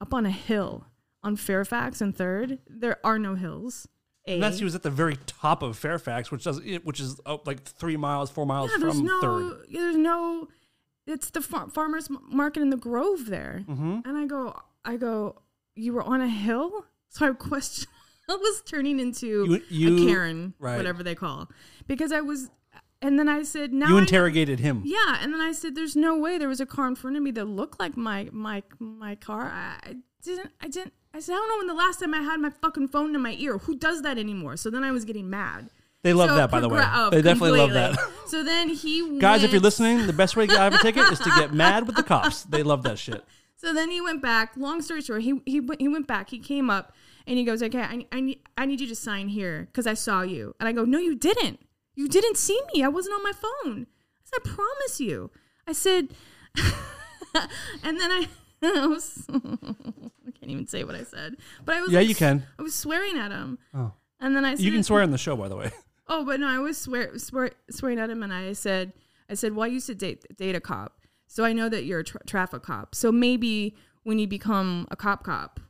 up 0.00 0.14
on 0.14 0.24
a 0.26 0.30
hill 0.30 0.86
on 1.22 1.36
Fairfax 1.36 2.00
and 2.00 2.16
Third. 2.16 2.58
There 2.68 2.98
are 3.04 3.18
no 3.18 3.34
hills. 3.34 3.88
A. 4.26 4.34
Unless 4.34 4.58
he 4.58 4.64
was 4.64 4.74
at 4.74 4.82
the 4.82 4.90
very 4.90 5.16
top 5.26 5.62
of 5.62 5.76
Fairfax, 5.76 6.30
which 6.30 6.44
does 6.44 6.60
which 6.84 7.00
is 7.00 7.20
uh, 7.26 7.38
like 7.46 7.62
three 7.64 7.96
miles, 7.96 8.30
four 8.30 8.46
miles 8.46 8.70
yeah, 8.70 8.78
there's 8.78 8.94
from 8.96 9.04
no, 9.06 9.20
Third. 9.20 9.66
there's 9.72 9.96
no. 9.96 10.48
It's 11.06 11.30
the 11.30 11.40
far- 11.40 11.68
farmers 11.70 12.08
market 12.30 12.60
in 12.60 12.70
the 12.70 12.76
Grove 12.76 13.26
there, 13.26 13.64
Mhm. 13.68 14.06
and 14.06 14.16
I 14.18 14.26
go, 14.26 14.54
I 14.84 14.96
go, 14.96 15.40
you 15.74 15.92
were 15.94 16.02
on 16.02 16.20
a 16.20 16.28
hill. 16.28 16.84
So 17.10 17.26
I 17.28 17.32
question. 17.34 17.88
I 18.34 18.36
was 18.36 18.62
turning 18.66 19.00
into 19.00 19.26
You- 19.48 19.62
you- 19.68 20.04
a 20.04 20.06
Karen, 20.06 20.54
right. 20.58 20.76
whatever 20.76 21.02
they 21.02 21.14
call, 21.14 21.50
because 21.86 22.12
I 22.12 22.20
was, 22.20 22.50
and 23.00 23.18
then 23.18 23.28
I 23.28 23.42
said, 23.42 23.72
now 23.72 23.88
You 23.88 23.98
interrogated 23.98 24.60
him. 24.60 24.82
Yeah, 24.84 25.18
and 25.20 25.32
then 25.32 25.40
I 25.40 25.52
said, 25.52 25.74
"There's 25.74 25.96
no 25.96 26.16
way 26.18 26.36
there 26.38 26.48
was 26.48 26.60
a 26.60 26.66
car 26.66 26.86
in 26.88 26.94
front 26.96 27.16
of 27.16 27.22
me 27.22 27.30
that 27.32 27.44
looked 27.46 27.78
like 27.80 27.96
my 27.96 28.28
my 28.32 28.62
my 28.78 29.14
car." 29.14 29.44
I 29.54 29.78
I 29.90 29.94
didn't. 30.24 30.50
I 30.60 30.68
didn't. 30.68 30.92
I 31.14 31.20
said, 31.20 31.32
"I 31.34 31.36
don't 31.36 31.48
know 31.48 31.58
when 31.58 31.66
the 31.68 31.74
last 31.74 32.00
time 32.00 32.12
I 32.12 32.20
had 32.22 32.38
my 32.40 32.50
fucking 32.50 32.88
phone 32.88 33.14
in 33.14 33.20
my 33.22 33.34
ear. 33.38 33.58
Who 33.58 33.76
does 33.76 34.02
that 34.02 34.18
anymore?" 34.18 34.56
So 34.56 34.68
then 34.70 34.82
I 34.84 34.90
was 34.90 35.04
getting 35.04 35.30
mad. 35.30 35.70
They 36.02 36.12
love 36.12 36.30
So 36.30 36.36
that, 36.36 36.50
by 36.50 36.60
the 36.60 36.68
way. 36.68 36.80
oh, 36.84 37.10
they 37.10 37.22
definitely 37.22 37.58
love 37.58 37.72
that. 37.72 37.98
So 38.28 38.44
then 38.44 38.68
he 38.68 39.18
Guys, 39.18 39.42
if 39.42 39.52
you're 39.52 39.60
listening, 39.60 40.06
the 40.06 40.12
best 40.12 40.36
way 40.36 40.46
to 40.46 40.58
have 40.58 40.74
a 40.74 40.78
ticket 40.78 41.10
is 41.10 41.18
to 41.20 41.30
get 41.30 41.52
mad 41.54 41.86
with 41.86 41.96
the 41.96 42.02
cops. 42.02 42.42
They 42.44 42.62
love 42.62 42.82
that 42.82 42.98
shit. 42.98 43.24
So 43.56 43.74
then 43.74 43.90
he 43.90 44.00
went 44.00 44.22
back. 44.22 44.52
Long 44.56 44.80
story 44.82 45.02
short, 45.02 45.22
he 45.22 45.40
he 45.44 45.60
he 45.80 45.88
went 45.88 46.06
back. 46.06 46.30
He 46.30 46.38
came 46.38 46.70
up 46.70 46.94
and 47.28 47.38
he 47.38 47.44
goes, 47.44 47.62
"Okay, 47.62 47.80
I, 47.80 48.04
I 48.10 48.20
need 48.20 48.40
I 48.56 48.66
need 48.66 48.80
you 48.80 48.88
to 48.88 48.96
sign 48.96 49.28
here 49.28 49.68
because 49.70 49.86
I 49.86 49.94
saw 49.94 50.22
you." 50.22 50.54
And 50.58 50.68
I 50.68 50.72
go, 50.72 50.84
"No, 50.84 50.98
you 50.98 51.14
didn't. 51.14 51.60
You 51.94 52.08
didn't 52.08 52.36
see 52.36 52.60
me. 52.74 52.82
I 52.82 52.88
wasn't 52.88 53.14
on 53.14 53.22
my 53.22 53.32
phone." 53.32 53.86
I 53.86 54.24
said, 54.24 54.40
"I 54.44 54.48
promise 54.54 55.00
you." 55.00 55.30
I 55.68 55.72
said, 55.72 56.08
and 57.84 58.00
then 58.00 58.10
I. 58.10 58.28
I, 58.60 58.86
was, 58.88 59.24
I 59.32 59.38
can't 60.32 60.50
even 60.50 60.66
say 60.66 60.82
what 60.82 60.96
I 60.96 61.04
said, 61.04 61.36
but 61.64 61.76
I 61.76 61.80
was 61.80 61.92
Yeah, 61.92 62.00
like, 62.00 62.08
you 62.08 62.16
can. 62.16 62.44
I 62.58 62.62
was 62.62 62.74
swearing 62.74 63.16
at 63.16 63.30
him, 63.30 63.56
Oh. 63.72 63.92
and 64.18 64.34
then 64.34 64.44
I 64.44 64.56
said, 64.56 64.64
You 64.64 64.72
can 64.72 64.82
swear 64.82 65.02
on 65.04 65.12
the 65.12 65.18
show, 65.18 65.36
by 65.36 65.46
the 65.48 65.54
way. 65.54 65.70
Oh, 66.08 66.24
but 66.24 66.40
no, 66.40 66.48
I 66.48 66.58
was 66.58 66.76
swear, 66.76 67.16
swear 67.18 67.52
swearing 67.70 68.00
at 68.00 68.10
him, 68.10 68.24
and 68.24 68.32
I 68.32 68.54
said, 68.54 68.94
I 69.30 69.34
said, 69.34 69.54
well, 69.54 69.62
I 69.64 69.68
used 69.68 69.86
to 69.86 69.94
date 69.94 70.24
date 70.36 70.56
a 70.56 70.60
cop, 70.60 70.98
so 71.28 71.44
I 71.44 71.52
know 71.52 71.68
that 71.68 71.84
you're 71.84 72.00
a 72.00 72.04
tra- 72.04 72.24
traffic 72.26 72.62
cop. 72.62 72.96
So 72.96 73.12
maybe 73.12 73.76
when 74.02 74.18
you 74.18 74.26
become 74.26 74.88
a 74.90 74.96
cop 74.96 75.22
cop, 75.22 75.60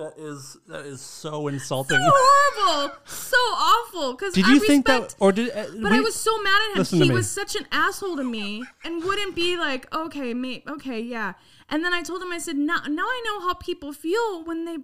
That 0.00 0.14
is 0.18 0.56
that 0.66 0.84
is 0.86 1.00
so 1.00 1.48
insulting. 1.48 1.98
so 1.98 2.10
horrible, 2.14 2.94
so 3.04 3.36
awful. 3.36 4.12
Because 4.14 4.34
Did 4.34 4.46
I 4.46 4.54
you 4.54 4.60
think 4.60 4.88
respect, 4.88 5.10
that, 5.18 5.24
or 5.24 5.30
did? 5.32 5.50
Uh, 5.50 5.66
But 5.82 5.92
we- 5.92 5.98
I 5.98 6.00
was 6.00 6.14
so 6.14 6.32
mad 6.42 6.60
at 6.78 6.90
him. 6.92 7.02
He 7.02 7.10
was 7.10 7.30
such 7.30 7.54
an 7.54 7.66
asshole 7.70 8.16
to 8.16 8.24
me, 8.24 8.64
and 8.84 9.04
wouldn't 9.04 9.34
be 9.34 9.56
like, 9.58 9.82
okay, 9.94 10.32
mate, 10.34 10.62
okay, 10.68 11.00
yeah. 11.00 11.34
And 11.68 11.84
then 11.84 11.92
I 11.92 12.02
told 12.02 12.22
him, 12.22 12.32
I 12.32 12.38
said, 12.38 12.56
now, 12.56 12.80
now 12.88 13.04
I 13.04 13.22
know 13.26 13.40
how 13.46 13.54
people 13.54 13.92
feel 13.92 14.42
when 14.44 14.64
they 14.64 14.78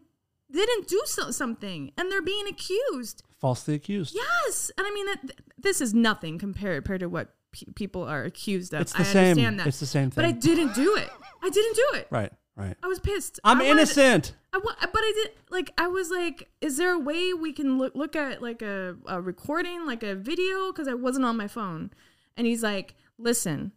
didn't 0.53 0.87
do 0.87 1.01
so- 1.07 1.31
something 1.31 1.93
and 1.97 2.11
they're 2.12 2.23
being 2.35 2.47
accused. 2.47 3.23
falsely 3.41 3.75
accused. 3.75 4.14
Yes, 4.14 4.71
and 4.79 4.87
I 4.87 4.91
mean 4.97 5.07
that 5.07 5.21
th- 5.23 5.39
this 5.59 5.81
is 5.81 5.93
nothing 5.95 6.39
compared 6.39 6.85
compared 6.85 7.01
to 7.01 7.09
what 7.09 7.35
pe- 7.53 7.73
people 7.75 8.03
are 8.05 8.23
accused 8.25 8.73
of. 8.75 8.81
It's 8.83 8.93
the 8.93 9.01
I 9.01 9.03
same. 9.05 9.27
understand 9.31 9.61
that. 9.61 9.67
It's 9.67 9.81
the 9.81 9.87
same 9.87 10.11
thing. 10.11 10.23
But 10.23 10.25
I 10.25 10.33
didn't 10.33 10.75
do 10.75 10.95
it. 10.97 11.11
I 11.43 11.49
didn't 11.51 11.77
do 11.77 11.89
it. 12.01 12.07
Right, 12.11 12.33
Right. 12.57 12.77
I 12.83 12.87
was 12.87 12.99
pissed. 13.01 13.41
I'm 13.45 13.59
I 13.59 13.61
wanted- 13.64 13.71
innocent. 13.73 14.35
I 14.57 14.59
wa- 14.59 14.75
but 14.81 15.01
I 15.03 15.13
did 15.23 15.33
like 15.51 15.73
I 15.77 15.87
was 15.87 16.11
like, 16.11 16.49
is 16.61 16.79
there 16.79 16.93
a 16.93 16.99
way 16.99 17.35
we 17.35 17.53
can 17.53 17.79
look 17.79 17.95
look 17.95 18.17
at 18.17 18.43
like 18.43 18.63
a, 18.63 18.97
a 19.07 19.21
recording, 19.21 19.87
like 19.87 20.03
a 20.03 20.15
video? 20.15 20.73
Because 20.73 20.89
I 20.89 20.95
wasn't 20.95 21.27
on 21.27 21.37
my 21.37 21.49
phone. 21.49 21.91
And 22.37 22.47
he's 22.47 22.63
like, 22.63 22.95
listen, 23.19 23.73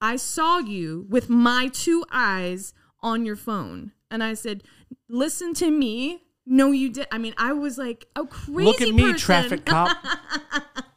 I 0.00 0.16
saw 0.16 0.58
you 0.58 1.06
with 1.08 1.28
my 1.28 1.68
two 1.72 2.04
eyes 2.12 2.72
on 3.00 3.24
your 3.24 3.36
phone, 3.36 3.92
and 4.10 4.22
I 4.22 4.34
said, 4.34 4.62
listen 5.08 5.54
to 5.54 5.70
me. 5.70 6.22
No, 6.44 6.72
you 6.72 6.90
did. 6.90 7.06
I 7.12 7.18
mean, 7.18 7.34
I 7.38 7.52
was 7.52 7.78
like 7.78 8.06
a 8.16 8.24
crazy. 8.24 8.64
Look 8.64 8.80
at 8.80 8.94
me, 8.94 9.12
person. 9.12 9.18
traffic 9.18 9.64
cop. 9.64 9.96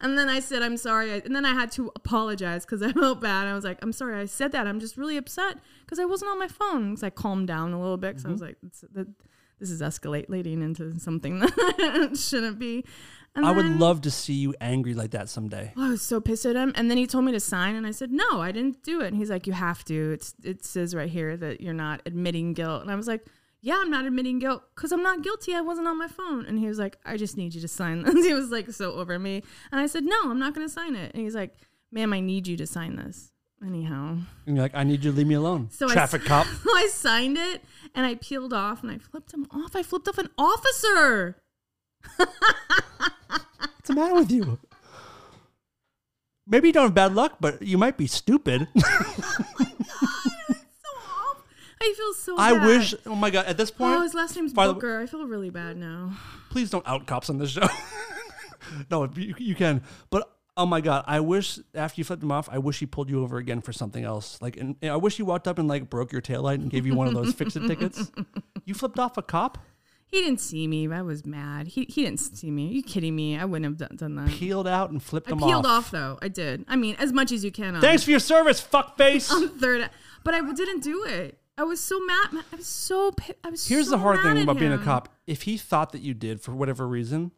And 0.00 0.18
then 0.18 0.28
I 0.28 0.40
said, 0.40 0.62
I'm 0.62 0.76
sorry. 0.76 1.10
And 1.24 1.34
then 1.34 1.44
I 1.44 1.54
had 1.54 1.72
to 1.72 1.90
apologize 1.96 2.64
because 2.66 2.82
I 2.82 2.92
felt 3.00 3.20
bad. 3.20 3.46
I 3.46 3.54
was 3.54 3.64
like, 3.64 3.78
I'm 3.82 3.92
sorry 3.92 4.20
I 4.20 4.26
said 4.26 4.52
that. 4.52 4.66
I'm 4.66 4.80
just 4.80 4.96
really 4.96 5.16
upset 5.16 5.58
because 5.84 5.98
I 5.98 6.04
wasn't 6.04 6.30
on 6.32 6.38
my 6.38 6.48
phone. 6.48 6.90
Because 6.90 7.02
I 7.02 7.10
calmed 7.10 7.48
down 7.48 7.72
a 7.72 7.80
little 7.80 7.96
bit 7.96 8.16
because 8.16 8.26
I 8.26 8.30
was 8.30 8.40
Mm-hmm. 8.42 8.66
like, 8.66 8.92
that, 8.92 9.08
this 9.58 9.70
is 9.70 9.80
escalating 9.80 10.62
into 10.62 10.98
something 11.00 11.38
that 11.40 12.16
shouldn't 12.18 12.58
be. 12.58 12.84
And 13.34 13.44
I 13.44 13.52
would 13.52 13.66
love 13.66 14.00
to 14.02 14.10
see 14.10 14.32
you 14.34 14.54
angry 14.62 14.94
like 14.94 15.10
that 15.10 15.28
someday. 15.28 15.72
I 15.76 15.90
was 15.90 16.00
so 16.02 16.20
pissed 16.22 16.46
at 16.46 16.56
him. 16.56 16.72
And 16.74 16.90
then 16.90 16.96
he 16.96 17.06
told 17.06 17.24
me 17.26 17.32
to 17.32 17.40
sign, 17.40 17.74
and 17.74 17.86
I 17.86 17.90
said, 17.90 18.10
no, 18.10 18.40
I 18.40 18.50
didn't 18.50 18.82
do 18.82 19.02
it. 19.02 19.08
And 19.08 19.16
he's 19.16 19.28
like, 19.28 19.46
you 19.46 19.52
have 19.52 19.84
to. 19.86 20.12
It's 20.12 20.34
It 20.42 20.64
says 20.64 20.94
right 20.94 21.08
here 21.10 21.36
that 21.36 21.60
you're 21.60 21.74
not 21.74 22.00
admitting 22.06 22.54
guilt. 22.54 22.80
And 22.82 22.90
I 22.90 22.94
was 22.94 23.06
like, 23.06 23.26
yeah, 23.60 23.78
I'm 23.80 23.90
not 23.90 24.04
admitting 24.04 24.38
guilt 24.38 24.62
because 24.74 24.92
I'm 24.92 25.02
not 25.02 25.22
guilty. 25.22 25.54
I 25.54 25.60
wasn't 25.60 25.88
on 25.88 25.98
my 25.98 26.08
phone. 26.08 26.46
And 26.46 26.58
he 26.58 26.66
was 26.66 26.78
like, 26.78 26.98
I 27.04 27.16
just 27.16 27.36
need 27.36 27.54
you 27.54 27.60
to 27.60 27.68
sign 27.68 28.02
this. 28.02 28.14
he 28.24 28.32
was 28.32 28.50
like 28.50 28.70
so 28.70 28.92
over 28.92 29.18
me. 29.18 29.42
And 29.72 29.80
I 29.80 29.86
said, 29.86 30.04
no, 30.04 30.16
I'm 30.24 30.38
not 30.38 30.54
going 30.54 30.66
to 30.66 30.72
sign 30.72 30.94
it. 30.94 31.12
And 31.14 31.22
he's 31.22 31.34
like, 31.34 31.56
ma'am, 31.90 32.12
I 32.12 32.20
need 32.20 32.46
you 32.46 32.56
to 32.58 32.66
sign 32.66 32.96
this. 32.96 33.32
Anyhow. 33.64 34.18
And 34.46 34.56
you're 34.56 34.62
like, 34.62 34.74
I 34.74 34.84
need 34.84 35.02
you 35.02 35.10
to 35.10 35.16
leave 35.16 35.26
me 35.26 35.34
alone. 35.34 35.70
So 35.70 35.88
traffic 35.88 36.22
I, 36.26 36.26
cop. 36.26 36.46
So 36.46 36.70
I 36.76 36.88
signed 36.92 37.38
it 37.38 37.64
and 37.94 38.04
I 38.04 38.16
peeled 38.16 38.52
off 38.52 38.82
and 38.82 38.92
I 38.92 38.98
flipped 38.98 39.32
him 39.32 39.46
off. 39.50 39.74
I 39.74 39.82
flipped 39.82 40.08
off 40.08 40.18
an 40.18 40.28
officer. 40.36 41.42
What's 42.16 42.28
the 43.86 43.94
matter 43.94 44.14
with 44.14 44.30
you? 44.30 44.58
Maybe 46.46 46.68
you 46.68 46.72
don't 46.72 46.84
have 46.84 46.94
bad 46.94 47.14
luck, 47.14 47.38
but 47.40 47.62
you 47.62 47.78
might 47.78 47.96
be 47.96 48.06
stupid. 48.06 48.68
Oh 48.76 49.75
Off. 52.10 52.16
Feel 52.16 52.36
so 52.36 52.38
I 52.38 52.52
bad. 52.54 52.66
wish. 52.66 52.94
Oh 53.06 53.14
my 53.14 53.30
god! 53.30 53.46
At 53.46 53.56
this 53.56 53.70
point, 53.70 53.96
Oh, 53.96 54.02
his 54.02 54.14
last 54.14 54.34
name's 54.36 54.52
by 54.52 54.66
the- 54.66 54.74
Booker. 54.74 55.00
I 55.00 55.06
feel 55.06 55.26
really 55.26 55.50
bad 55.50 55.76
now. 55.76 56.12
please 56.50 56.70
don't 56.70 56.86
out 56.86 57.06
cops 57.06 57.28
on 57.30 57.38
this 57.38 57.50
show. 57.50 57.66
no, 58.90 59.08
you, 59.14 59.34
you 59.38 59.54
can. 59.54 59.82
But 60.10 60.30
oh 60.56 60.66
my 60.66 60.80
god, 60.80 61.04
I 61.06 61.20
wish 61.20 61.58
after 61.74 62.00
you 62.00 62.04
flipped 62.04 62.22
him 62.22 62.32
off, 62.32 62.48
I 62.50 62.58
wish 62.58 62.78
he 62.78 62.86
pulled 62.86 63.10
you 63.10 63.22
over 63.22 63.36
again 63.38 63.60
for 63.60 63.72
something 63.72 64.04
else. 64.04 64.40
Like, 64.40 64.56
and, 64.56 64.76
and 64.82 64.92
I 64.92 64.96
wish 64.96 65.16
he 65.16 65.22
walked 65.22 65.46
up 65.48 65.58
and 65.58 65.68
like 65.68 65.90
broke 65.90 66.12
your 66.12 66.22
taillight 66.22 66.54
and 66.56 66.70
gave 66.70 66.86
you 66.86 66.94
one 66.94 67.06
of 67.08 67.14
those 67.14 67.32
fix 67.40 67.56
it 67.56 67.66
tickets. 67.66 68.10
You 68.64 68.74
flipped 68.74 68.98
off 68.98 69.16
a 69.16 69.22
cop, 69.22 69.58
He 70.06 70.20
didn't 70.22 70.40
see 70.40 70.66
me. 70.66 70.90
I 70.90 71.02
was 71.02 71.24
mad. 71.26 71.68
He 71.68 71.84
he 71.88 72.04
didn't 72.04 72.20
see 72.20 72.50
me. 72.50 72.70
Are 72.70 72.72
you 72.72 72.82
kidding 72.82 73.14
me? 73.14 73.38
I 73.38 73.44
wouldn't 73.44 73.64
have 73.66 73.76
done, 73.76 73.96
done 73.96 74.14
that. 74.16 74.30
peeled 74.30 74.66
out 74.66 74.90
and 74.90 75.02
flipped 75.02 75.28
I 75.28 75.32
him 75.32 75.38
peeled 75.38 75.66
off. 75.66 75.86
off. 75.86 75.90
though. 75.90 76.18
I 76.22 76.28
did. 76.28 76.64
I 76.68 76.76
mean, 76.76 76.96
as 76.98 77.12
much 77.12 77.32
as 77.32 77.44
you 77.44 77.52
can. 77.52 77.74
On, 77.76 77.80
Thanks 77.80 78.02
for 78.04 78.10
your 78.10 78.20
service, 78.20 78.60
fuckface. 78.66 79.30
on 79.36 79.48
third, 79.58 79.88
but 80.24 80.34
I 80.34 80.40
didn't 80.52 80.80
do 80.82 81.04
it. 81.04 81.38
I 81.58 81.64
was 81.64 81.80
so 81.80 81.98
mad. 82.00 82.28
I 82.52 82.56
was 82.56 82.66
so. 82.66 83.12
I 83.42 83.50
was. 83.50 83.66
Here's 83.66 83.86
so 83.86 83.92
the 83.92 83.98
hard 83.98 84.22
thing 84.22 84.42
about 84.42 84.58
being 84.58 84.72
a 84.72 84.78
cop. 84.78 85.08
If 85.26 85.42
he 85.42 85.56
thought 85.56 85.92
that 85.92 86.02
you 86.02 86.14
did 86.14 86.40
for 86.40 86.52
whatever 86.52 86.86
reason, 86.86 87.32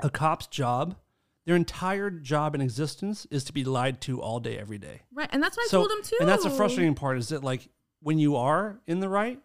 a 0.00 0.10
cop's 0.10 0.46
job, 0.46 0.96
their 1.44 1.56
entire 1.56 2.10
job 2.10 2.54
in 2.54 2.60
existence 2.60 3.26
is 3.30 3.44
to 3.44 3.52
be 3.52 3.64
lied 3.64 4.00
to 4.02 4.20
all 4.20 4.40
day, 4.40 4.58
every 4.58 4.78
day. 4.78 5.02
Right, 5.12 5.28
and 5.32 5.42
that's 5.42 5.56
what 5.56 5.68
so, 5.68 5.78
I 5.78 5.80
told 5.80 5.90
him 5.92 6.04
too. 6.04 6.16
and 6.20 6.28
that's 6.28 6.44
the 6.44 6.50
frustrating 6.50 6.94
part 6.94 7.18
is 7.18 7.28
that 7.30 7.42
like 7.42 7.68
when 8.00 8.18
you 8.18 8.36
are 8.36 8.80
in 8.86 9.00
the 9.00 9.08
right 9.08 9.40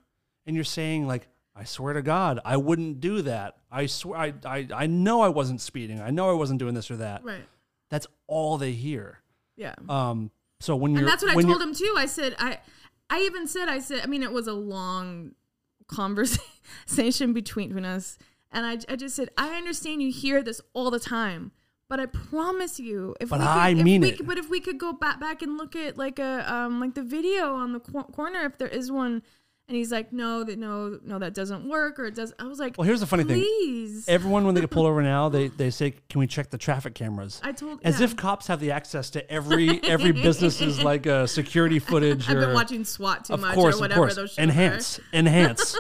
and 0.45 0.55
you're 0.55 0.65
saying 0.65 1.07
like, 1.07 1.27
I 1.55 1.63
swear 1.63 1.93
to 1.93 2.01
God, 2.01 2.39
I 2.45 2.57
wouldn't 2.57 3.01
do 3.01 3.23
that. 3.23 3.57
I 3.71 3.87
swear, 3.87 4.17
I, 4.19 4.33
I, 4.45 4.67
I 4.73 4.87
know 4.87 5.21
I 5.21 5.29
wasn't 5.29 5.61
speeding. 5.61 5.99
I 5.99 6.09
know 6.09 6.29
I 6.29 6.33
wasn't 6.33 6.59
doing 6.59 6.73
this 6.73 6.89
or 6.89 6.97
that. 6.97 7.23
Right. 7.23 7.43
That's 7.89 8.07
all 8.27 8.57
they 8.57 8.71
hear. 8.71 9.19
Yeah. 9.57 9.75
Um. 9.89 10.31
So 10.59 10.75
when 10.75 10.91
you're, 10.91 10.99
and 10.99 11.07
that's 11.07 11.23
what 11.23 11.35
I 11.35 11.41
told 11.41 11.61
him 11.61 11.73
too. 11.73 11.93
I 11.97 12.05
said 12.05 12.35
I, 12.39 12.59
I 13.11 13.19
even 13.21 13.45
said 13.47 13.67
I 13.69 13.77
said 13.79 14.01
I 14.03 14.07
mean 14.07 14.23
it 14.23 14.31
was 14.31 14.47
a 14.47 14.53
long 14.53 15.33
conversation 15.87 17.33
between 17.41 17.85
us, 17.85 18.17
and 18.51 18.65
I, 18.65 18.77
I 18.91 18.95
just 18.95 19.15
said 19.15 19.29
I 19.37 19.55
understand 19.55 20.01
you 20.01 20.11
hear 20.11 20.41
this 20.41 20.61
all 20.73 20.89
the 20.91 20.99
time, 20.99 21.51
but 21.89 21.99
I 21.99 22.05
promise 22.05 22.79
you, 22.79 23.15
if 23.19 23.29
But 23.29 23.39
we 23.39 23.45
could, 23.45 23.51
I 23.51 23.69
if 23.69 23.77
mean 23.83 24.01
we 24.01 24.09
it. 24.11 24.25
but 24.25 24.37
if 24.37 24.49
we 24.49 24.59
could 24.59 24.77
go 24.79 24.93
back 24.93 25.19
back 25.19 25.41
and 25.41 25.57
look 25.57 25.75
at 25.75 25.97
like 25.97 26.19
a 26.19 26.51
um 26.51 26.79
like 26.79 26.93
the 26.95 27.03
video 27.03 27.53
on 27.55 27.73
the 27.73 27.79
cor- 27.79 28.05
corner 28.05 28.41
if 28.45 28.57
there 28.57 28.67
is 28.69 28.91
one. 28.91 29.21
And 29.71 29.77
he's 29.77 29.89
like, 29.89 30.11
no, 30.11 30.43
that 30.43 30.59
no, 30.59 30.99
no, 31.01 31.17
that 31.19 31.33
doesn't 31.33 31.69
work, 31.69 31.97
or 31.97 32.03
it 32.03 32.13
does. 32.13 32.33
I 32.37 32.43
was 32.43 32.59
like, 32.59 32.77
Well, 32.77 32.85
here's 32.85 32.99
the 32.99 33.07
funny 33.07 33.23
thing. 33.23 33.39
Please. 33.39 34.03
Everyone, 34.05 34.45
when 34.45 34.53
they 34.53 34.59
get 34.59 34.69
pulled 34.69 34.85
over 34.85 35.01
now, 35.01 35.29
they, 35.29 35.47
they 35.57 35.69
say, 35.69 35.91
"Can 36.09 36.19
we 36.19 36.27
check 36.27 36.49
the 36.49 36.57
traffic 36.57 36.93
cameras?" 36.93 37.39
I 37.41 37.53
told- 37.53 37.79
as 37.85 37.99
yeah. 37.99 38.03
if 38.03 38.17
cops 38.17 38.47
have 38.47 38.59
the 38.59 38.71
access 38.71 39.11
to 39.11 39.31
every 39.31 39.81
every 39.85 40.11
business's 40.27 40.83
like 40.83 41.07
uh, 41.07 41.25
security 41.25 41.79
footage. 41.79 42.27
I've 42.29 42.35
been 42.35 42.53
watching 42.53 42.83
SWAT 42.83 43.23
too 43.23 43.35
of 43.35 43.39
much 43.39 43.55
course, 43.55 43.77
or 43.77 43.79
whatever 43.79 44.01
of 44.01 44.07
course. 44.07 44.15
those 44.17 44.31
shows 44.31 44.39
enhance, 44.39 44.99
are. 44.99 45.03
enhance. 45.13 45.79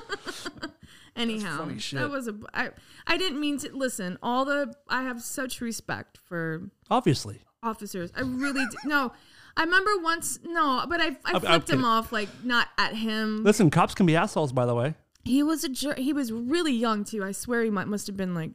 Anyhow, 1.17 1.65
that 1.91 2.09
was 2.09 2.29
a. 2.29 2.35
I, 2.53 2.69
I 3.07 3.17
didn't 3.17 3.41
mean 3.41 3.57
to 3.57 3.75
listen. 3.75 4.17
All 4.23 4.45
the 4.45 4.73
I 4.87 5.03
have 5.03 5.21
such 5.21 5.59
respect 5.59 6.17
for 6.23 6.69
Obviously, 6.89 7.41
officers. 7.61 8.09
I 8.15 8.21
really 8.21 8.65
do. 8.67 8.77
No, 8.85 9.11
I 9.57 9.63
remember 9.63 9.91
once. 10.01 10.39
No, 10.45 10.85
but 10.89 11.01
I 11.01 11.07
I 11.25 11.33
I'm 11.33 11.41
flipped 11.41 11.69
him 11.69 11.83
off 11.85 12.11
like 12.11 12.29
not 12.43 12.67
at 12.77 12.95
him. 12.95 13.43
listen, 13.43 13.69
cops 13.69 13.93
can 13.95 14.05
be 14.05 14.15
assholes. 14.15 14.51
By 14.53 14.65
the 14.65 14.75
way, 14.75 14.95
He 15.23 15.43
was 15.43 15.63
a 15.63 15.69
jerk. 15.69 15.97
He 15.97 16.13
was 16.13 16.31
really 16.31 16.73
young 16.73 17.03
too. 17.03 17.23
I 17.23 17.31
swear 17.31 17.63
he 17.63 17.69
might 17.69 17.87
must 17.87 18.07
have 18.07 18.15
been 18.17 18.33
like 18.33 18.51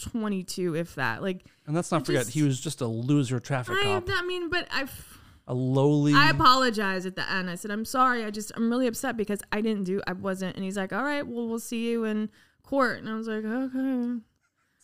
twenty 0.00 0.42
two, 0.42 0.74
if 0.76 0.94
that. 0.94 1.22
Like 1.22 1.44
and 1.66 1.74
let's 1.74 1.90
not 1.90 2.02
I 2.02 2.04
forget, 2.04 2.22
just- 2.22 2.34
he 2.34 2.42
was 2.42 2.60
just 2.60 2.80
a 2.80 2.86
loser 2.86 3.40
traffic 3.40 3.76
I, 3.80 3.82
cop, 3.82 4.08
I 4.10 4.22
mean, 4.22 4.48
but 4.48 4.66
I. 4.70 4.86
a 5.46 5.54
lowly. 5.54 6.14
I 6.14 6.30
apologize 6.30 7.06
at 7.06 7.16
the 7.16 7.28
end. 7.30 7.50
I 7.50 7.54
said, 7.56 7.70
I'm 7.72 7.84
sorry. 7.84 8.24
I 8.24 8.30
just, 8.30 8.52
I'm 8.54 8.70
really 8.70 8.86
upset 8.86 9.16
because 9.16 9.40
I 9.50 9.60
didn't 9.60 9.84
do, 9.84 10.00
I 10.06 10.12
wasn't. 10.12 10.54
And 10.54 10.64
he's 10.64 10.76
like, 10.76 10.92
all 10.92 11.02
right, 11.02 11.26
well, 11.26 11.48
we'll 11.48 11.58
see 11.58 11.90
you 11.90 12.04
in 12.04 12.30
court. 12.62 13.00
And 13.00 13.08
I 13.08 13.14
was 13.14 13.26
like, 13.26 13.44
okay. 13.44 14.20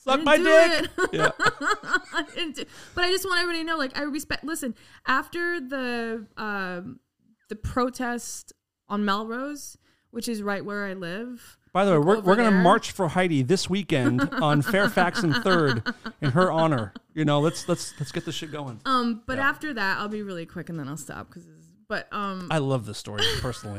Suck 0.07 0.23
my 0.23 0.37
dick. 0.39 0.91
Yeah. 1.13 1.31
I 1.41 2.25
do, 2.55 2.65
but 2.95 3.05
I 3.05 3.11
just 3.11 3.25
want 3.25 3.41
everybody 3.41 3.59
to 3.61 3.65
know, 3.65 3.77
like, 3.77 3.97
I 3.99 4.03
respect. 4.03 4.45
Listen, 4.45 4.75
after 5.07 5.61
the 5.61 6.27
um, 6.37 7.01
the 7.49 7.57
protest 7.57 8.53
on 8.89 9.05
Melrose, 9.05 9.77
which 10.11 10.29
is 10.29 10.43
right 10.43 10.65
where 10.65 10.85
I 10.87 10.95
live. 10.95 11.59
By 11.73 11.85
the 11.85 11.93
way, 11.93 11.99
we're, 11.99 12.21
we're 12.21 12.37
gonna 12.37 12.51
march 12.63 12.93
for 12.93 13.09
Heidi 13.09 13.43
this 13.43 13.69
weekend 13.69 14.23
on 14.33 14.63
Fairfax 14.63 15.23
and 15.23 15.35
Third 15.37 15.83
in 16.23 16.31
her 16.31 16.51
honor. 16.51 16.95
You 17.15 17.25
know, 17.27 17.41
let's 17.41 17.69
let's 17.69 17.93
let's 18.01 18.13
get 18.13 18.25
this 18.25 18.35
shit 18.35 18.51
going. 18.51 18.81
Um, 18.87 19.23
but 19.27 19.37
Yeah. 19.39 19.49
after 19.49 19.75
that, 19.75 19.99
I'll 19.99 20.09
be 20.09 20.23
really 20.23 20.47
quick 20.47 20.69
and 20.71 20.79
then 20.79 20.89
I'll 20.89 20.97
stop 20.97 21.29
because. 21.29 21.45
But 21.89 22.09
um, 22.13 22.49
I 22.51 22.59
love 22.59 22.85
this 22.87 22.99
story 22.99 23.23
personally. 23.41 23.79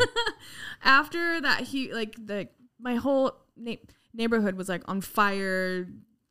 after 0.83 1.41
that 1.41 1.61
he 1.61 1.91
like 1.93 2.15
the 2.23 2.47
my 2.79 2.95
whole 2.95 3.33
na- 3.57 3.73
neighborhood 4.13 4.55
was 4.55 4.69
like 4.69 4.81
on 4.87 5.01
fire 5.01 5.87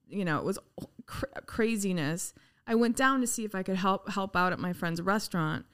you 0.09 0.24
know 0.24 0.38
it 0.38 0.44
was 0.44 0.59
cr- 1.07 1.26
craziness. 1.46 2.34
I 2.66 2.74
went 2.74 2.96
down 2.96 3.20
to 3.20 3.26
see 3.26 3.44
if 3.44 3.54
i 3.54 3.62
could 3.62 3.76
help 3.76 4.11
help 4.11 4.36
out 4.36 4.52
at 4.52 4.59
my 4.59 4.72
friend's 4.72 5.00
restaurant. 5.02 5.66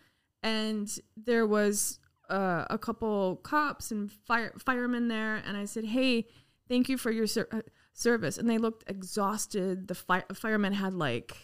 And 0.43 0.91
there 1.17 1.47
was 1.47 1.99
uh, 2.29 2.65
a 2.69 2.79
couple 2.79 3.37
cops 3.37 3.91
and 3.91 4.11
fire 4.11 4.53
firemen 4.59 5.09
there. 5.09 5.37
And 5.37 5.57
i 5.57 5.65
said 5.65 5.87
hey 5.87 6.27
thank 6.69 6.89
you 6.89 6.97
for 6.99 7.11
your 7.11 7.27
ser- 7.27 7.49
uh, 7.53 7.63
service. 7.93 8.39
And 8.39 8.49
they 8.49 8.59
looked 8.59 8.89
exhausted. 8.91 9.89
The 9.89 9.95
fire 9.95 10.25
firemen 10.35 10.75
had 10.75 10.95
like 10.95 11.37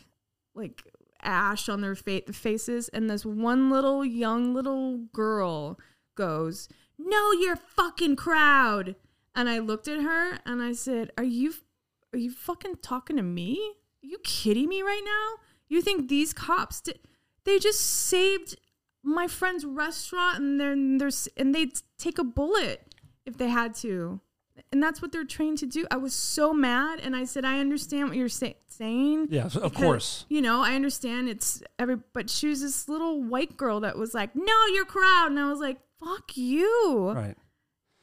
like 0.55 0.83
ash 1.23 1.69
on 1.69 1.81
their 1.81 1.95
fa- 1.95 2.33
faces. 2.33 2.89
And 2.91 3.09
this 3.09 3.25
one 3.25 3.71
little 3.71 4.05
young 4.05 4.55
little 4.55 4.99
girl 5.13 5.79
goes 6.17 6.69
no 6.99 7.31
you're 7.33 7.57
fucking 7.57 8.17
crowd 8.17 8.97
and 9.35 9.49
i 9.49 9.59
looked 9.59 9.87
at 9.87 10.03
her 10.03 10.39
and 10.45 10.61
i 10.61 10.73
said 10.73 11.13
are 11.17 11.25
you 11.25 11.55
are 12.13 12.19
you 12.19 12.31
fucking 12.31 12.77
talking 12.83 13.17
to 13.17 13.23
me? 13.23 13.59
Are 14.03 14.07
you 14.07 14.19
kidding 14.25 14.69
me 14.69 14.83
right 14.83 15.03
now? 15.05 15.43
You 15.69 15.83
think 15.83 16.09
these 16.09 16.33
cops 16.33 16.81
did 16.81 16.99
they 17.45 17.59
just 17.59 17.81
saved 17.81 18.57
my 19.03 19.27
friend's 19.27 19.65
restaurant 19.65 20.39
and 20.39 20.61
then 20.61 20.99
there's 20.99 21.29
and 21.37 21.55
they'd 21.55 21.79
take 21.99 22.19
a 22.19 22.25
bullet 22.25 22.95
if 23.25 23.37
they 23.39 23.49
had 23.49 23.75
to. 23.77 24.21
And 24.73 24.83
that's 24.83 25.01
what 25.01 25.13
they're 25.13 25.25
trained 25.25 25.59
to 25.59 25.67
do. 25.67 25.87
I 25.91 25.97
was 25.97 26.13
so 26.15 26.53
mad 26.53 27.01
and 27.01 27.15
i 27.15 27.25
said 27.25 27.45
i 27.45 27.59
understand 27.61 28.09
what 28.09 28.17
you're 28.17 28.29
say- 28.29 28.57
saying. 28.69 29.29
Yeah, 29.31 29.49
of 29.61 29.75
course. 29.75 30.25
you 30.29 30.41
know 30.43 30.63
i 30.63 30.75
understand 30.75 31.29
it's 31.29 31.63
every 31.79 31.97
but 32.13 32.29
she 32.31 32.49
was 32.49 32.61
this 32.61 32.89
little 32.89 33.23
white 33.23 33.57
girl 33.57 33.81
that 33.81 33.97
was 33.99 34.15
like 34.15 34.35
no 34.35 34.67
you're 34.75 34.85
crowd 34.85 35.27
and 35.31 35.39
i 35.39 35.49
was 35.49 35.59
like 35.61 35.79
fuck 36.01 36.37
you. 36.37 37.11
Right. 37.15 37.37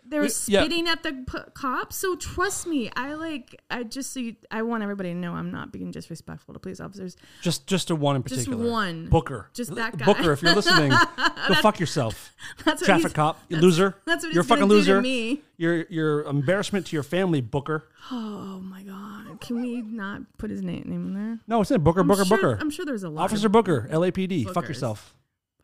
They're 0.08 0.22
We- 0.22 0.28
yeah. 0.46 0.62
spitting 0.62 0.88
at 0.88 1.02
the 1.02 1.14
p- 1.14 1.52
cops. 1.56 1.96
So 1.96 2.16
trust 2.16 2.68
me, 2.68 2.92
I 2.96 3.16
like. 3.16 3.60
I 3.72 3.82
just 3.82 4.14
so 4.14 4.20
you, 4.20 4.36
I 4.52 4.62
want 4.62 4.84
everybody 4.84 5.10
to 5.10 5.16
know 5.16 5.34
I'm 5.34 5.50
not 5.52 5.72
being 5.72 5.90
disrespectful 5.90 6.54
to 6.54 6.60
police 6.60 6.80
officers. 6.80 7.18
Just 7.42 7.66
just 7.66 7.90
a 7.90 7.96
one 7.96 8.16
in 8.16 8.22
particular. 8.22 8.58
Just 8.60 8.72
one. 8.72 9.08
Booker. 9.10 9.50
Just 9.56 9.74
that 9.76 9.98
guy. 9.98 10.06
Booker, 10.06 10.32
if 10.32 10.44
you're 10.44 10.54
listening, 10.54 10.90
go 11.48 11.54
fuck 11.56 11.80
yourself. 11.80 12.36
That's 12.64 12.82
what 12.82 12.86
Traffic 12.86 13.14
cop, 13.16 13.40
you 13.50 13.58
loser. 13.58 13.96
That's 14.06 14.24
what 14.24 14.32
you're 14.34 14.42
a 14.44 14.46
fucking 14.46 14.66
loser. 14.66 15.02
me. 15.02 15.42
You're 15.58 15.86
you're 15.90 16.22
embarrassment 16.26 16.86
to 16.88 16.96
your 16.96 17.04
family, 17.04 17.42
Booker. 17.42 17.88
Oh 18.12 18.60
my 18.60 18.84
god! 18.84 19.42
Can 19.42 19.60
we 19.62 19.82
not 19.82 20.22
put 20.38 20.52
his 20.52 20.62
name, 20.62 20.84
name 20.86 21.08
in 21.08 21.14
there? 21.16 21.40
No, 21.48 21.62
it's 21.62 21.72
in 21.72 21.82
Booker, 21.82 22.02
I'm 22.02 22.08
Booker, 22.08 22.26
sure- 22.26 22.38
Booker. 22.38 22.58
I'm 22.62 22.70
sure 22.70 22.86
there's 22.86 23.04
a 23.04 23.10
lot. 23.10 23.24
Officer 23.24 23.48
of, 23.48 23.52
Booker, 23.54 23.90
LAPD. 23.92 24.52
Fuck 24.54 24.68
yourself. 24.68 25.16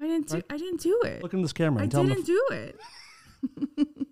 I 0.02 0.08
didn't 0.08 0.28
do. 0.30 0.42
I 0.50 0.58
didn't 0.58 0.82
do 0.82 1.00
it. 1.06 1.22
Look 1.22 1.34
in 1.36 1.44
this 1.44 1.54
camera 1.54 1.82
I 1.82 1.84
and 1.84 1.92
tell 1.92 2.02
him. 2.02 2.08
didn't 2.10 2.26
do 2.26 2.44
it. 2.52 2.80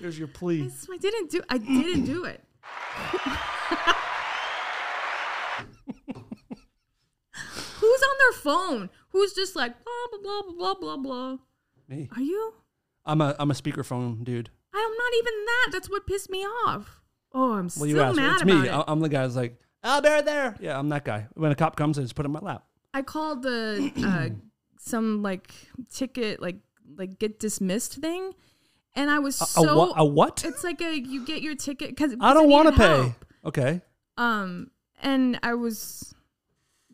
There's 0.00 0.18
your 0.18 0.28
plea. 0.28 0.70
I 0.92 0.96
didn't 0.96 1.30
do. 1.30 1.40
I 1.48 1.58
didn't 1.58 2.04
do 2.04 2.24
it. 2.24 2.42
Who's 7.32 8.02
on 8.02 8.16
their 8.18 8.40
phone? 8.40 8.90
Who's 9.10 9.32
just 9.32 9.56
like 9.56 9.74
blah 9.84 9.92
blah 10.10 10.42
blah 10.42 10.42
blah 10.42 10.74
blah 10.74 10.74
blah 10.74 10.96
blah? 10.96 11.36
Me. 11.88 12.08
Are 12.14 12.22
you? 12.22 12.54
I'm 13.04 13.20
a 13.20 13.34
I'm 13.38 13.50
a 13.50 13.54
speakerphone 13.54 14.22
dude. 14.24 14.50
I'm 14.74 14.80
not 14.90 15.12
even 15.18 15.32
that. 15.46 15.68
That's 15.72 15.90
what 15.90 16.06
pissed 16.06 16.30
me 16.30 16.44
off. 16.66 17.00
Oh, 17.32 17.52
I'm 17.52 17.64
Well, 17.64 17.68
still 17.70 17.86
you 17.86 18.00
asked. 18.00 18.16
mad 18.16 18.32
It's 18.34 18.42
about 18.42 18.62
me. 18.62 18.68
it. 18.68 18.84
I'm 18.88 19.00
the 19.00 19.08
guy 19.08 19.24
who's 19.24 19.36
like, 19.36 19.58
oh, 19.84 20.00
they're 20.00 20.22
there. 20.22 20.56
Yeah, 20.60 20.78
I'm 20.78 20.88
that 20.90 21.04
guy. 21.04 21.26
When 21.34 21.50
a 21.52 21.54
cop 21.54 21.76
comes, 21.76 21.98
I 21.98 22.02
just 22.02 22.14
put 22.14 22.24
it 22.26 22.28
in 22.28 22.32
my 22.32 22.40
lap. 22.40 22.64
I 22.92 23.02
called 23.02 23.42
the 23.42 23.92
uh, 24.04 24.34
some 24.78 25.22
like 25.22 25.52
ticket 25.92 26.40
like 26.42 26.56
like 26.96 27.18
get 27.18 27.38
dismissed 27.40 27.94
thing, 27.94 28.32
and 29.00 29.10
I 29.10 29.18
was 29.18 29.40
A, 29.40 29.46
so 29.46 29.68
a, 29.68 29.76
what? 29.76 29.92
A 29.96 30.04
what? 30.04 30.44
it's 30.44 30.62
like 30.62 30.80
a 30.82 30.98
you 30.98 31.24
get 31.24 31.40
your 31.40 31.54
ticket 31.54 31.88
because 31.90 32.14
I 32.20 32.34
don't 32.34 32.50
want 32.50 32.68
to 32.68 32.76
pay. 32.76 33.14
Okay. 33.44 33.80
Um, 34.18 34.70
and 35.00 35.40
I 35.42 35.54
was, 35.54 36.14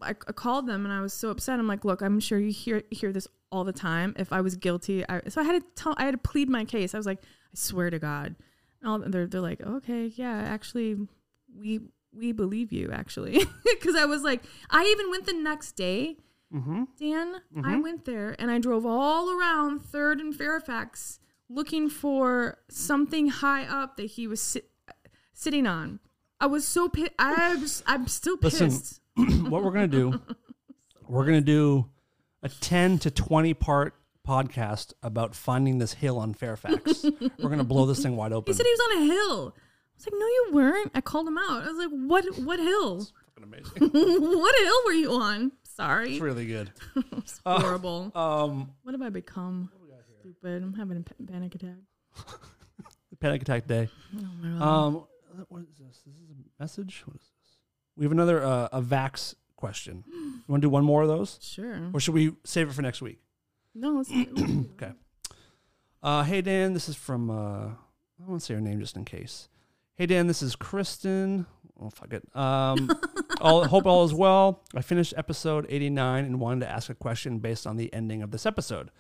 I, 0.01 0.11
I 0.11 0.33
called 0.33 0.69
them 0.69 0.85
and 0.85 0.95
I 0.95 1.01
was 1.01 1.13
so 1.13 1.31
upset. 1.31 1.59
I'm 1.59 1.67
like, 1.67 1.85
look, 1.85 2.03
I'm 2.03 2.21
sure 2.21 2.39
you 2.39 2.53
hear 2.53 2.83
hear 2.93 3.13
this 3.13 3.27
all 3.51 3.65
the 3.65 3.73
time. 3.73 4.15
If 4.17 4.33
I 4.33 4.41
was 4.41 4.57
guilty, 4.57 5.05
I, 5.09 5.23
so 5.29 5.41
I 5.41 5.45
had 5.45 5.61
to 5.61 5.67
tell, 5.75 5.95
I 5.97 6.05
had 6.05 6.13
to 6.13 6.19
plead 6.19 6.49
my 6.49 6.65
case. 6.65 6.95
I 6.95 6.99
was 6.99 7.07
like, 7.07 7.23
I 7.23 7.55
swear 7.55 7.91
to 7.91 7.99
God. 7.99 8.37
And 8.81 8.89
all, 8.89 8.99
they're 9.01 9.27
they're 9.27 9.41
like, 9.41 9.61
okay, 9.61 10.13
yeah, 10.15 10.37
actually, 10.47 10.97
we 11.59 11.81
we 12.17 12.31
believe 12.31 12.73
you 12.73 12.93
actually, 12.93 13.45
because 13.65 13.97
I 13.97 14.05
was 14.05 14.23
like, 14.23 14.45
I 14.71 14.85
even 14.85 15.11
went 15.11 15.27
the 15.27 15.35
next 15.35 15.73
day. 15.73 16.19
Mm-hmm. 16.55 16.85
Dan, 16.97 17.35
I 17.65 17.77
went 17.81 18.05
there 18.05 18.37
and 18.39 18.53
I 18.53 18.61
drove 18.61 18.87
all 18.87 19.37
around 19.37 19.83
Third 19.83 20.21
and 20.21 20.33
Fairfax 20.33 21.19
looking 21.49 21.89
for 21.89 22.59
something 22.69 23.29
high 23.29 23.65
up 23.65 23.97
that 23.97 24.07
he 24.07 24.27
was 24.27 24.41
sit- 24.41 24.71
sitting 25.33 25.67
on. 25.67 26.01
I 26.41 26.47
was 26.47 26.67
so 26.67 26.89
pissed. 26.89 27.13
I'm 27.19 28.07
still 28.09 28.37
Listen, 28.43 28.71
pissed. 28.71 29.01
what 29.49 29.63
we're 29.65 29.71
gonna 29.73 29.87
do? 29.89 30.21
We're 31.09 31.25
gonna 31.25 31.41
do 31.41 31.87
a 32.43 32.49
10 32.49 32.99
to 32.99 33.11
20 33.13 33.55
part 33.55 33.95
podcast 34.27 34.93
about 35.05 35.37
finding 35.37 35.79
this 35.79 35.93
hill 35.93 36.19
on 36.19 36.35
Fairfax. 36.35 37.05
we're 37.39 37.49
gonna 37.49 37.63
blow 37.63 37.87
this 37.87 38.03
thing 38.03 38.17
wide 38.17 38.33
open. 38.33 38.53
He 38.53 38.57
said 38.57 38.67
he 38.67 38.73
was 38.73 38.81
on 38.91 39.03
a 39.03 39.07
hill. 39.15 39.55
I 39.57 39.95
was 39.97 40.07
like, 40.07 40.15
no, 40.19 40.27
you 40.27 40.49
weren't. 40.53 40.91
I 40.97 41.01
called 41.01 41.29
him 41.29 41.39
out. 41.39 41.63
I 41.63 41.69
was 41.71 41.77
like, 41.79 41.91
what? 41.91 42.25
What 42.41 42.59
hill? 42.59 43.07
Fucking 43.37 43.45
amazing. 43.45 44.11
what 44.41 44.55
hill 44.59 44.81
were 44.85 44.93
you 44.93 45.13
on? 45.13 45.53
Sorry, 45.63 46.13
It's 46.15 46.21
really 46.21 46.47
good. 46.47 46.73
it's 47.19 47.41
horrible. 47.47 48.11
Um, 48.15 48.73
what 48.83 48.93
have 48.93 49.03
I 49.03 49.11
become? 49.11 49.71
Stupid. 50.27 50.61
I'm 50.61 50.75
having 50.75 50.97
a 50.97 51.25
panic 51.25 51.55
attack. 51.55 51.77
panic 53.21 53.43
attack 53.43 53.69
day. 53.69 53.89
Oh. 54.61 54.61
Um, 54.61 55.07
what 55.49 55.63
is 55.63 55.79
this? 55.79 56.03
This 56.05 56.17
is 56.17 56.31
a 56.31 56.63
message. 56.63 57.05
What 57.07 57.15
is 57.15 57.23
this? 57.23 57.59
We 57.97 58.05
have 58.05 58.11
another 58.11 58.43
uh, 58.43 58.69
a 58.73 58.83
Vax 58.83 59.37
question. 59.55 60.03
You 60.13 60.53
want 60.53 60.63
to 60.63 60.67
do 60.67 60.71
one 60.71 60.85
more 60.85 61.03
of 61.03 61.09
those, 61.09 61.41
sure. 61.43 61.91
or 61.93 61.99
should 61.99 62.15
we 62.15 62.33
save 62.45 62.69
it 62.69 62.73
for 62.73 62.83
next 62.83 63.03
week? 63.03 63.19
No. 63.75 64.01
It's, 64.01 64.11
Okay. 64.75 64.93
Uh, 66.01 66.23
hey 66.23 66.41
Dan, 66.41 66.73
this 66.73 66.89
is 66.89 66.95
from 66.95 67.31
uh, 67.31 67.71
I 67.71 68.25
won't 68.27 68.43
say 68.43 68.55
her 68.55 68.61
name 68.61 68.79
just 68.79 68.97
in 68.97 69.05
case. 69.05 69.49
Hey 69.97 70.07
Dan, 70.07 70.29
this 70.29 70.43
is 70.43 70.55
Kristen. 70.55 71.47
Oh 71.81 71.91
fuck 71.91 72.13
it. 72.13 72.23
Um, 72.37 72.91
all, 73.41 73.65
hope 73.65 73.87
all 73.87 74.05
is 74.05 74.15
well. 74.15 74.63
I 74.75 74.83
finished 74.83 75.15
episode 75.17 75.67
89 75.69 76.25
and 76.25 76.39
wanted 76.39 76.61
to 76.61 76.71
ask 76.71 76.91
a 76.91 76.95
question 76.95 77.39
based 77.39 77.67
on 77.67 77.77
the 77.77 77.93
ending 77.93 78.23
of 78.23 78.31
this 78.31 78.47
episode. 78.47 78.91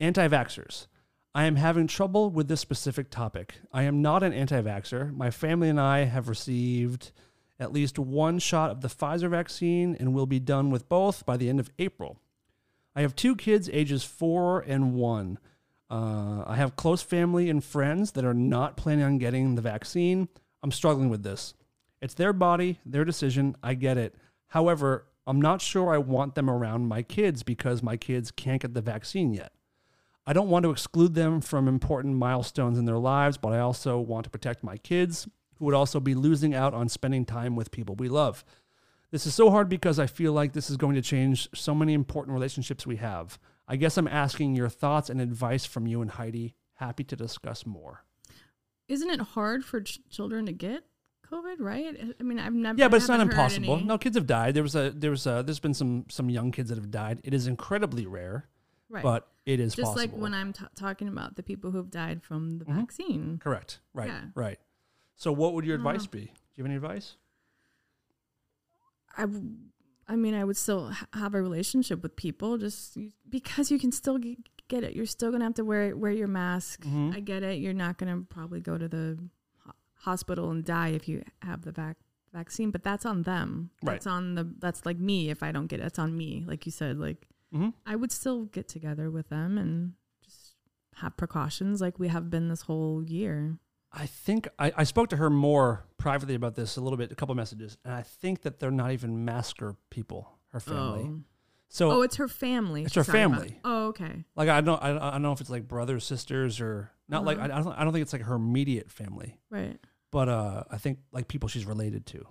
Anti-vaxxers. 0.00 0.86
I 1.34 1.44
am 1.44 1.56
having 1.56 1.86
trouble 1.86 2.30
with 2.30 2.48
this 2.48 2.60
specific 2.60 3.10
topic. 3.10 3.56
I 3.72 3.82
am 3.82 4.00
not 4.00 4.22
an 4.22 4.32
anti-vaxxer. 4.32 5.14
My 5.14 5.30
family 5.30 5.68
and 5.68 5.78
I 5.78 6.04
have 6.04 6.28
received 6.28 7.12
at 7.58 7.72
least 7.72 7.98
one 7.98 8.38
shot 8.38 8.70
of 8.70 8.80
the 8.80 8.88
Pfizer 8.88 9.28
vaccine 9.28 9.94
and 10.00 10.14
will 10.14 10.26
be 10.26 10.40
done 10.40 10.70
with 10.70 10.88
both 10.88 11.26
by 11.26 11.36
the 11.36 11.50
end 11.50 11.60
of 11.60 11.70
April. 11.78 12.18
I 12.96 13.02
have 13.02 13.14
two 13.14 13.36
kids, 13.36 13.68
ages 13.72 14.02
four 14.02 14.60
and 14.60 14.94
one. 14.94 15.38
Uh, 15.90 16.44
I 16.46 16.56
have 16.56 16.76
close 16.76 17.02
family 17.02 17.50
and 17.50 17.62
friends 17.62 18.12
that 18.12 18.24
are 18.24 18.34
not 18.34 18.78
planning 18.78 19.04
on 19.04 19.18
getting 19.18 19.54
the 19.54 19.62
vaccine. 19.62 20.28
I'm 20.62 20.72
struggling 20.72 21.10
with 21.10 21.22
this. 21.22 21.54
It's 22.00 22.14
their 22.14 22.32
body, 22.32 22.80
their 22.86 23.04
decision. 23.04 23.54
I 23.62 23.74
get 23.74 23.98
it. 23.98 24.14
However, 24.48 25.06
I'm 25.26 25.42
not 25.42 25.60
sure 25.60 25.92
I 25.92 25.98
want 25.98 26.34
them 26.34 26.48
around 26.48 26.88
my 26.88 27.02
kids 27.02 27.42
because 27.42 27.82
my 27.82 27.96
kids 27.98 28.30
can't 28.30 28.62
get 28.62 28.72
the 28.72 28.80
vaccine 28.80 29.34
yet. 29.34 29.52
I 30.30 30.32
don't 30.32 30.48
want 30.48 30.62
to 30.62 30.70
exclude 30.70 31.14
them 31.14 31.40
from 31.40 31.66
important 31.66 32.14
milestones 32.14 32.78
in 32.78 32.84
their 32.84 32.98
lives, 32.98 33.36
but 33.36 33.52
I 33.52 33.58
also 33.58 33.98
want 33.98 34.22
to 34.22 34.30
protect 34.30 34.62
my 34.62 34.76
kids 34.76 35.26
who 35.56 35.64
would 35.64 35.74
also 35.74 35.98
be 35.98 36.14
losing 36.14 36.54
out 36.54 36.72
on 36.72 36.88
spending 36.88 37.24
time 37.24 37.56
with 37.56 37.72
people 37.72 37.96
we 37.96 38.08
love. 38.08 38.44
This 39.10 39.26
is 39.26 39.34
so 39.34 39.50
hard 39.50 39.68
because 39.68 39.98
I 39.98 40.06
feel 40.06 40.32
like 40.32 40.52
this 40.52 40.70
is 40.70 40.76
going 40.76 40.94
to 40.94 41.02
change 41.02 41.48
so 41.52 41.74
many 41.74 41.94
important 41.94 42.32
relationships 42.32 42.86
we 42.86 42.94
have. 42.98 43.40
I 43.66 43.74
guess 43.74 43.96
I'm 43.96 44.06
asking 44.06 44.54
your 44.54 44.68
thoughts 44.68 45.10
and 45.10 45.20
advice 45.20 45.66
from 45.66 45.88
you 45.88 46.00
and 46.00 46.12
Heidi. 46.12 46.54
Happy 46.74 47.02
to 47.02 47.16
discuss 47.16 47.66
more. 47.66 48.04
Isn't 48.86 49.10
it 49.10 49.20
hard 49.20 49.64
for 49.64 49.80
ch- 49.80 49.98
children 50.10 50.46
to 50.46 50.52
get 50.52 50.84
COVID? 51.28 51.56
Right? 51.58 52.14
I 52.20 52.22
mean, 52.22 52.38
I've 52.38 52.54
never. 52.54 52.78
Yeah, 52.78 52.86
but 52.86 52.98
it's 52.98 53.08
not 53.08 53.18
impossible. 53.18 53.74
any- 53.78 53.84
No, 53.84 53.98
kids 53.98 54.16
have 54.16 54.28
died. 54.28 54.54
There 54.54 54.62
was 54.62 54.76
a 54.76 54.90
there 54.90 55.10
was 55.10 55.26
a, 55.26 55.42
there's 55.44 55.58
been 55.58 55.74
some 55.74 56.06
some 56.08 56.30
young 56.30 56.52
kids 56.52 56.68
that 56.68 56.76
have 56.78 56.92
died. 56.92 57.18
It 57.24 57.34
is 57.34 57.48
incredibly 57.48 58.06
rare, 58.06 58.46
Right. 58.88 59.02
but 59.02 59.26
it 59.46 59.58
is 59.60 59.74
just 59.74 59.94
possible. 59.94 60.12
like 60.12 60.22
when 60.22 60.34
I'm 60.34 60.52
t- 60.52 60.64
talking 60.76 61.08
about 61.08 61.36
the 61.36 61.42
people 61.42 61.70
who've 61.70 61.90
died 61.90 62.22
from 62.22 62.58
the 62.58 62.64
Mhm. 62.64 62.74
vaccine. 62.76 63.38
Correct. 63.38 63.80
Right. 63.94 64.08
Yeah. 64.08 64.24
Right. 64.34 64.58
So, 65.16 65.32
what 65.32 65.54
would 65.54 65.64
your 65.64 65.76
advice 65.76 66.04
know. 66.04 66.10
be? 66.12 66.20
Do 66.26 66.32
you 66.56 66.64
have 66.64 66.66
any 66.66 66.76
advice? 66.76 67.16
I, 69.16 69.22
w- 69.22 69.56
I 70.08 70.16
mean, 70.16 70.34
I 70.34 70.44
would 70.44 70.56
still 70.56 70.90
ha- 70.90 71.06
have 71.12 71.34
a 71.34 71.42
relationship 71.42 72.02
with 72.02 72.16
people 72.16 72.58
just 72.58 72.96
you- 72.96 73.12
because 73.28 73.70
you 73.70 73.78
can 73.78 73.92
still 73.92 74.18
g- 74.18 74.38
get 74.68 74.84
it. 74.84 74.94
You're 74.94 75.06
still 75.06 75.30
gonna 75.32 75.44
have 75.44 75.54
to 75.54 75.64
wear 75.64 75.96
wear 75.96 76.12
your 76.12 76.28
mask. 76.28 76.82
Mhm. 76.84 77.14
I 77.14 77.20
get 77.20 77.42
it. 77.42 77.58
You're 77.60 77.74
not 77.74 77.98
gonna 77.98 78.22
probably 78.28 78.60
go 78.60 78.78
to 78.78 78.88
the 78.88 79.18
ho- 79.64 79.72
hospital 79.94 80.50
and 80.50 80.64
die 80.64 80.88
if 80.88 81.08
you 81.08 81.22
have 81.42 81.62
the 81.62 81.72
vac- 81.72 81.98
vaccine, 82.32 82.70
but 82.70 82.82
that's 82.84 83.04
on 83.04 83.22
them. 83.22 83.70
Right. 83.82 83.94
That's 83.94 84.06
on 84.06 84.34
the. 84.36 84.44
That's 84.58 84.86
like 84.86 84.98
me 84.98 85.30
if 85.30 85.42
I 85.42 85.50
don't 85.52 85.66
get 85.66 85.80
it. 85.80 85.82
That's 85.82 85.98
on 85.98 86.16
me. 86.16 86.44
Like 86.46 86.66
you 86.66 86.72
said, 86.72 86.98
like 86.98 87.28
Mhm. 87.54 87.74
I 87.86 87.96
would 87.96 88.12
still 88.12 88.44
get 88.46 88.68
together 88.68 89.10
with 89.10 89.28
them 89.28 89.58
and 89.58 89.94
just 90.24 90.54
have 90.96 91.16
precautions 91.16 91.80
like 91.80 91.98
we 91.98 92.08
have 92.08 92.30
been 92.30 92.48
this 92.48 92.62
whole 92.62 93.02
year. 93.02 93.58
I 93.92 94.06
think 94.06 94.46
I, 94.58 94.72
I 94.76 94.84
spoke 94.84 95.08
to 95.10 95.16
her 95.16 95.28
more 95.30 95.84
privately 95.98 96.36
about 96.36 96.54
this 96.54 96.76
a 96.76 96.80
little 96.80 96.96
bit, 96.96 97.10
a 97.10 97.16
couple 97.16 97.34
messages, 97.34 97.76
and 97.84 97.92
I 97.92 98.02
think 98.02 98.42
that 98.42 98.60
they're 98.60 98.70
not 98.70 98.92
even 98.92 99.24
masker 99.24 99.74
people. 99.90 100.30
Her 100.52 100.60
family. 100.60 101.04
Oh. 101.08 101.20
So, 101.68 101.90
oh, 101.92 102.02
it's 102.02 102.16
her 102.16 102.26
family. 102.28 102.82
It's 102.82 102.94
her 102.96 103.04
family. 103.04 103.60
Oh, 103.64 103.86
okay. 103.88 104.24
like, 104.34 104.48
I 104.48 104.60
don't, 104.60 104.82
I, 104.82 104.90
I 104.96 105.10
don't 105.12 105.22
know 105.22 105.30
if 105.32 105.40
it's 105.40 105.50
like 105.50 105.68
brothers, 105.68 106.04
sisters, 106.04 106.60
or 106.60 106.90
not. 107.08 107.24
Like, 107.24 107.38
I, 107.38 107.42
Uh-huh. 107.44 107.52
I 107.58 107.62
don't, 107.62 107.72
I 107.78 107.84
don't 107.84 107.92
think 107.92 108.02
it's 108.02 108.12
like 108.12 108.22
her 108.22 108.34
immediate 108.34 108.90
family, 108.90 109.38
Right. 109.50 109.78
but 110.10 110.28
uh, 110.28 110.64
I 110.70 110.78
think 110.78 110.98
like 111.12 111.28
people 111.28 111.48
she's 111.48 111.64
related 111.66 112.06
to. 112.06 112.26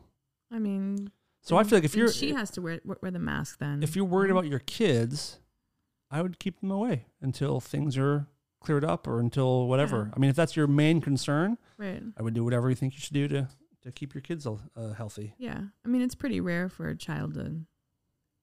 I 0.52 0.60
mean, 0.60 1.12
So 1.42 1.58
I 1.58 1.64
feel 1.64 1.78
like 1.78 1.86
if 1.86 1.96
you're 1.96 2.12
she 2.12 2.34
has 2.34 2.52
to 2.52 2.62
wear 2.62 2.82
wear 2.84 3.12
the 3.12 3.20
mask 3.20 3.60
then. 3.60 3.82
if 3.82 3.96
you're 3.96 4.06
worried 4.06 4.32
about 4.32 4.46
your 4.46 4.60
kids, 4.60 5.40
I 6.12 6.22
would 6.22 6.40
keep 6.40 6.60
them 6.60 6.72
away 6.72 7.06
until 7.22 7.60
things 7.60 7.98
are 7.98 8.28
cleared 8.60 8.84
up 8.84 9.08
or 9.08 9.20
until 9.20 9.68
whatever. 9.68 10.06
Yeah. 10.08 10.14
I 10.16 10.20
mean, 10.20 10.30
if 10.30 10.36
that's 10.36 10.56
your 10.56 10.68
main 10.68 11.02
concern, 11.02 11.58
right, 11.78 12.04
I 12.18 12.22
would 12.22 12.34
do 12.34 12.44
whatever 12.44 12.70
you 12.70 12.76
think 12.76 12.94
you 12.94 13.00
should 13.00 13.14
do 13.14 13.28
to 13.30 13.48
to 13.84 13.92
keep 13.92 14.14
your 14.14 14.22
kids 14.22 14.46
uh, 14.46 14.94
healthy. 14.94 15.34
yeah. 15.38 15.62
I 15.86 15.88
mean, 15.88 16.02
it's 16.02 16.16
pretty 16.16 16.42
rare 16.42 16.68
for 16.68 16.90
a 16.90 16.98
child 16.98 17.36
to 17.36 17.62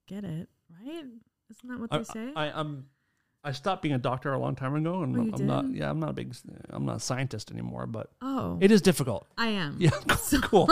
get 0.06 0.24
it, 0.24 0.48
right? 0.70 1.04
Isn't 1.50 1.68
that 1.68 1.78
what 1.78 1.92
I, 1.92 1.98
they 1.98 2.04
say? 2.04 2.32
I, 2.34 2.50
I'm 2.50 2.86
I 3.46 3.52
stopped 3.52 3.80
being 3.82 3.94
a 3.94 3.98
doctor 3.98 4.32
a 4.32 4.38
long 4.38 4.56
time 4.56 4.74
ago, 4.74 5.02
and 5.02 5.16
Oh, 5.16 5.20
I'm, 5.20 5.34
I'm 5.34 5.46
not. 5.46 5.70
Yeah, 5.72 5.88
I'm 5.88 6.00
not 6.00 6.10
a 6.10 6.12
big. 6.12 6.34
I'm 6.70 6.84
not 6.84 6.96
a 6.96 7.00
scientist 7.00 7.52
anymore, 7.52 7.86
but 7.86 8.10
oh, 8.20 8.58
it 8.60 8.72
is 8.72 8.82
difficult. 8.82 9.26
I 9.38 9.48
am. 9.48 9.76
Yeah, 9.80 9.90
cool. 10.42 10.66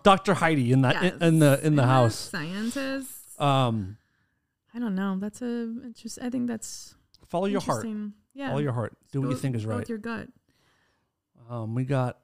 Doctor 0.02 0.32
Heidi 0.34 0.72
in 0.72 0.80
that 0.82 1.02
in, 1.02 1.22
in 1.22 1.38
the 1.38 1.60
in 1.64 1.76
the 1.76 1.82
Yes. 1.82 1.90
house. 1.90 2.14
Scientists. 2.16 3.38
Um, 3.38 3.98
I 4.74 4.78
don't 4.78 4.94
know. 4.94 5.18
That's 5.20 5.42
a 5.42 5.70
interest. 5.84 6.18
I 6.22 6.30
think 6.30 6.48
that's 6.48 6.94
follow 7.28 7.46
your 7.46 7.60
heart. 7.60 7.86
Yeah. 8.32 8.48
Follow 8.48 8.60
your 8.60 8.72
heart. 8.72 8.96
Do 9.12 9.20
what 9.20 9.30
you 9.30 9.36
think 9.36 9.54
is 9.54 9.64
go 9.64 9.72
right. 9.72 9.80
With 9.80 9.88
your 9.90 9.98
gut. 9.98 10.28
Um, 11.50 11.74
we 11.74 11.84
got. 11.84 12.18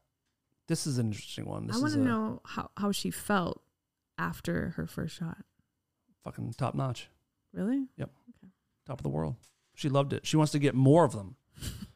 This 0.66 0.86
is 0.86 0.98
an 0.98 1.08
interesting 1.08 1.44
one. 1.46 1.66
This 1.66 1.76
I 1.76 1.80
want 1.80 1.92
to 1.94 2.00
know 2.00 2.40
how, 2.44 2.70
how 2.76 2.90
she 2.92 3.10
felt 3.10 3.60
after 4.18 4.70
her 4.76 4.86
first 4.86 5.16
shot. 5.16 5.38
fucking 6.24 6.52
top 6.56 6.74
notch, 6.74 7.08
Really? 7.52 7.88
Yep. 7.96 8.10
Okay. 8.38 8.52
Top 8.86 8.98
of 8.98 9.02
the 9.02 9.08
world. 9.08 9.34
She 9.80 9.88
loved 9.88 10.12
it. 10.12 10.26
She 10.26 10.36
wants 10.36 10.52
to 10.52 10.58
get 10.58 10.74
more 10.74 11.06
of 11.06 11.12
them. 11.12 11.36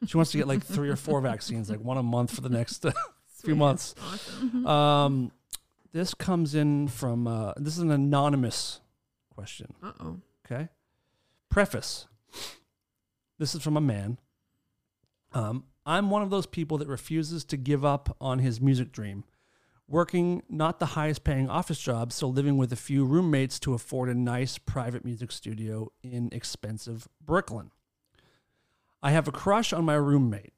She 0.07 0.17
wants 0.17 0.31
to 0.31 0.39
get 0.39 0.47
like 0.47 0.63
three 0.63 0.89
or 0.89 0.95
four 0.95 1.21
vaccines, 1.21 1.69
like 1.69 1.79
one 1.79 1.97
a 1.97 2.03
month 2.03 2.33
for 2.33 2.41
the 2.41 2.49
next 2.49 2.83
uh, 2.83 2.91
few 3.43 3.55
months. 3.55 3.93
Awesome. 4.11 4.65
Um, 4.65 5.31
this 5.91 6.15
comes 6.15 6.55
in 6.55 6.87
from. 6.87 7.27
Uh, 7.27 7.53
this 7.57 7.75
is 7.75 7.83
an 7.83 7.91
anonymous 7.91 8.81
question. 9.29 9.75
Uh 9.83 9.91
oh. 9.99 10.17
Okay. 10.45 10.69
Preface. 11.49 12.07
This 13.37 13.53
is 13.53 13.61
from 13.61 13.77
a 13.77 13.81
man. 13.81 14.17
Um, 15.33 15.65
I'm 15.85 16.09
one 16.09 16.23
of 16.23 16.31
those 16.31 16.47
people 16.47 16.79
that 16.79 16.87
refuses 16.87 17.45
to 17.45 17.57
give 17.57 17.85
up 17.85 18.17
on 18.19 18.39
his 18.39 18.59
music 18.59 18.91
dream. 18.91 19.25
Working 19.87 20.41
not 20.49 20.79
the 20.79 20.87
highest 20.87 21.23
paying 21.23 21.49
office 21.49 21.79
job, 21.79 22.11
so 22.11 22.27
living 22.27 22.57
with 22.57 22.73
a 22.73 22.77
few 22.77 23.05
roommates 23.05 23.59
to 23.59 23.75
afford 23.75 24.09
a 24.09 24.15
nice 24.15 24.57
private 24.57 25.05
music 25.05 25.31
studio 25.31 25.91
in 26.01 26.29
expensive 26.31 27.07
Brooklyn. 27.23 27.69
I 29.05 29.11
have 29.11 29.27
a 29.27 29.31
crush 29.31 29.71
on 29.71 29.85
my 29.85 29.93
roommate. 29.93 30.53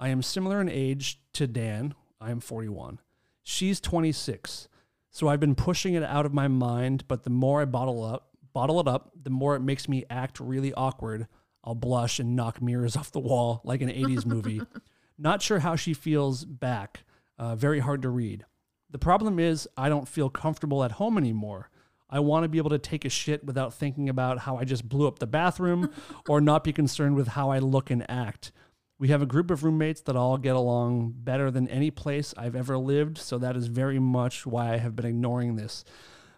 I 0.00 0.08
am 0.08 0.20
similar 0.20 0.60
in 0.60 0.68
age 0.68 1.20
to 1.34 1.46
Dan. 1.46 1.94
I 2.20 2.32
am 2.32 2.40
41. 2.40 2.98
She's 3.44 3.78
26. 3.78 4.66
So 5.12 5.28
I've 5.28 5.38
been 5.38 5.54
pushing 5.54 5.94
it 5.94 6.02
out 6.02 6.26
of 6.26 6.34
my 6.34 6.48
mind, 6.48 7.06
but 7.06 7.22
the 7.22 7.30
more 7.30 7.62
I 7.62 7.66
bottle 7.66 8.02
up, 8.02 8.30
bottle 8.52 8.80
it 8.80 8.88
up, 8.88 9.12
the 9.22 9.30
more 9.30 9.54
it 9.54 9.60
makes 9.60 9.88
me 9.88 10.04
act 10.10 10.40
really 10.40 10.74
awkward. 10.74 11.28
I'll 11.62 11.76
blush 11.76 12.18
and 12.18 12.34
knock 12.34 12.60
mirrors 12.60 12.96
off 12.96 13.12
the 13.12 13.20
wall 13.20 13.60
like 13.62 13.80
an 13.80 13.90
80s 13.90 14.26
movie. 14.26 14.60
Not 15.16 15.40
sure 15.40 15.60
how 15.60 15.76
she 15.76 15.94
feels 15.94 16.44
back. 16.44 17.04
Uh, 17.38 17.54
very 17.54 17.78
hard 17.78 18.02
to 18.02 18.08
read. 18.08 18.44
The 18.90 18.98
problem 18.98 19.38
is, 19.38 19.68
I 19.76 19.88
don't 19.88 20.08
feel 20.08 20.30
comfortable 20.30 20.82
at 20.82 20.92
home 20.92 21.16
anymore. 21.16 21.70
I 22.14 22.20
want 22.20 22.44
to 22.44 22.48
be 22.48 22.58
able 22.58 22.70
to 22.70 22.78
take 22.78 23.04
a 23.04 23.08
shit 23.08 23.42
without 23.42 23.74
thinking 23.74 24.08
about 24.08 24.38
how 24.38 24.56
I 24.56 24.62
just 24.62 24.88
blew 24.88 25.08
up 25.08 25.18
the 25.18 25.26
bathroom 25.26 25.90
or 26.28 26.40
not 26.40 26.62
be 26.62 26.72
concerned 26.72 27.16
with 27.16 27.26
how 27.26 27.50
I 27.50 27.58
look 27.58 27.90
and 27.90 28.08
act. 28.08 28.52
We 29.00 29.08
have 29.08 29.20
a 29.20 29.26
group 29.26 29.50
of 29.50 29.64
roommates 29.64 30.00
that 30.02 30.14
all 30.14 30.38
get 30.38 30.54
along 30.54 31.14
better 31.16 31.50
than 31.50 31.66
any 31.66 31.90
place 31.90 32.32
I've 32.36 32.54
ever 32.54 32.78
lived, 32.78 33.18
so 33.18 33.36
that 33.38 33.56
is 33.56 33.66
very 33.66 33.98
much 33.98 34.46
why 34.46 34.74
I 34.74 34.76
have 34.76 34.94
been 34.94 35.06
ignoring 35.06 35.56
this. 35.56 35.84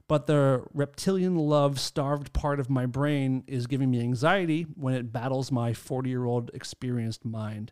But 0.08 0.26
the 0.26 0.64
reptilian 0.72 1.36
love 1.36 1.78
starved 1.78 2.32
part 2.32 2.58
of 2.58 2.70
my 2.70 2.86
brain 2.86 3.44
is 3.46 3.66
giving 3.66 3.90
me 3.90 4.00
anxiety 4.00 4.62
when 4.62 4.94
it 4.94 5.12
battles 5.12 5.52
my 5.52 5.74
40 5.74 6.08
year 6.08 6.24
old 6.24 6.50
experienced 6.54 7.26
mind. 7.26 7.70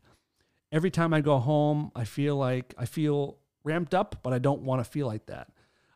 Every 0.70 0.90
time 0.90 1.14
I 1.14 1.22
go 1.22 1.38
home, 1.38 1.90
I 1.96 2.04
feel 2.04 2.36
like 2.36 2.74
I 2.76 2.84
feel 2.84 3.38
ramped 3.64 3.94
up, 3.94 4.16
but 4.22 4.34
I 4.34 4.38
don't 4.38 4.60
want 4.60 4.84
to 4.84 4.90
feel 4.90 5.06
like 5.06 5.24
that. 5.26 5.48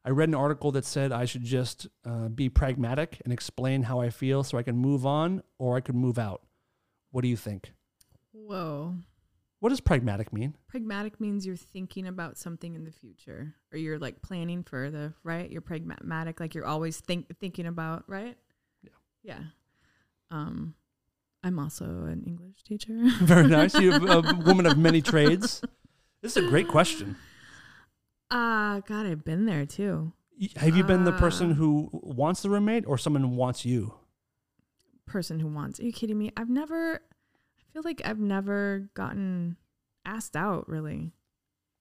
I 0.09 0.11
read 0.11 0.31
an 0.31 0.35
article 0.35 0.73
that 0.73 0.87
said 0.87 1.13
I 1.13 1.27
should 1.27 1.45
just 1.45 1.87
uh, 2.07 2.29
be 2.29 2.49
pragmatic 2.49 3.21
and 3.25 3.31
explain 3.31 3.83
how 3.83 4.01
I 4.01 4.09
feel 4.09 4.43
so 4.43 4.57
I 4.57 4.63
can 4.63 4.75
move 4.75 5.05
on 5.05 5.43
or 5.59 5.77
I 5.77 5.81
could 5.81 5.97
move 5.97 6.19
out. 6.19 6.41
What 7.11 7.21
do 7.21 7.29
you 7.29 7.37
think? 7.37 7.75
Whoa. 8.33 8.95
What 9.61 9.69
does 9.69 9.81
pragmatic 9.81 10.33
mean? 10.33 10.57
Pragmatic 10.67 11.21
means 11.21 11.45
you're 11.45 11.57
thinking 11.57 12.07
about 12.07 12.39
something 12.39 12.75
in 12.75 12.85
the 12.85 12.91
future, 12.91 13.55
or 13.71 13.77
you're 13.77 13.99
like 13.99 14.23
planning 14.23 14.63
for 14.63 14.91
the 14.91 15.13
right. 15.25 15.51
You're 15.51 15.61
pragmatic, 15.61 16.41
like 16.41 16.55
you're 16.55 16.65
always 16.65 17.01
think 17.01 17.39
thinking 17.39 17.67
about 17.67 18.05
right. 18.07 18.39
Yeah. 18.83 18.91
Yeah. 19.23 19.41
Um, 20.31 20.73
I'm 21.45 21.59
also 21.59 21.85
an 21.85 22.25
English 22.27 22.63
teacher. 22.65 22.99
Very 23.21 23.47
nice. 23.47 23.79
You're 23.79 23.97
a 24.11 24.23
woman 24.47 24.65
of 24.65 24.79
many 24.79 25.03
trades. 25.03 25.61
This 26.23 26.35
is 26.35 26.47
a 26.47 26.49
great 26.49 26.69
question. 26.69 27.17
Ah, 28.31 28.81
God, 28.87 29.07
I've 29.07 29.25
been 29.25 29.47
there 29.47 29.65
too. 29.67 30.13
Have 30.57 30.77
you 30.77 30.85
been 30.85 31.05
the 31.05 31.13
person 31.13 31.53
Uh, 31.53 31.55
who 31.55 31.89
wants 31.93 32.43
the 32.43 32.51
roommate 32.51 32.85
or 32.87 32.97
someone 32.99 33.23
who 33.23 33.29
wants 33.29 33.65
you? 33.65 33.95
Person 35.07 35.41
who 35.41 35.49
wants. 35.49 35.81
Are 35.81 35.85
you 35.85 35.93
kidding 35.93 36.19
me? 36.19 36.31
I've 36.37 36.51
never. 36.51 36.97
I 36.97 37.73
feel 37.73 37.83
like 37.85 38.03
I've 38.05 38.19
never 38.21 38.91
gotten 38.95 39.57
asked 40.05 40.37
out. 40.37 40.69
Really, 40.69 41.13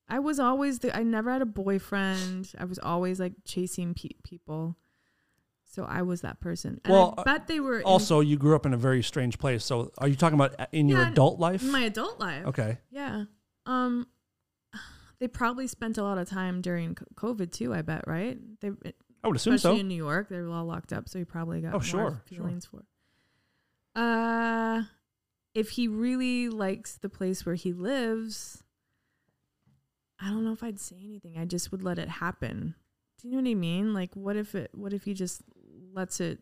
I 0.07 0.19
was 0.19 0.39
always 0.39 0.79
the. 0.79 0.95
I 0.95 1.03
never 1.03 1.31
had 1.31 1.41
a 1.41 1.45
boyfriend. 1.45 2.53
I 2.57 2.63
was 2.65 2.79
always 2.79 3.19
like 3.19 3.33
chasing 3.43 3.93
pe- 3.93 4.09
people. 4.23 4.77
So 5.69 5.83
I 5.83 6.01
was 6.01 6.21
that 6.21 6.39
person. 6.39 6.79
And 6.85 6.93
Well, 6.93 7.13
I 7.17 7.23
bet 7.23 7.47
they 7.47 7.59
were 7.59 7.79
in 7.79 7.83
Also, 7.85 8.21
you 8.21 8.37
grew 8.37 8.55
up 8.55 8.65
in 8.65 8.73
a 8.73 8.77
very 8.77 9.03
strange 9.03 9.37
place. 9.37 9.63
So, 9.65 9.91
are 9.97 10.07
you 10.07 10.15
talking 10.15 10.33
about 10.39 10.55
a- 10.57 10.67
in 10.71 10.87
your 10.89 11.03
adult 11.03 11.39
life? 11.39 11.61
my 11.61 11.81
adult 11.81 12.19
life. 12.19 12.47
okay. 12.47 12.77
Yeah. 12.89 13.25
Um, 13.65 14.07
they 15.19 15.27
probably 15.27 15.67
spent 15.67 15.97
a 15.97 16.03
lot 16.03 16.17
of 16.17 16.29
time 16.29 16.61
during 16.61 16.95
COVID 17.15 17.51
too. 17.51 17.73
I 17.73 17.81
bet, 17.81 18.03
right? 18.07 18.37
They, 18.61 18.69
I 19.23 19.27
would 19.27 19.35
assume 19.37 19.55
especially 19.55 19.77
so. 19.77 19.81
in 19.81 19.87
New 19.87 19.95
York, 19.95 20.29
they 20.29 20.39
were 20.39 20.49
all 20.49 20.65
locked 20.65 20.93
up, 20.93 21.09
so 21.09 21.17
he 21.19 21.25
probably 21.25 21.61
got 21.61 21.69
Oh, 21.69 21.71
more 21.77 21.81
sure, 21.81 22.09
sure. 22.09 22.21
feelings 22.25 22.65
for. 22.65 22.83
Uh, 23.95 24.83
if 25.55 25.71
he 25.71 25.87
really 25.87 26.49
likes 26.49 26.97
the 26.97 27.09
place 27.09 27.45
where 27.45 27.55
he 27.55 27.73
lives, 27.73 28.63
I 30.19 30.27
don't 30.29 30.43
know 30.43 30.53
if 30.53 30.63
I'd 30.63 30.79
say 30.79 30.97
anything. 31.03 31.37
I 31.37 31.45
just 31.45 31.71
would 31.71 31.81
let 31.83 31.97
it 31.97 32.09
happen. 32.09 32.75
Do 33.19 33.27
you 33.27 33.33
know 33.35 33.41
what 33.41 33.49
I 33.49 33.55
mean? 33.55 33.93
Like, 33.93 34.15
what 34.15 34.35
if 34.35 34.53
it? 34.53 34.69
What 34.75 34.93
if 34.93 35.03
he 35.05 35.13
just 35.15 35.41
lets 35.93 36.19
it 36.19 36.39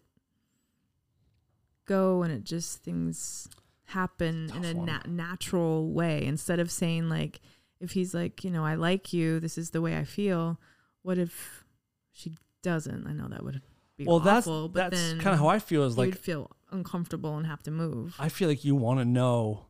go 1.86 2.24
and 2.24 2.34
it 2.34 2.44
just 2.44 2.84
things 2.84 3.48
happen 3.86 4.52
in 4.56 4.66
a 4.66 4.74
na- 4.74 5.00
natural 5.08 5.92
way 5.92 6.26
instead 6.26 6.60
of 6.60 6.70
saying 6.72 7.08
like, 7.08 7.40
if 7.80 7.92
he's 7.92 8.14
like, 8.14 8.44
you 8.44 8.52
know, 8.52 8.64
I 8.66 8.76
like 8.76 9.14
you, 9.14 9.40
this 9.40 9.58
is 9.58 9.72
the 9.72 9.82
way 9.82 9.98
I 9.98 10.04
feel. 10.04 10.60
What 11.02 11.18
if 11.18 11.64
she 12.12 12.36
doesn't? 12.64 13.06
I 13.08 13.14
know 13.14 13.28
that 13.28 13.44
would 13.44 13.62
be 13.98 14.06
Well, 14.06 14.20
that's 14.20 14.48
awful, 14.48 14.70
but 14.70 14.90
that's 14.92 15.02
then 15.12 15.20
kind 15.20 15.34
of 15.34 15.40
how 15.40 15.48
I 15.48 15.60
feel. 15.60 15.84
Is 15.84 15.98
like 15.98 16.18
feel 16.18 16.52
uncomfortable 16.72 17.38
and 17.38 17.46
have 17.48 17.64
to 17.64 17.72
move. 17.72 18.16
I 18.20 18.30
feel 18.30 18.48
like 18.50 18.66
you 18.66 18.76
want 18.76 19.00
to 19.00 19.06
know 19.06 19.68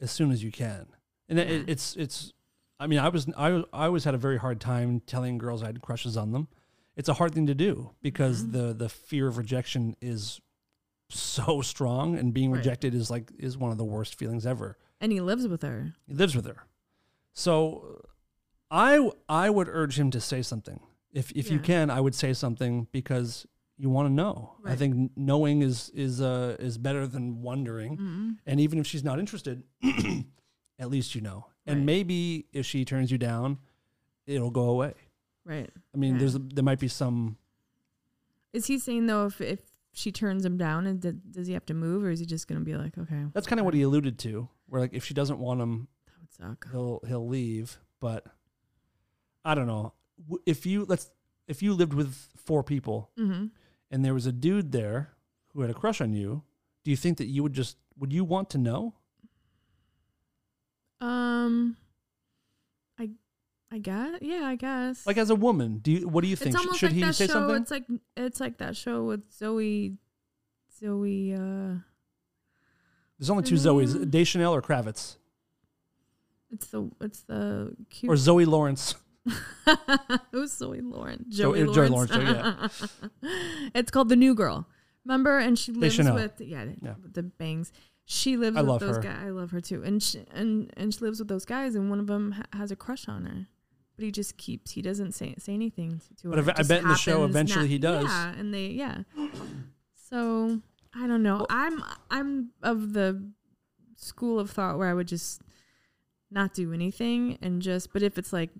as 0.00 0.10
soon 0.10 0.30
as 0.30 0.42
you 0.42 0.50
can, 0.50 0.86
and 1.28 1.38
it, 1.38 1.68
it's 1.68 1.96
it's. 1.96 2.32
I 2.78 2.86
mean, 2.86 2.98
I 2.98 3.08
was 3.10 3.28
I 3.36 3.62
I 3.72 3.84
always 3.86 4.04
had 4.04 4.14
a 4.14 4.18
very 4.18 4.38
hard 4.38 4.60
time 4.60 5.00
telling 5.00 5.36
girls 5.38 5.62
I 5.62 5.66
had 5.66 5.82
crushes 5.82 6.16
on 6.16 6.32
them. 6.32 6.48
It's 6.96 7.08
a 7.10 7.14
hard 7.14 7.34
thing 7.34 7.46
to 7.46 7.54
do 7.54 7.90
because 8.02 8.44
Mhm. 8.44 8.52
the 8.52 8.72
the 8.74 8.88
fear 8.88 9.28
of 9.28 9.36
rejection 9.36 9.96
is 10.00 10.40
so 11.10 11.60
strong, 11.60 12.16
and 12.16 12.32
being 12.32 12.50
Right. 12.50 12.58
rejected 12.58 12.94
is 12.94 13.10
like 13.10 13.30
is 13.38 13.58
one 13.58 13.70
of 13.72 13.78
the 13.78 13.84
worst 13.84 14.14
feelings 14.14 14.46
ever. 14.46 14.78
and 15.02 15.12
he 15.12 15.20
lives 15.20 15.48
with 15.48 15.62
her. 15.62 15.94
He 16.06 16.12
lives 16.14 16.36
with 16.36 16.46
her. 16.46 16.64
So 17.32 18.02
I 18.70 19.10
I 19.28 19.50
would 19.50 19.68
urge 19.68 19.98
him 19.98 20.10
to 20.12 20.20
say 20.20 20.42
something. 20.42 20.80
If 21.12 21.32
if 21.32 21.50
you 21.50 21.58
can, 21.58 21.90
I 21.90 22.00
would 22.00 22.14
say 22.14 22.32
something 22.32 22.86
because 22.92 23.46
you 23.76 23.88
want 23.90 24.08
to 24.08 24.12
know. 24.12 24.56
I 24.64 24.76
think 24.76 25.12
knowing 25.16 25.62
is 25.62 25.90
is 25.94 26.20
uh 26.20 26.56
is 26.58 26.78
better 26.78 27.06
than 27.06 27.42
wondering. 27.42 27.96
Mhm. 27.96 28.36
And 28.46 28.60
even 28.60 28.78
if 28.78 28.86
she's 28.86 29.02
not 29.04 29.18
interested, 29.18 29.64
at 30.78 30.90
least 30.90 31.14
you 31.14 31.20
know. 31.20 31.46
And 31.66 31.78
Right. 31.80 31.86
maybe 31.86 32.46
if 32.52 32.66
she 32.66 32.84
turns 32.84 33.10
you 33.10 33.18
down, 33.18 33.58
it'll 34.26 34.50
go 34.50 34.70
away. 34.70 34.94
Right. 35.44 35.70
I 35.94 35.98
mean, 35.98 36.14
Yeah. 36.14 36.18
there's 36.20 36.34
there 36.34 36.64
might 36.64 36.78
be 36.80 36.88
some 36.88 37.36
Is 38.52 38.66
he 38.66 38.78
saying 38.78 39.06
though 39.06 39.26
if 39.26 39.40
if 39.40 39.60
she 39.92 40.12
turns 40.12 40.44
him 40.44 40.56
down 40.56 40.86
and 40.86 41.00
does 41.32 41.46
he 41.48 41.52
have 41.54 41.66
to 41.66 41.74
move 41.74 42.04
or 42.04 42.10
is 42.10 42.20
he 42.20 42.26
just 42.26 42.46
gonna 42.46 42.60
be 42.60 42.76
like 42.76 42.96
okay 42.96 43.26
That's 43.32 43.46
kind 43.46 43.58
of 43.58 43.64
what 43.64 43.74
he 43.74 43.82
alluded 43.82 44.18
to. 44.20 44.48
Where 44.66 44.80
like 44.80 44.92
if 44.94 45.04
she 45.04 45.14
doesn't 45.14 45.38
want 45.40 45.60
him, 45.60 45.88
suck. 46.40 46.66
he'll 46.72 47.00
he'll 47.06 47.28
leave. 47.28 47.78
But 48.00 48.24
I 49.44 49.54
don't 49.54 49.66
know. 49.66 49.92
If 50.46 50.66
you 50.66 50.84
let's 50.88 51.10
if 51.48 51.62
you 51.62 51.74
lived 51.74 51.94
with 51.94 52.14
four 52.36 52.62
people 52.62 53.10
Mm-hmm. 53.18 53.46
and 53.90 54.04
there 54.04 54.14
was 54.14 54.26
a 54.26 54.32
dude 54.32 54.72
there 54.72 55.10
who 55.52 55.60
had 55.62 55.70
a 55.70 55.74
crush 55.74 56.00
on 56.00 56.12
you, 56.12 56.42
do 56.84 56.90
you 56.90 56.96
think 56.96 57.18
that 57.18 57.26
you 57.26 57.42
would 57.42 57.52
just 57.52 57.76
would 57.98 58.12
you 58.12 58.24
want 58.24 58.50
to 58.50 58.58
know? 58.58 58.94
Um, 61.00 61.76
I 62.98 63.10
I 63.72 63.78
guess 63.78 64.18
yeah 64.20 64.42
I 64.44 64.54
guess 64.56 65.06
Like 65.06 65.16
as 65.16 65.30
a 65.30 65.34
woman, 65.34 65.78
do 65.78 65.90
you 65.92 66.08
what 66.08 66.22
do 66.22 66.28
you 66.28 66.36
think? 66.36 66.54
it's 66.54 66.76
Sh- 66.76 66.78
Should 66.78 66.88
like 66.90 66.94
he 66.96 67.00
that 67.02 67.14
say 67.14 67.26
show. 67.26 67.32
something? 67.32 67.56
It's 67.62 67.70
like 67.70 67.84
it's 68.16 68.40
like 68.40 68.58
that 68.58 68.76
show 68.76 69.04
with 69.04 69.22
Zoe 69.32 69.96
Zoe 70.78 71.34
uh 71.34 71.74
There's 73.18 73.30
only 73.30 73.42
two 73.44 73.54
Zoes. 73.54 74.10
Deschanel 74.10 74.54
or 74.54 74.60
Kravitz, 74.60 75.16
it's 76.50 76.66
the 76.68 76.90
it's 77.00 77.22
the 77.22 77.74
cute 77.90 78.10
or 78.10 78.16
Zoe 78.16 78.44
Lawrence. 78.44 78.94
Who's 80.32 80.52
Zoe 80.52 80.80
Lauren? 80.80 81.26
Jo- 81.28 81.54
Joey 81.54 81.62
uh, 81.68 81.72
Joey 81.72 81.88
Lawrence. 81.88 82.10
Lawrence, 82.14 82.92
it's 83.74 83.90
called 83.90 84.08
The 84.08 84.16
New 84.16 84.34
Girl. 84.34 84.66
Remember? 85.04 85.38
And 85.38 85.58
she 85.58 85.72
lives 85.72 85.98
with 85.98 86.40
yeah, 86.40 86.64
Yeah. 86.82 86.94
with 87.02 87.14
the 87.14 87.22
bangs. 87.22 87.72
She 88.06 88.36
lives 88.36 88.56
I 88.56 88.60
with 88.62 88.68
love 88.70 88.80
those 88.80 88.96
her. 88.96 89.02
guys. 89.02 89.18
I 89.22 89.30
love 89.30 89.50
her 89.52 89.60
too. 89.60 89.82
And 89.82 90.02
she, 90.02 90.24
and 90.34 90.72
and 90.76 90.92
she 90.92 91.00
lives 91.00 91.18
with 91.18 91.28
those 91.28 91.44
guys, 91.44 91.74
and 91.74 91.90
one 91.90 92.00
of 92.00 92.06
them 92.06 92.32
ha- 92.32 92.42
has 92.58 92.70
a 92.70 92.76
crush 92.76 93.08
on 93.08 93.24
her. 93.24 93.46
But 93.96 94.04
he 94.04 94.10
just 94.10 94.36
keeps. 94.38 94.72
He 94.72 94.82
doesn't 94.82 95.12
say 95.12 95.34
say 95.38 95.52
anything 95.54 96.00
to 96.22 96.30
her. 96.30 96.42
But 96.42 96.58
I 96.58 96.62
bet 96.62 96.82
in 96.82 96.88
the 96.88 96.96
show 96.96 97.24
eventually 97.24 97.68
he 97.68 97.78
does. 97.78 98.06
Yeah, 98.06 98.32
and 98.36 98.52
they 98.52 98.66
yeah. 98.68 99.02
So 100.08 100.60
I 100.94 101.06
don't 101.06 101.22
know. 101.22 101.46
I'm 101.50 101.82
I'm 102.10 102.50
of 102.62 102.92
the 102.94 103.30
school 103.96 104.40
of 104.40 104.50
thought 104.50 104.78
where 104.78 104.88
I 104.88 104.94
would 104.94 105.08
just 105.08 105.42
not 106.30 106.54
do 106.54 106.72
anything 106.72 107.38
and 107.42 107.60
just 107.60 107.92
but 107.92 108.02
if 108.02 108.18
it's 108.18 108.32
like 108.32 108.50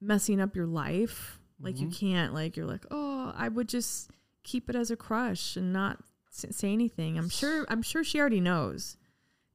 messing 0.00 0.40
up 0.40 0.54
your 0.54 0.66
life, 0.66 1.38
like 1.60 1.78
you 1.78 1.86
mm-hmm. 1.86 2.06
can't 2.06 2.34
like 2.34 2.56
you're 2.56 2.66
like, 2.66 2.84
"Oh, 2.90 3.32
I 3.36 3.48
would 3.48 3.68
just 3.68 4.10
keep 4.42 4.68
it 4.70 4.76
as 4.76 4.90
a 4.90 4.96
crush 4.96 5.56
and 5.56 5.72
not 5.72 5.98
say 6.30 6.72
anything." 6.72 7.18
I'm 7.18 7.28
sure 7.28 7.66
I'm 7.68 7.82
sure 7.82 8.04
she 8.04 8.20
already 8.20 8.40
knows. 8.40 8.96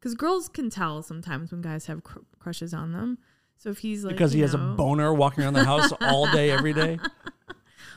Cuz 0.02 0.16
girls 0.16 0.50
can 0.50 0.70
tell 0.70 1.04
sometimes 1.04 1.52
when 1.52 1.62
guys 1.62 1.86
have 1.86 2.04
cr- 2.04 2.20
crushes 2.40 2.74
on 2.74 2.92
them. 2.92 3.18
So 3.58 3.70
if 3.70 3.80
he's 3.80 4.04
like 4.04 4.16
because 4.16 4.32
he 4.32 4.40
you 4.40 4.46
has 4.46 4.54
a 4.54 4.58
boner 4.58 5.14
walking 5.14 5.44
around 5.44 5.54
the 5.54 5.66
house 5.66 5.92
all 6.02 6.32
day, 6.32 6.50
every 6.52 6.74
day. 6.74 7.00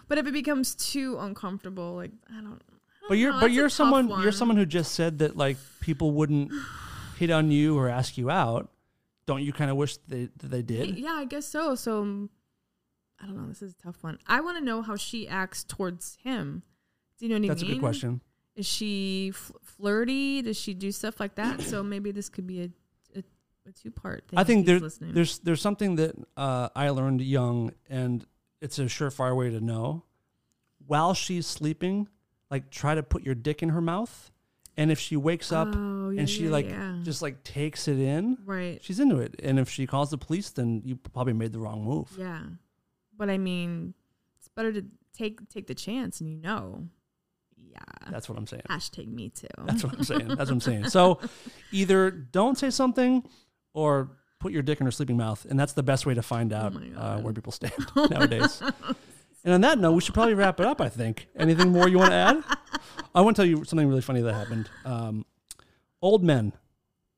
But 0.09 0.19
if 0.19 0.27
it 0.27 0.33
becomes 0.33 0.75
too 0.75 1.17
uncomfortable, 1.19 1.95
like 1.95 2.11
I 2.31 2.41
don't 2.41 2.61
But 3.09 3.19
you're 3.19 3.33
know, 3.33 3.41
but 3.41 3.53
you're 3.53 3.69
someone 3.69 4.09
you're 4.23 4.33
someone 4.33 4.57
who 4.57 4.67
just 4.67 4.93
said 4.93 5.19
that 5.19 5.37
like 5.37 5.57
people 5.81 6.13
wouldn't 6.13 6.53
hit 7.19 7.31
on 7.31 7.51
you 7.51 7.79
or 7.79 7.89
ask 7.89 8.19
you 8.19 8.31
out. 8.31 8.71
Don't 9.27 9.43
you 9.43 9.53
kind 9.53 9.71
of 9.71 9.77
wish 9.77 9.97
they 10.09 10.29
that 10.39 10.51
they 10.51 10.63
did? 10.63 10.99
Yeah, 10.99 11.13
I 11.13 11.25
guess 11.25 11.47
so. 11.47 11.75
So 11.75 12.01
um, 12.03 12.31
I 13.23 13.27
don't 13.27 13.37
know. 13.37 13.49
This 13.49 13.63
is 13.63 13.73
a 13.73 13.77
tough 13.83 14.03
one. 14.03 14.19
I 14.27 14.41
want 14.41 14.59
to 14.59 14.65
know 14.65 14.83
how 14.83 14.97
she 14.97 15.27
acts 15.29 15.65
towards 15.65 16.17
him. 16.23 16.63
Do 17.19 17.27
you 17.27 17.31
know 17.31 17.41
what 17.41 17.49
That's 17.49 17.63
I 17.63 17.67
a 17.67 17.69
mean? 17.69 17.77
good 17.79 17.83
question. 17.83 18.21
Is 18.57 18.67
she 18.67 19.31
fl- 19.35 19.53
flirty? 19.63 20.43
Does 20.43 20.59
she 20.59 20.75
do 20.75 20.93
stuff 20.93 21.19
like 21.21 21.37
that? 21.37 21.61
so 21.63 21.83
maybe 21.95 22.11
this 22.13 22.29
could 22.29 22.47
be 22.47 22.63
a 22.63 22.71
a, 23.17 23.23
a 23.69 23.73
two 23.73 23.91
part 23.91 24.29
thing. 24.29 24.39
I 24.39 24.45
think 24.45 24.67
he's 24.69 24.99
there, 24.99 25.13
there's 25.13 25.39
there's 25.39 25.61
something 25.63 25.97
that 25.97 26.15
uh, 26.37 26.69
I 26.75 26.91
learned 26.91 27.21
young, 27.21 27.73
and 27.89 28.27
it's 28.61 28.79
a 28.79 28.85
surefire 28.85 29.37
way 29.37 29.51
to 29.51 29.61
know. 29.61 30.05
While 30.87 31.15
she's 31.15 31.47
sleeping, 31.47 32.09
like 32.51 32.71
try 32.71 32.95
to 32.95 33.03
put 33.03 33.23
your 33.23 33.35
dick 33.35 33.63
in 33.63 33.71
her 33.71 33.81
mouth, 33.81 34.31
and 34.77 34.91
if 34.91 34.99
she 34.99 35.17
wakes 35.17 35.53
up 35.53 35.69
Oh, 35.75 36.11
yeah, 36.11 36.21
and 36.21 36.31
she 36.31 36.45
yeah, 36.45 36.51
like 36.51 36.69
yeah. 36.69 36.99
just 37.03 37.23
like 37.23 37.43
takes 37.45 37.89
it 37.89 37.99
in, 37.99 38.39
right. 38.45 38.83
she's 38.83 39.01
into 39.01 39.19
it. 39.19 39.41
And 39.43 39.59
if 39.59 39.69
she 39.69 39.87
calls 39.87 40.11
the 40.11 40.19
police, 40.19 40.51
then 40.51 40.83
you 40.85 40.97
probably 40.97 41.33
made 41.33 41.53
the 41.53 41.59
wrong 41.61 41.85
move. 41.85 42.11
Yeah, 42.19 42.41
but 43.17 43.31
I 43.31 43.39
mean, 43.39 43.95
it's 44.39 44.49
better 44.49 44.73
to 44.73 44.85
take 45.17 45.49
take 45.49 45.67
the 45.67 45.75
chance, 45.75 46.21
and 46.21 46.29
you 46.31 46.37
know. 46.37 46.89
Yeah. 47.57 47.81
That's 48.11 48.29
what 48.29 48.39
I'm 48.39 48.47
saying. 48.47 48.63
Hashtag 48.71 49.09
me 49.13 49.31
too. 49.31 49.49
That's 49.65 49.83
what 49.83 49.95
I'm 49.95 50.05
saying. 50.13 50.29
That's 50.29 50.39
what 50.49 50.51
I'm 50.51 50.61
saying. 50.61 50.91
So 50.91 51.19
either 51.73 52.09
don't 52.13 52.57
say 52.57 52.71
something 52.71 53.25
or 53.73 54.11
put 54.39 54.53
your 54.53 54.63
dick 54.63 54.79
in 54.79 54.87
her 54.87 54.93
sleeping 54.93 55.17
mouth. 55.17 55.45
And 55.49 55.59
that's 55.59 55.73
the 55.73 55.83
best 55.83 56.07
way 56.07 56.15
to 56.15 56.23
find 56.23 56.53
out 56.53 56.73
Oh 56.77 57.01
uh, 57.01 57.19
where 57.21 57.33
people 57.33 57.51
stand 57.51 57.73
nowadays. 58.11 58.63
And 59.45 59.53
on 59.53 59.61
that 59.61 59.79
note, 59.79 59.93
we 59.93 60.01
should 60.01 60.15
probably 60.15 60.35
wrap 60.35 60.59
it 60.59 60.67
up, 60.67 60.81
I 60.81 60.89
think. 60.89 61.29
Anything 61.37 61.71
more 61.71 61.87
you 61.87 61.99
want 61.99 62.13
to 62.13 62.17
add? 62.17 62.43
I 63.15 63.21
want 63.21 63.37
to 63.37 63.43
tell 63.43 63.49
you 63.49 63.65
something 63.65 63.87
really 63.87 64.01
funny 64.01 64.23
that 64.23 64.33
happened. 64.33 64.71
Um, 64.87 65.27
old 66.01 66.25
men, 66.25 66.55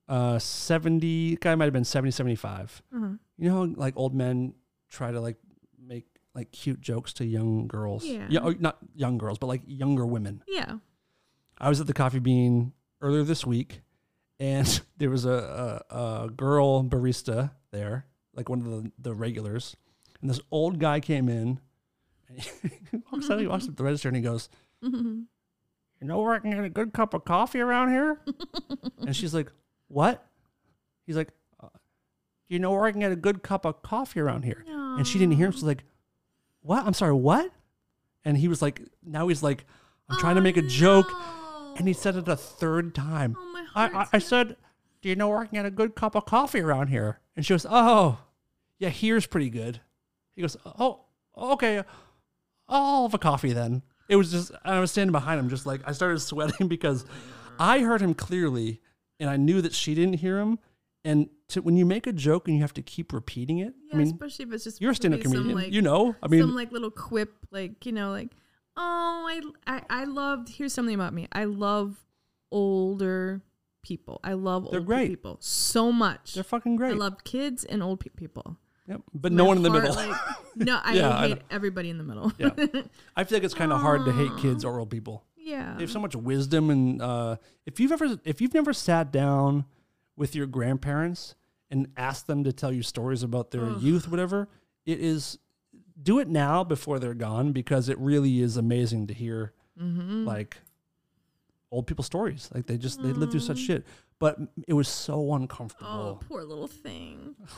uh, 0.08 0.38
70, 0.38 1.36
guy 1.36 1.54
might 1.54 1.66
have 1.66 1.72
been 1.72 1.84
70, 1.84 2.10
75. 2.10 2.82
Uh-huh. 2.94 3.06
You 3.38 3.48
know 3.48 3.54
how 3.54 3.64
like 3.76 3.94
old 3.96 4.14
men 4.14 4.54
try 4.88 5.12
to 5.12 5.20
like 5.20 5.36
make 5.80 6.06
like 6.34 6.50
cute 6.50 6.80
jokes 6.80 7.12
to 7.14 7.24
young 7.24 7.68
girls? 7.68 8.04
Yeah. 8.04 8.40
oh, 8.42 8.54
not 8.58 8.78
young 8.94 9.18
girls, 9.18 9.38
but 9.38 9.46
like 9.46 9.62
younger 9.66 10.04
women. 10.04 10.42
Yeah. 10.48 10.78
I 11.58 11.68
was 11.68 11.80
at 11.80 11.86
the 11.86 11.94
Coffee 11.94 12.18
Bean 12.18 12.72
earlier 13.00 13.22
this 13.22 13.46
week, 13.46 13.82
and 14.40 14.80
there 14.96 15.10
was 15.10 15.24
a, 15.24 15.82
a, 15.90 16.24
a 16.24 16.30
girl 16.30 16.82
barista 16.82 17.52
there, 17.70 18.06
like 18.34 18.48
one 18.48 18.60
of 18.60 18.66
the, 18.66 18.92
the 18.98 19.14
regulars, 19.14 19.76
and 20.20 20.28
this 20.28 20.40
old 20.50 20.80
guy 20.80 20.98
came 20.98 21.28
in. 21.28 21.60
And 22.28 22.40
he 22.90 22.98
walks 23.12 23.30
out, 23.30 23.40
he 23.40 23.46
walks 23.46 23.64
up 23.64 23.70
to 23.70 23.76
the 23.76 23.84
register, 23.84 24.08
and 24.08 24.16
he 24.16 24.22
goes, 24.22 24.48
"You 24.82 25.26
know 26.02 26.20
where 26.20 26.34
I 26.34 26.38
can 26.38 26.50
get 26.50 26.64
a 26.64 26.68
good 26.68 26.92
cup 26.92 27.14
of 27.14 27.24
coffee 27.24 27.60
around 27.60 27.90
here?" 27.90 28.20
and 28.98 29.14
she's 29.14 29.34
like, 29.34 29.50
"What?" 29.88 30.26
He's 31.06 31.16
like, 31.16 31.32
uh, 31.60 31.68
"Do 31.68 32.54
you 32.54 32.58
know 32.58 32.72
where 32.72 32.84
I 32.84 32.90
can 32.92 33.00
get 33.00 33.12
a 33.12 33.16
good 33.16 33.42
cup 33.42 33.64
of 33.64 33.82
coffee 33.82 34.20
around 34.20 34.44
here?" 34.44 34.64
And 34.66 35.06
she 35.06 35.18
didn't 35.18 35.34
hear 35.34 35.46
him. 35.46 35.52
She's 35.52 35.62
like, 35.62 35.84
"What? 36.62 36.86
I'm 36.86 36.94
sorry, 36.94 37.12
what?" 37.12 37.50
And 38.24 38.36
he 38.36 38.48
was 38.48 38.60
like, 38.60 38.82
now 39.04 39.28
he's 39.28 39.42
like, 39.44 39.64
I'm 40.08 40.18
trying 40.18 40.34
to 40.34 40.40
make 40.40 40.56
a 40.56 40.62
joke. 40.62 41.06
And 41.76 41.86
he 41.86 41.94
said 41.94 42.16
it 42.16 42.26
a 42.26 42.34
third 42.34 42.92
time. 42.92 43.36
Oh, 43.38 43.52
my 43.52 43.66
I, 43.76 43.84
I, 43.84 43.88
heart's 43.88 44.10
I 44.14 44.18
said, 44.18 44.56
Do 45.00 45.08
you 45.08 45.14
know 45.14 45.28
where 45.28 45.38
I 45.38 45.46
can 45.46 45.54
get 45.54 45.64
a 45.66 45.70
good 45.70 45.94
cup 45.94 46.16
of 46.16 46.24
coffee 46.24 46.60
around 46.60 46.88
here? 46.88 47.20
And 47.36 47.46
she 47.46 47.54
goes, 47.54 47.64
Oh, 47.68 48.18
yeah, 48.80 48.88
here's 48.88 49.26
pretty 49.26 49.48
good. 49.48 49.80
He 50.34 50.42
goes, 50.42 50.56
Oh, 50.64 51.02
okay. 51.36 51.84
I'll 52.68 53.02
have 53.02 53.14
a 53.14 53.18
coffee 53.18 53.52
then. 53.52 53.82
It 54.08 54.16
was 54.16 54.30
just, 54.30 54.52
I 54.64 54.78
was 54.80 54.90
standing 54.92 55.12
behind 55.12 55.40
him, 55.40 55.48
just 55.48 55.66
like, 55.66 55.80
I 55.84 55.92
started 55.92 56.20
sweating 56.20 56.68
because 56.68 57.04
I 57.58 57.80
heard 57.80 58.00
him 58.00 58.14
clearly 58.14 58.80
and 59.18 59.28
I 59.30 59.36
knew 59.36 59.60
that 59.62 59.72
she 59.74 59.94
didn't 59.94 60.14
hear 60.14 60.38
him. 60.38 60.58
And 61.04 61.28
to, 61.48 61.62
when 61.62 61.76
you 61.76 61.86
make 61.86 62.06
a 62.08 62.12
joke 62.12 62.48
and 62.48 62.56
you 62.56 62.62
have 62.62 62.74
to 62.74 62.82
keep 62.82 63.12
repeating 63.12 63.58
it, 63.58 63.74
Yeah, 63.88 63.94
I 63.94 63.98
mean, 63.98 64.06
especially 64.08 64.44
if 64.46 64.52
it's 64.52 64.64
just 64.64 64.80
you're 64.80 64.90
a 64.90 64.94
stand-up 64.94 65.20
comedian. 65.20 65.54
like- 65.54 65.72
you 65.72 65.80
know, 65.82 66.16
I 66.22 66.26
mean, 66.28 66.40
some 66.40 66.54
like 66.56 66.72
little 66.72 66.90
quip, 66.90 67.32
like 67.52 67.86
you 67.86 67.92
know, 67.92 68.10
like 68.10 68.30
oh, 68.76 69.26
I 69.28 69.40
I, 69.66 69.82
I 69.88 70.04
loved. 70.04 70.48
Here's 70.48 70.72
something 70.74 70.94
about 70.94 71.14
me. 71.14 71.28
I 71.30 71.44
love 71.44 72.04
older 72.50 73.42
people. 73.82 74.20
I 74.24 74.32
love 74.32 74.66
They're 74.70 74.80
old 74.80 74.86
great. 74.88 75.08
people 75.10 75.36
so 75.40 75.92
much. 75.92 76.34
they're 76.34 76.42
fucking 76.42 76.74
great. 76.76 76.92
I 76.92 76.96
love 76.96 77.22
kids 77.24 77.64
and 77.64 77.82
old 77.82 78.00
pe- 78.00 78.10
people. 78.10 78.56
Yep. 78.88 79.00
But 79.14 79.32
My 79.32 79.36
no 79.38 79.44
one 79.46 79.56
in 79.58 79.62
the 79.62 79.70
heart, 79.70 79.82
middle. 79.82 79.96
like- 79.96 80.20
no, 80.56 80.80
I 80.82 80.94
Yeah, 80.94 81.16
I 81.16 81.28
hate 81.28 81.36
know. 81.38 81.42
everybody 81.50 81.90
in 81.90 81.98
the 81.98 82.04
middle. 82.04 82.32
yeah. 82.38 82.50
I 83.16 83.24
feel 83.24 83.36
like 83.36 83.44
it's 83.44 83.54
kind 83.54 83.72
of 83.72 83.80
hard 83.80 84.04
to 84.04 84.12
hate 84.12 84.30
kids 84.38 84.64
or 84.64 84.78
old 84.78 84.90
people. 84.90 85.24
yeah. 85.36 85.74
They 85.76 85.82
have 85.84 85.90
so 85.90 86.00
much 86.00 86.14
wisdom, 86.16 86.70
and 86.70 87.02
uh, 87.02 87.36
if 87.66 87.80
you've 87.80 87.92
ever 87.92 88.18
if 88.24 88.40
you've 88.40 88.54
never 88.54 88.72
sat 88.72 89.10
down 89.12 89.64
with 90.16 90.34
your 90.34 90.46
grandparents 90.46 91.34
and 91.70 91.88
asked 91.96 92.26
them 92.26 92.44
to 92.44 92.52
tell 92.52 92.72
you 92.72 92.82
stories 92.82 93.22
about 93.22 93.50
their 93.50 93.70
youth, 93.78 94.08
whatever, 94.08 94.48
it 94.84 95.00
is 95.00 95.38
do 96.00 96.18
it 96.20 96.28
now 96.28 96.62
before 96.62 96.98
they're 96.98 97.14
gone 97.14 97.52
because 97.52 97.88
it 97.88 97.98
really 97.98 98.40
is 98.40 98.56
amazing 98.56 99.06
to 99.08 99.14
hear 99.14 99.52
Mm-hmm. 99.80 100.24
like 100.24 100.56
old 101.70 101.86
people 101.86 102.02
stories. 102.04 102.48
Like 102.54 102.66
they 102.66 102.78
just 102.78 103.02
they 103.02 103.12
live 103.12 103.30
through 103.30 103.40
such 103.40 103.58
shit, 103.58 103.84
but 104.18 104.38
it 104.66 104.72
was 104.72 104.88
so 104.88 105.34
uncomfortable. 105.34 106.18
Oh, 106.22 106.26
poor 106.28 106.42
little 106.42 106.68
thing. 106.68 107.34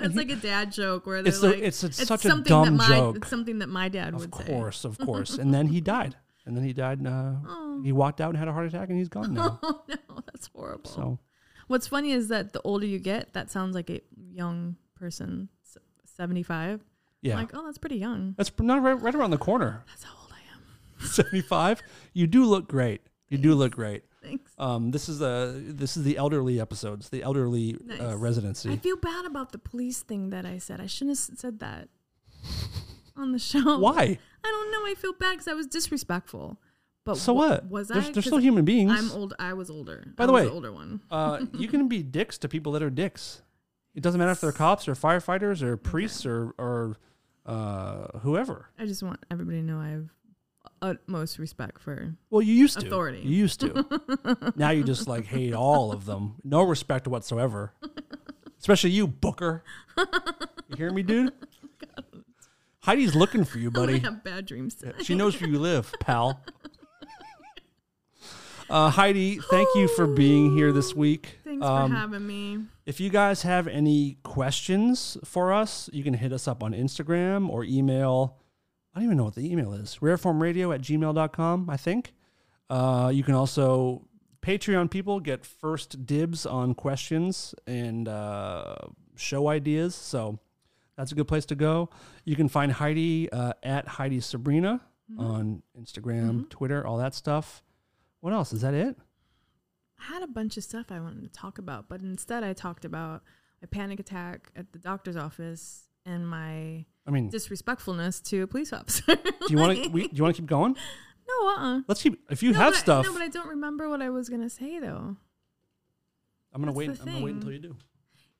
it's 0.00 0.14
like 0.14 0.30
a 0.30 0.36
dad 0.36 0.72
joke 0.72 1.06
where 1.06 1.22
they're 1.22 1.32
It's 1.32 1.42
like, 1.42 1.58
it's 1.58 1.82
a- 1.82 1.92
such 1.92 2.24
a 2.24 2.40
dumb 2.40 2.64
that 2.64 2.70
my, 2.72 2.88
joke. 2.88 3.16
It's 3.16 3.28
something 3.28 3.58
that 3.60 3.68
my 3.68 3.88
dad 3.88 4.14
Of 4.14 4.20
would 4.20 4.34
say. 4.34 4.42
Of 4.44 4.48
course, 4.48 4.84
of 4.84 4.98
course. 5.04 5.38
And 5.38 5.52
then 5.52 5.66
he 5.68 5.80
died. 5.80 6.16
And 6.46 6.56
then 6.56 6.64
he 6.64 6.72
died. 6.72 7.04
Uh, 7.06 7.34
Oh. 7.46 7.80
He 7.82 7.90
walked 7.92 8.20
out 8.20 8.30
and 8.30 8.38
had 8.38 8.48
a 8.48 8.52
heart 8.52 8.66
attack, 8.66 8.88
and 8.90 8.98
he's 8.98 9.08
gone 9.08 9.34
now. 9.40 9.58
Oh 9.62 9.82
no, 9.88 9.96
that's 10.32 10.48
horrible. 10.54 10.90
So 10.90 11.18
What's 11.68 11.86
funny 11.86 12.12
is 12.12 12.28
that 12.28 12.52
the 12.52 12.60
older 12.62 12.84
you 12.86 12.98
get, 12.98 13.32
that 13.32 13.50
sounds 13.50 13.74
like 13.74 13.88
a 13.90 14.00
young 14.14 14.76
person, 14.94 15.48
75. 16.04 16.80
yeah, 17.22 17.32
I'm 17.34 17.38
like, 17.40 17.50
oh, 17.54 17.64
that's 17.64 17.78
pretty 17.78 17.96
young. 17.96 18.34
that's 18.36 18.52
not 18.60 18.82
right, 18.82 19.00
right 19.00 19.14
around 19.14 19.30
the 19.30 19.38
corner. 19.38 19.82
That's 19.88 20.02
how 20.04 20.12
old 20.20 20.32
I 20.32 21.02
am. 21.02 21.06
75 21.08 21.82
you 22.12 22.26
do 22.26 22.44
look 22.44 22.68
great 22.68 23.00
you 23.28 23.38
do 23.38 23.54
look 23.54 23.72
great 23.74 24.04
Thanks. 24.22 24.52
um 24.58 24.90
this 24.92 25.08
is 25.08 25.18
the 25.18 25.62
this 25.66 25.96
is 25.96 26.04
the 26.04 26.16
elderly 26.16 26.60
episodes 26.60 27.08
the 27.08 27.22
elderly 27.22 27.76
uh, 28.00 28.14
Nice. 28.16 28.66
I 28.66 28.76
feel 28.76 28.96
bad 28.96 29.24
about 29.24 29.52
the 29.52 29.58
police 29.58 30.02
thing 30.02 30.30
that 30.30 30.46
I 30.46 30.58
said. 30.58 30.80
I 30.80 30.86
shouldn't 30.86 31.18
have 31.18 31.38
said 31.38 31.58
that 31.60 31.88
on 33.16 33.32
the 33.32 33.38
show. 33.38 33.78
why 33.78 34.18
I 34.44 34.48
don't 34.50 34.70
know. 34.72 34.86
I 34.90 34.94
feel 34.96 35.12
bad 35.12 35.32
because 35.32 35.48
I 35.48 35.54
was 35.54 35.66
disrespectful. 35.66 36.58
But 37.04 37.16
so 37.16 37.32
wha- 37.34 37.48
what 37.48 37.70
Was 37.70 37.88
they're, 37.88 38.00
I? 38.02 38.10
they're 38.10 38.22
still 38.22 38.38
human 38.38 38.64
beings 38.64 38.92
I'm 38.92 39.10
old. 39.12 39.34
I 39.38 39.52
was 39.54 39.70
older. 39.70 40.12
By 40.16 40.24
I 40.24 40.26
the 40.26 40.32
was 40.32 40.42
way- 40.42 40.48
the 40.48 40.54
older 40.54 40.72
one. 40.72 41.00
uh 41.10 41.44
you 41.54 41.68
can 41.68 41.88
be 41.88 42.02
dicks 42.02 42.38
to 42.38 42.48
people 42.48 42.72
that 42.72 42.82
are 42.82 42.90
dicks 42.90 43.42
it 43.94 44.02
doesn't 44.02 44.18
matter 44.18 44.30
if 44.30 44.40
they're 44.40 44.52
cops 44.52 44.86
or 44.88 44.94
firefighters 44.94 45.62
or 45.62 45.76
priests 45.76 46.24
or 46.24 46.54
or 46.58 46.96
uh 47.44 48.18
whoever 48.20 48.70
I 48.78 48.86
just 48.86 49.02
want 49.02 49.18
everybody 49.30 49.58
to 49.60 49.66
know 49.66 49.78
I 49.80 49.88
have 49.90 50.08
utmost 50.82 51.38
respect 51.38 51.80
for. 51.80 52.14
well 52.28 52.42
you 52.42 52.52
used 52.52 52.78
to 52.80 52.86
Authority. 52.86 53.20
you 53.20 53.36
used 53.36 53.60
to 53.60 54.52
now 54.56 54.70
you 54.70 54.82
just 54.84 55.06
like 55.08 55.24
hate 55.24 55.54
all 55.54 55.92
of 55.92 56.04
them 56.04 56.34
no 56.44 56.62
respect 56.62 57.06
whatsoever 57.08 57.72
especially 58.58 58.90
you 58.90 59.06
booker 59.06 59.62
you 59.96 60.76
hear 60.76 60.90
me 60.92 61.02
dude 61.02 61.32
heidi's 62.80 63.14
looking 63.14 63.44
for 63.44 63.58
you 63.58 63.70
buddy 63.70 63.94
I 63.94 63.98
have 63.98 64.24
bad 64.24 64.44
dreams. 64.46 64.74
Tonight. 64.74 65.04
She 65.06 65.14
knows 65.14 65.40
where 65.40 65.48
you 65.48 65.58
live, 65.58 65.92
pal. 66.00 66.42
Uh, 68.70 68.88
Heidi, 68.88 69.36
thank 69.50 69.68
you 69.74 69.86
for 69.86 70.06
being 70.06 70.56
here 70.56 70.72
this 70.72 70.94
week. 70.94 71.40
Thanks 71.44 71.66
Um, 71.66 71.90
for 71.90 71.96
having 71.96 72.26
me. 72.26 72.60
If 72.86 73.00
you 73.00 73.10
guys 73.10 73.42
have 73.42 73.68
any 73.68 74.16
questions 74.22 75.18
for 75.26 75.52
us, 75.52 75.90
you 75.92 76.02
can 76.02 76.14
hit 76.14 76.32
us 76.32 76.48
up 76.48 76.62
on 76.62 76.72
Instagram 76.72 77.50
or 77.50 77.64
email. 77.64 78.38
I 78.94 78.98
don't 78.98 79.04
even 79.04 79.16
know 79.16 79.24
what 79.24 79.34
the 79.34 79.50
email 79.50 79.72
is. 79.72 79.98
Rareformradio 80.02 80.74
at 80.74 80.82
gmail.com, 80.82 81.70
I 81.70 81.76
think. 81.76 82.14
Uh, 82.68 83.10
you 83.12 83.22
can 83.22 83.34
also, 83.34 84.06
Patreon 84.42 84.90
people 84.90 85.20
get 85.20 85.46
first 85.46 86.04
dibs 86.04 86.44
on 86.44 86.74
questions 86.74 87.54
and 87.66 88.06
uh, 88.08 88.76
show 89.16 89.48
ideas. 89.48 89.94
So 89.94 90.38
that's 90.96 91.12
a 91.12 91.14
good 91.14 91.28
place 91.28 91.46
to 91.46 91.54
go. 91.54 91.88
You 92.24 92.36
can 92.36 92.48
find 92.48 92.72
Heidi 92.72 93.30
uh, 93.32 93.54
at 93.62 93.88
Heidi 93.88 94.20
Sabrina 94.20 94.80
on 95.18 95.62
Instagram, 95.78 96.48
Twitter, 96.48 96.86
all 96.86 96.96
that 96.98 97.14
stuff. 97.14 97.62
What 98.20 98.32
else? 98.32 98.52
Is 98.52 98.62
that 98.62 98.74
it? 98.74 98.96
I 100.00 100.04
had 100.04 100.22
a 100.22 100.26
bunch 100.26 100.56
of 100.56 100.64
stuff 100.64 100.86
I 100.90 101.00
wanted 101.00 101.22
to 101.22 101.28
talk 101.28 101.58
about, 101.58 101.88
but 101.88 102.00
instead 102.00 102.42
I 102.42 102.52
talked 102.52 102.84
about 102.84 103.22
a 103.62 103.66
panic 103.66 104.00
attack 104.00 104.50
at 104.56 104.72
the 104.72 104.78
doctor's 104.78 105.16
office 105.16 105.88
and 106.06 106.28
my 106.28 106.84
I 107.06 107.10
mean, 107.10 107.28
disrespectfulness 107.30 108.20
to 108.22 108.42
a 108.42 108.46
police 108.46 108.72
officer. 108.72 109.14
do 109.16 109.22
you 109.48 109.56
want 109.58 109.76
to? 109.82 109.88
Do 109.90 110.08
you 110.12 110.22
want 110.22 110.36
to 110.36 110.42
keep 110.42 110.48
going? 110.48 110.76
no, 111.28 111.48
uh, 111.48 111.56
uh 111.58 111.80
Let's 111.88 112.02
keep. 112.02 112.20
If 112.30 112.42
you 112.42 112.52
no, 112.52 112.58
have 112.58 112.72
but 112.72 112.76
I- 112.76 112.80
stuff, 112.80 113.06
no, 113.06 113.12
but 113.12 113.22
I 113.22 113.28
don't 113.28 113.48
remember 113.48 113.88
what 113.88 114.02
I 114.02 114.10
was 114.10 114.28
gonna 114.28 114.50
say 114.50 114.78
though. 114.78 115.16
I'm 116.54 116.60
gonna 116.60 116.66
that's 116.66 116.76
wait. 116.76 117.00
I'm 117.00 117.06
gonna 117.06 117.24
wait 117.24 117.34
until 117.34 117.52
you 117.52 117.58
do. 117.58 117.76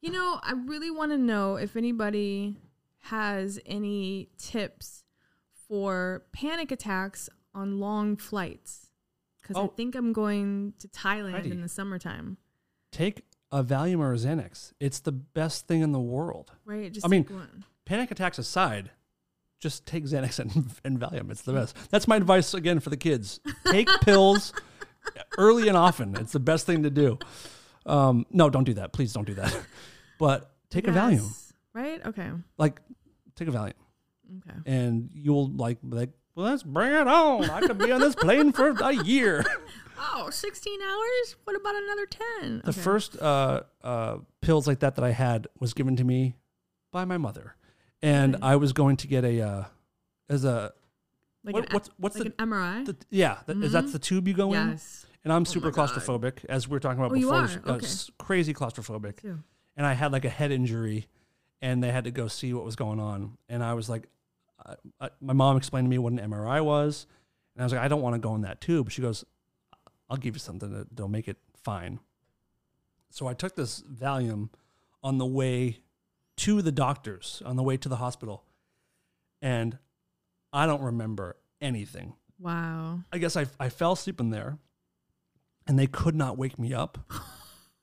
You 0.01 0.10
know, 0.10 0.40
I 0.43 0.52
really 0.52 0.90
want 0.90 1.12
to 1.12 1.18
know 1.18 1.56
if 1.56 1.76
anybody 1.76 2.56
has 3.05 3.59
any 3.64 4.28
tips 4.36 5.05
for 5.68 6.24
panic 6.32 6.70
attacks 6.72 7.28
on 7.55 7.78
long 7.78 8.16
flights. 8.16 8.89
Because 9.40 9.56
I 9.56 9.60
Oh. 9.60 9.68
think 9.68 9.94
I'm 9.97 10.12
going 10.12 10.74
to 10.78 10.89
Thailand 10.89 11.32
Heidi. 11.32 11.51
in 11.51 11.60
the 11.62 11.68
summertime. 11.68 12.36
Take 12.93 13.24
a 13.53 13.62
Valium 13.62 13.99
or 14.01 14.12
a 14.12 14.16
Xanax. 14.16 14.73
It's 14.81 14.99
the 15.01 15.12
best 15.12 15.69
thing 15.69 15.83
in 15.83 15.93
the 15.93 16.01
world. 16.01 16.51
Right? 16.65 16.91
Just 16.91 17.07
I 17.07 17.09
mean, 17.09 17.24
one. 17.24 17.65
Panic 17.85 18.11
attacks 18.11 18.39
aside, 18.39 18.91
just 19.61 19.87
take 19.87 20.05
Xanax 20.05 20.39
and, 20.41 20.70
and 20.85 20.99
Valium. 20.99 21.31
It's 21.31 21.43
the 21.43 21.53
best. 21.53 21.77
That's 21.91 22.09
my 22.09 22.16
advice 22.16 22.55
again 22.55 22.81
for 22.81 22.91
the 22.91 22.97
kids. 22.97 23.39
Take 23.66 23.89
pills 24.03 24.53
early 25.39 25.69
and 25.69 25.77
often. 25.77 26.16
It's 26.16 26.33
the 26.33 26.41
best 26.41 26.66
thing 26.66 26.83
to 26.85 26.91
do. 26.91 27.19
Um, 27.85 28.27
no, 28.31 28.49
don't 28.49 28.65
do 28.65 28.74
that. 28.74 28.93
Please 28.93 29.12
don't 29.12 29.27
do 29.27 29.35
that. 29.35 29.57
But 30.19 30.53
take 30.70 30.87
a 30.87 30.93
Valium. 30.93 31.29
Right? 31.74 32.01
Okay. 32.07 32.31
Like, 32.57 32.79
take 33.35 33.49
a 33.49 33.51
Valium, 33.51 33.73
Okay. 34.39 34.57
and 34.66 35.11
you'll 35.12 35.51
like 35.51 35.79
like, 35.83 36.11
well, 36.37 36.47
let's 36.47 36.62
bring 36.62 36.93
it 36.93 37.09
on. 37.09 37.51
I 37.51 37.61
could 37.61 37.77
be 37.79 37.91
on 37.91 38.01
this 38.01 38.15
plane 38.15 38.53
for 38.53 38.69
a 38.70 38.93
year. 38.93 39.45
Oh, 40.27 40.31
16 40.31 40.81
hours? 40.82 41.36
What 41.44 41.57
about 41.57 41.74
another 41.77 42.07
10? 42.40 42.62
The 42.65 42.73
first 42.73 43.20
uh, 43.20 43.62
uh, 43.82 44.19
pills 44.40 44.66
like 44.66 44.81
that 44.81 44.94
that 44.97 45.05
I 45.05 45.11
had 45.11 45.49
was 45.59 45.74
given 45.74 45.97
to 45.97 46.05
me 46.05 46.36
by 46.93 47.05
my 47.05 47.19
mother, 47.19 47.57
and 48.03 48.36
Okay. 48.36 48.44
I 48.44 48.57
was 48.57 48.73
going 48.73 48.97
to 48.99 49.07
get 49.07 49.24
a 49.24 49.40
uh, 49.40 49.65
as 50.28 50.44
a 50.44 50.73
like 51.44 51.55
what- 51.55 51.65
an, 51.65 51.73
what's 51.73 51.90
what's 51.99 52.19
like 52.19 52.36
the, 52.36 52.43
an 52.43 52.51
MRI? 52.51 52.85
the 52.86 52.97
yeah 53.11 53.39
th- 53.47 53.59
is 53.59 53.73
that 53.73 53.85
Mhm. 53.86 53.93
the 53.93 53.99
tube 53.99 54.28
you 54.28 54.35
go 54.35 54.53
in? 54.53 54.69
yes. 54.70 55.07
And 55.24 55.32
I'm 55.32 55.43
Oh 55.43 55.44
super 55.44 55.70
claustrophobic, 55.70 56.44
as 56.49 56.66
we 56.66 56.73
were 56.73 56.81
talking 56.81 56.99
about 56.99 57.12
Oh, 57.12 57.15
you 57.15 57.27
before. 57.31 57.44
uh, 57.73 57.77
Okay. 57.77 57.86
crazy 58.19 58.53
claustrophobic, 58.53 59.20
Too. 59.20 59.39
and 59.77 59.86
I 59.86 59.93
had 59.93 60.11
like 60.12 60.24
a 60.24 60.28
head 60.28 60.51
injury, 60.51 61.07
and 61.61 61.82
they 61.82 61.93
had 61.93 62.05
to 62.05 62.11
go 62.11 62.27
see 62.27 62.53
what 62.53 62.65
was 62.65 62.74
going 62.74 62.99
on, 62.99 63.39
and 63.49 63.62
I 63.62 63.74
was 63.74 63.89
like, 63.89 64.09
I, 65.01 65.11
my 65.20 65.32
mom 65.32 65.57
explained 65.57 65.86
to 65.86 65.90
me 65.90 65.99
what 65.99 66.12
an 66.12 66.19
MRI 66.19 66.61
was, 66.65 67.07
and 67.55 67.62
I 67.62 67.65
was 67.65 67.73
like, 67.73 67.82
I 67.82 67.86
don't 67.89 68.03
want 68.03 68.15
to 68.15 68.19
go 68.19 68.35
in 68.35 68.40
that 68.43 68.61
tube. 68.61 68.90
She 68.90 69.01
goes, 69.01 69.24
I'll 70.12 70.18
give 70.18 70.34
you 70.34 70.40
something 70.40 70.70
that 70.70 70.90
that'll 70.90 71.09
make 71.09 71.26
it 71.26 71.39
fine. 71.64 71.98
So 73.09 73.28
I 73.28 73.32
took 73.32 73.56
this 73.56 73.80
Valium 73.82 74.51
on 75.02 75.16
the 75.16 75.24
way 75.24 75.78
to 76.36 76.60
the 76.60 76.70
doctors, 76.70 77.43
on 77.47 77.56
the 77.56 77.62
way 77.62 77.78
to 77.78 77.89
the 77.89 77.97
hospital, 77.97 78.44
and 79.40 79.78
I 80.52 80.66
don't 80.66 80.82
remember 80.82 81.36
anything. 81.62 82.12
Wow. 82.39 83.01
I 83.10 83.16
guess 83.16 83.39
I, 83.39 83.47
I 83.59 83.70
fell 83.70 83.93
asleep 83.93 84.20
in 84.20 84.28
there 84.28 84.59
and 85.66 85.78
they 85.78 85.86
could 85.86 86.14
not 86.14 86.36
wake 86.36 86.59
me 86.59 86.74
up. 86.74 86.98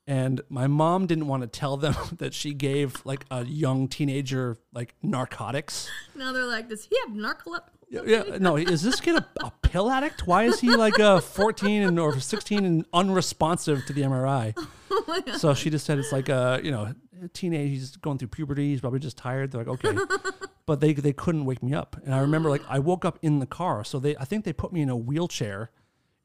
And 0.09 0.41
my 0.49 0.65
mom 0.65 1.05
didn't 1.05 1.27
want 1.27 1.43
to 1.43 1.47
tell 1.47 1.77
them 1.77 1.93
that 2.17 2.33
she 2.33 2.55
gave 2.55 3.05
like 3.05 3.25
a 3.29 3.45
young 3.45 3.87
teenager 3.87 4.57
like 4.73 4.95
narcotics. 5.03 5.87
Now 6.15 6.33
they're 6.33 6.47
like, 6.47 6.67
does 6.67 6.85
he 6.85 6.97
have 7.05 7.15
narcolepsy? 7.15 7.69
Yeah, 7.91 8.01
yeah, 8.05 8.37
no, 8.39 8.55
is 8.55 8.81
this 8.81 8.99
kid 8.99 9.17
a, 9.17 9.27
a 9.43 9.51
pill 9.61 9.89
addict? 9.89 10.25
Why 10.25 10.43
is 10.43 10.59
he 10.59 10.75
like 10.75 10.97
a 10.99 11.21
14 11.21 11.83
and 11.83 11.99
or 11.99 12.19
16 12.19 12.65
and 12.65 12.85
unresponsive 12.91 13.85
to 13.85 13.93
the 13.93 14.01
MRI? 14.01 14.57
Oh 14.91 15.21
so 15.37 15.53
she 15.53 15.69
just 15.69 15.85
said 15.85 15.99
it's 15.99 16.11
like 16.11 16.29
a, 16.29 16.59
you 16.63 16.71
know, 16.71 16.93
a 17.23 17.27
teenage, 17.29 17.69
he's 17.69 17.95
going 17.97 18.17
through 18.17 18.29
puberty, 18.29 18.71
he's 18.71 18.81
probably 18.81 18.99
just 18.99 19.17
tired. 19.17 19.51
They're 19.51 19.63
like, 19.63 19.85
okay. 19.85 19.97
But 20.65 20.81
they 20.81 20.93
they 20.93 21.13
couldn't 21.13 21.45
wake 21.45 21.61
me 21.61 21.73
up. 21.73 21.95
And 22.03 22.13
I 22.13 22.19
remember 22.19 22.49
like 22.49 22.61
oh. 22.63 22.71
I 22.71 22.79
woke 22.79 23.05
up 23.05 23.19
in 23.21 23.37
the 23.39 23.45
car. 23.45 23.83
So 23.83 23.99
they 23.99 24.17
I 24.17 24.25
think 24.25 24.45
they 24.45 24.53
put 24.53 24.73
me 24.73 24.81
in 24.81 24.89
a 24.89 24.97
wheelchair 24.97 25.69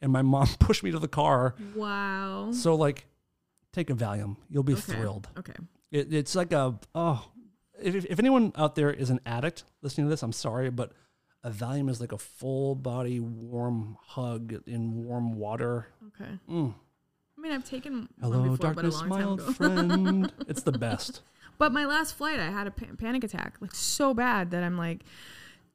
and 0.01 0.11
my 0.13 0.23
mom 0.23 0.49
pushed 0.59 0.83
me 0.83 0.91
to 0.91 0.99
the 0.99 1.09
car. 1.09 1.55
Wow. 1.75 2.53
So 2.53 2.75
like 2.75 3.07
take 3.75 3.91
a 3.91 3.95
Valium. 3.95 4.37
You'll 4.49 4.63
be 4.63 4.73
Okay. 4.75 4.83
thrilled. 4.93 5.29
Okay. 5.39 5.55
It, 5.91 6.13
it's 6.15 6.35
like 6.35 6.53
a 6.53 6.79
oh, 6.95 7.29
if, 7.81 8.05
if 8.07 8.19
anyone 8.19 8.53
out 8.57 8.75
there 8.75 8.91
is 8.91 9.11
an 9.11 9.21
addict 9.27 9.65
listening 9.83 10.07
to 10.07 10.11
this, 10.11 10.23
I'm 10.23 10.33
sorry, 10.33 10.71
but 10.71 10.93
a 11.43 11.51
Valium 11.51 11.91
is 11.91 12.01
like 12.01 12.13
a 12.13 12.19
full 12.19 12.75
body 12.75 13.21
warm 13.21 13.97
hug 14.01 14.55
in 14.67 15.05
warm 15.05 15.35
water. 15.35 15.89
Okay. 16.09 16.31
Mm. 16.49 16.75
I 17.37 17.41
mean, 17.41 17.53
I've 17.53 17.65
taken 17.69 18.09
one 18.19 18.33
Hello, 18.33 18.43
before, 18.49 18.57
but 18.73 18.85
a 18.87 18.91
darkness, 18.91 19.01
long 19.01 19.09
my 19.09 19.19
time 19.19 19.29
old 19.29 19.41
ago. 19.41 19.53
friend. 19.53 20.33
it's 20.49 20.63
the 20.63 20.73
best. 20.73 21.21
But 21.59 21.73
my 21.73 21.85
last 21.85 22.15
flight, 22.17 22.41
I 22.41 22.51
had 22.51 22.67
a 22.67 22.71
pa- 22.71 22.87
panic 22.99 23.23
attack, 23.25 23.57
like 23.61 23.75
so 23.75 24.15
bad 24.15 24.53
that 24.53 24.63
I'm 24.65 24.79
like, 24.79 25.01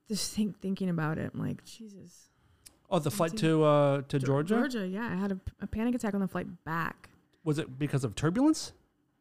just 0.08 0.34
think, 0.34 0.60
thinking 0.60 0.90
about 0.90 1.18
it. 1.18 1.32
I'm 1.34 1.40
like, 1.40 1.64
Jesus. 1.66 2.30
Oh, 2.90 2.98
the 2.98 3.12
flight 3.12 3.38
to 3.38 3.64
uh 3.64 4.02
to 4.08 4.18
Georgia 4.18 4.56
Georgia, 4.56 4.88
yeah. 4.88 5.08
I 5.08 5.16
had 5.16 5.32
a, 5.32 5.40
a 5.62 5.68
panic 5.68 5.94
attack 5.94 6.16
on 6.16 6.22
the 6.22 6.28
flight 6.28 6.48
back. 6.66 7.09
Was 7.44 7.60
it 7.60 7.78
because 7.80 8.03
of 8.03 8.16
turbulence? 8.16 8.74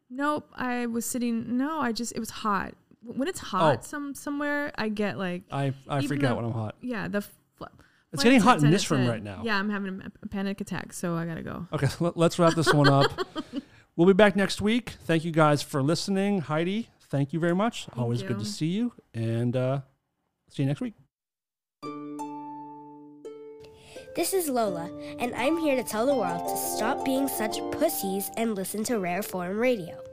Nope, 0.09 0.49
I 0.55 0.85
was 0.87 1.05
sitting. 1.05 1.57
No, 1.57 1.79
I 1.79 1.91
just 1.91 2.13
it 2.15 2.19
was 2.19 2.29
hot. 2.29 2.73
When 3.03 3.27
it's 3.27 3.39
hot 3.39 3.77
Oh. 3.79 3.83
some 3.85 4.15
somewhere, 4.15 4.71
I 4.75 4.89
get 4.89 5.17
like 5.17 5.43
I 5.51 5.73
I 5.87 6.05
freak 6.05 6.23
out 6.23 6.35
when 6.35 6.45
I'm 6.45 6.51
hot. 6.51 6.75
yeah 6.81 7.07
the. 7.07 7.21
Fl- 7.21 7.65
It's 8.11 8.23
getting 8.23 8.39
hot 8.41 8.61
in 8.63 8.71
this 8.71 8.89
room 8.89 9.07
right 9.07 9.21
now. 9.23 9.41
Yeah, 9.43 9.57
I'm 9.57 9.69
having 9.69 10.01
a, 10.23 10.27
panic 10.27 10.61
attack, 10.61 10.93
so 10.93 11.15
I 11.15 11.25
gotta 11.25 11.43
go. 11.43 11.67
Okay, 11.71 11.87
let- 11.99 12.17
let's 12.17 12.39
wrap 12.39 12.55
this 12.55 12.73
one 12.73 12.89
up. 12.89 13.11
we'll 13.95 14.07
be 14.07 14.13
back 14.13 14.35
next 14.35 14.61
week. 14.61 14.95
Thank 15.05 15.23
you 15.25 15.31
guys 15.31 15.61
for 15.61 15.81
listening. 15.83 16.41
Heidi, 16.41 16.89
thank 17.09 17.31
you 17.33 17.39
very 17.39 17.55
much. 17.55 17.87
Always 17.95 18.23
good 18.23 18.39
to 18.39 18.45
see 18.45 18.67
you. 18.67 18.93
And 19.13 19.55
uh, 19.55 19.81
see 20.49 20.63
you 20.63 20.67
next 20.67 20.81
week. 20.81 20.95
This 24.19 24.33
is 24.33 24.49
Lola, 24.49 24.91
and 25.19 25.33
I'm 25.33 25.55
here 25.55 25.77
to 25.77 25.81
tell 25.81 26.05
the 26.05 26.13
world 26.13 26.45
to 26.49 26.57
stop 26.57 27.05
being 27.05 27.29
such 27.29 27.59
pussies 27.71 28.29
and 28.35 28.53
listen 28.53 28.83
to 28.83 28.99
Rare 28.99 29.23
Form 29.23 29.57
Radio. 29.57 30.08